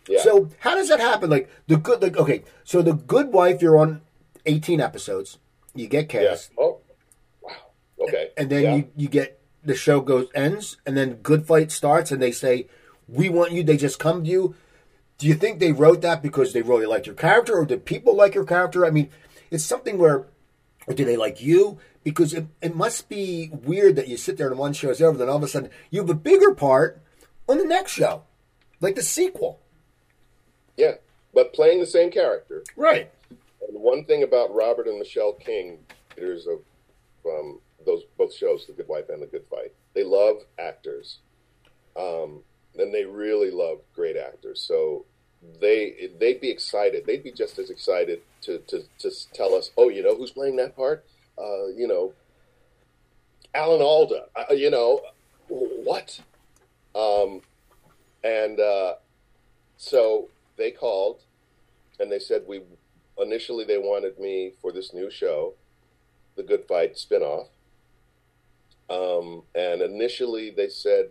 Yeah. 0.07 0.21
So 0.21 0.51
how 0.59 0.75
does 0.75 0.91
that 0.91 1.01
happen? 1.01 1.31
Like 1.31 1.49
the 1.66 1.79
good, 1.79 2.03
like 2.03 2.19
okay, 2.19 2.45
so 2.62 2.83
the 2.83 2.93
Good 2.93 3.33
Wife, 3.33 3.62
you're 3.62 3.79
on 3.79 4.03
18 4.45 4.83
episodes. 4.83 5.39
You 5.75 5.89
get 5.89 6.11
cast. 6.11 6.51
Yeah. 6.59 6.62
Oh, 6.62 6.81
wow. 7.43 7.53
Okay. 8.01 8.29
And 8.37 8.51
then 8.51 8.62
yeah. 8.62 8.75
you 8.75 8.89
you 8.97 9.09
get 9.09 9.41
the 9.65 9.75
show 9.75 10.03
goes 10.03 10.29
ends, 10.35 10.77
and 10.85 10.95
then 10.95 11.15
Good 11.15 11.47
Fight 11.47 11.73
starts, 11.73 12.12
and 12.12 12.21
they 12.21 12.33
say, 12.33 12.66
"We 13.09 13.31
want 13.31 13.53
you." 13.53 13.62
They 13.62 13.79
just 13.79 13.99
come 13.99 14.25
to 14.25 14.31
you 14.31 14.55
do 15.19 15.27
you 15.27 15.35
think 15.35 15.59
they 15.59 15.73
wrote 15.73 16.03
that 16.03 16.23
because 16.23 16.53
they 16.53 16.62
really 16.62 16.86
liked 16.86 17.07
your 17.07 17.15
character, 17.15 17.55
or 17.55 17.65
did 17.65 17.85
people 17.85 18.16
like 18.16 18.35
your 18.35 18.45
character? 18.45 18.85
I 18.85 18.91
mean, 18.91 19.11
it's 19.51 19.65
something 19.65 19.99
where, 19.99 20.27
or 20.86 20.95
do 20.95 21.05
they 21.05 21.16
like 21.16 21.41
you? 21.41 21.78
Because 22.03 22.35
it, 22.35 22.47
it 22.61 22.74
must 22.74 23.09
be 23.09 23.51
weird 23.53 23.97
that 23.97 24.09
you 24.09 24.16
sit 24.16 24.36
there 24.36 24.49
and 24.49 24.59
one 24.59 24.73
show 24.73 24.91
is 24.91 25.01
over, 25.01 25.16
then 25.16 25.28
all 25.28 25.36
of 25.36 25.43
a 25.43 25.49
sudden 25.49 25.70
you 25.91 26.01
have 26.01 26.11
a 26.11 26.15
bigger 26.15 26.55
part 26.55 27.01
on 27.49 27.59
the 27.59 27.65
next 27.65 27.93
show, 27.93 28.24
like 28.81 28.95
the 28.95 29.03
sequel. 29.03 29.61
Yeah, 30.77 30.95
but 31.32 31.53
playing 31.53 31.81
the 31.81 31.86
same 31.86 32.11
character. 32.11 32.65
Right. 32.77 33.11
And 33.69 33.81
one 33.81 34.05
thing 34.05 34.23
about 34.23 34.55
Robert 34.55 34.86
and 34.86 34.99
Michelle 34.99 35.32
King, 35.32 35.78
creators 36.11 36.47
of 36.47 36.61
um, 37.24 37.61
those 37.86 38.03
both 38.19 38.35
shows, 38.35 38.66
The 38.66 38.73
Good 38.73 38.89
Wife 38.89 39.09
and 39.09 39.23
The 39.23 39.27
Good 39.27 39.45
Fight, 39.49 39.73
they 39.95 40.05
love 40.05 40.39
actors. 40.59 41.19
Um, 41.97 42.43
then 42.77 42.93
they 42.93 43.05
really 43.05 43.51
love 43.51 43.79
great 43.95 44.17
actors. 44.17 44.61
So 44.61 45.05
they 45.61 46.11
they'd 46.19 46.41
be 46.41 46.51
excited. 46.51 47.05
They'd 47.07 47.23
be 47.23 47.33
just 47.33 47.59
as 47.59 47.71
excited 47.71 48.21
to 48.43 48.59
to, 48.69 48.85
to 48.99 49.11
tell 49.33 49.55
us, 49.55 49.71
oh, 49.77 49.89
you 49.89 50.03
know, 50.03 50.15
who's 50.17 50.31
playing 50.31 50.57
that 50.57 50.77
part? 50.77 51.05
Uh, 51.39 51.67
you 51.69 51.87
know, 51.89 52.13
Alan 53.55 53.83
Alda. 53.83 54.27
Uh, 54.37 54.55
you 54.55 54.71
know, 54.71 55.01
what? 55.49 56.21
Um, 56.95 57.43
and 58.23 58.61
uh, 58.61 58.95
so 59.77 60.29
they 60.57 60.71
called 60.71 61.21
and 62.01 62.11
they 62.11 62.19
said 62.19 62.45
we 62.47 62.63
initially 63.19 63.65
they 63.65 63.79
wanted 63.79 64.19
me 64.19 64.53
for 64.61 64.73
this 64.73 64.93
new 64.93 65.11
show, 65.11 65.55
the 66.37 66.43
Good 66.43 66.67
Fight 66.67 66.95
spinoff. 66.97 67.49
Um, 68.91 69.43
and 69.55 69.81
initially 69.81 70.51
they 70.51 70.69
said, 70.69 71.07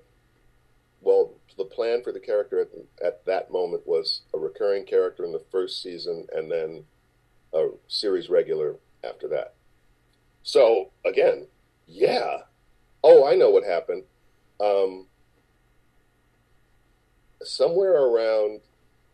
well, 1.01 1.31
the 1.57 1.65
plan 1.65 2.03
for 2.03 2.11
the 2.11 2.19
character 2.19 2.59
at, 2.61 2.69
at 3.05 3.25
that 3.25 3.51
moment 3.51 3.87
was 3.87 4.21
a 4.33 4.37
recurring 4.37 4.85
character 4.85 5.23
in 5.25 5.31
the 5.31 5.43
first 5.51 5.81
season 5.81 6.27
and 6.33 6.51
then 6.51 6.83
a 7.53 7.69
series 7.87 8.29
regular 8.29 8.75
after 9.03 9.27
that. 9.29 9.53
So 10.43 10.91
again, 11.05 11.47
yeah. 11.87 12.37
Oh, 13.03 13.27
I 13.27 13.35
know 13.35 13.49
what 13.49 13.63
happened. 13.63 14.03
Um, 14.59 15.07
somewhere 17.41 18.01
around 18.01 18.61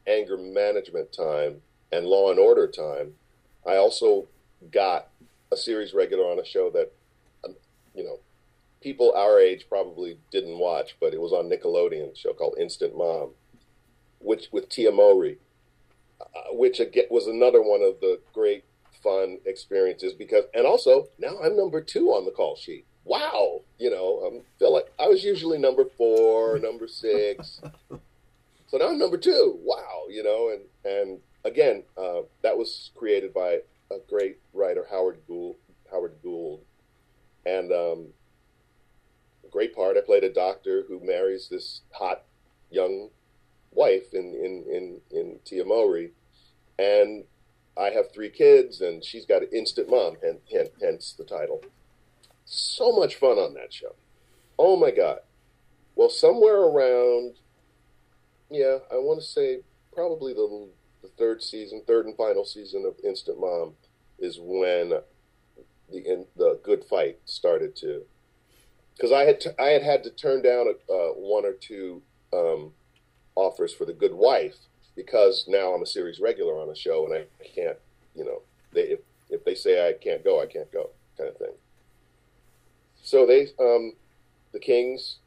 anger 0.07 0.37
management 0.37 1.11
time 1.11 1.61
and 1.91 2.05
law 2.05 2.29
and 2.29 2.39
order 2.39 2.67
time, 2.67 3.13
I 3.65 3.75
also 3.75 4.27
got 4.71 5.09
a 5.51 5.57
series 5.57 5.93
regular 5.93 6.25
on 6.25 6.39
a 6.39 6.45
show 6.45 6.69
that, 6.71 6.91
um, 7.43 7.55
you 7.95 8.03
know, 8.03 8.19
people 8.81 9.13
our 9.15 9.39
age 9.39 9.65
probably 9.69 10.17
didn't 10.31 10.57
watch, 10.57 10.95
but 10.99 11.13
it 11.13 11.21
was 11.21 11.33
on 11.33 11.49
Nickelodeon, 11.49 12.17
show 12.17 12.33
called 12.33 12.57
Instant 12.59 12.97
Mom, 12.97 13.31
which 14.19 14.47
with 14.51 14.69
Tia 14.69 14.91
Mowry, 14.91 15.37
uh, 16.21 16.51
which 16.51 16.79
again 16.79 17.05
was 17.09 17.27
another 17.27 17.61
one 17.61 17.81
of 17.81 17.99
the 17.99 18.19
great 18.33 18.63
fun 19.03 19.37
experiences 19.45 20.13
because, 20.13 20.43
and 20.53 20.65
also 20.65 21.07
now 21.17 21.37
I'm 21.43 21.55
number 21.55 21.81
two 21.81 22.09
on 22.09 22.25
the 22.25 22.31
call 22.31 22.55
sheet. 22.55 22.85
Wow, 23.05 23.61
you 23.77 23.89
know, 23.89 24.19
I'm 24.25 24.41
feel 24.59 24.73
like 24.73 24.91
I 24.99 25.07
was 25.07 25.23
usually 25.23 25.57
number 25.57 25.85
four, 25.97 26.59
number 26.61 26.87
six. 26.87 27.61
so 28.67 28.77
now 28.77 28.89
I'm 28.89 28.99
number 28.99 29.17
two. 29.17 29.57
Wow, 29.63 30.03
you 30.09 30.23
know, 30.23 30.49
and 30.49 30.93
and 30.93 31.19
again, 31.43 31.83
uh, 31.97 32.21
that 32.43 32.57
was 32.57 32.91
created 32.95 33.33
by 33.33 33.59
a 33.91 33.97
great 34.07 34.37
writer, 34.53 34.85
Howard 34.89 35.19
Gould. 35.27 35.55
Howard 35.91 36.13
Gould, 36.21 36.61
and 37.45 37.71
um, 37.71 38.07
great 39.51 39.75
part. 39.75 39.97
I 39.97 40.01
played 40.01 40.23
a 40.23 40.33
doctor 40.33 40.83
who 40.87 40.99
marries 40.99 41.47
this 41.49 41.81
hot 41.91 42.23
young 42.71 43.09
wife 43.71 44.13
in 44.13 44.33
in 44.33 44.65
in 44.71 45.01
in 45.11 45.39
Tia 45.45 45.65
Mowry, 45.65 46.11
and 46.77 47.25
I 47.77 47.89
have 47.91 48.11
three 48.11 48.29
kids, 48.29 48.81
and 48.81 49.03
she's 49.03 49.25
got 49.25 49.43
an 49.43 49.49
instant 49.53 49.89
mom, 49.89 50.17
and 50.21 50.39
hence 50.81 51.13
the 51.13 51.23
title. 51.23 51.63
So 52.45 52.91
much 52.91 53.15
fun 53.15 53.37
on 53.37 53.53
that 53.53 53.73
show. 53.73 53.95
Oh 54.57 54.75
my 54.75 54.91
god. 54.91 55.19
Well, 55.95 56.09
somewhere 56.09 56.61
around, 56.61 57.35
yeah, 58.49 58.79
I 58.91 58.95
want 58.95 59.21
to 59.21 59.25
say 59.25 59.59
probably 59.93 60.33
the 60.33 60.69
the 61.01 61.09
third 61.17 61.41
season, 61.41 61.83
third 61.87 62.05
and 62.05 62.17
final 62.17 62.43
season 62.43 62.85
of 62.85 62.95
Instant 63.03 63.39
Mom, 63.39 63.73
is 64.17 64.39
when 64.39 64.89
the 65.91 66.23
the 66.35 66.59
good 66.63 66.83
fight 66.83 67.19
started 67.25 67.75
to. 67.77 68.03
Because 68.99 69.13
I 69.13 69.23
had 69.23 69.39
t- 69.39 69.51
I 69.57 69.67
had 69.67 69.81
had 69.81 70.03
to 70.03 70.09
turn 70.09 70.41
down 70.41 70.67
a, 70.67 70.91
uh, 70.91 71.13
one 71.13 71.45
or 71.45 71.53
two 71.53 72.01
um, 72.33 72.73
offers 73.35 73.73
for 73.73 73.85
the 73.85 73.93
Good 73.93 74.13
Wife 74.13 74.57
because 74.93 75.45
now 75.47 75.73
I'm 75.73 75.81
a 75.81 75.85
series 75.85 76.19
regular 76.19 76.59
on 76.59 76.69
a 76.69 76.75
show 76.75 77.05
and 77.05 77.13
I 77.13 77.25
can't, 77.55 77.77
you 78.13 78.25
know, 78.25 78.41
they 78.73 78.81
if, 78.81 78.99
if 79.29 79.45
they 79.45 79.55
say 79.55 79.87
I 79.87 79.93
can't 79.93 80.21
go, 80.21 80.41
I 80.41 80.47
can't 80.47 80.69
go, 80.69 80.89
kind 81.17 81.29
of 81.29 81.37
thing. 81.37 81.53
So 83.01 83.25
they, 83.25 83.47
um, 83.57 83.93
the 84.51 84.59
Kings, 84.59 85.19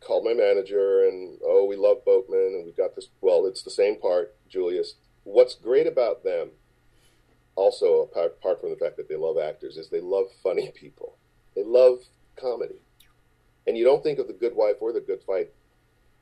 called 0.00 0.24
my 0.24 0.32
manager 0.32 1.08
and 1.08 1.38
oh, 1.44 1.64
we 1.64 1.74
love 1.74 2.04
Boatman 2.04 2.54
and 2.54 2.64
we've 2.64 2.76
got 2.76 2.94
this. 2.94 3.08
Well, 3.20 3.46
it's 3.46 3.62
the 3.62 3.70
same 3.70 4.00
part, 4.00 4.36
Julius. 4.48 4.94
What's 5.24 5.54
great 5.56 5.88
about 5.88 6.22
them, 6.22 6.50
also 7.56 8.02
apart, 8.02 8.36
apart 8.40 8.60
from 8.60 8.70
the 8.70 8.76
fact 8.76 8.96
that 8.96 9.08
they 9.08 9.16
love 9.16 9.36
actors, 9.38 9.76
is 9.76 9.88
they 9.88 10.00
love 10.00 10.26
funny 10.42 10.70
people. 10.74 11.16
They 11.54 11.64
love 11.64 12.00
comedy, 12.36 12.80
and 13.66 13.76
you 13.76 13.84
don't 13.84 14.02
think 14.02 14.18
of 14.18 14.26
the 14.26 14.32
Good 14.32 14.54
Wife 14.54 14.76
or 14.80 14.92
the 14.92 15.00
Good 15.00 15.22
Fight 15.22 15.50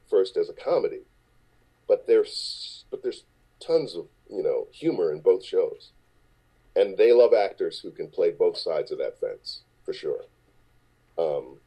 first 0.08 0.36
as 0.36 0.48
a 0.48 0.52
comedy, 0.52 1.02
but 1.86 2.06
there's 2.06 2.84
but 2.90 3.02
there's 3.02 3.24
tons 3.60 3.94
of 3.94 4.06
you 4.30 4.42
know 4.42 4.68
humor 4.72 5.12
in 5.12 5.20
both 5.20 5.44
shows, 5.44 5.90
and 6.76 6.96
they 6.96 7.12
love 7.12 7.32
actors 7.34 7.80
who 7.80 7.90
can 7.90 8.08
play 8.08 8.30
both 8.30 8.56
sides 8.56 8.90
of 8.90 8.98
that 8.98 9.20
fence 9.20 9.62
for 9.84 9.92
sure. 9.92 10.24
Um, 11.18 11.58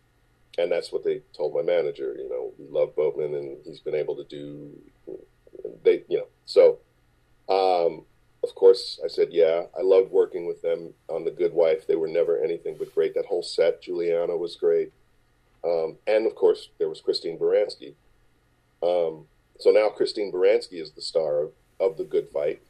and 0.58 0.72
that's 0.72 0.92
what 0.92 1.04
they 1.04 1.22
told 1.36 1.54
my 1.54 1.62
manager. 1.62 2.16
You 2.18 2.30
know, 2.30 2.54
we 2.58 2.68
love 2.68 2.96
Boatman, 2.96 3.34
and 3.36 3.58
he's 3.64 3.80
been 3.80 3.96
able 3.96 4.16
to 4.16 4.24
do. 4.24 4.72
They, 5.84 6.04
you 6.08 6.18
know, 6.18 6.28
so 6.46 6.80
um, 7.50 8.06
of 8.44 8.56
course 8.56 9.00
I 9.04 9.08
said, 9.08 9.30
yeah. 9.32 9.64
I 9.78 9.82
loved 9.82 10.12
working 10.12 10.48
with 10.48 10.62
them 10.62 10.94
on 11.08 11.24
The 11.24 11.32
Good 11.32 11.54
Wife. 11.54 11.86
They 11.86 11.96
were 11.96 12.08
never 12.08 12.42
anything 12.42 12.76
but 12.78 12.94
great. 12.94 13.14
That 13.14 13.26
whole 13.28 13.44
set, 13.44 13.82
Julianna 13.82 14.36
was 14.36 14.56
great, 14.56 14.92
um, 15.64 15.98
and 16.08 16.26
of 16.26 16.36
course 16.36 16.70
there 16.80 16.90
was 16.90 17.02
Christine 17.02 17.38
Baranski. 17.38 17.94
Um, 18.82 19.26
so 19.60 19.70
now 19.70 19.90
Christine 19.90 20.32
Baranski 20.32 20.82
is 20.82 20.92
the 20.92 21.02
star 21.02 21.44
of, 21.44 21.52
of 21.80 21.98
The 21.98 22.04
Good 22.04 22.30
Fight, 22.30 22.62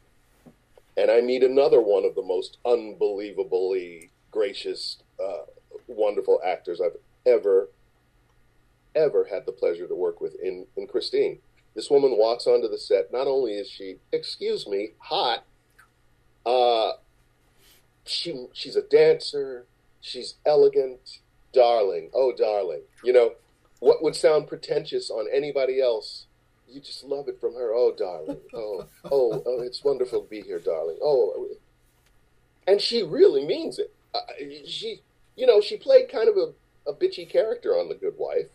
and 0.96 1.10
I 1.10 1.20
meet 1.22 1.42
another 1.42 1.80
one 1.80 2.04
of 2.04 2.14
the 2.14 2.22
most 2.22 2.58
unbelievably 2.66 4.10
gracious, 4.30 4.98
uh, 5.22 5.44
wonderful 5.86 6.40
actors 6.44 6.80
I've 6.80 6.98
ever, 7.24 7.68
ever 8.94 9.24
had 9.30 9.46
the 9.46 9.52
pleasure 9.52 9.86
to 9.86 9.94
work 9.94 10.20
with 10.20 10.34
in, 10.34 10.66
in 10.76 10.86
Christine. 10.86 11.38
This 11.74 11.88
woman 11.88 12.18
walks 12.18 12.46
onto 12.46 12.68
the 12.68 12.76
set. 12.76 13.10
Not 13.12 13.26
only 13.26 13.54
is 13.54 13.70
she, 13.70 13.96
excuse 14.12 14.66
me, 14.66 14.90
hot, 14.98 15.44
uh, 16.46 16.92
she 18.04 18.46
she's 18.52 18.76
a 18.76 18.82
dancer. 18.82 19.66
She's 20.00 20.34
elegant, 20.44 21.18
darling. 21.52 22.10
Oh, 22.12 22.32
darling. 22.36 22.82
You 23.04 23.12
know 23.12 23.32
what 23.80 24.02
would 24.02 24.16
sound 24.16 24.48
pretentious 24.48 25.10
on 25.10 25.26
anybody 25.32 25.80
else. 25.80 26.26
You 26.68 26.80
just 26.80 27.04
love 27.04 27.28
it 27.28 27.40
from 27.40 27.54
her. 27.54 27.72
Oh, 27.74 27.92
darling. 27.96 28.38
Oh, 28.54 28.86
oh, 29.04 29.42
oh. 29.46 29.62
It's 29.62 29.84
wonderful 29.84 30.22
to 30.22 30.28
be 30.28 30.40
here, 30.40 30.58
darling. 30.58 30.98
Oh, 31.02 31.48
and 32.66 32.80
she 32.80 33.02
really 33.02 33.44
means 33.44 33.78
it. 33.78 33.92
Uh, 34.14 34.20
she, 34.66 35.00
you 35.36 35.46
know, 35.46 35.60
she 35.60 35.76
played 35.76 36.10
kind 36.10 36.28
of 36.28 36.36
a 36.36 36.52
a 36.86 36.92
bitchy 36.92 37.28
character 37.28 37.72
on 37.72 37.88
The 37.88 37.94
Good 37.94 38.14
Wife. 38.18 38.48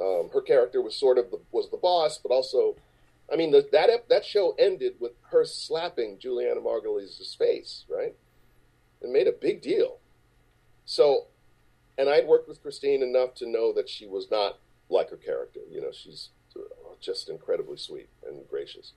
Um, 0.00 0.30
her 0.32 0.40
character 0.40 0.82
was 0.82 0.96
sort 0.96 1.18
of 1.18 1.30
the, 1.30 1.40
was 1.52 1.70
the 1.70 1.76
boss, 1.76 2.18
but 2.18 2.32
also, 2.32 2.76
I 3.32 3.36
mean, 3.36 3.52
the, 3.52 3.66
that 3.72 4.08
that 4.08 4.24
show 4.24 4.54
ended 4.58 4.94
with 5.00 5.12
her 5.30 5.44
slapping 5.44 6.18
Julianna 6.18 6.60
Margulies' 6.60 7.36
face, 7.36 7.84
right? 7.88 8.14
It 9.00 9.10
made 9.10 9.26
a 9.26 9.32
big 9.32 9.62
deal. 9.62 9.98
So, 10.84 11.26
and 11.96 12.08
I'd 12.08 12.26
worked 12.26 12.48
with 12.48 12.62
Christine 12.62 13.02
enough 13.02 13.34
to 13.36 13.48
know 13.48 13.72
that 13.72 13.88
she 13.88 14.06
was 14.06 14.30
not 14.30 14.58
like 14.88 15.10
her 15.10 15.16
character. 15.16 15.60
You 15.70 15.80
know, 15.80 15.92
she's 15.92 16.30
uh, 16.56 16.60
just 17.00 17.28
incredibly 17.28 17.76
sweet 17.76 18.08
and 18.26 18.48
gracious. 18.48 18.92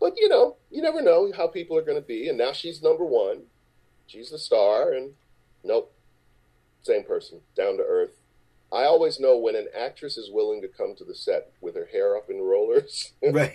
But 0.00 0.14
you 0.16 0.28
know, 0.28 0.56
you 0.70 0.82
never 0.82 1.02
know 1.02 1.30
how 1.36 1.46
people 1.46 1.76
are 1.76 1.82
going 1.82 2.00
to 2.00 2.06
be. 2.06 2.28
And 2.28 2.38
now 2.38 2.52
she's 2.52 2.82
number 2.82 3.04
one. 3.04 3.42
She's 4.06 4.30
the 4.30 4.38
star, 4.38 4.92
and 4.92 5.12
nope, 5.62 5.92
same 6.82 7.04
person, 7.04 7.40
down 7.54 7.76
to 7.76 7.84
earth. 7.84 8.19
I 8.72 8.84
always 8.84 9.18
know 9.18 9.36
when 9.36 9.56
an 9.56 9.66
actress 9.76 10.16
is 10.16 10.30
willing 10.30 10.60
to 10.62 10.68
come 10.68 10.94
to 10.96 11.04
the 11.04 11.14
set 11.14 11.50
with 11.60 11.74
her 11.74 11.88
hair 11.90 12.16
up 12.16 12.30
in 12.30 12.40
rollers. 12.40 13.12
Right. 13.22 13.54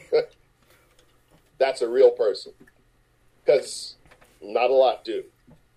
that's 1.58 1.82
a 1.82 1.90
real 1.90 2.12
person. 2.12 2.54
Because 3.44 3.96
not 4.42 4.70
a 4.70 4.74
lot 4.74 5.06
do, 5.06 5.24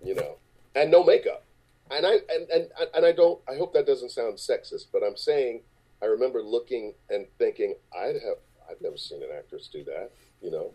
you 0.02 0.15
know, 0.15 0.36
and 0.74 0.90
no 0.90 1.05
makeup. 1.05 1.44
And 1.90 2.05
I 2.06 2.15
and, 2.31 2.48
and 2.52 2.69
and 2.94 3.06
I 3.06 3.12
don't. 3.12 3.40
I 3.48 3.56
hope 3.56 3.73
that 3.73 3.86
doesn't 3.86 4.10
sound 4.10 4.36
sexist, 4.36 4.86
but 4.93 5.02
I'm 5.02 5.16
saying 5.16 5.62
I 6.02 6.06
remember 6.06 6.43
looking 6.43 6.94
and 7.09 7.27
thinking 7.39 7.77
I'd 7.97 8.15
have. 8.15 8.39
I've 8.70 8.81
never 8.82 8.98
seen 8.98 9.23
an 9.23 9.31
actress 9.36 9.69
do 9.73 9.85
that. 9.85 10.10
You 10.43 10.51
know, 10.51 10.73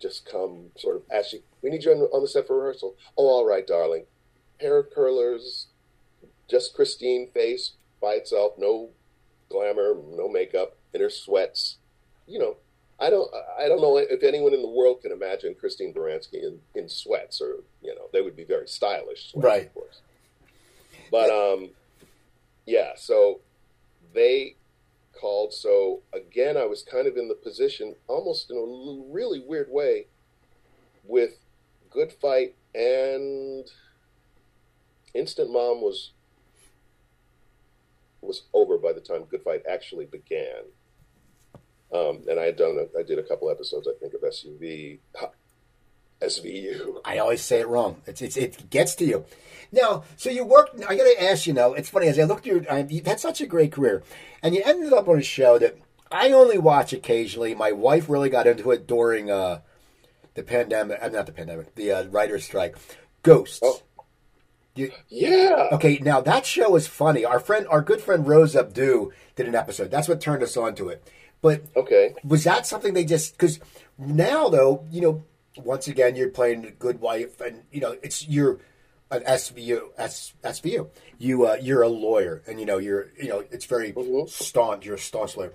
just 0.00 0.24
come 0.24 0.70
sort 0.76 0.96
of 0.96 1.02
as 1.10 1.26
she. 1.28 1.40
We 1.62 1.70
need 1.70 1.84
you 1.84 1.92
on, 1.92 1.98
on 1.98 2.22
the 2.22 2.28
set 2.28 2.46
for 2.46 2.58
rehearsal. 2.58 2.94
Oh, 3.16 3.26
all 3.26 3.46
right, 3.46 3.66
darling. 3.66 4.04
Hair 4.60 4.84
curlers, 4.84 5.66
just 6.48 6.74
Christine 6.74 7.28
face 7.32 7.72
by 8.00 8.12
itself, 8.12 8.54
no 8.58 8.90
glamour, 9.48 9.94
no 10.10 10.28
makeup, 10.28 10.76
in 10.92 11.00
her 11.00 11.10
sweats. 11.10 11.78
You 12.26 12.38
know, 12.38 12.56
I 13.00 13.10
don't, 13.10 13.30
I 13.58 13.68
don't 13.68 13.80
know 13.80 13.96
if 13.96 14.22
anyone 14.22 14.54
in 14.54 14.62
the 14.62 14.68
world 14.68 15.02
can 15.02 15.12
imagine 15.12 15.54
Christine 15.54 15.94
Baranski 15.94 16.42
in, 16.42 16.60
in 16.74 16.88
sweats, 16.88 17.40
or 17.40 17.56
you 17.82 17.94
know, 17.94 18.08
they 18.12 18.20
would 18.20 18.36
be 18.36 18.44
very 18.44 18.68
stylish, 18.68 19.30
sweats, 19.30 19.44
right? 19.44 19.66
Of 19.66 19.74
course. 19.74 20.00
But 21.10 21.30
um, 21.30 21.70
yeah. 22.66 22.92
So 22.96 23.40
they 24.14 24.56
called. 25.18 25.52
So 25.52 26.00
again, 26.12 26.56
I 26.56 26.66
was 26.66 26.82
kind 26.82 27.06
of 27.06 27.16
in 27.16 27.28
the 27.28 27.34
position, 27.34 27.94
almost 28.06 28.50
in 28.50 28.56
a 28.56 29.12
really 29.12 29.40
weird 29.40 29.68
way, 29.70 30.06
with 31.04 31.38
Good 31.90 32.12
Fight 32.12 32.54
and 32.74 33.70
Instant 35.14 35.50
Mom 35.50 35.80
was 35.80 36.12
was 38.20 38.42
over 38.52 38.78
by 38.78 38.92
the 38.92 39.00
time 39.00 39.24
Good 39.24 39.42
Fight 39.42 39.62
actually 39.70 40.06
began. 40.06 40.64
Um, 41.92 42.24
and 42.28 42.38
I 42.38 42.44
had 42.44 42.56
done, 42.56 42.78
a, 42.78 42.98
I 42.98 43.02
did 43.02 43.18
a 43.18 43.22
couple 43.22 43.50
episodes, 43.50 43.88
I 43.88 43.98
think, 43.98 44.14
of 44.14 44.20
SUV, 44.20 44.98
SVU. 46.20 47.00
I 47.04 47.18
always 47.18 47.40
say 47.40 47.60
it 47.60 47.68
wrong. 47.68 48.02
It's, 48.06 48.20
it's 48.20 48.36
it 48.36 48.68
gets 48.70 48.94
to 48.96 49.04
you. 49.04 49.24
Now, 49.72 50.04
so 50.16 50.30
you 50.30 50.44
worked. 50.44 50.76
I 50.84 50.96
got 50.96 51.04
to 51.04 51.22
ask 51.22 51.46
you 51.46 51.52
now. 51.52 51.72
It's 51.74 51.88
funny 51.88 52.08
as 52.08 52.18
I 52.18 52.24
looked 52.24 52.46
at 52.46 52.68
your. 52.68 52.86
you've 52.88 53.06
had 53.06 53.20
such 53.20 53.40
a 53.40 53.46
great 53.46 53.72
career, 53.72 54.02
and 54.42 54.54
you 54.54 54.62
ended 54.64 54.92
up 54.92 55.08
on 55.08 55.18
a 55.18 55.22
show 55.22 55.58
that 55.58 55.76
I 56.10 56.32
only 56.32 56.58
watch 56.58 56.92
occasionally. 56.92 57.54
My 57.54 57.72
wife 57.72 58.08
really 58.08 58.30
got 58.30 58.46
into 58.46 58.70
it 58.70 58.86
during 58.86 59.30
uh, 59.30 59.60
the 60.34 60.42
pandemic. 60.42 60.98
Uh, 61.02 61.08
not 61.08 61.26
the 61.26 61.32
pandemic. 61.32 61.74
The 61.74 61.92
uh, 61.92 62.04
writer's 62.06 62.44
strike. 62.44 62.76
Ghosts. 63.22 63.60
Oh. 63.62 63.82
You, 64.78 64.92
yeah. 65.08 65.68
Okay, 65.72 65.98
now 65.98 66.20
that 66.20 66.46
show 66.46 66.76
is 66.76 66.86
funny. 66.86 67.24
Our 67.24 67.40
friend, 67.40 67.66
our 67.68 67.82
good 67.82 68.00
friend 68.00 68.24
Rose 68.26 68.54
Abdoo 68.54 69.10
did 69.34 69.48
an 69.48 69.56
episode. 69.56 69.90
That's 69.90 70.06
what 70.06 70.20
turned 70.20 70.40
us 70.40 70.56
on 70.56 70.76
to 70.76 70.88
it. 70.88 71.10
But 71.40 71.64
okay, 71.76 72.14
was 72.22 72.44
that 72.44 72.64
something 72.64 72.94
they 72.94 73.04
just 73.04 73.32
because 73.32 73.58
now 73.98 74.48
though 74.48 74.86
you 74.90 75.00
know 75.00 75.24
once 75.56 75.88
again 75.88 76.14
you're 76.14 76.30
playing 76.30 76.64
a 76.64 76.70
good 76.70 77.00
wife 77.00 77.40
and 77.40 77.64
you 77.72 77.80
know 77.80 77.96
it's 78.02 78.28
you're 78.28 78.58
an 79.10 79.22
SVU 79.22 79.88
S, 79.96 80.34
SVU 80.44 80.88
you 81.18 81.46
uh, 81.46 81.56
you're 81.60 81.82
a 81.82 81.88
lawyer 81.88 82.42
and 82.46 82.60
you 82.60 82.66
know 82.66 82.78
you're 82.78 83.08
you 83.20 83.28
know 83.28 83.44
it's 83.50 83.64
very 83.64 83.92
mm-hmm. 83.92 84.28
staunch 84.28 84.86
you're 84.86 84.94
a 84.94 84.98
staunch 84.98 85.36
lawyer. 85.36 85.52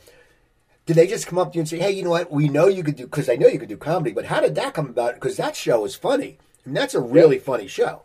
Did 0.85 0.97
they 0.97 1.07
just 1.07 1.27
come 1.27 1.39
up 1.39 1.53
to 1.53 1.55
you 1.55 1.61
and 1.61 1.69
say, 1.69 1.79
"Hey, 1.79 1.91
you 1.91 2.03
know 2.03 2.09
what? 2.09 2.29
We 2.29 2.49
know 2.49 2.67
you 2.67 2.83
could 2.83 2.97
do 2.97 3.05
because 3.05 3.29
I 3.29 3.35
know 3.35 3.47
you 3.47 3.59
could 3.59 3.69
do 3.69 3.77
comedy, 3.77 4.11
but 4.11 4.25
how 4.25 4.41
did 4.41 4.55
that 4.55 4.73
come 4.73 4.89
about? 4.89 5.13
Because 5.15 5.37
that 5.37 5.55
show 5.55 5.85
is 5.85 5.95
funny. 5.95 6.37
I 6.65 6.69
mean, 6.69 6.75
that's 6.75 6.93
a 6.93 6.99
really 6.99 7.37
yeah. 7.37 7.43
funny 7.43 7.67
show." 7.67 8.01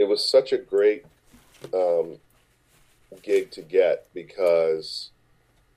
It 0.00 0.08
was 0.08 0.26
such 0.26 0.50
a 0.50 0.56
great 0.58 1.04
um, 1.74 2.16
gig 3.22 3.50
to 3.50 3.60
get 3.60 4.06
because 4.14 5.10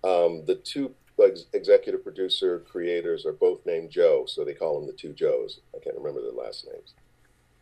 um, 0.02 0.46
the 0.46 0.56
two 0.56 0.96
ex- 1.22 1.46
executive 1.52 2.06
producer 2.06 2.60
creators 2.72 3.26
are 3.26 3.34
both 3.34 3.66
named 3.66 3.90
Joe, 3.90 4.24
so 4.26 4.46
they 4.46 4.54
call 4.54 4.80
them 4.80 4.88
the 4.88 4.94
two 4.94 5.12
Joes. 5.12 5.60
I 5.76 5.84
can't 5.84 5.98
remember 5.98 6.22
their 6.22 6.32
last 6.32 6.66
names. 6.66 6.94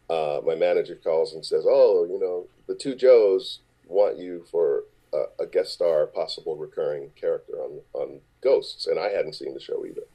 Uh, 0.08 0.42
my 0.46 0.54
manager 0.54 0.96
calls 0.96 1.34
and 1.34 1.44
says, 1.44 1.66
"Oh, 1.68 2.06
you 2.06 2.20
know, 2.20 2.46
the 2.68 2.76
two 2.76 2.94
Joes 2.94 3.60
want 3.88 4.20
you 4.20 4.46
for 4.52 4.84
a, 5.12 5.44
a 5.44 5.48
guest 5.48 5.74
star, 5.74 6.06
possible 6.06 6.56
recurring 6.56 7.10
character 7.16 7.54
on 7.54 7.80
on 7.94 8.20
Ghosts," 8.44 8.86
and 8.86 9.00
I 9.00 9.10
hadn't 9.10 9.34
seen 9.34 9.56
the 9.56 9.60
show 9.60 9.84
either. 9.84 10.06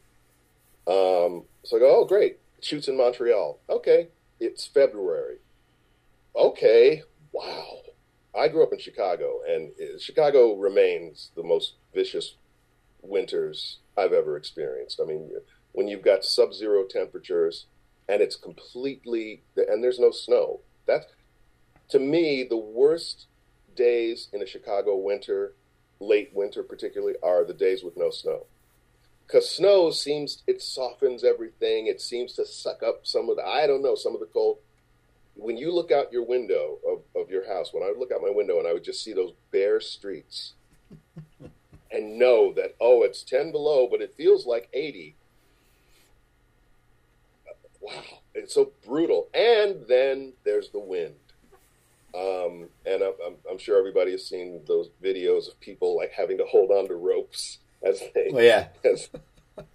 Um, 0.87 1.43
so 1.65 1.77
I 1.77 1.81
go, 1.81 2.03
"Oh, 2.03 2.05
great! 2.05 2.39
shoots 2.61 2.87
in 2.87 2.97
Montreal. 2.97 3.59
Okay, 3.69 4.09
it's 4.39 4.65
February. 4.65 5.39
Okay, 6.37 7.03
wow. 7.33 7.79
I 8.37 8.49
grew 8.49 8.63
up 8.63 8.73
in 8.73 8.79
Chicago, 8.79 9.41
and 9.49 9.73
uh, 9.81 9.99
Chicago 9.99 10.55
remains 10.55 11.31
the 11.35 11.43
most 11.43 11.75
vicious 11.95 12.37
winters 13.01 13.79
I've 13.97 14.13
ever 14.13 14.37
experienced. 14.37 15.01
I 15.03 15.07
mean, 15.07 15.31
when 15.73 15.89
you've 15.89 16.03
got 16.03 16.25
sub-zero 16.25 16.85
temperatures 16.85 17.67
and 18.09 18.23
it's 18.23 18.37
completely 18.37 19.43
and 19.57 19.83
there's 19.83 19.99
no 19.99 20.11
snow. 20.11 20.61
That 20.87 21.07
to 21.91 21.99
me 21.99 22.47
the 22.49 22.57
worst 22.57 23.27
days 23.75 24.29
in 24.33 24.43
a 24.43 24.47
Chicago 24.47 24.97
winter, 24.97 25.55
late 26.01 26.31
winter 26.33 26.63
particularly, 26.63 27.15
are 27.23 27.45
the 27.45 27.55
days 27.55 27.83
with 27.83 27.97
no 27.97 28.11
snow 28.11 28.47
because 29.27 29.51
snow 29.51 29.91
seems 29.91 30.43
it 30.47 30.63
softens 30.63 31.25
everything. 31.25 31.89
It 31.89 32.01
seems 32.01 32.35
to 32.35 32.47
suck 32.47 32.83
up 32.83 33.01
some 33.07 33.29
of 33.29 33.37
the 33.37 33.45
I 33.45 33.67
don't 33.67 33.83
know 33.83 33.95
some 33.95 34.15
of 34.15 34.21
the 34.21 34.27
cold. 34.27 34.59
When 35.37 35.57
you 35.57 35.73
look 35.73 35.93
out 35.93 36.13
your 36.13 36.25
window 36.25 36.79
of, 36.89 37.03
of 37.21 37.31
your 37.31 37.47
house, 37.47 37.73
when 37.73 37.83
I 37.83 37.89
would 37.89 37.99
look 37.99 38.11
out 38.11 38.23
my 38.23 38.33
window 38.33 38.59
and 38.59 38.67
I 38.67 38.73
would 38.73 38.85
just 38.85 39.05
see 39.05 39.13
those 39.13 39.33
bare 39.53 39.81
streets, 39.81 40.55
and 41.91 42.19
know 42.19 42.53
that 42.55 42.75
oh 42.81 43.03
it's 43.03 43.23
ten 43.23 43.53
below, 43.53 43.87
but 43.91 44.01
it 44.01 44.15
feels 44.17 44.47
like 44.47 44.69
eighty. 44.73 45.17
Wow, 47.81 48.03
it's 48.35 48.55
so 48.55 48.73
brutal. 48.85 49.29
And 49.35 49.87
then 49.87 50.33
there's 50.45 50.71
the 50.71 50.81
wind. 50.81 51.15
Um, 52.15 52.69
and 52.87 53.03
I'm, 53.03 53.13
I'm, 53.25 53.35
I'm 53.51 53.59
sure 53.59 53.79
everybody 53.79 54.13
has 54.13 54.27
seen 54.27 54.63
those 54.67 54.89
videos 55.03 55.49
of 55.49 55.61
people 55.61 55.97
like 55.97 56.13
having 56.13 56.39
to 56.39 56.45
hold 56.45 56.71
on 56.71 56.89
to 56.89 56.95
ropes 56.95 57.59
as 57.83 58.01
they 58.15 58.31
well, 58.33 58.43
yeah. 58.43 58.69
as 58.85 59.11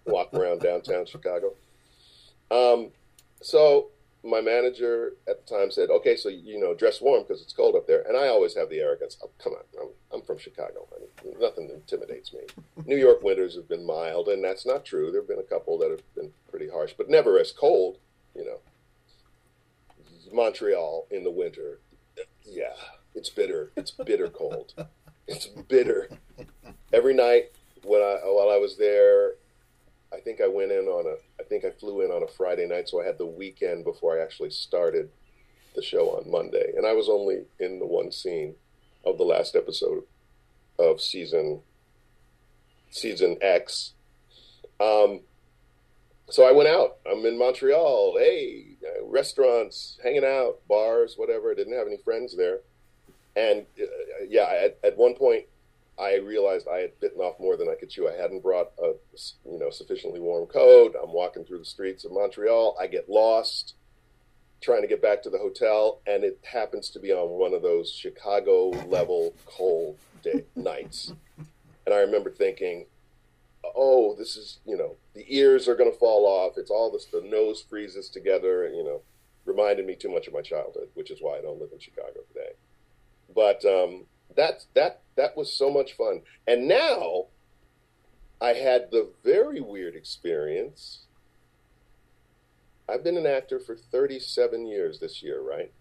walk 0.06 0.34
around 0.34 0.62
downtown 0.62 1.06
Chicago. 1.06 1.54
Um, 2.50 2.90
so 3.42 3.90
my 4.24 4.42
manager 4.42 5.14
at 5.28 5.46
the 5.46 5.56
time 5.56 5.72
said, 5.72 5.90
"Okay, 5.90 6.16
so 6.16 6.30
you 6.30 6.60
know, 6.60 6.74
dress 6.74 7.02
warm 7.02 7.24
because 7.24 7.42
it's 7.42 7.54
cold 7.54 7.76
up 7.76 7.88
there." 7.88 8.02
And 8.02 8.16
I 8.16 8.28
always 8.28 8.56
have 8.56 8.70
the 8.70 8.80
arrogance, 8.80 9.18
"Oh, 9.24 9.32
come 9.40 9.54
on, 9.54 9.64
I'm, 9.80 9.90
I'm 10.14 10.22
from 10.22 10.38
Chicago. 10.38 10.88
I 10.96 11.00
mean, 11.26 11.36
nothing 11.40 11.70
intimidates 11.70 12.34
me." 12.34 12.42
New 12.86 12.98
York 12.98 13.24
winters 13.24 13.56
have 13.56 13.68
been 13.68 13.86
mild, 13.86 14.28
and 14.28 14.44
that's 14.44 14.66
not 14.66 14.86
true. 14.86 15.12
There 15.12 15.22
have 15.22 15.28
been 15.28 15.40
a 15.40 15.44
couple 15.44 15.78
that 15.80 15.90
have 15.90 16.16
been 16.16 16.34
pretty 16.50 16.70
harsh, 16.70 16.94
but 16.98 17.10
never 17.10 17.40
as 17.40 17.52
cold. 17.52 17.98
You 18.36 18.46
know, 18.46 18.60
Montreal 20.32 21.08
in 21.10 21.24
the 21.24 21.32
winter, 21.32 21.80
yeah, 22.46 22.74
it's 23.16 23.30
bitter. 23.30 23.72
It's 23.76 23.92
bitter 23.92 24.30
cold. 24.30 24.74
It's 25.28 25.46
bitter. 25.46 26.10
Every 26.92 27.14
night 27.14 27.52
when 27.84 28.02
I 28.02 28.18
while 28.26 28.50
I 28.50 28.58
was 28.58 28.78
there, 28.78 29.36
I 30.14 30.20
think 30.20 30.42
I 30.42 30.48
went 30.48 30.72
in 30.72 30.86
on 30.88 31.06
a 31.06 31.16
I 31.42 31.46
think 31.46 31.66
I 31.66 31.72
flew 31.72 32.02
in 32.02 32.12
on 32.12 32.24
a 32.24 32.28
Friday 32.28 32.68
night, 32.68 32.90
so 32.90 33.02
I 33.02 33.06
had 33.06 33.18
the 33.18 33.26
weekend 33.26 33.84
before 33.86 34.18
I 34.18 34.24
actually 34.24 34.52
started 34.52 35.10
the 35.76 35.82
show 35.82 36.10
on 36.18 36.30
Monday, 36.30 36.74
and 36.76 36.86
I 36.86 36.94
was 36.94 37.08
only 37.08 37.46
in 37.60 37.80
the 37.80 37.86
one 37.86 38.12
scene 38.12 38.56
of 39.06 39.18
the 39.18 39.24
last 39.24 39.56
episode 39.56 40.04
of 40.78 41.02
season 41.02 41.62
season 42.90 43.38
X. 43.42 43.94
Um, 44.80 45.22
so 46.30 46.48
I 46.48 46.52
went 46.52 46.70
out. 46.70 46.98
I'm 47.10 47.26
in 47.26 47.38
Montreal. 47.38 48.18
Hey, 48.18 48.78
restaurants, 49.04 49.98
hanging 50.04 50.26
out, 50.26 50.60
bars, 50.68 51.16
whatever. 51.18 51.52
I 51.52 51.56
didn't 51.56 51.78
have 51.78 51.88
any 51.88 51.98
friends 51.98 52.36
there, 52.36 52.60
and 53.36 53.66
uh, 53.80 53.86
yeah, 54.28 54.50
at, 54.66 54.78
at 54.84 54.98
one 54.98 55.16
point 55.16 55.46
I 56.02 56.18
realized 56.18 56.68
I 56.68 56.80
had 56.80 57.00
bitten 57.00 57.22
off 57.22 57.40
more 57.40 57.56
than 57.56 57.70
I 57.70 57.76
could 57.76 57.92
chew. 57.92 58.10
I 58.10 58.20
hadn't 58.20 58.42
brought 58.42 58.72
a 58.82 58.94
you 59.46 59.60
know 59.60 59.70
sufficiently 59.70 60.20
warm 60.20 60.48
coat. 60.48 60.96
I'm 61.02 61.14
walking 61.14 61.46
through 61.46 61.60
the 61.60 61.66
streets 61.66 62.06
of 62.06 62.12
Montreal. 62.12 62.76
I 62.82 62.88
get 62.88 63.08
lost 63.08 63.76
trying 64.62 64.82
to 64.82 64.88
get 64.88 65.02
back 65.02 65.24
to 65.24 65.30
the 65.30 65.40
hotel, 65.40 66.00
and 66.06 66.24
it 66.24 66.40
happens 66.44 66.90
to 66.92 67.00
be 67.00 67.12
on 67.12 67.30
one 67.30 67.54
of 67.54 67.62
those 67.62 67.92
Chicago 67.92 68.70
level 68.88 69.34
cold 69.46 69.98
day, 70.24 70.46
nights. 70.56 71.14
And 71.86 71.94
I 71.94 72.00
remember 72.00 72.32
thinking, 72.32 72.88
"Oh, 73.76 74.16
this 74.18 74.36
is 74.36 74.60
you 74.66 74.78
know 74.78 74.96
the 75.14 75.26
ears 75.28 75.68
are 75.68 75.76
going 75.76 75.92
to 75.92 75.98
fall 75.98 76.26
off. 76.26 76.58
It's 76.58 76.72
all 76.72 76.92
this. 76.92 77.06
The 77.06 77.22
nose 77.22 77.62
freezes 77.62 78.10
together. 78.10 78.68
You 78.68 78.84
know, 78.84 79.02
reminded 79.46 79.86
me 79.86 79.96
too 79.96 80.12
much 80.12 80.26
of 80.26 80.34
my 80.34 80.42
childhood, 80.42 80.90
which 80.96 81.12
is 81.12 81.20
why 81.22 81.38
I 81.38 81.42
don't 81.42 81.60
live 81.60 81.70
in 81.72 81.80
Chicago 81.80 82.22
today." 82.28 82.54
But 83.34 83.64
um, 83.66 84.06
that 84.36 84.66
that 84.74 85.02
that 85.22 85.38
was 85.38 85.54
so 85.54 85.70
much 85.70 85.94
fun. 85.94 86.22
And 86.48 86.68
now 86.68 87.28
I 88.42 88.54
had 88.54 88.90
the 88.90 89.12
very 89.24 89.62
weird 89.62 89.96
experience. 89.96 91.02
I've 92.90 93.04
been 93.04 93.18
an 93.18 93.28
actor 93.28 93.60
for 93.60 93.76
37 93.76 94.66
years 94.66 95.00
this 95.00 95.22
year, 95.22 95.40
right? 95.40 95.72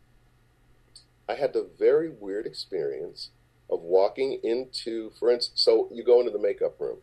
I 1.27 1.37
had 1.37 1.55
the 1.55 1.67
very 1.79 2.11
weird 2.11 2.45
experience 2.45 3.31
of 3.71 3.81
walking 3.81 4.41
into, 4.43 5.11
for 5.19 5.31
instance, 5.31 5.63
so 5.63 5.89
you 5.91 6.05
go 6.05 6.21
into 6.21 6.33
the 6.33 6.39
makeup 6.39 6.79
room, 6.79 6.99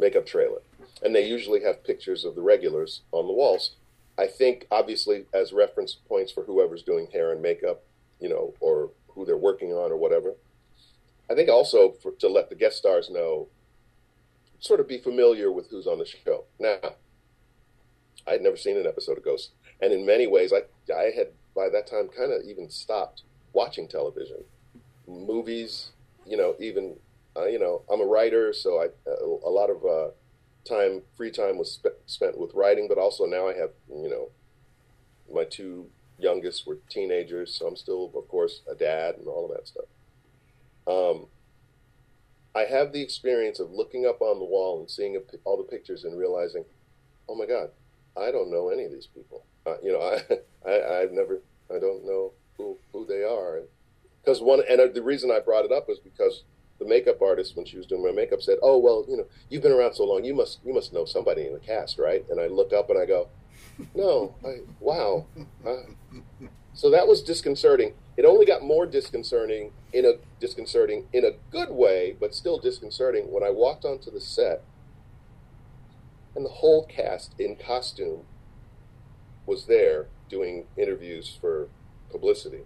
makeup 0.00 0.24
trailer, 0.24 0.62
and 1.02 1.14
they 1.14 1.28
usually 1.28 1.62
have 1.62 1.84
pictures 1.84 2.24
of 2.24 2.36
the 2.36 2.40
regulars 2.40 3.02
on 3.12 3.26
the 3.26 3.34
walls. 3.34 3.72
I 4.16 4.28
think, 4.28 4.66
obviously, 4.70 5.26
as 5.34 5.52
reference 5.52 5.94
points 5.94 6.32
for 6.32 6.44
whoever's 6.44 6.82
doing 6.82 7.08
hair 7.12 7.32
and 7.32 7.42
makeup, 7.42 7.82
you 8.18 8.30
know, 8.30 8.54
or 8.60 8.90
who 9.08 9.26
they're 9.26 9.36
working 9.36 9.72
on 9.72 9.92
or 9.92 9.96
whatever. 9.96 10.36
I 11.30 11.34
think 11.34 11.48
also 11.48 11.92
for, 12.02 12.12
to 12.12 12.28
let 12.28 12.48
the 12.50 12.54
guest 12.54 12.78
stars 12.78 13.10
know, 13.10 13.48
sort 14.58 14.80
of 14.80 14.88
be 14.88 14.98
familiar 14.98 15.50
with 15.52 15.68
who's 15.70 15.86
on 15.86 15.98
the 15.98 16.06
show. 16.06 16.44
Now, 16.58 16.78
I 18.26 18.32
had 18.32 18.42
never 18.42 18.56
seen 18.56 18.76
an 18.76 18.86
episode 18.86 19.18
of 19.18 19.24
Ghost, 19.24 19.50
and 19.80 19.92
in 19.92 20.06
many 20.06 20.26
ways, 20.26 20.52
I 20.52 20.92
I 20.92 21.10
had 21.16 21.28
by 21.54 21.68
that 21.70 21.86
time 21.86 22.08
kind 22.08 22.32
of 22.32 22.42
even 22.46 22.70
stopped 22.70 23.22
watching 23.52 23.88
television, 23.88 24.44
movies. 25.06 25.90
You 26.26 26.36
know, 26.36 26.56
even 26.58 26.96
uh, 27.36 27.46
you 27.46 27.58
know, 27.58 27.82
I'm 27.90 28.00
a 28.00 28.04
writer, 28.04 28.52
so 28.52 28.80
I 28.80 28.86
a, 29.08 29.48
a 29.48 29.50
lot 29.50 29.70
of 29.70 29.84
uh, 29.84 30.10
time, 30.66 31.02
free 31.16 31.30
time 31.30 31.58
was 31.58 31.72
sp- 31.78 32.02
spent 32.06 32.38
with 32.38 32.54
writing, 32.54 32.88
but 32.88 32.98
also 32.98 33.26
now 33.26 33.48
I 33.48 33.54
have 33.54 33.70
you 33.88 34.08
know, 34.08 34.30
my 35.32 35.44
two 35.44 35.86
youngest 36.18 36.66
were 36.66 36.78
teenagers, 36.88 37.54
so 37.54 37.66
I'm 37.66 37.76
still, 37.76 38.10
of 38.14 38.28
course, 38.28 38.62
a 38.70 38.74
dad 38.74 39.16
and 39.16 39.26
all 39.28 39.44
of 39.48 39.56
that 39.56 39.68
stuff. 39.68 39.84
Um, 40.86 41.26
I 42.54 42.64
have 42.64 42.92
the 42.92 43.02
experience 43.02 43.60
of 43.60 43.70
looking 43.70 44.06
up 44.06 44.22
on 44.22 44.38
the 44.38 44.44
wall 44.44 44.80
and 44.80 44.90
seeing 44.90 45.20
all 45.44 45.56
the 45.56 45.62
pictures 45.62 46.04
and 46.04 46.18
realizing, 46.18 46.64
oh 47.28 47.34
my 47.34 47.46
God, 47.46 47.70
I 48.16 48.30
don't 48.30 48.50
know 48.50 48.70
any 48.70 48.84
of 48.84 48.92
these 48.92 49.06
people. 49.06 49.44
Uh, 49.66 49.76
you 49.82 49.92
know, 49.92 50.00
I, 50.66 50.70
I 50.70 51.00
I've 51.00 51.12
never, 51.12 51.40
I 51.70 51.78
don't 51.78 52.06
know 52.06 52.32
who 52.56 52.78
who 52.92 53.04
they 53.06 53.22
are. 53.22 53.60
Because 54.24 54.40
one, 54.40 54.62
and 54.68 54.94
the 54.94 55.02
reason 55.02 55.30
I 55.30 55.40
brought 55.40 55.64
it 55.64 55.72
up 55.72 55.88
was 55.88 55.98
because 55.98 56.44
the 56.78 56.86
makeup 56.86 57.22
artist, 57.22 57.56
when 57.56 57.66
she 57.66 57.76
was 57.76 57.86
doing 57.86 58.02
my 58.04 58.12
makeup, 58.12 58.42
said, 58.42 58.58
"Oh 58.62 58.78
well, 58.78 59.04
you 59.08 59.16
know, 59.16 59.26
you've 59.50 59.62
been 59.62 59.72
around 59.72 59.94
so 59.94 60.04
long, 60.04 60.24
you 60.24 60.34
must 60.34 60.60
you 60.64 60.72
must 60.74 60.92
know 60.92 61.04
somebody 61.04 61.46
in 61.46 61.52
the 61.52 61.60
cast, 61.60 61.98
right?" 61.98 62.24
And 62.30 62.40
I 62.40 62.46
look 62.46 62.72
up 62.72 62.90
and 62.90 62.98
I 62.98 63.06
go, 63.06 63.28
"No, 63.94 64.34
I 64.44 64.60
wow." 64.80 65.26
Uh, 65.64 65.82
so 66.76 66.90
that 66.90 67.08
was 67.08 67.22
disconcerting. 67.22 67.94
It 68.18 68.26
only 68.26 68.44
got 68.44 68.62
more 68.62 68.84
disconcerting 68.84 69.72
in 69.94 70.04
a 70.04 70.12
disconcerting 70.40 71.06
in 71.10 71.24
a 71.24 71.32
good 71.50 71.70
way, 71.70 72.14
but 72.20 72.34
still 72.34 72.58
disconcerting 72.58 73.32
when 73.32 73.42
I 73.42 73.48
walked 73.48 73.86
onto 73.86 74.10
the 74.10 74.20
set 74.20 74.62
and 76.34 76.44
the 76.44 76.50
whole 76.50 76.84
cast 76.84 77.32
in 77.40 77.56
costume 77.56 78.24
was 79.46 79.64
there 79.64 80.06
doing 80.28 80.66
interviews 80.76 81.38
for 81.40 81.68
publicity. 82.10 82.64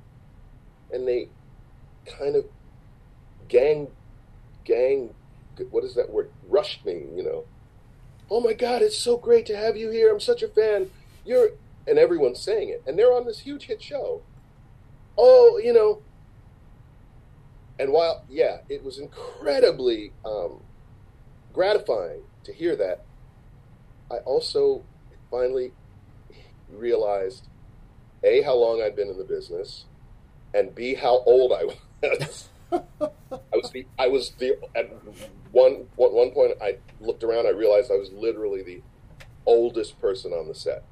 And 0.92 1.06
they 1.06 1.28
kind 2.04 2.34
of 2.34 2.46
gang 3.48 3.88
gang 4.64 5.14
what 5.70 5.84
is 5.84 5.94
that 5.94 6.10
word? 6.10 6.30
Rushed 6.48 6.84
me, 6.84 7.04
you 7.14 7.22
know. 7.22 7.44
Oh 8.28 8.40
my 8.40 8.54
god, 8.54 8.82
it's 8.82 8.98
so 8.98 9.16
great 9.16 9.46
to 9.46 9.56
have 9.56 9.76
you 9.76 9.90
here. 9.90 10.10
I'm 10.10 10.20
such 10.20 10.42
a 10.42 10.48
fan. 10.48 10.90
You're 11.24 11.50
and 11.86 11.98
everyone's 11.98 12.40
saying 12.40 12.68
it. 12.68 12.82
And 12.86 12.98
they're 12.98 13.12
on 13.12 13.26
this 13.26 13.40
huge 13.40 13.64
hit 13.64 13.82
show 13.82 14.22
oh, 15.20 15.60
you 15.62 15.72
know. 15.72 16.02
And 17.78 17.92
while, 17.92 18.24
yeah, 18.28 18.58
it 18.68 18.84
was 18.84 18.98
incredibly 18.98 20.12
um, 20.24 20.60
gratifying 21.52 22.22
to 22.44 22.52
hear 22.52 22.76
that, 22.76 23.04
I 24.10 24.16
also 24.18 24.82
finally 25.30 25.72
realized 26.70 27.46
A, 28.22 28.42
how 28.42 28.54
long 28.54 28.82
I'd 28.82 28.96
been 28.96 29.08
in 29.08 29.16
the 29.16 29.24
business, 29.24 29.84
and 30.52 30.74
B, 30.74 30.94
how 30.94 31.22
old 31.24 31.52
I 31.52 31.64
was. 31.64 32.48
I 32.72 33.56
was 33.56 33.70
the 33.72 33.86
I 33.98 34.06
was 34.06 34.30
the 34.38 34.56
at 34.76 34.90
one 35.50 35.86
one 35.96 36.12
one 36.12 36.30
point 36.30 36.52
I 36.62 36.76
looked 37.00 37.24
around. 37.24 37.46
I 37.46 37.50
realized 37.50 37.90
I 37.90 37.96
was 37.96 38.12
literally 38.12 38.62
the 38.62 38.82
oldest 39.44 40.00
person 40.00 40.32
on 40.32 40.48
the 40.48 40.54
set. 40.54 40.84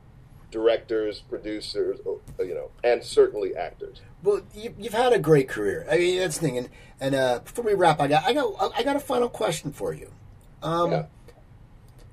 Directors, 0.51 1.21
producers, 1.21 1.99
oh, 2.07 2.21
you 2.39 2.55
know, 2.55 2.71
and 2.83 3.03
certainly 3.05 3.55
actors. 3.55 4.01
Well, 4.23 4.41
you, 4.55 4.75
you've 4.79 4.95
had 4.95 5.13
a 5.13 5.19
great 5.19 5.49
career. 5.49 5.87
I 5.91 5.99
mean, 5.99 6.19
that's 6.19 6.39
the 6.39 6.47
thing. 6.47 6.59
And, 6.59 6.69
and 7.01 7.15
uh, 7.15 7.41
before 7.41 7.65
we 7.65 7.75
wrap, 7.75 8.01
I 8.01 8.09
got 8.09 8.25
I 8.25 8.33
got 8.33 8.73
I 8.77 8.83
got 8.83 8.97
a 8.97 9.01
final 9.01 9.29
question 9.29 9.73
for 9.73 9.93
you. 9.93 10.11
Um, 10.63 10.91
Yeah. 10.91 11.07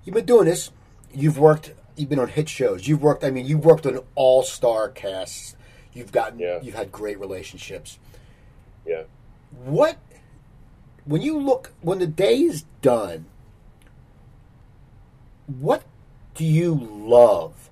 You've 0.03 0.15
been 0.15 0.25
doing 0.25 0.45
this. 0.45 0.71
You've 1.13 1.39
worked. 1.39 1.73
You've 1.95 2.09
been 2.09 2.19
on 2.19 2.27
hit 2.27 2.49
shows. 2.49 2.87
You've 2.87 3.01
worked. 3.01 3.23
I 3.23 3.31
mean, 3.31 3.45
you've 3.45 3.63
worked 3.65 3.85
on 3.85 3.99
all 4.15 4.43
star 4.43 4.89
casts. 4.89 5.55
You've 5.93 6.11
gotten. 6.11 6.39
Yeah. 6.39 6.59
You've 6.61 6.75
had 6.75 6.91
great 6.91 7.19
relationships. 7.19 7.97
Yeah. 8.85 9.03
What 9.63 9.97
when 11.05 11.21
you 11.21 11.39
look 11.39 11.71
when 11.81 11.99
the 11.99 12.07
day 12.07 12.41
is 12.41 12.65
done? 12.81 13.25
What 15.47 15.83
do 16.33 16.43
you 16.43 16.75
love 16.75 17.69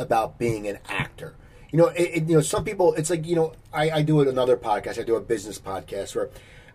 about 0.00 0.38
being 0.38 0.66
an 0.66 0.78
actor? 0.88 1.36
You 1.70 1.78
know, 1.78 1.86
it, 1.88 2.02
it- 2.02 2.28
you 2.28 2.34
know, 2.36 2.40
some 2.40 2.64
people. 2.64 2.94
It's 2.94 3.10
like 3.10 3.26
you 3.26 3.36
know, 3.36 3.52
I, 3.72 3.90
I 3.90 4.02
do 4.02 4.20
another 4.20 4.56
podcast. 4.56 4.98
I 4.98 5.04
do 5.04 5.14
a 5.14 5.20
business 5.20 5.60
podcast 5.60 6.16
where 6.16 6.30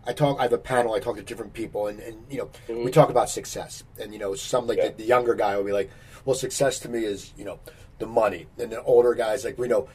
I 0.08 0.14
talk. 0.14 0.40
I 0.40 0.44
have 0.44 0.54
a 0.54 0.58
panel. 0.58 0.94
I 0.94 1.00
talk 1.00 1.18
to 1.18 1.24
different 1.24 1.54
people, 1.54 1.88
and, 1.88 2.00
and 2.00 2.24
you 2.30 2.38
know, 2.38 2.50
we 2.70 2.76
mm-hmm. 2.76 2.90
talk 2.92 3.10
about 3.10 3.30
success. 3.30 3.84
And 4.00 4.14
you 4.14 4.20
know, 4.20 4.36
some 4.36 4.68
like 4.68 4.78
Yeah. 4.78 4.90
the, 4.90 4.98
the 4.98 5.06
younger 5.06 5.36
guy 5.36 5.58
will 5.58 5.66
be 5.66 5.74
like, 5.74 5.90
"Well, 6.24 6.36
success 6.36 6.80
to 6.82 6.90
me 6.90 7.04
is 7.04 7.34
you 7.38 7.44
know 7.44 7.60
the 8.00 8.06
money," 8.06 8.48
and 8.58 8.72
the 8.72 8.82
older 8.84 9.14
guys 9.16 9.44
like, 9.44 9.58
"We 9.58 9.68
know 9.68 9.90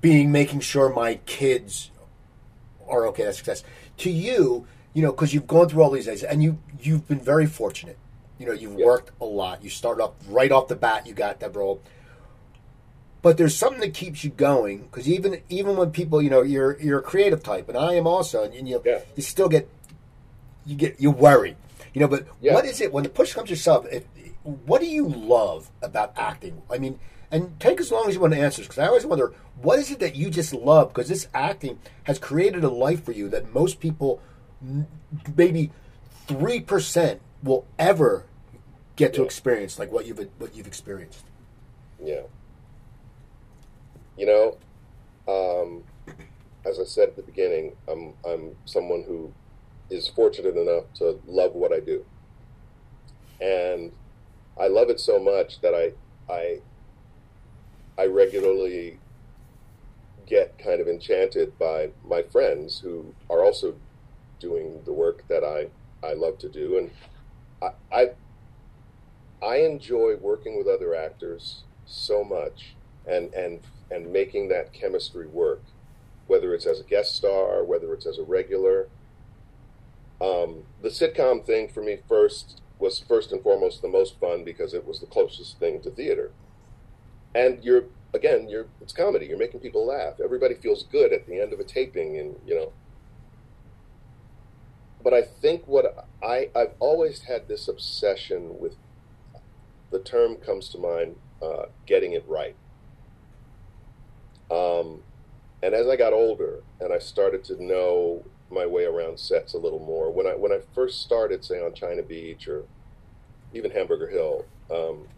being 0.00 0.32
making 0.32 0.60
sure 0.60 0.88
my 0.88 1.16
kids 1.26 1.90
are 2.88 3.06
okay. 3.08 3.24
That's 3.24 3.36
success." 3.38 3.62
To 3.98 4.10
you, 4.10 4.66
you 4.94 5.02
know, 5.02 5.10
because 5.12 5.34
you've 5.34 5.46
gone 5.46 5.68
through 5.68 5.82
all 5.82 5.90
these 5.90 6.06
days, 6.06 6.22
and 6.22 6.42
you 6.42 6.58
you've 6.80 7.06
been 7.08 7.20
very 7.20 7.46
fortunate. 7.46 7.98
You 8.38 8.46
know, 8.46 8.52
you've 8.52 8.78
Yeah. 8.78 8.86
worked 8.86 9.10
a 9.20 9.26
lot. 9.26 9.62
You 9.62 9.68
started 9.68 10.02
off 10.02 10.12
right 10.28 10.50
off 10.50 10.68
the 10.68 10.76
bat. 10.76 11.06
You 11.06 11.12
got 11.12 11.40
that 11.40 11.54
role 11.54 11.82
but 13.22 13.36
there's 13.36 13.56
something 13.56 13.80
that 13.80 13.94
keeps 13.94 14.24
you 14.24 14.30
going 14.30 14.82
because 14.82 15.08
even 15.08 15.40
even 15.48 15.76
when 15.76 15.90
people 15.90 16.20
you 16.22 16.30
know 16.30 16.42
you're 16.42 16.80
you're 16.80 16.98
a 17.00 17.02
creative 17.02 17.42
type 17.42 17.68
and 17.68 17.76
I 17.76 17.94
am 17.94 18.06
also 18.06 18.42
and, 18.44 18.68
you 18.68 18.80
Yeah. 18.84 19.00
you 19.16 19.22
still 19.22 19.48
get 19.48 19.68
you 20.66 20.76
get 20.76 21.00
you 21.00 21.10
worry 21.10 21.56
you 21.94 22.00
know 22.00 22.08
but 22.08 22.26
Yeah. 22.40 22.54
what 22.54 22.64
is 22.64 22.80
it 22.80 22.92
when 22.92 23.04
the 23.04 23.10
push 23.10 23.32
comes 23.34 23.48
to 23.50 23.56
shove 23.56 23.86
if, 23.90 24.04
what 24.42 24.80
do 24.80 24.86
you 24.86 25.06
love 25.08 25.70
about 25.82 26.12
acting 26.16 26.62
I 26.70 26.78
mean 26.78 26.98
and 27.30 27.58
take 27.60 27.78
as 27.80 27.92
long 27.92 28.08
as 28.08 28.14
you 28.14 28.20
want 28.20 28.32
to 28.34 28.40
answer 28.40 28.62
because 28.62 28.78
I 28.78 28.86
always 28.86 29.06
wonder 29.06 29.32
what 29.60 29.78
is 29.78 29.90
it 29.90 29.98
that 30.00 30.16
you 30.16 30.30
just 30.30 30.52
love 30.54 30.88
because 30.88 31.08
this 31.08 31.28
acting 31.34 31.78
has 32.04 32.18
created 32.18 32.64
a 32.64 32.70
life 32.70 33.04
for 33.04 33.12
you 33.12 33.28
that 33.28 33.52
most 33.54 33.80
people 33.80 34.20
maybe 35.36 35.70
three 36.26 36.60
percent 36.60 37.20
will 37.42 37.66
ever 37.78 38.24
get 38.96 39.12
to 39.14 39.20
Yeah. 39.20 39.26
experience 39.26 39.78
like 39.78 39.90
what 39.92 40.06
you've 40.06 40.18
what 40.38 40.54
you've 40.54 40.66
experienced 40.66 41.24
Yeah. 42.02 42.22
You 44.20 44.26
know, 44.26 44.58
um, 45.32 45.82
as 46.66 46.78
I 46.78 46.84
said 46.84 47.08
at 47.08 47.16
the 47.16 47.22
beginning, 47.22 47.74
I'm 47.88 48.12
I'm 48.22 48.54
someone 48.66 49.02
who 49.02 49.32
is 49.88 50.08
fortunate 50.08 50.58
enough 50.58 50.92
to 50.96 51.18
love 51.26 51.54
what 51.54 51.72
I 51.72 51.80
do, 51.80 52.04
and 53.40 53.92
I 54.60 54.68
love 54.68 54.90
it 54.90 55.00
so 55.00 55.18
much 55.18 55.62
that 55.62 55.74
I 55.74 55.94
I 56.30 56.60
I 57.96 58.08
regularly 58.08 58.98
get 60.26 60.58
kind 60.58 60.82
of 60.82 60.86
enchanted 60.86 61.58
by 61.58 61.88
my 62.06 62.22
friends 62.22 62.78
who 62.78 63.14
are 63.30 63.42
also 63.42 63.74
doing 64.38 64.82
the 64.84 64.92
work 64.92 65.24
that 65.28 65.44
I 65.44 65.70
I 66.06 66.12
love 66.12 66.36
to 66.40 66.50
do, 66.50 66.76
and 66.76 66.90
I 67.62 67.70
I, 67.90 68.10
I 69.42 69.56
enjoy 69.60 70.16
working 70.16 70.58
with 70.58 70.66
other 70.66 70.94
actors 70.94 71.62
so 71.86 72.22
much. 72.22 72.74
And 73.06 73.32
and 73.32 73.60
and 73.90 74.12
making 74.12 74.48
that 74.48 74.72
chemistry 74.72 75.26
work, 75.26 75.62
whether 76.26 76.54
it's 76.54 76.66
as 76.66 76.80
a 76.80 76.84
guest 76.84 77.16
star, 77.16 77.64
whether 77.64 77.92
it's 77.92 78.06
as 78.06 78.18
a 78.18 78.22
regular. 78.22 78.88
Um, 80.20 80.64
the 80.82 80.90
sitcom 80.90 81.44
thing 81.44 81.68
for 81.68 81.82
me 81.82 81.98
first 82.08 82.60
was 82.78 82.98
first 82.98 83.32
and 83.32 83.42
foremost 83.42 83.82
the 83.82 83.88
most 83.88 84.18
fun 84.20 84.44
because 84.44 84.74
it 84.74 84.86
was 84.86 85.00
the 85.00 85.06
closest 85.06 85.58
thing 85.58 85.80
to 85.82 85.90
theater, 85.90 86.30
and 87.34 87.62
you're 87.64 87.84
again 88.14 88.48
you're 88.48 88.66
it's 88.80 88.92
comedy. 88.92 89.26
You're 89.26 89.38
making 89.38 89.60
people 89.60 89.86
laugh. 89.86 90.20
Everybody 90.22 90.54
feels 90.54 90.84
good 90.84 91.12
at 91.12 91.26
the 91.26 91.40
end 91.40 91.52
of 91.52 91.60
a 91.60 91.64
taping, 91.64 92.18
and 92.18 92.36
you 92.46 92.54
know. 92.54 92.72
But 95.02 95.14
I 95.14 95.22
think 95.22 95.66
what 95.66 96.06
I 96.22 96.50
I've 96.54 96.74
always 96.78 97.22
had 97.22 97.48
this 97.48 97.68
obsession 97.68 98.58
with. 98.58 98.76
The 99.90 99.98
term 99.98 100.36
comes 100.36 100.68
to 100.68 100.78
mind, 100.78 101.16
uh, 101.42 101.64
getting 101.84 102.12
it 102.12 102.24
right. 102.28 102.54
Um, 104.50 105.02
and 105.62 105.74
as 105.74 105.86
I 105.86 105.96
got 105.96 106.12
older 106.12 106.62
and 106.80 106.92
I 106.92 106.98
started 106.98 107.44
to 107.44 107.62
know 107.62 108.24
my 108.50 108.66
way 108.66 108.84
around 108.84 109.18
sets 109.18 109.54
a 109.54 109.58
little 109.58 109.78
more, 109.78 110.10
when 110.10 110.26
I 110.26 110.34
when 110.34 110.52
I 110.52 110.60
first 110.74 111.02
started, 111.02 111.44
say 111.44 111.64
on 111.64 111.74
China 111.74 112.02
Beach 112.02 112.48
or 112.48 112.64
even 113.52 113.70
Hamburger 113.70 114.08
Hill, 114.08 114.44
um, 114.70 115.08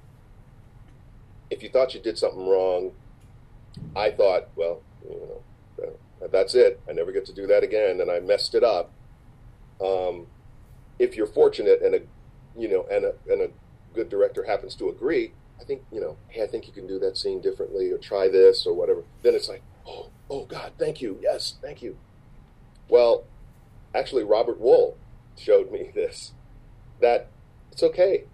if 1.50 1.62
you 1.62 1.68
thought 1.68 1.94
you 1.94 2.00
did 2.00 2.18
something 2.18 2.46
wrong, 2.46 2.92
I 3.94 4.10
thought, 4.10 4.48
well, 4.56 4.80
you 5.08 5.16
know, 5.16 5.42
that's 6.30 6.54
it. 6.54 6.80
I 6.88 6.92
never 6.92 7.12
get 7.12 7.26
to 7.26 7.32
do 7.32 7.46
that 7.48 7.62
again, 7.62 8.00
and 8.00 8.10
I 8.10 8.20
messed 8.20 8.54
it 8.54 8.62
up. 8.62 8.90
Um, 9.84 10.26
if 10.98 11.16
you're 11.16 11.26
fortunate 11.26 11.82
and 11.82 11.94
a, 11.94 12.00
you 12.56 12.68
know, 12.68 12.86
and 12.90 13.04
a 13.04 13.14
and 13.28 13.42
a 13.42 13.48
good 13.94 14.08
director 14.08 14.44
happens 14.44 14.74
to 14.76 14.88
agree, 14.88 15.32
I 15.62 15.64
think 15.64 15.82
you 15.92 16.00
know, 16.00 16.16
hey, 16.28 16.42
I 16.42 16.46
think 16.48 16.66
you 16.66 16.72
can 16.72 16.88
do 16.88 16.98
that 16.98 17.16
scene 17.16 17.40
differently, 17.40 17.90
or 17.92 17.98
try 17.98 18.28
this, 18.28 18.66
or 18.66 18.74
whatever. 18.74 19.04
Then 19.22 19.34
it's 19.34 19.48
like, 19.48 19.62
oh, 19.86 20.10
oh 20.28 20.44
God, 20.44 20.72
thank 20.76 21.00
you, 21.00 21.18
yes, 21.22 21.54
thank 21.62 21.82
you. 21.82 21.96
Well, 22.88 23.24
actually, 23.94 24.24
Robert 24.24 24.60
Wuhl 24.60 24.94
showed 25.38 25.70
me 25.70 25.90
this 25.94 26.32
that 27.00 27.28
it's 27.70 27.82
okay 27.82 28.24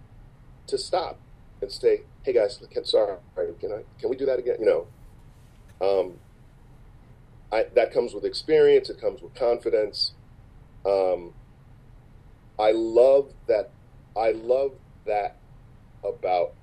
to 0.66 0.78
stop 0.78 1.18
and 1.60 1.70
say, 1.70 2.02
hey 2.22 2.32
guys, 2.32 2.60
can, 2.70 2.84
sorry, 2.84 3.16
can 3.60 3.72
I 3.72 3.82
can 4.00 4.08
we 4.08 4.16
do 4.16 4.26
that 4.26 4.38
again? 4.38 4.56
You 4.60 4.86
know, 5.80 6.00
um, 6.00 6.14
I, 7.52 7.66
that 7.74 7.92
comes 7.92 8.14
with 8.14 8.24
experience. 8.24 8.88
It 8.88 9.00
comes 9.00 9.20
with 9.20 9.34
confidence. 9.34 10.12
Um, 10.86 11.34
I 12.58 12.72
love 12.72 13.32
that. 13.48 13.70
I 14.16 14.32
love 14.32 14.72
that 15.06 15.36
about 16.02 16.54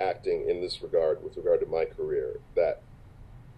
acting 0.00 0.48
in 0.48 0.60
this 0.60 0.82
regard 0.82 1.22
with 1.22 1.36
regard 1.36 1.60
to 1.60 1.66
my 1.66 1.84
career 1.84 2.38
that 2.54 2.82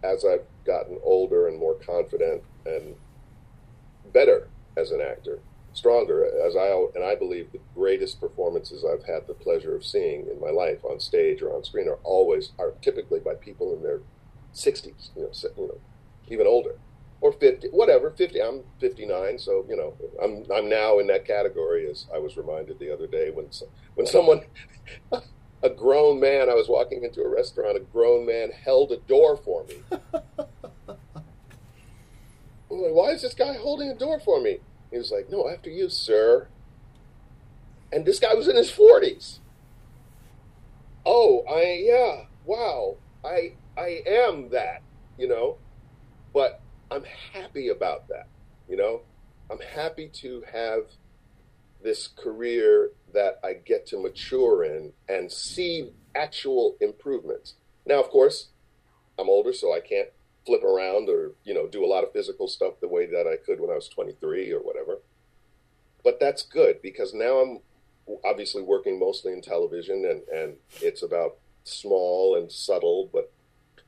as 0.03 0.25
I've 0.25 0.45
gotten 0.65 0.99
older 1.03 1.49
and 1.49 1.59
more 1.59 1.75
confident 1.75 2.43
and 2.65 2.95
better 4.13 4.49
as 4.77 4.91
an 4.91 5.01
actor, 5.01 5.41
stronger 5.73 6.25
as 6.25 6.57
I 6.57 6.69
and 6.95 7.05
I 7.05 7.15
believe 7.15 7.53
the 7.53 7.61
greatest 7.75 8.21
performances 8.21 8.85
I've 8.85 9.05
had 9.05 9.27
the 9.27 9.35
pleasure 9.35 9.77
of 9.77 9.85
seeing 9.85 10.27
in 10.29 10.41
my 10.41 10.51
life 10.51 10.85
on 10.85 11.01
stage 11.01 11.43
or 11.43 11.55
on 11.55 11.65
screen 11.65 11.89
are 11.89 11.99
always 12.03 12.53
are 12.59 12.73
typically 12.83 13.21
by 13.21 13.35
people 13.35 13.75
in 13.75 13.83
their 13.83 14.01
60s, 14.55 15.11
you 15.15 15.23
know, 15.23 15.31
you 15.57 15.69
know, 15.69 15.79
even 16.29 16.47
older 16.47 16.77
or 17.21 17.33
50, 17.33 17.69
whatever, 17.69 18.11
50. 18.11 18.43
I'm 18.43 18.63
59, 18.81 19.39
so 19.39 19.65
you 19.69 19.77
know, 19.77 19.95
I'm 20.23 20.45
I'm 20.53 20.69
now 20.69 20.99
in 20.99 21.07
that 21.09 21.27
category 21.27 21.89
as 21.91 22.07
I 22.15 22.19
was 22.19 22.37
reminded 22.37 22.79
the 22.79 22.93
other 22.93 23.07
day 23.07 23.31
when 23.31 23.49
when 23.95 24.07
someone 24.07 24.43
a 25.63 25.71
grown 25.71 26.21
man, 26.21 26.49
I 26.49 26.55
was 26.55 26.69
walking 26.69 27.05
into 27.05 27.23
a 27.23 27.29
restaurant, 27.29 27.77
a 27.77 27.81
grown 27.81 28.27
man 28.27 28.51
held 28.51 28.93
a 28.93 28.97
door 28.97 29.37
for 29.37 29.65
me. 29.65 29.77
I'm 32.71 32.83
like, 32.83 32.93
why 32.93 33.11
is 33.11 33.23
this 33.23 33.35
guy 33.35 33.55
holding 33.55 33.89
a 33.89 33.95
door 33.95 34.21
for 34.21 34.41
me? 34.41 34.59
He 34.91 34.99
was 34.99 35.11
like, 35.11 35.29
no, 35.31 35.49
after 35.49 35.71
you, 35.71 35.89
sir. 35.89 36.49
And 37.93 38.05
this 38.05 38.21
guy 38.21 38.35
was 38.35 38.49
in 38.49 38.57
his 38.57 38.71
40s. 38.71 39.39
Oh, 41.05 41.45
I, 41.51 41.83
yeah, 41.85 42.25
wow. 42.45 42.97
I, 43.25 43.55
I 43.77 44.03
am 44.07 44.51
that, 44.51 44.83
you 45.19 45.29
know, 45.29 45.59
but 46.33 46.61
I'm 46.91 47.05
happy 47.33 47.69
about 47.69 48.09
that, 48.09 48.29
you 48.69 48.77
know. 48.77 49.03
I'm 49.51 49.59
happy 49.59 50.09
to 50.15 50.45
have 50.53 50.85
this 51.83 52.09
career 52.09 52.91
that 53.13 53.41
I 53.43 53.55
get 53.55 53.87
to 53.89 53.99
mature 53.99 54.65
in 54.65 54.93
and 55.09 55.31
see 55.31 55.91
actual 56.15 56.77
improvements. 56.81 57.55
Now, 57.87 58.01
of 58.01 58.11
course, 58.11 58.49
I'm 59.19 59.29
older, 59.29 59.53
so 59.53 59.75
I 59.75 59.81
can't 59.81 60.09
flip 60.47 60.63
around 60.65 61.09
or 61.09 61.33
you 61.45 61.53
know 61.53 61.69
do 61.69 61.85
a 61.85 61.87
lot 61.87 62.03
of 62.03 62.13
physical 62.13 62.49
stuff 62.49 62.81
the 62.81 62.89
way 62.89 63.07
that 63.07 63.27
I 63.27 63.37
could 63.37 63.61
when 63.61 63.71
I 63.71 63.75
was 63.75 63.89
23 63.89 64.51
or 64.53 64.61
whatever. 64.61 64.99
But 66.03 66.19
that's 66.19 66.43
good 66.43 66.81
because 66.81 67.13
now 67.13 67.39
I'm 67.39 67.61
obviously 68.25 68.63
working 68.63 68.99
mostly 68.99 69.33
in 69.33 69.43
television, 69.43 70.05
and 70.05 70.23
and 70.29 70.57
it's 70.81 71.03
about 71.03 71.37
small 71.65 72.37
and 72.37 72.51
subtle, 72.51 73.11
but 73.13 73.33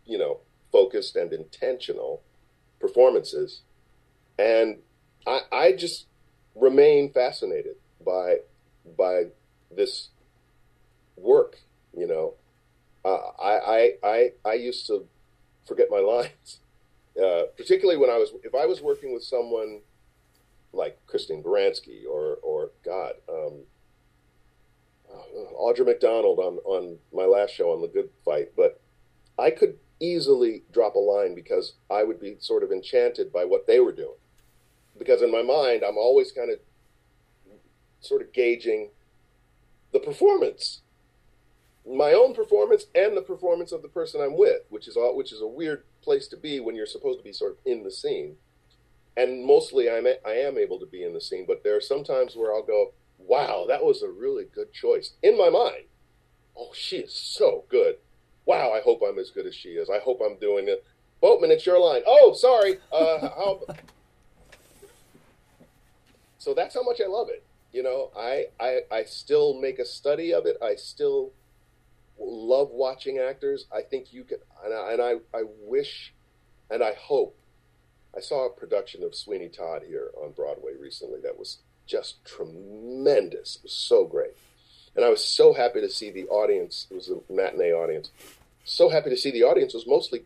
you 0.05 0.19
know 0.19 0.41
focused 0.71 1.17
and 1.17 1.33
intentional 1.33 2.23
performances, 2.81 3.63
and 4.39 4.79
I 5.27 5.41
I 5.51 5.73
just 5.73 6.07
remain 6.55 7.13
fascinated 7.13 7.77
by 8.05 8.39
by 8.97 9.25
this 9.75 10.09
work. 11.17 11.59
You 11.97 12.07
know, 12.07 12.35
uh, 13.05 13.43
I, 13.43 13.59
I 13.59 13.93
I 14.03 14.31
I 14.45 14.53
used 14.55 14.87
to 14.87 15.07
forget 15.67 15.89
my 15.91 15.99
lines, 15.99 16.59
uh, 17.23 17.43
particularly 17.57 17.99
when 17.99 18.11
I 18.11 18.19
was 18.19 18.33
if 18.43 18.55
I 18.55 18.67
was 18.67 18.81
working 18.81 19.13
with 19.13 19.23
someone 19.25 19.81
like 20.73 20.99
Christine 21.07 21.43
Baranski 21.43 22.05
or 22.09 22.39
or 22.43 22.71
God. 22.85 23.15
Um, 23.29 23.65
uh, 25.13 25.53
Audra 25.61 25.85
McDonald 25.85 26.39
on, 26.39 26.59
on 26.65 26.99
my 27.13 27.25
last 27.25 27.55
show 27.55 27.73
on 27.73 27.83
The 27.83 27.89
Good 27.89 28.09
Fight, 28.25 28.53
but 28.57 28.81
I 29.39 29.51
could 29.51 29.77
easily 30.01 30.63
drop 30.73 30.95
a 30.95 30.99
line 30.99 31.35
because 31.35 31.75
I 31.91 32.03
would 32.03 32.21
be 32.21 32.37
sort 32.41 32.63
of 32.63 32.73
enchanted 32.73 33.33
by 33.33 33.45
what 33.45 33.67
they 33.67 33.81
were 33.81 33.93
doing. 33.93 34.17
Because 34.99 35.23
in 35.23 35.31
my 35.31 35.43
mind, 35.43 35.83
I'm 35.87 35.97
always 35.97 36.33
kind 36.33 36.51
of 36.51 36.59
sort 38.03 38.21
of 38.21 38.33
gauging 38.33 38.91
the 39.93 40.01
performance, 40.01 40.83
my 41.87 42.13
own 42.13 42.35
performance, 42.35 42.87
and 42.95 43.17
the 43.17 43.23
performance 43.23 43.73
of 43.73 43.83
the 43.83 43.89
person 43.89 44.21
I'm 44.21 44.37
with, 44.37 44.63
which 44.69 44.87
is 44.87 44.97
all, 44.97 45.17
which 45.17 45.33
is 45.33 45.41
a 45.41 45.47
weird 45.47 45.85
place 46.03 46.29
to 46.29 46.37
be 46.37 46.61
when 46.61 46.75
you're 46.75 46.87
supposed 46.87 47.19
to 47.19 47.25
be 47.25 47.33
sort 47.33 47.53
of 47.53 47.59
in 47.65 47.83
the 47.83 47.91
scene. 47.91 48.37
And 49.17 49.45
mostly, 49.45 49.91
I'm 49.91 50.07
a, 50.07 50.17
I 50.27 50.35
am 50.35 50.59
able 50.59 50.79
to 50.79 50.87
be 50.87 51.05
in 51.05 51.13
the 51.13 51.21
scene, 51.21 51.45
but 51.47 51.63
there 51.65 51.77
are 51.77 51.81
some 51.81 52.05
times 52.05 52.35
where 52.35 52.55
I'll 52.55 52.63
go, 52.63 52.93
"Wow, 53.19 53.67
that 53.69 53.85
was 53.85 54.03
a 54.03 54.09
really 54.09 54.45
good 54.45 54.73
choice." 54.73 55.13
In 55.23 55.37
my 55.37 55.51
mind, 55.51 55.85
oh, 56.57 56.71
she 56.75 56.99
is 56.99 57.13
so 57.13 57.65
good. 57.69 57.97
Wow, 58.47 58.73
I 58.73 58.81
hope 58.81 59.03
I'm 59.07 59.19
as 59.19 59.31
good 59.31 59.47
as 59.47 59.55
she 59.55 59.71
is. 59.71 59.91
I 59.91 59.99
hope 59.99 60.21
I'm 60.25 60.39
doing 60.39 60.69
it. 60.69 60.85
Boatman, 61.21 61.53
it's 61.53 61.67
your 61.67 61.79
line. 61.79 62.03
Oh, 62.07 62.35
sorry. 62.35 62.79
Uh, 62.93 63.21
how... 63.21 63.61
so 66.39 66.53
that's 66.53 66.75
how 66.75 66.83
much 66.83 67.01
I 67.01 67.07
love 67.07 67.29
it. 67.29 67.45
You 67.73 67.83
know, 67.83 68.11
I, 68.17 68.47
I 68.61 68.81
I 68.91 69.05
still 69.05 69.59
make 69.59 69.79
a 69.79 69.85
study 69.85 70.33
of 70.35 70.45
it. 70.47 70.59
I 70.63 70.75
still 70.75 71.33
love 72.19 72.69
watching 72.71 73.19
actors. 73.19 73.67
I 73.75 73.83
think 73.83 74.13
you 74.13 74.25
can, 74.25 74.39
and 74.65 74.75
I, 74.75 74.93
and 74.93 75.03
I, 75.03 75.39
I 75.39 75.45
wish, 75.63 76.13
and 76.71 76.83
I 76.83 76.93
hope. 76.95 77.37
I 78.15 78.21
saw 78.21 78.47
a 78.47 78.51
production 78.51 79.03
of 79.03 79.15
Sweeney 79.15 79.49
Todd 79.49 79.83
here 79.87 80.11
on 80.23 80.33
Broadway 80.33 80.73
recently 80.79 81.21
that 81.23 81.39
was 81.39 81.59
just 81.87 82.23
tremendous. 82.27 83.57
It 83.57 83.63
was 83.65 83.73
so 83.73 84.05
great. 84.05 84.33
And 84.95 85.03
I 85.05 85.09
was 85.09 85.25
so 85.25 85.55
happy 85.55 85.81
to 85.81 85.89
see 85.89 86.11
the 86.11 86.27
audience. 86.27 86.87
It 86.91 86.95
was 86.95 87.09
a 87.09 87.21
matinee 87.33 87.73
audience. 87.73 88.11
So 88.65 88.91
happy 88.91 89.09
to 89.09 89.17
see 89.17 89.31
the 89.31 89.45
audience 89.45 89.73
was 89.73 89.87
mostly, 89.87 90.25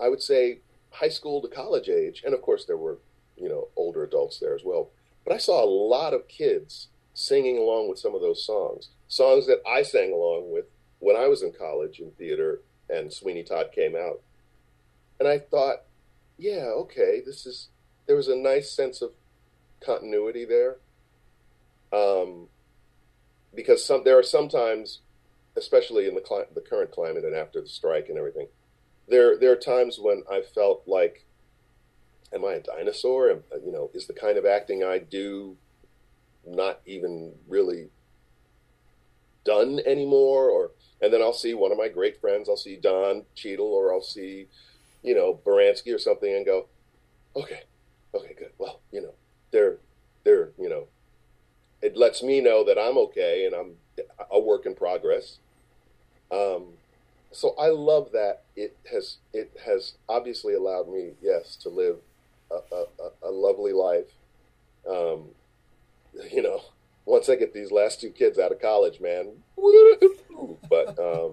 I 0.00 0.08
would 0.08 0.22
say, 0.22 0.58
high 0.92 1.08
school 1.08 1.42
to 1.42 1.48
college 1.48 1.88
age. 1.88 2.22
And 2.24 2.32
of 2.32 2.40
course, 2.40 2.64
there 2.64 2.76
were, 2.76 2.98
you 3.36 3.48
know, 3.48 3.66
older 3.76 4.04
adults 4.04 4.38
there 4.38 4.54
as 4.54 4.62
well. 4.64 4.90
But 5.26 5.34
I 5.34 5.38
saw 5.38 5.62
a 5.62 5.66
lot 5.66 6.14
of 6.14 6.28
kids 6.28 6.88
singing 7.12 7.58
along 7.58 7.88
with 7.88 7.98
some 7.98 8.14
of 8.14 8.20
those 8.20 8.44
songs, 8.44 8.90
songs 9.08 9.46
that 9.48 9.60
I 9.66 9.82
sang 9.82 10.12
along 10.12 10.52
with 10.52 10.66
when 11.00 11.16
I 11.16 11.26
was 11.26 11.42
in 11.42 11.52
college 11.52 11.98
in 11.98 12.12
theater 12.12 12.60
and 12.88 13.12
Sweeney 13.12 13.42
Todd 13.42 13.70
came 13.74 13.96
out. 13.96 14.20
And 15.18 15.28
I 15.28 15.38
thought, 15.38 15.82
yeah, 16.38 16.66
okay, 16.76 17.22
this 17.26 17.44
is, 17.44 17.68
there 18.06 18.14
was 18.14 18.28
a 18.28 18.36
nice 18.36 18.70
sense 18.70 19.02
of 19.02 19.10
continuity 19.84 20.44
there. 20.44 20.76
Um, 21.92 22.46
because 23.52 23.84
some, 23.84 24.04
there 24.04 24.18
are 24.18 24.22
sometimes, 24.22 25.00
especially 25.56 26.06
in 26.06 26.14
the, 26.14 26.20
cli- 26.20 26.44
the 26.54 26.60
current 26.60 26.92
climate 26.92 27.24
and 27.24 27.34
after 27.34 27.60
the 27.60 27.68
strike 27.68 28.08
and 28.08 28.16
everything, 28.16 28.46
there, 29.08 29.36
there 29.36 29.50
are 29.52 29.56
times 29.56 29.98
when 30.00 30.22
I 30.30 30.42
felt 30.42 30.84
like 30.86 31.25
am 32.36 32.44
I 32.44 32.54
a 32.54 32.60
dinosaur? 32.60 33.30
Am, 33.30 33.42
you 33.64 33.72
know, 33.72 33.90
is 33.94 34.06
the 34.06 34.12
kind 34.12 34.38
of 34.38 34.46
acting 34.46 34.84
I 34.84 34.98
do 34.98 35.56
not 36.46 36.80
even 36.86 37.32
really 37.48 37.88
done 39.44 39.80
anymore? 39.84 40.48
Or 40.48 40.70
and 41.00 41.12
then 41.12 41.20
I'll 41.20 41.32
see 41.32 41.54
one 41.54 41.72
of 41.72 41.78
my 41.78 41.88
great 41.88 42.20
friends. 42.20 42.48
I'll 42.48 42.56
see 42.56 42.76
Don 42.76 43.24
Cheadle, 43.34 43.66
or 43.66 43.92
I'll 43.92 44.02
see, 44.02 44.46
you 45.02 45.14
know, 45.14 45.40
Baranski 45.44 45.94
or 45.94 45.98
something, 45.98 46.32
and 46.32 46.46
go, 46.46 46.66
okay, 47.34 47.62
okay, 48.14 48.34
good. 48.38 48.52
Well, 48.58 48.80
you 48.92 49.02
know, 49.02 49.14
they're 49.50 49.78
they're 50.24 50.50
you 50.58 50.68
know, 50.68 50.86
it 51.82 51.96
lets 51.96 52.22
me 52.22 52.40
know 52.40 52.64
that 52.64 52.78
I'm 52.78 52.98
okay 52.98 53.46
and 53.46 53.54
I'm 53.54 53.72
a 54.30 54.38
work 54.38 54.66
in 54.66 54.74
progress. 54.74 55.38
Um, 56.30 56.74
so 57.32 57.54
I 57.58 57.68
love 57.68 58.12
that 58.12 58.44
it 58.54 58.76
has 58.90 59.16
it 59.32 59.52
has 59.64 59.94
obviously 60.08 60.54
allowed 60.54 60.88
me, 60.88 61.12
yes, 61.20 61.56
to 61.56 61.68
live 61.68 61.96
a, 62.50 62.84
a, 63.02 63.28
a 63.28 63.30
lovely 63.30 63.72
life. 63.72 64.10
Um, 64.88 65.30
you 66.30 66.42
know, 66.42 66.62
once 67.04 67.28
I 67.28 67.36
get 67.36 67.54
these 67.54 67.70
last 67.70 68.00
two 68.00 68.10
kids 68.10 68.38
out 68.38 68.52
of 68.52 68.60
college, 68.60 69.00
man, 69.00 69.32
but 70.68 70.96
because 70.96 71.28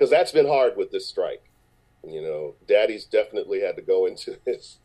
um, 0.00 0.10
that's 0.10 0.32
been 0.32 0.46
hard 0.46 0.76
with 0.76 0.90
this 0.90 1.06
strike. 1.06 1.42
You 2.06 2.22
know, 2.22 2.54
Daddy's 2.66 3.04
definitely 3.04 3.60
had 3.60 3.76
to 3.76 3.82
go 3.82 4.06
into 4.06 4.38
his 4.46 4.78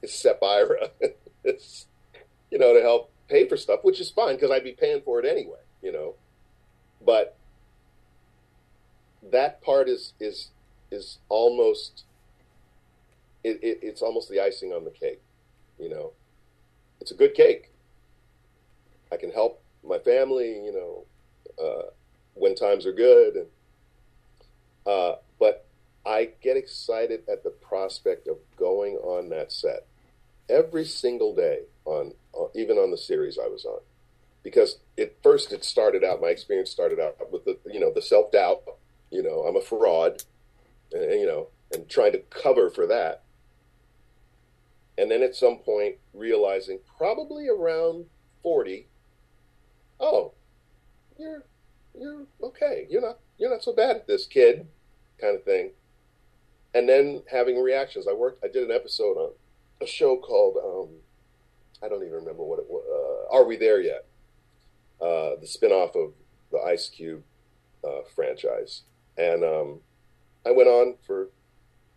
his 0.00 0.12
SEP 0.12 0.42
IRA, 0.42 0.90
you 1.44 2.58
know, 2.58 2.74
to 2.74 2.82
help 2.82 3.10
pay 3.28 3.48
for 3.48 3.56
stuff, 3.56 3.80
which 3.82 4.00
is 4.00 4.10
fine 4.10 4.34
because 4.34 4.50
I'd 4.50 4.64
be 4.64 4.72
paying 4.72 5.00
for 5.02 5.18
it 5.18 5.26
anyway. 5.26 5.60
You 5.82 5.92
know, 5.92 6.14
but 7.04 7.36
that 9.30 9.62
part 9.62 9.88
is 9.88 10.12
is 10.20 10.50
is 10.90 11.18
almost 11.28 12.04
it, 13.44 13.60
it, 13.62 13.78
it's 13.82 14.02
almost 14.02 14.30
the 14.30 14.40
icing 14.40 14.72
on 14.72 14.84
the 14.84 14.90
cake. 14.90 15.20
You 15.78 15.90
know, 15.90 16.12
it's 17.00 17.10
a 17.10 17.14
good 17.14 17.34
cake. 17.34 17.70
I 19.12 19.16
can 19.16 19.30
help 19.30 19.62
my 19.86 19.98
family, 19.98 20.64
you 20.64 20.72
know, 20.72 21.04
uh, 21.62 21.90
when 22.32 22.54
times 22.54 22.86
are 22.86 22.92
good, 22.92 23.34
and 23.34 23.46
uh, 24.86 25.16
but 25.38 25.66
I 26.04 26.30
get 26.42 26.56
excited 26.56 27.22
at 27.30 27.44
the 27.44 27.50
prospect 27.50 28.26
of 28.26 28.38
going 28.56 28.96
on 28.96 29.28
that 29.28 29.52
set 29.52 29.86
every 30.48 30.84
single 30.84 31.34
day 31.34 31.60
on, 31.84 32.12
on 32.32 32.48
even 32.54 32.76
on 32.76 32.90
the 32.90 32.98
series 32.98 33.38
I 33.38 33.46
was 33.46 33.64
on, 33.64 33.80
because 34.42 34.78
at 34.98 35.14
first 35.22 35.52
it 35.52 35.64
started 35.64 36.02
out. 36.02 36.20
My 36.20 36.28
experience 36.28 36.70
started 36.70 36.98
out 36.98 37.16
with 37.30 37.44
the 37.44 37.58
you 37.70 37.78
know 37.78 37.92
the 37.92 38.02
self 38.02 38.32
doubt. 38.32 38.62
You 39.10 39.22
know, 39.22 39.42
I'm 39.42 39.56
a 39.56 39.60
fraud, 39.60 40.22
and, 40.92 41.04
and 41.04 41.20
you 41.20 41.26
know, 41.26 41.48
and 41.72 41.88
trying 41.88 42.12
to 42.12 42.18
cover 42.30 42.70
for 42.70 42.86
that 42.86 43.23
and 44.96 45.10
then 45.10 45.22
at 45.22 45.34
some 45.34 45.58
point 45.58 45.96
realizing 46.12 46.78
probably 46.98 47.48
around 47.48 48.06
40 48.42 48.86
oh 50.00 50.32
you're 51.18 51.44
you're 51.98 52.26
okay. 52.42 52.86
You're 52.90 53.02
not 53.02 53.18
you're 53.38 53.50
not 53.50 53.62
so 53.62 53.72
bad 53.72 53.96
at 53.96 54.06
this 54.06 54.26
kid 54.26 54.66
kind 55.20 55.36
of 55.36 55.44
thing. 55.44 55.72
And 56.74 56.88
then 56.88 57.22
having 57.30 57.60
reactions. 57.60 58.06
I 58.08 58.12
worked 58.12 58.44
i 58.44 58.48
did 58.48 58.64
an 58.64 58.74
episode 58.74 59.16
on 59.16 59.32
a 59.80 59.86
show 59.86 60.16
called 60.16 60.56
um, 60.56 60.96
i 61.82 61.88
don't 61.88 62.02
even 62.02 62.14
remember 62.14 62.44
what 62.44 62.60
it 62.60 62.66
was 62.68 62.84
uh, 62.88 63.34
are 63.34 63.44
we 63.44 63.56
there 63.56 63.80
yet? 63.80 64.06
Uh, 65.00 65.36
the 65.40 65.46
spin-off 65.46 65.94
of 65.96 66.12
the 66.50 66.58
ice 66.58 66.88
cube 66.88 67.22
uh, 67.84 68.00
franchise. 68.14 68.82
And 69.16 69.44
um, 69.44 69.80
i 70.46 70.50
went 70.50 70.68
on 70.68 70.96
for 71.06 71.28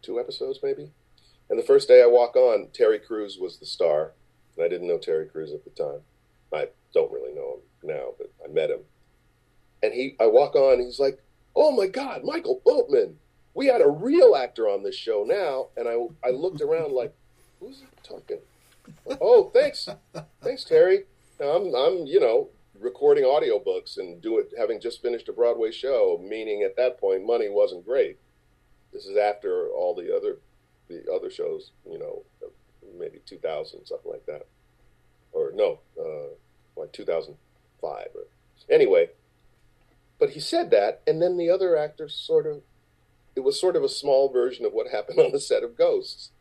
two 0.01 0.19
episodes 0.19 0.59
maybe 0.61 0.91
and 1.49 1.57
the 1.57 1.63
first 1.63 1.87
day 1.87 2.01
I 2.03 2.07
walk 2.07 2.35
on, 2.35 2.67
Terry 2.73 2.99
Crews 2.99 3.37
was 3.39 3.57
the 3.57 3.65
star. 3.65 4.13
And 4.55 4.65
I 4.65 4.67
didn't 4.67 4.87
know 4.87 4.97
Terry 4.97 5.27
Crews 5.27 5.53
at 5.53 5.63
the 5.63 5.69
time. 5.69 6.01
I 6.53 6.69
don't 6.93 7.11
really 7.11 7.33
know 7.33 7.59
him 7.81 7.89
now, 7.89 8.09
but 8.17 8.31
I 8.43 8.51
met 8.51 8.69
him. 8.69 8.79
And 9.83 9.93
he, 9.93 10.15
I 10.19 10.27
walk 10.27 10.55
on, 10.55 10.79
he's 10.79 10.99
like, 10.99 11.21
"Oh 11.55 11.71
my 11.71 11.87
God, 11.87 12.23
Michael 12.23 12.61
Boatman! 12.65 13.17
We 13.53 13.67
had 13.67 13.81
a 13.81 13.89
real 13.89 14.35
actor 14.35 14.67
on 14.67 14.83
this 14.83 14.95
show 14.95 15.23
now." 15.23 15.67
And 15.77 15.87
I, 15.87 16.27
I 16.27 16.31
looked 16.31 16.61
around 16.61 16.93
like, 16.93 17.13
"Who's 17.59 17.83
talking?" 18.01 18.39
oh, 19.21 19.51
thanks, 19.53 19.87
thanks, 20.41 20.63
Terry. 20.63 21.03
I'm, 21.39 21.75
I'm, 21.75 22.07
you 22.07 22.19
know, 22.19 22.49
recording 22.79 23.25
audiobooks 23.25 23.97
and 23.97 24.21
do 24.21 24.39
it, 24.39 24.51
having 24.57 24.81
just 24.81 25.01
finished 25.01 25.29
a 25.29 25.33
Broadway 25.33 25.71
show. 25.71 26.19
Meaning, 26.23 26.63
at 26.63 26.75
that 26.77 26.99
point, 26.99 27.25
money 27.25 27.49
wasn't 27.49 27.85
great. 27.85 28.17
This 28.91 29.05
is 29.05 29.17
after 29.17 29.67
all 29.67 29.93
the 29.93 30.15
other 30.15 30.37
the 30.87 31.03
other 31.13 31.29
shows, 31.29 31.71
you 31.89 31.99
know, 31.99 32.23
maybe 32.97 33.19
2000, 33.25 33.85
something 33.85 34.11
like 34.11 34.25
that. 34.25 34.47
Or 35.31 35.51
no, 35.53 35.79
uh, 35.99 36.33
like 36.79 36.91
2005. 36.93 38.07
Or, 38.15 38.21
anyway, 38.69 39.09
but 40.19 40.31
he 40.31 40.39
said 40.39 40.71
that, 40.71 41.01
and 41.05 41.21
then 41.21 41.37
the 41.37 41.49
other 41.49 41.77
actor 41.77 42.09
sort 42.09 42.47
of, 42.47 42.61
it 43.35 43.41
was 43.41 43.59
sort 43.59 43.75
of 43.75 43.83
a 43.83 43.89
small 43.89 44.31
version 44.31 44.65
of 44.65 44.73
what 44.73 44.91
happened 44.91 45.19
on 45.25 45.31
the 45.31 45.39
set 45.39 45.63
of 45.63 45.77
Ghosts, 45.77 46.31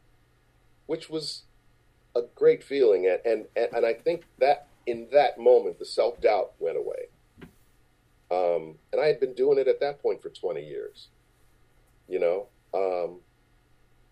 which 0.86 1.10
was 1.10 1.42
a 2.14 2.22
great 2.34 2.62
feeling. 2.62 3.06
And, 3.06 3.46
and, 3.54 3.74
and 3.74 3.84
I 3.84 3.92
think 3.92 4.24
that 4.38 4.68
in 4.86 5.08
that 5.12 5.38
moment, 5.38 5.78
the 5.78 5.84
self 5.84 6.20
doubt 6.20 6.52
went 6.58 6.78
away. 6.78 7.08
Um, 8.30 8.76
and 8.92 9.00
I 9.00 9.06
had 9.06 9.20
been 9.20 9.34
doing 9.34 9.58
it 9.58 9.68
at 9.68 9.80
that 9.80 10.00
point 10.02 10.22
for 10.22 10.30
20 10.30 10.64
years, 10.64 11.08
you 12.08 12.18
know. 12.18 12.46
Um, 12.74 13.20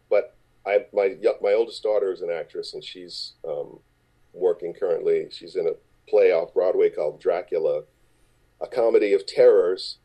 but 0.09 0.35
I 0.67 0.87
my 0.93 1.17
my 1.43 1.53
oldest 1.53 1.83
daughter 1.83 2.13
is 2.13 2.23
an 2.23 2.31
actress, 2.31 2.75
and 2.75 2.83
she's 2.83 3.33
um, 3.47 3.81
working 4.33 4.73
currently. 4.73 5.29
She's 5.31 5.57
in 5.57 5.67
a 5.67 5.73
play 6.09 6.33
off 6.33 6.55
Broadway 6.55 6.91
called 6.91 7.21
Dracula, 7.21 7.83
a 8.61 8.67
comedy 8.67 9.13
of 9.13 9.27
terrors, 9.27 9.99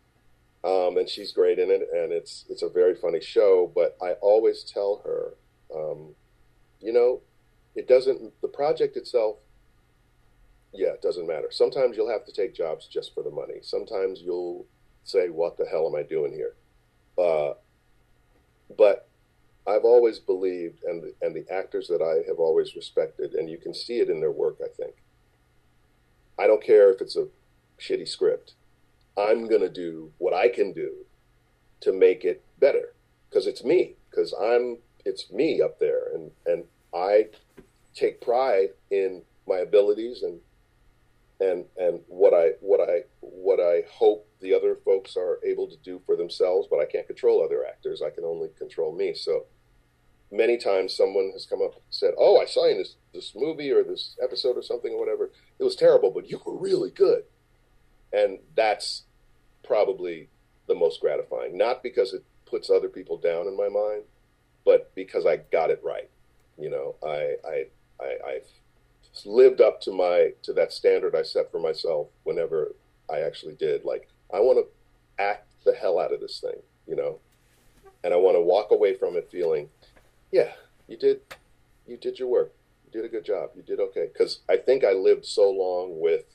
um, 0.63 0.97
and 0.97 1.07
she's 1.07 1.31
great 1.31 1.59
in 1.59 1.69
it. 1.69 1.87
And 1.93 2.11
it's 2.11 2.45
it's 2.49 2.61
a 2.61 2.69
very 2.69 2.95
funny 2.95 3.21
show. 3.21 3.71
But 3.73 3.97
I 4.01 4.13
always 4.21 4.63
tell 4.63 5.01
her, 5.05 5.33
um, 5.73 6.15
you 6.81 6.93
know, 6.93 7.21
it 7.75 7.87
doesn't. 7.87 8.41
The 8.41 8.47
project 8.47 8.97
itself, 8.97 9.37
yeah, 10.73 10.89
it 10.89 11.01
doesn't 11.01 11.27
matter. 11.27 11.47
Sometimes 11.51 11.95
you'll 11.95 12.11
have 12.11 12.25
to 12.25 12.33
take 12.33 12.53
jobs 12.53 12.87
just 12.87 13.13
for 13.13 13.23
the 13.23 13.31
money. 13.31 13.59
Sometimes 13.61 14.21
you'll 14.21 14.65
say, 15.05 15.29
"What 15.29 15.57
the 15.57 15.65
hell 15.65 15.87
am 15.87 15.95
I 15.95 16.03
doing 16.03 16.33
here?" 16.33 16.55
Uh, 17.17 17.53
but 18.77 19.08
I've 19.67 19.83
always 19.83 20.19
believed, 20.19 20.83
and 20.83 21.13
and 21.21 21.35
the 21.35 21.45
actors 21.51 21.87
that 21.87 22.01
I 22.01 22.27
have 22.27 22.39
always 22.39 22.75
respected, 22.75 23.33
and 23.33 23.49
you 23.49 23.57
can 23.57 23.73
see 23.73 23.99
it 23.99 24.09
in 24.09 24.19
their 24.19 24.31
work. 24.31 24.57
I 24.63 24.69
think. 24.69 24.95
I 26.37 26.47
don't 26.47 26.63
care 26.63 26.91
if 26.91 27.01
it's 27.01 27.17
a 27.17 27.27
shitty 27.79 28.07
script. 28.07 28.53
I'm 29.17 29.47
gonna 29.47 29.69
do 29.69 30.11
what 30.17 30.33
I 30.33 30.47
can 30.47 30.71
do 30.73 31.05
to 31.81 31.91
make 31.91 32.23
it 32.23 32.43
better 32.59 32.93
because 33.29 33.47
it's 33.47 33.63
me. 33.63 33.95
Because 34.09 34.33
I'm 34.33 34.77
it's 35.05 35.31
me 35.31 35.61
up 35.61 35.79
there, 35.79 36.13
and 36.13 36.31
and 36.45 36.63
I 36.93 37.27
take 37.93 38.21
pride 38.21 38.69
in 38.89 39.23
my 39.47 39.57
abilities 39.57 40.23
and 40.23 40.39
and 41.39 41.65
and 41.77 42.01
what 42.07 42.33
I 42.33 42.51
what 42.61 42.79
I 42.79 43.03
what 43.19 43.59
I 43.59 43.83
hope 43.89 44.27
the 44.41 44.53
other 44.53 44.75
folks 44.85 45.17
are 45.17 45.39
able 45.43 45.67
to 45.67 45.77
do 45.77 46.01
for 46.05 46.15
themselves, 46.15 46.67
but 46.69 46.79
I 46.79 46.85
can't 46.85 47.07
control 47.07 47.43
other 47.43 47.65
actors. 47.65 48.01
I 48.01 48.09
can 48.09 48.23
only 48.23 48.49
control 48.57 48.95
me. 48.95 49.13
So 49.13 49.45
many 50.31 50.57
times 50.57 50.95
someone 50.95 51.31
has 51.33 51.45
come 51.45 51.61
up 51.61 51.73
and 51.73 51.83
said, 51.89 52.13
"Oh, 52.17 52.37
I 52.37 52.45
saw 52.45 52.65
you 52.65 52.71
in 52.71 52.77
this 52.77 52.95
this 53.13 53.35
movie 53.35 53.71
or 53.71 53.83
this 53.83 54.15
episode 54.21 54.57
or 54.57 54.61
something 54.61 54.93
or 54.93 54.99
whatever. 54.99 55.31
It 55.57 55.63
was 55.63 55.75
terrible, 55.75 56.11
but 56.11 56.29
you 56.29 56.41
were 56.45 56.55
really 56.57 56.91
good." 56.91 57.23
And 58.13 58.39
that's 58.55 59.03
probably 59.63 60.29
the 60.67 60.75
most 60.75 61.01
gratifying, 61.01 61.57
not 61.57 61.83
because 61.83 62.13
it 62.13 62.23
puts 62.45 62.69
other 62.69 62.89
people 62.89 63.17
down 63.17 63.47
in 63.47 63.57
my 63.57 63.69
mind, 63.69 64.03
but 64.65 64.93
because 64.95 65.25
I 65.25 65.37
got 65.37 65.69
it 65.69 65.81
right. 65.83 66.09
You 66.57 66.69
know, 66.69 66.95
I 67.03 67.35
I 67.47 67.65
I 67.99 68.17
I've 68.27 68.47
lived 69.25 69.61
up 69.61 69.81
to 69.81 69.91
my 69.91 70.33
to 70.43 70.53
that 70.53 70.71
standard 70.71 71.15
I 71.15 71.23
set 71.23 71.51
for 71.51 71.59
myself 71.59 72.07
whenever 72.23 72.75
I 73.09 73.21
actually 73.21 73.55
did. 73.55 73.83
Like 73.83 74.09
I 74.33 74.39
want 74.39 74.59
to 74.59 75.23
act 75.23 75.47
the 75.65 75.73
hell 75.73 75.99
out 75.99 76.13
of 76.13 76.19
this 76.19 76.39
thing, 76.39 76.61
you 76.87 76.95
know, 76.95 77.19
and 78.03 78.13
I 78.13 78.17
want 78.17 78.35
to 78.37 78.41
walk 78.41 78.71
away 78.71 78.95
from 78.95 79.15
it 79.15 79.29
feeling 79.31 79.69
yeah, 80.31 80.51
you 80.87 80.97
did, 80.97 81.21
you 81.87 81.97
did 81.97 82.19
your 82.19 82.27
work. 82.27 82.53
You 82.85 83.01
did 83.01 83.05
a 83.05 83.11
good 83.11 83.25
job. 83.25 83.51
You 83.55 83.63
did 83.63 83.79
okay. 83.79 84.09
Because 84.11 84.39
I 84.47 84.57
think 84.57 84.83
I 84.83 84.91
lived 84.91 85.25
so 85.25 85.49
long 85.49 85.99
with 85.99 86.25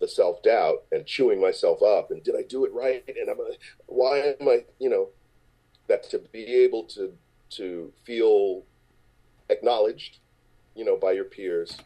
the 0.00 0.08
self 0.08 0.42
doubt 0.42 0.82
and 0.90 1.06
chewing 1.06 1.40
myself 1.40 1.82
up. 1.82 2.10
And 2.10 2.22
did 2.22 2.34
I 2.34 2.42
do 2.42 2.64
it 2.64 2.72
right? 2.72 3.04
And 3.06 3.28
I'm, 3.28 3.36
why 3.86 4.34
am 4.40 4.48
I, 4.48 4.64
you 4.78 4.90
know, 4.90 5.08
that 5.88 6.08
to 6.10 6.18
be 6.18 6.44
able 6.44 6.84
to 6.84 7.12
to 7.50 7.92
feel 8.04 8.62
acknowledged, 9.50 10.18
you 10.74 10.84
know, 10.84 10.96
by 10.96 11.12
your 11.12 11.24
peers 11.24 11.76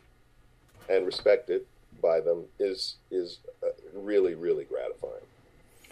and 0.88 1.04
respected 1.04 1.62
by 2.00 2.20
them 2.20 2.44
is 2.58 2.96
is 3.10 3.38
uh, 3.62 3.68
really 4.04 4.34
really 4.34 4.64
gratifying. 4.64 5.24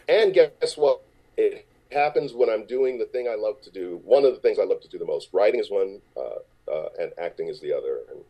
And 0.08 0.34
guess 0.34 0.76
what? 0.76 1.00
It 1.36 1.66
happens 1.90 2.32
when 2.32 2.50
I'm 2.50 2.66
doing 2.66 2.98
the 2.98 3.06
thing 3.06 3.28
I 3.28 3.36
love 3.36 3.60
to 3.62 3.70
do. 3.70 4.00
One 4.04 4.24
of 4.24 4.34
the 4.34 4.40
things 4.40 4.58
I 4.58 4.64
love 4.64 4.80
to 4.82 4.88
do 4.88 4.98
the 4.98 5.04
most. 5.04 5.28
Writing 5.32 5.60
is 5.60 5.70
one, 5.70 6.00
uh, 6.16 6.70
uh, 6.70 6.88
and 6.98 7.12
acting 7.18 7.48
is 7.48 7.60
the 7.60 7.72
other. 7.72 8.00
And 8.10 8.20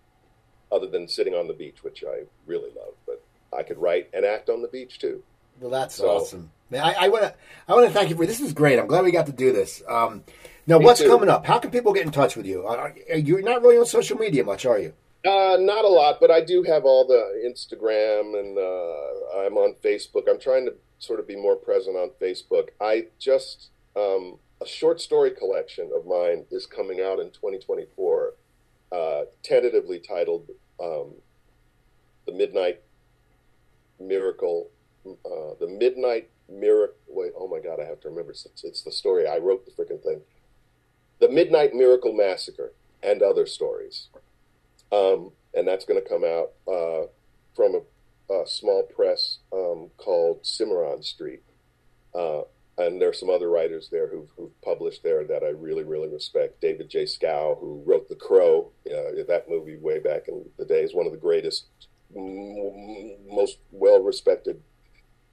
other 0.71 0.87
than 0.87 1.09
sitting 1.09 1.35
on 1.35 1.47
the 1.47 1.55
beach, 1.55 1.83
which 1.83 2.05
I 2.05 2.23
really 2.47 2.71
love, 2.77 2.95
but 3.07 3.23
I 3.57 3.63
could 3.63 3.79
write 3.79 4.11
and 4.13 4.25
act 4.25 4.49
on 4.49 4.63
the 4.63 4.69
beach 4.69 4.99
too. 4.99 5.23
Well, 5.61 5.71
that's 5.71 5.97
so, 5.97 6.09
awesome. 6.09 6.51
Man, 6.71 6.83
I 6.83 7.09
want 7.09 7.25
to 7.25 7.35
I 7.69 7.75
want 7.75 7.87
to 7.87 7.93
thank 7.93 8.11
you 8.11 8.17
for 8.17 8.27
this. 8.27 8.41
Is 8.41 8.53
great. 8.53 8.79
I'm 8.79 8.87
glad 8.87 9.05
we 9.05 9.13
got 9.13 9.27
to 9.27 9.33
do 9.33 9.53
this. 9.53 9.83
Um, 9.89 10.25
now, 10.67 10.79
what's 10.79 11.01
too. 11.01 11.09
coming 11.09 11.29
up? 11.29 11.47
How 11.47 11.59
can 11.59 11.71
people 11.71 11.93
get 11.93 12.07
in 12.07 12.11
touch 12.11 12.37
with 12.37 12.47
you? 12.47 12.67
Are, 12.67 12.95
you're 13.15 13.43
not 13.43 13.63
really 13.63 13.79
on 13.79 13.87
social 13.87 14.17
media 14.17 14.43
much, 14.43 14.67
are 14.67 14.79
you? 14.79 14.95
Uh, 15.25 15.57
not 15.59 15.87
a 15.87 15.89
lot, 15.89 16.19
but 16.21 16.31
I 16.31 16.43
do 16.43 16.63
have 16.65 16.85
all 16.85 17.07
the 17.07 17.43
Instagram 17.47 18.39
and 18.39 18.59
uh, 18.59 19.39
I'm 19.47 19.57
on 19.57 19.75
Facebook. 19.83 20.29
I'm 20.29 20.39
trying 20.39 20.67
to 20.67 20.75
sort 20.99 21.19
of 21.19 21.27
be 21.27 21.37
more 21.37 21.57
present 21.57 21.97
on 21.97 22.11
Facebook. 22.21 22.69
I 22.79 23.07
just 23.19 23.71
um, 23.97 24.39
a 24.61 24.67
short 24.67 25.01
story 25.01 25.31
collection 25.31 25.91
of 25.95 26.07
mine 26.07 26.45
is 26.51 26.67
coming 26.67 27.01
out 27.01 27.21
in 27.21 27.31
2024, 27.31 28.35
uh, 28.93 29.23
tentatively 29.43 29.99
titled 29.99 30.51
um, 30.83 31.13
"The 32.27 32.33
Midnight 32.33 32.83
Miracle." 33.99 34.71
Uh, 35.07 35.55
the 35.61 35.69
Midnight 35.69 36.31
Miracle. 36.51 36.97
Wait, 37.09 37.33
oh 37.37 37.49
my 37.49 37.61
God, 37.61 37.81
I 37.81 37.85
have 37.85 38.01
to 38.01 38.09
remember. 38.09 38.33
It's, 38.33 38.47
it's 38.63 38.83
the 38.83 38.93
story 38.93 39.27
I 39.27 39.39
wrote. 39.39 39.65
The 39.65 39.73
freaking 39.73 40.03
thing. 40.03 40.21
The 41.21 41.29
Midnight 41.29 41.75
Miracle 41.75 42.13
Massacre 42.13 42.73
and 43.03 43.23
other 43.23 43.47
stories, 43.47 44.09
um, 44.93 45.31
and 45.55 45.67
that's 45.67 45.85
going 45.85 46.03
to 46.03 46.09
come 46.09 46.25
out 46.25 46.51
uh, 46.67 47.07
from 47.55 47.75
a 47.75 47.81
a 48.31 48.45
small 48.47 48.83
press 48.85 49.39
um, 49.53 49.91
called 49.97 50.47
Cimarron 50.47 51.03
Street. 51.03 51.43
Uh, 52.15 52.43
and 52.77 53.01
there 53.01 53.09
are 53.09 53.15
some 53.15 53.31
other 53.31 53.49
writers 53.49 53.89
there 53.91 54.09
who've, 54.09 54.29
who've, 54.37 54.61
published 54.63 55.03
there 55.03 55.25
that 55.25 55.43
I 55.45 55.51
really, 55.51 55.85
really 55.85 56.09
respect. 56.09 56.61
David 56.61 56.89
J. 56.89 57.05
Schow, 57.05 57.59
who 57.61 57.83
wrote 57.87 58.09
The 58.09 58.17
Crow, 58.17 58.71
uh, 58.87 59.23
that 59.29 59.45
movie 59.49 59.77
way 59.77 60.01
back 60.01 60.27
in 60.27 60.45
the 60.59 60.65
day, 60.65 60.83
is 60.83 60.95
one 60.95 61.07
of 61.07 61.13
the 61.13 61.19
greatest, 61.19 61.67
m- 62.17 63.17
most 63.29 63.59
well 63.71 64.03
respected 64.03 64.61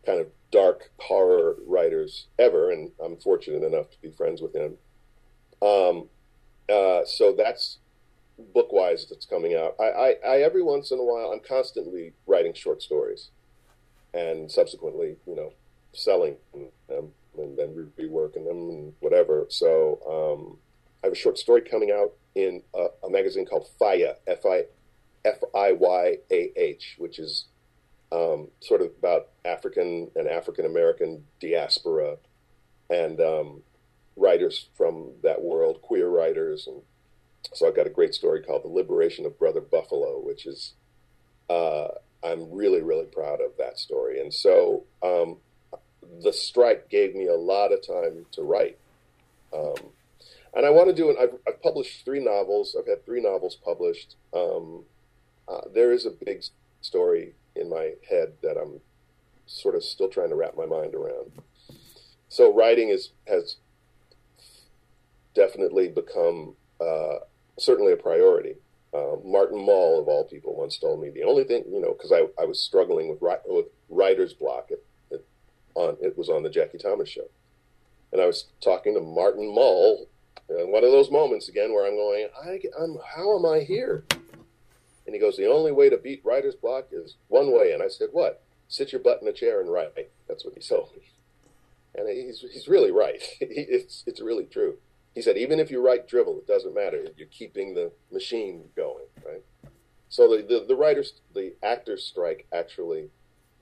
kind 0.06 0.20
of 0.20 0.28
dark 0.52 0.92
horror 1.00 1.56
writers 1.66 2.28
ever. 2.38 2.72
And 2.72 2.92
I'm 3.04 3.18
fortunate 3.18 3.64
enough 3.64 3.90
to 3.92 4.02
be 4.02 4.12
friends 4.12 4.42
with 4.42 4.54
him. 4.54 4.78
Um, 5.62 6.10
uh, 6.70 7.06
so 7.06 7.34
that's 7.36 7.80
book 8.54 8.72
wise 8.72 9.08
that's 9.10 9.26
coming 9.26 9.56
out. 9.56 9.76
I, 9.80 9.84
I, 9.84 10.16
I, 10.28 10.38
every 10.42 10.64
once 10.64 10.92
in 10.92 11.00
a 11.00 11.04
while 11.04 11.32
I'm 11.32 11.40
constantly 11.40 12.14
writing 12.28 12.54
short 12.54 12.82
stories, 12.82 13.30
and 14.14 14.52
subsequently, 14.52 15.18
you 15.26 15.36
know, 15.36 15.54
selling 15.94 16.36
them 16.88 17.12
and 17.38 17.58
then 17.58 17.92
reworking 17.98 18.46
them 18.46 18.70
and 18.70 18.94
whatever. 19.00 19.46
So 19.50 20.00
um, 20.08 20.58
I 21.02 21.08
have 21.08 21.14
a 21.14 21.16
short 21.16 21.38
story 21.38 21.62
coming 21.62 21.92
out 21.92 22.12
in 22.36 22.62
a, 22.74 22.88
a 23.04 23.10
magazine 23.10 23.46
called 23.46 23.68
Fiyah 23.80 24.16
F 24.28 24.46
I 24.46 24.66
F 25.24 25.38
I 25.56 25.72
Y 25.72 26.18
A 26.32 26.52
H, 26.56 26.96
which 26.98 27.20
is 27.20 27.46
um, 28.12 28.50
sort 28.60 28.82
of 28.82 28.92
about 29.00 29.30
African 29.46 30.12
and 30.16 30.28
African 30.28 30.66
American 30.66 31.24
diaspora 31.40 32.18
and 32.90 33.22
um, 33.22 33.62
writers 34.18 34.68
from 34.76 35.12
that 35.24 35.42
world, 35.42 35.82
queer 35.82 36.10
writers 36.10 36.68
and 36.68 36.82
so 37.54 37.68
I've 37.68 37.76
got 37.76 37.88
a 37.88 37.92
great 37.92 38.14
story 38.14 38.42
called 38.42 38.64
"The 38.64 38.70
Liberation 38.70 39.26
of 39.26 39.38
Brother 39.38 39.62
Buffalo," 39.62 40.20
which 40.20 40.46
is 40.46 40.74
uh, 41.50 41.88
I'm 42.24 42.52
really 42.52 42.82
really 42.82 43.06
proud 43.06 43.42
of 43.42 43.52
that 43.58 43.80
story. 43.80 44.20
And 44.20 44.34
so 44.34 44.84
um, 45.04 45.38
the 46.24 46.34
strike 46.34 46.90
gave 46.90 47.16
me 47.16 47.28
a 47.28 47.36
lot 47.36 47.72
of 47.72 47.86
time 47.86 48.26
to 48.34 48.44
write. 48.44 48.78
Um, 49.54 49.76
and 50.54 50.66
I 50.66 50.70
want 50.70 50.90
to 50.90 50.96
do 50.96 51.10
it. 51.10 51.18
I've, 51.20 51.34
I've, 51.48 51.62
published 51.62 52.04
three 52.04 52.24
novels. 52.24 52.76
I've 52.78 52.88
had 52.88 53.06
three 53.06 53.22
novels 53.22 53.56
published. 53.56 54.16
Um, 54.34 54.84
uh, 55.48 55.62
there 55.74 55.92
is 55.92 56.06
a 56.06 56.12
big 56.12 56.44
story 56.82 57.34
in 57.56 57.70
my 57.70 57.94
head 58.10 58.34
that 58.44 58.58
I'm 58.58 58.82
sort 59.46 59.76
of 59.76 59.84
still 59.84 60.10
trying 60.10 60.30
to 60.30 60.36
wrap 60.36 60.56
my 60.58 60.66
mind 60.66 60.96
around. 60.96 61.32
So 62.30 62.54
writing 62.54 62.90
is 62.90 63.10
has 63.28 63.58
definitely 65.34 65.90
become 65.90 66.56
uh, 66.80 67.20
certainly 67.60 67.94
a 67.94 67.98
priority. 67.98 68.56
Uh, 68.94 69.16
Martin 69.24 69.64
Mull, 69.66 70.02
of 70.02 70.08
all 70.08 70.26
people, 70.26 70.56
once 70.56 70.78
told 70.78 71.02
me 71.02 71.10
the 71.10 71.24
only 71.24 71.44
thing, 71.46 71.64
you 71.72 71.80
know, 71.80 71.94
because 71.94 72.12
I, 72.12 72.28
I 72.42 72.46
was 72.46 72.62
struggling 72.62 73.08
with, 73.08 73.22
with 73.48 73.68
writer's 73.90 74.34
block. 74.34 74.68
It, 74.70 74.84
it, 75.10 75.26
on, 75.76 75.96
it 76.02 76.18
was 76.18 76.30
on 76.30 76.44
the 76.44 76.50
Jackie 76.50 76.78
Thomas 76.78 77.08
show. 77.08 77.30
And 78.12 78.22
I 78.22 78.26
was 78.26 78.48
talking 78.60 78.94
to 78.96 79.00
Martin 79.00 79.54
Mull, 79.54 80.08
and 80.50 80.72
one 80.74 80.84
of 80.84 80.92
those 80.92 81.10
moments 81.10 81.48
again 81.48 81.74
where 81.74 81.88
I'm 81.88 81.96
going, 81.96 82.28
I, 82.44 82.60
I'm, 82.78 82.98
how 83.16 83.38
am 83.38 83.46
I 83.46 83.62
here? 83.62 84.04
And 85.06 85.16
he 85.16 85.20
goes, 85.20 85.38
the 85.38 85.50
only 85.50 85.72
way 85.72 85.90
to 85.90 85.98
beat 85.98 86.22
writer's 86.26 86.56
block 86.56 86.88
is 86.92 87.16
one 87.30 87.54
way. 87.54 87.72
And 87.72 87.82
I 87.82 87.88
said, 87.88 88.10
what? 88.12 88.44
Sit 88.68 88.92
your 88.92 89.02
butt 89.02 89.22
in 89.22 89.28
a 89.28 89.34
chair 89.34 89.62
and 89.62 89.72
write. 89.72 89.94
That's 90.28 90.44
what 90.44 90.54
he 90.54 90.60
told 90.62 90.90
me. 90.96 91.04
And 91.96 92.10
he's, 92.10 92.44
he's 92.52 92.68
really 92.68 92.92
right. 92.92 93.22
it's, 93.42 94.04
it's 94.06 94.22
really 94.22 94.46
true 94.46 94.78
he 95.14 95.22
said, 95.22 95.38
even 95.38 95.60
if 95.60 95.70
you 95.72 95.86
write 95.86 96.08
drivel, 96.08 96.38
it 96.38 96.48
doesn't 96.48 96.74
matter. 96.74 97.06
You're 97.18 97.28
keeping 97.28 97.74
the 97.74 97.92
machine 98.12 98.64
going, 98.76 99.06
right? 99.26 99.44
So 100.10 100.30
the, 100.30 100.44
the, 100.44 100.66
the 100.68 100.76
writers, 100.76 101.14
the 101.34 101.54
actors 101.64 102.04
strike 102.04 102.48
actually 102.54 103.10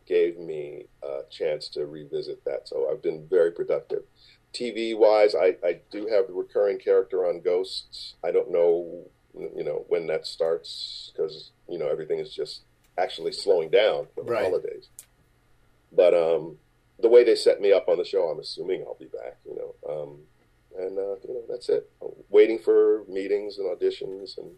gave 0.08 0.38
me 0.38 0.86
a 1.04 1.22
chance 1.30 1.70
to 1.70 1.86
revisit 1.86 2.44
that. 2.46 2.68
So 2.68 2.90
I've 2.92 3.02
been 3.02 3.28
very 3.30 3.52
productive. 3.52 4.04
TV 4.54 4.98
wise, 4.98 5.36
I, 5.36 5.58
I 5.64 5.80
do 5.92 6.08
have 6.08 6.28
the 6.28 6.34
recurring 6.34 6.80
character 6.80 7.28
on 7.28 7.42
Ghosts. 7.42 8.16
I 8.24 8.32
don't 8.32 8.52
know 8.52 9.06
you 9.34 9.64
know, 9.64 9.86
when 9.88 10.08
that 10.08 10.26
starts 10.26 11.12
because 11.14 11.52
you 11.70 11.78
know 11.78 11.88
everything 11.88 12.20
is 12.20 12.34
just 12.34 12.62
actually 12.98 13.32
slowing 13.32 13.70
down 13.70 14.08
for 14.16 14.24
the 14.24 14.32
Right. 14.32 14.44
holidays. 14.44 14.88
But 15.92 16.14
um, 16.14 16.58
the 17.00 17.10
way 17.10 17.24
they 17.24 17.36
set 17.36 17.62
me 17.62 17.72
up 17.72 17.88
on 17.88 17.98
the 17.98 18.06
show, 18.06 18.24
I'm 18.30 18.40
assuming 18.40 18.84
I'll 18.86 18.96
be 19.00 19.06
back. 19.06 19.38
You 19.46 19.56
know, 19.56 20.02
um, 20.04 20.18
and 20.78 20.98
uh, 20.98 21.16
you 21.28 21.34
know 21.34 21.44
that's 21.50 21.70
it. 21.70 21.90
Waiting 22.30 22.60
for 22.60 23.04
meetings 23.08 23.58
and 23.58 23.68
auditions 23.68 24.38
and 24.38 24.52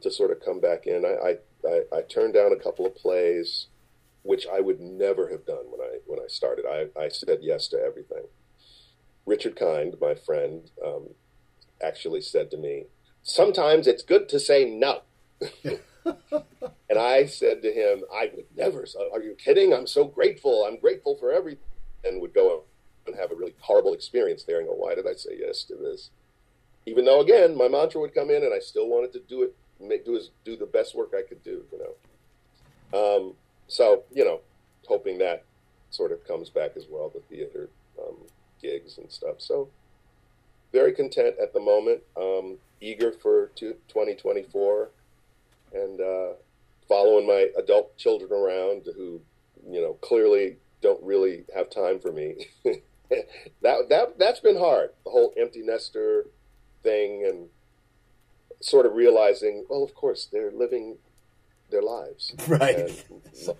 to 0.00 0.10
sort 0.10 0.30
of 0.30 0.44
come 0.44 0.60
back 0.60 0.86
in. 0.86 1.04
I 1.04 1.30
I, 1.30 1.68
I, 1.68 1.98
I 1.98 2.02
turned 2.02 2.34
down 2.34 2.52
a 2.52 2.62
couple 2.62 2.86
of 2.86 2.94
plays, 2.94 3.66
which 4.22 4.46
I 4.52 4.60
would 4.60 4.80
never 4.80 5.28
have 5.28 5.46
done 5.46 5.64
when 5.70 5.80
I 5.80 5.98
when 6.06 6.18
I 6.18 6.28
started. 6.28 6.64
I, 6.66 6.86
I 6.98 7.08
said 7.08 7.38
yes 7.42 7.68
to 7.68 7.78
everything. 7.78 8.24
Richard 9.24 9.54
Kind, 9.54 9.94
my 10.00 10.14
friend, 10.14 10.70
um, 10.84 11.10
actually 11.82 12.22
said 12.22 12.50
to 12.50 12.56
me, 12.56 12.86
"Sometimes 13.22 13.86
it's 13.86 14.02
good 14.02 14.28
to 14.30 14.40
say 14.40 14.64
no." 14.64 15.02
and 15.64 16.98
I 16.98 17.26
said 17.26 17.62
to 17.62 17.72
him, 17.72 18.02
"I 18.12 18.30
would 18.34 18.46
never. 18.56 18.86
Are 19.12 19.22
you 19.22 19.34
kidding? 19.34 19.72
I'm 19.72 19.86
so 19.86 20.04
grateful. 20.04 20.64
I'm 20.64 20.80
grateful 20.80 21.16
for 21.16 21.32
everything." 21.32 21.68
And 22.04 22.20
would 22.20 22.34
go 22.34 22.64
and 23.06 23.16
have 23.16 23.32
a 23.32 23.34
really 23.34 23.54
horrible 23.60 23.94
experience 23.94 24.44
there 24.44 24.58
and 24.58 24.68
go, 24.68 24.74
"Why 24.74 24.94
did 24.94 25.06
I 25.06 25.14
say 25.14 25.36
yes 25.38 25.64
to 25.64 25.74
this?" 25.74 26.10
Even 26.86 27.04
though, 27.04 27.20
again, 27.20 27.56
my 27.56 27.68
mantra 27.68 28.00
would 28.00 28.14
come 28.14 28.30
in, 28.30 28.42
and 28.42 28.52
I 28.52 28.58
still 28.58 28.88
wanted 28.88 29.12
to 29.12 29.20
do 29.20 29.42
it, 29.42 29.54
make 29.80 30.04
do 30.04 30.20
do 30.44 30.56
the 30.56 30.66
best 30.66 30.94
work 30.94 31.12
I 31.16 31.22
could 31.22 31.42
do. 31.42 31.64
You 31.72 31.78
know. 31.78 31.94
Um, 32.98 33.34
so 33.68 34.04
you 34.12 34.24
know, 34.24 34.40
hoping 34.86 35.18
that 35.18 35.44
sort 35.90 36.12
of 36.12 36.26
comes 36.26 36.50
back 36.50 36.76
as 36.76 36.86
well, 36.90 37.10
the 37.10 37.20
theater 37.20 37.68
um, 37.98 38.16
gigs 38.60 38.98
and 38.98 39.10
stuff. 39.10 39.36
So 39.38 39.68
very 40.72 40.92
content 40.92 41.36
at 41.40 41.52
the 41.52 41.60
moment. 41.60 42.00
Um, 42.16 42.58
eager 42.80 43.12
for 43.12 43.50
two, 43.54 43.74
2024 43.88 44.90
and 45.74 46.00
uh, 46.00 46.32
following 46.88 47.26
my 47.26 47.48
adult 47.56 47.96
children 47.96 48.32
around 48.32 48.82
who, 48.96 49.20
you 49.70 49.80
know, 49.80 49.94
clearly 50.00 50.56
don't 50.80 51.02
really 51.02 51.44
have 51.54 51.70
time 51.70 52.00
for 52.00 52.12
me. 52.12 52.46
that 53.62 53.88
that 53.88 54.18
that's 54.18 54.40
been 54.40 54.58
hard. 54.58 54.90
The 55.04 55.10
whole 55.10 55.32
empty 55.36 55.62
nester 55.62 56.26
thing 56.82 57.24
and 57.28 57.48
sort 58.60 58.86
of 58.86 58.94
realizing, 58.94 59.64
well, 59.68 59.82
of 59.82 59.94
course, 59.94 60.28
they're 60.30 60.50
living 60.52 60.96
their 61.70 61.82
lives. 61.82 62.34
Right. 62.48 62.76
And- 62.78 63.02
So, 63.34 63.56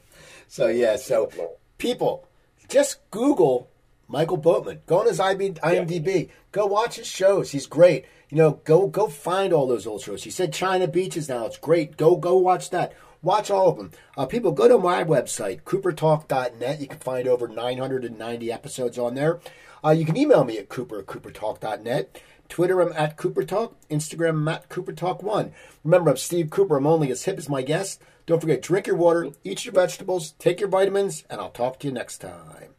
so 0.49 0.67
yeah, 0.69 0.97
so 0.97 1.31
people, 1.79 2.29
just 2.69 2.99
Google 3.11 3.69
Michael 4.07 4.37
Boatman. 4.37 4.81
Go 4.87 5.01
on 5.01 5.07
his 5.07 5.19
IB, 5.19 5.53
IMDb. 5.53 6.29
Go 6.53 6.67
watch 6.67 6.97
his 6.97 7.07
shows. 7.07 7.51
He's 7.53 7.67
great. 7.67 8.05
You 8.29 8.37
know, 8.37 8.61
go 8.65 8.87
go 8.87 9.09
find 9.09 9.53
all 9.53 9.67
those 9.67 9.87
old 9.87 10.03
shows. 10.03 10.25
He 10.25 10.31
said 10.31 10.53
China 10.53 10.87
Beaches 10.87 11.29
now. 11.29 11.47
It's 11.47 11.57
great. 11.59 11.97
Go 11.97 12.17
go 12.17 12.37
watch 12.37 12.71
that. 12.71 12.93
Watch 13.23 13.51
all 13.51 13.69
of 13.69 13.77
them. 13.77 13.93
Uh, 14.17 14.27
people, 14.27 14.51
go 14.51 14.67
to 14.67 14.79
my 14.79 15.05
website, 15.05 15.63
coopertalk.net. 15.63 16.81
You 16.81 16.89
can 16.89 16.99
find 16.99 17.29
over 17.29 17.47
990 17.47 18.53
episodes 18.53 18.99
on 18.99 19.15
there. 19.15 19.41
Uh, 19.85 19.91
you 19.91 20.05
can 20.05 20.17
email 20.17 20.45
me 20.45 20.59
at 20.59 20.69
cooper 20.69 20.99
at 20.99 21.07
coopertalk.net. 21.07 22.21
Twitter, 22.49 22.81
I'm 22.81 22.93
at 22.93 23.17
Cooper 23.17 23.45
Talk. 23.45 23.77
Instagram, 23.89 24.31
I'm 24.31 24.49
at 24.49 24.69
Cooper 24.69 24.93
Talk 24.93 25.23
One. 25.23 25.53
Remember, 25.85 26.11
I'm 26.11 26.17
Steve 26.19 26.51
Cooper. 26.51 26.77
I'm 26.77 26.87
only 26.87 27.11
as 27.11 27.25
hip 27.25 27.39
as 27.39 27.49
my 27.49 27.63
guest. 27.63 28.03
Don't 28.27 28.41
forget, 28.41 28.61
drink 28.61 28.87
your 28.87 28.97
water, 28.97 29.31
eat 29.43 29.65
your 29.65 29.75
vegetables, 29.75 30.33
take 30.33 30.61
your 30.61 30.69
vitamins, 30.69 31.25
and 31.31 31.41
I'll 31.41 31.51
talk 31.51 31.79
to 31.81 31.87
you 31.87 31.93
next 31.93 32.19
time. 32.19 32.75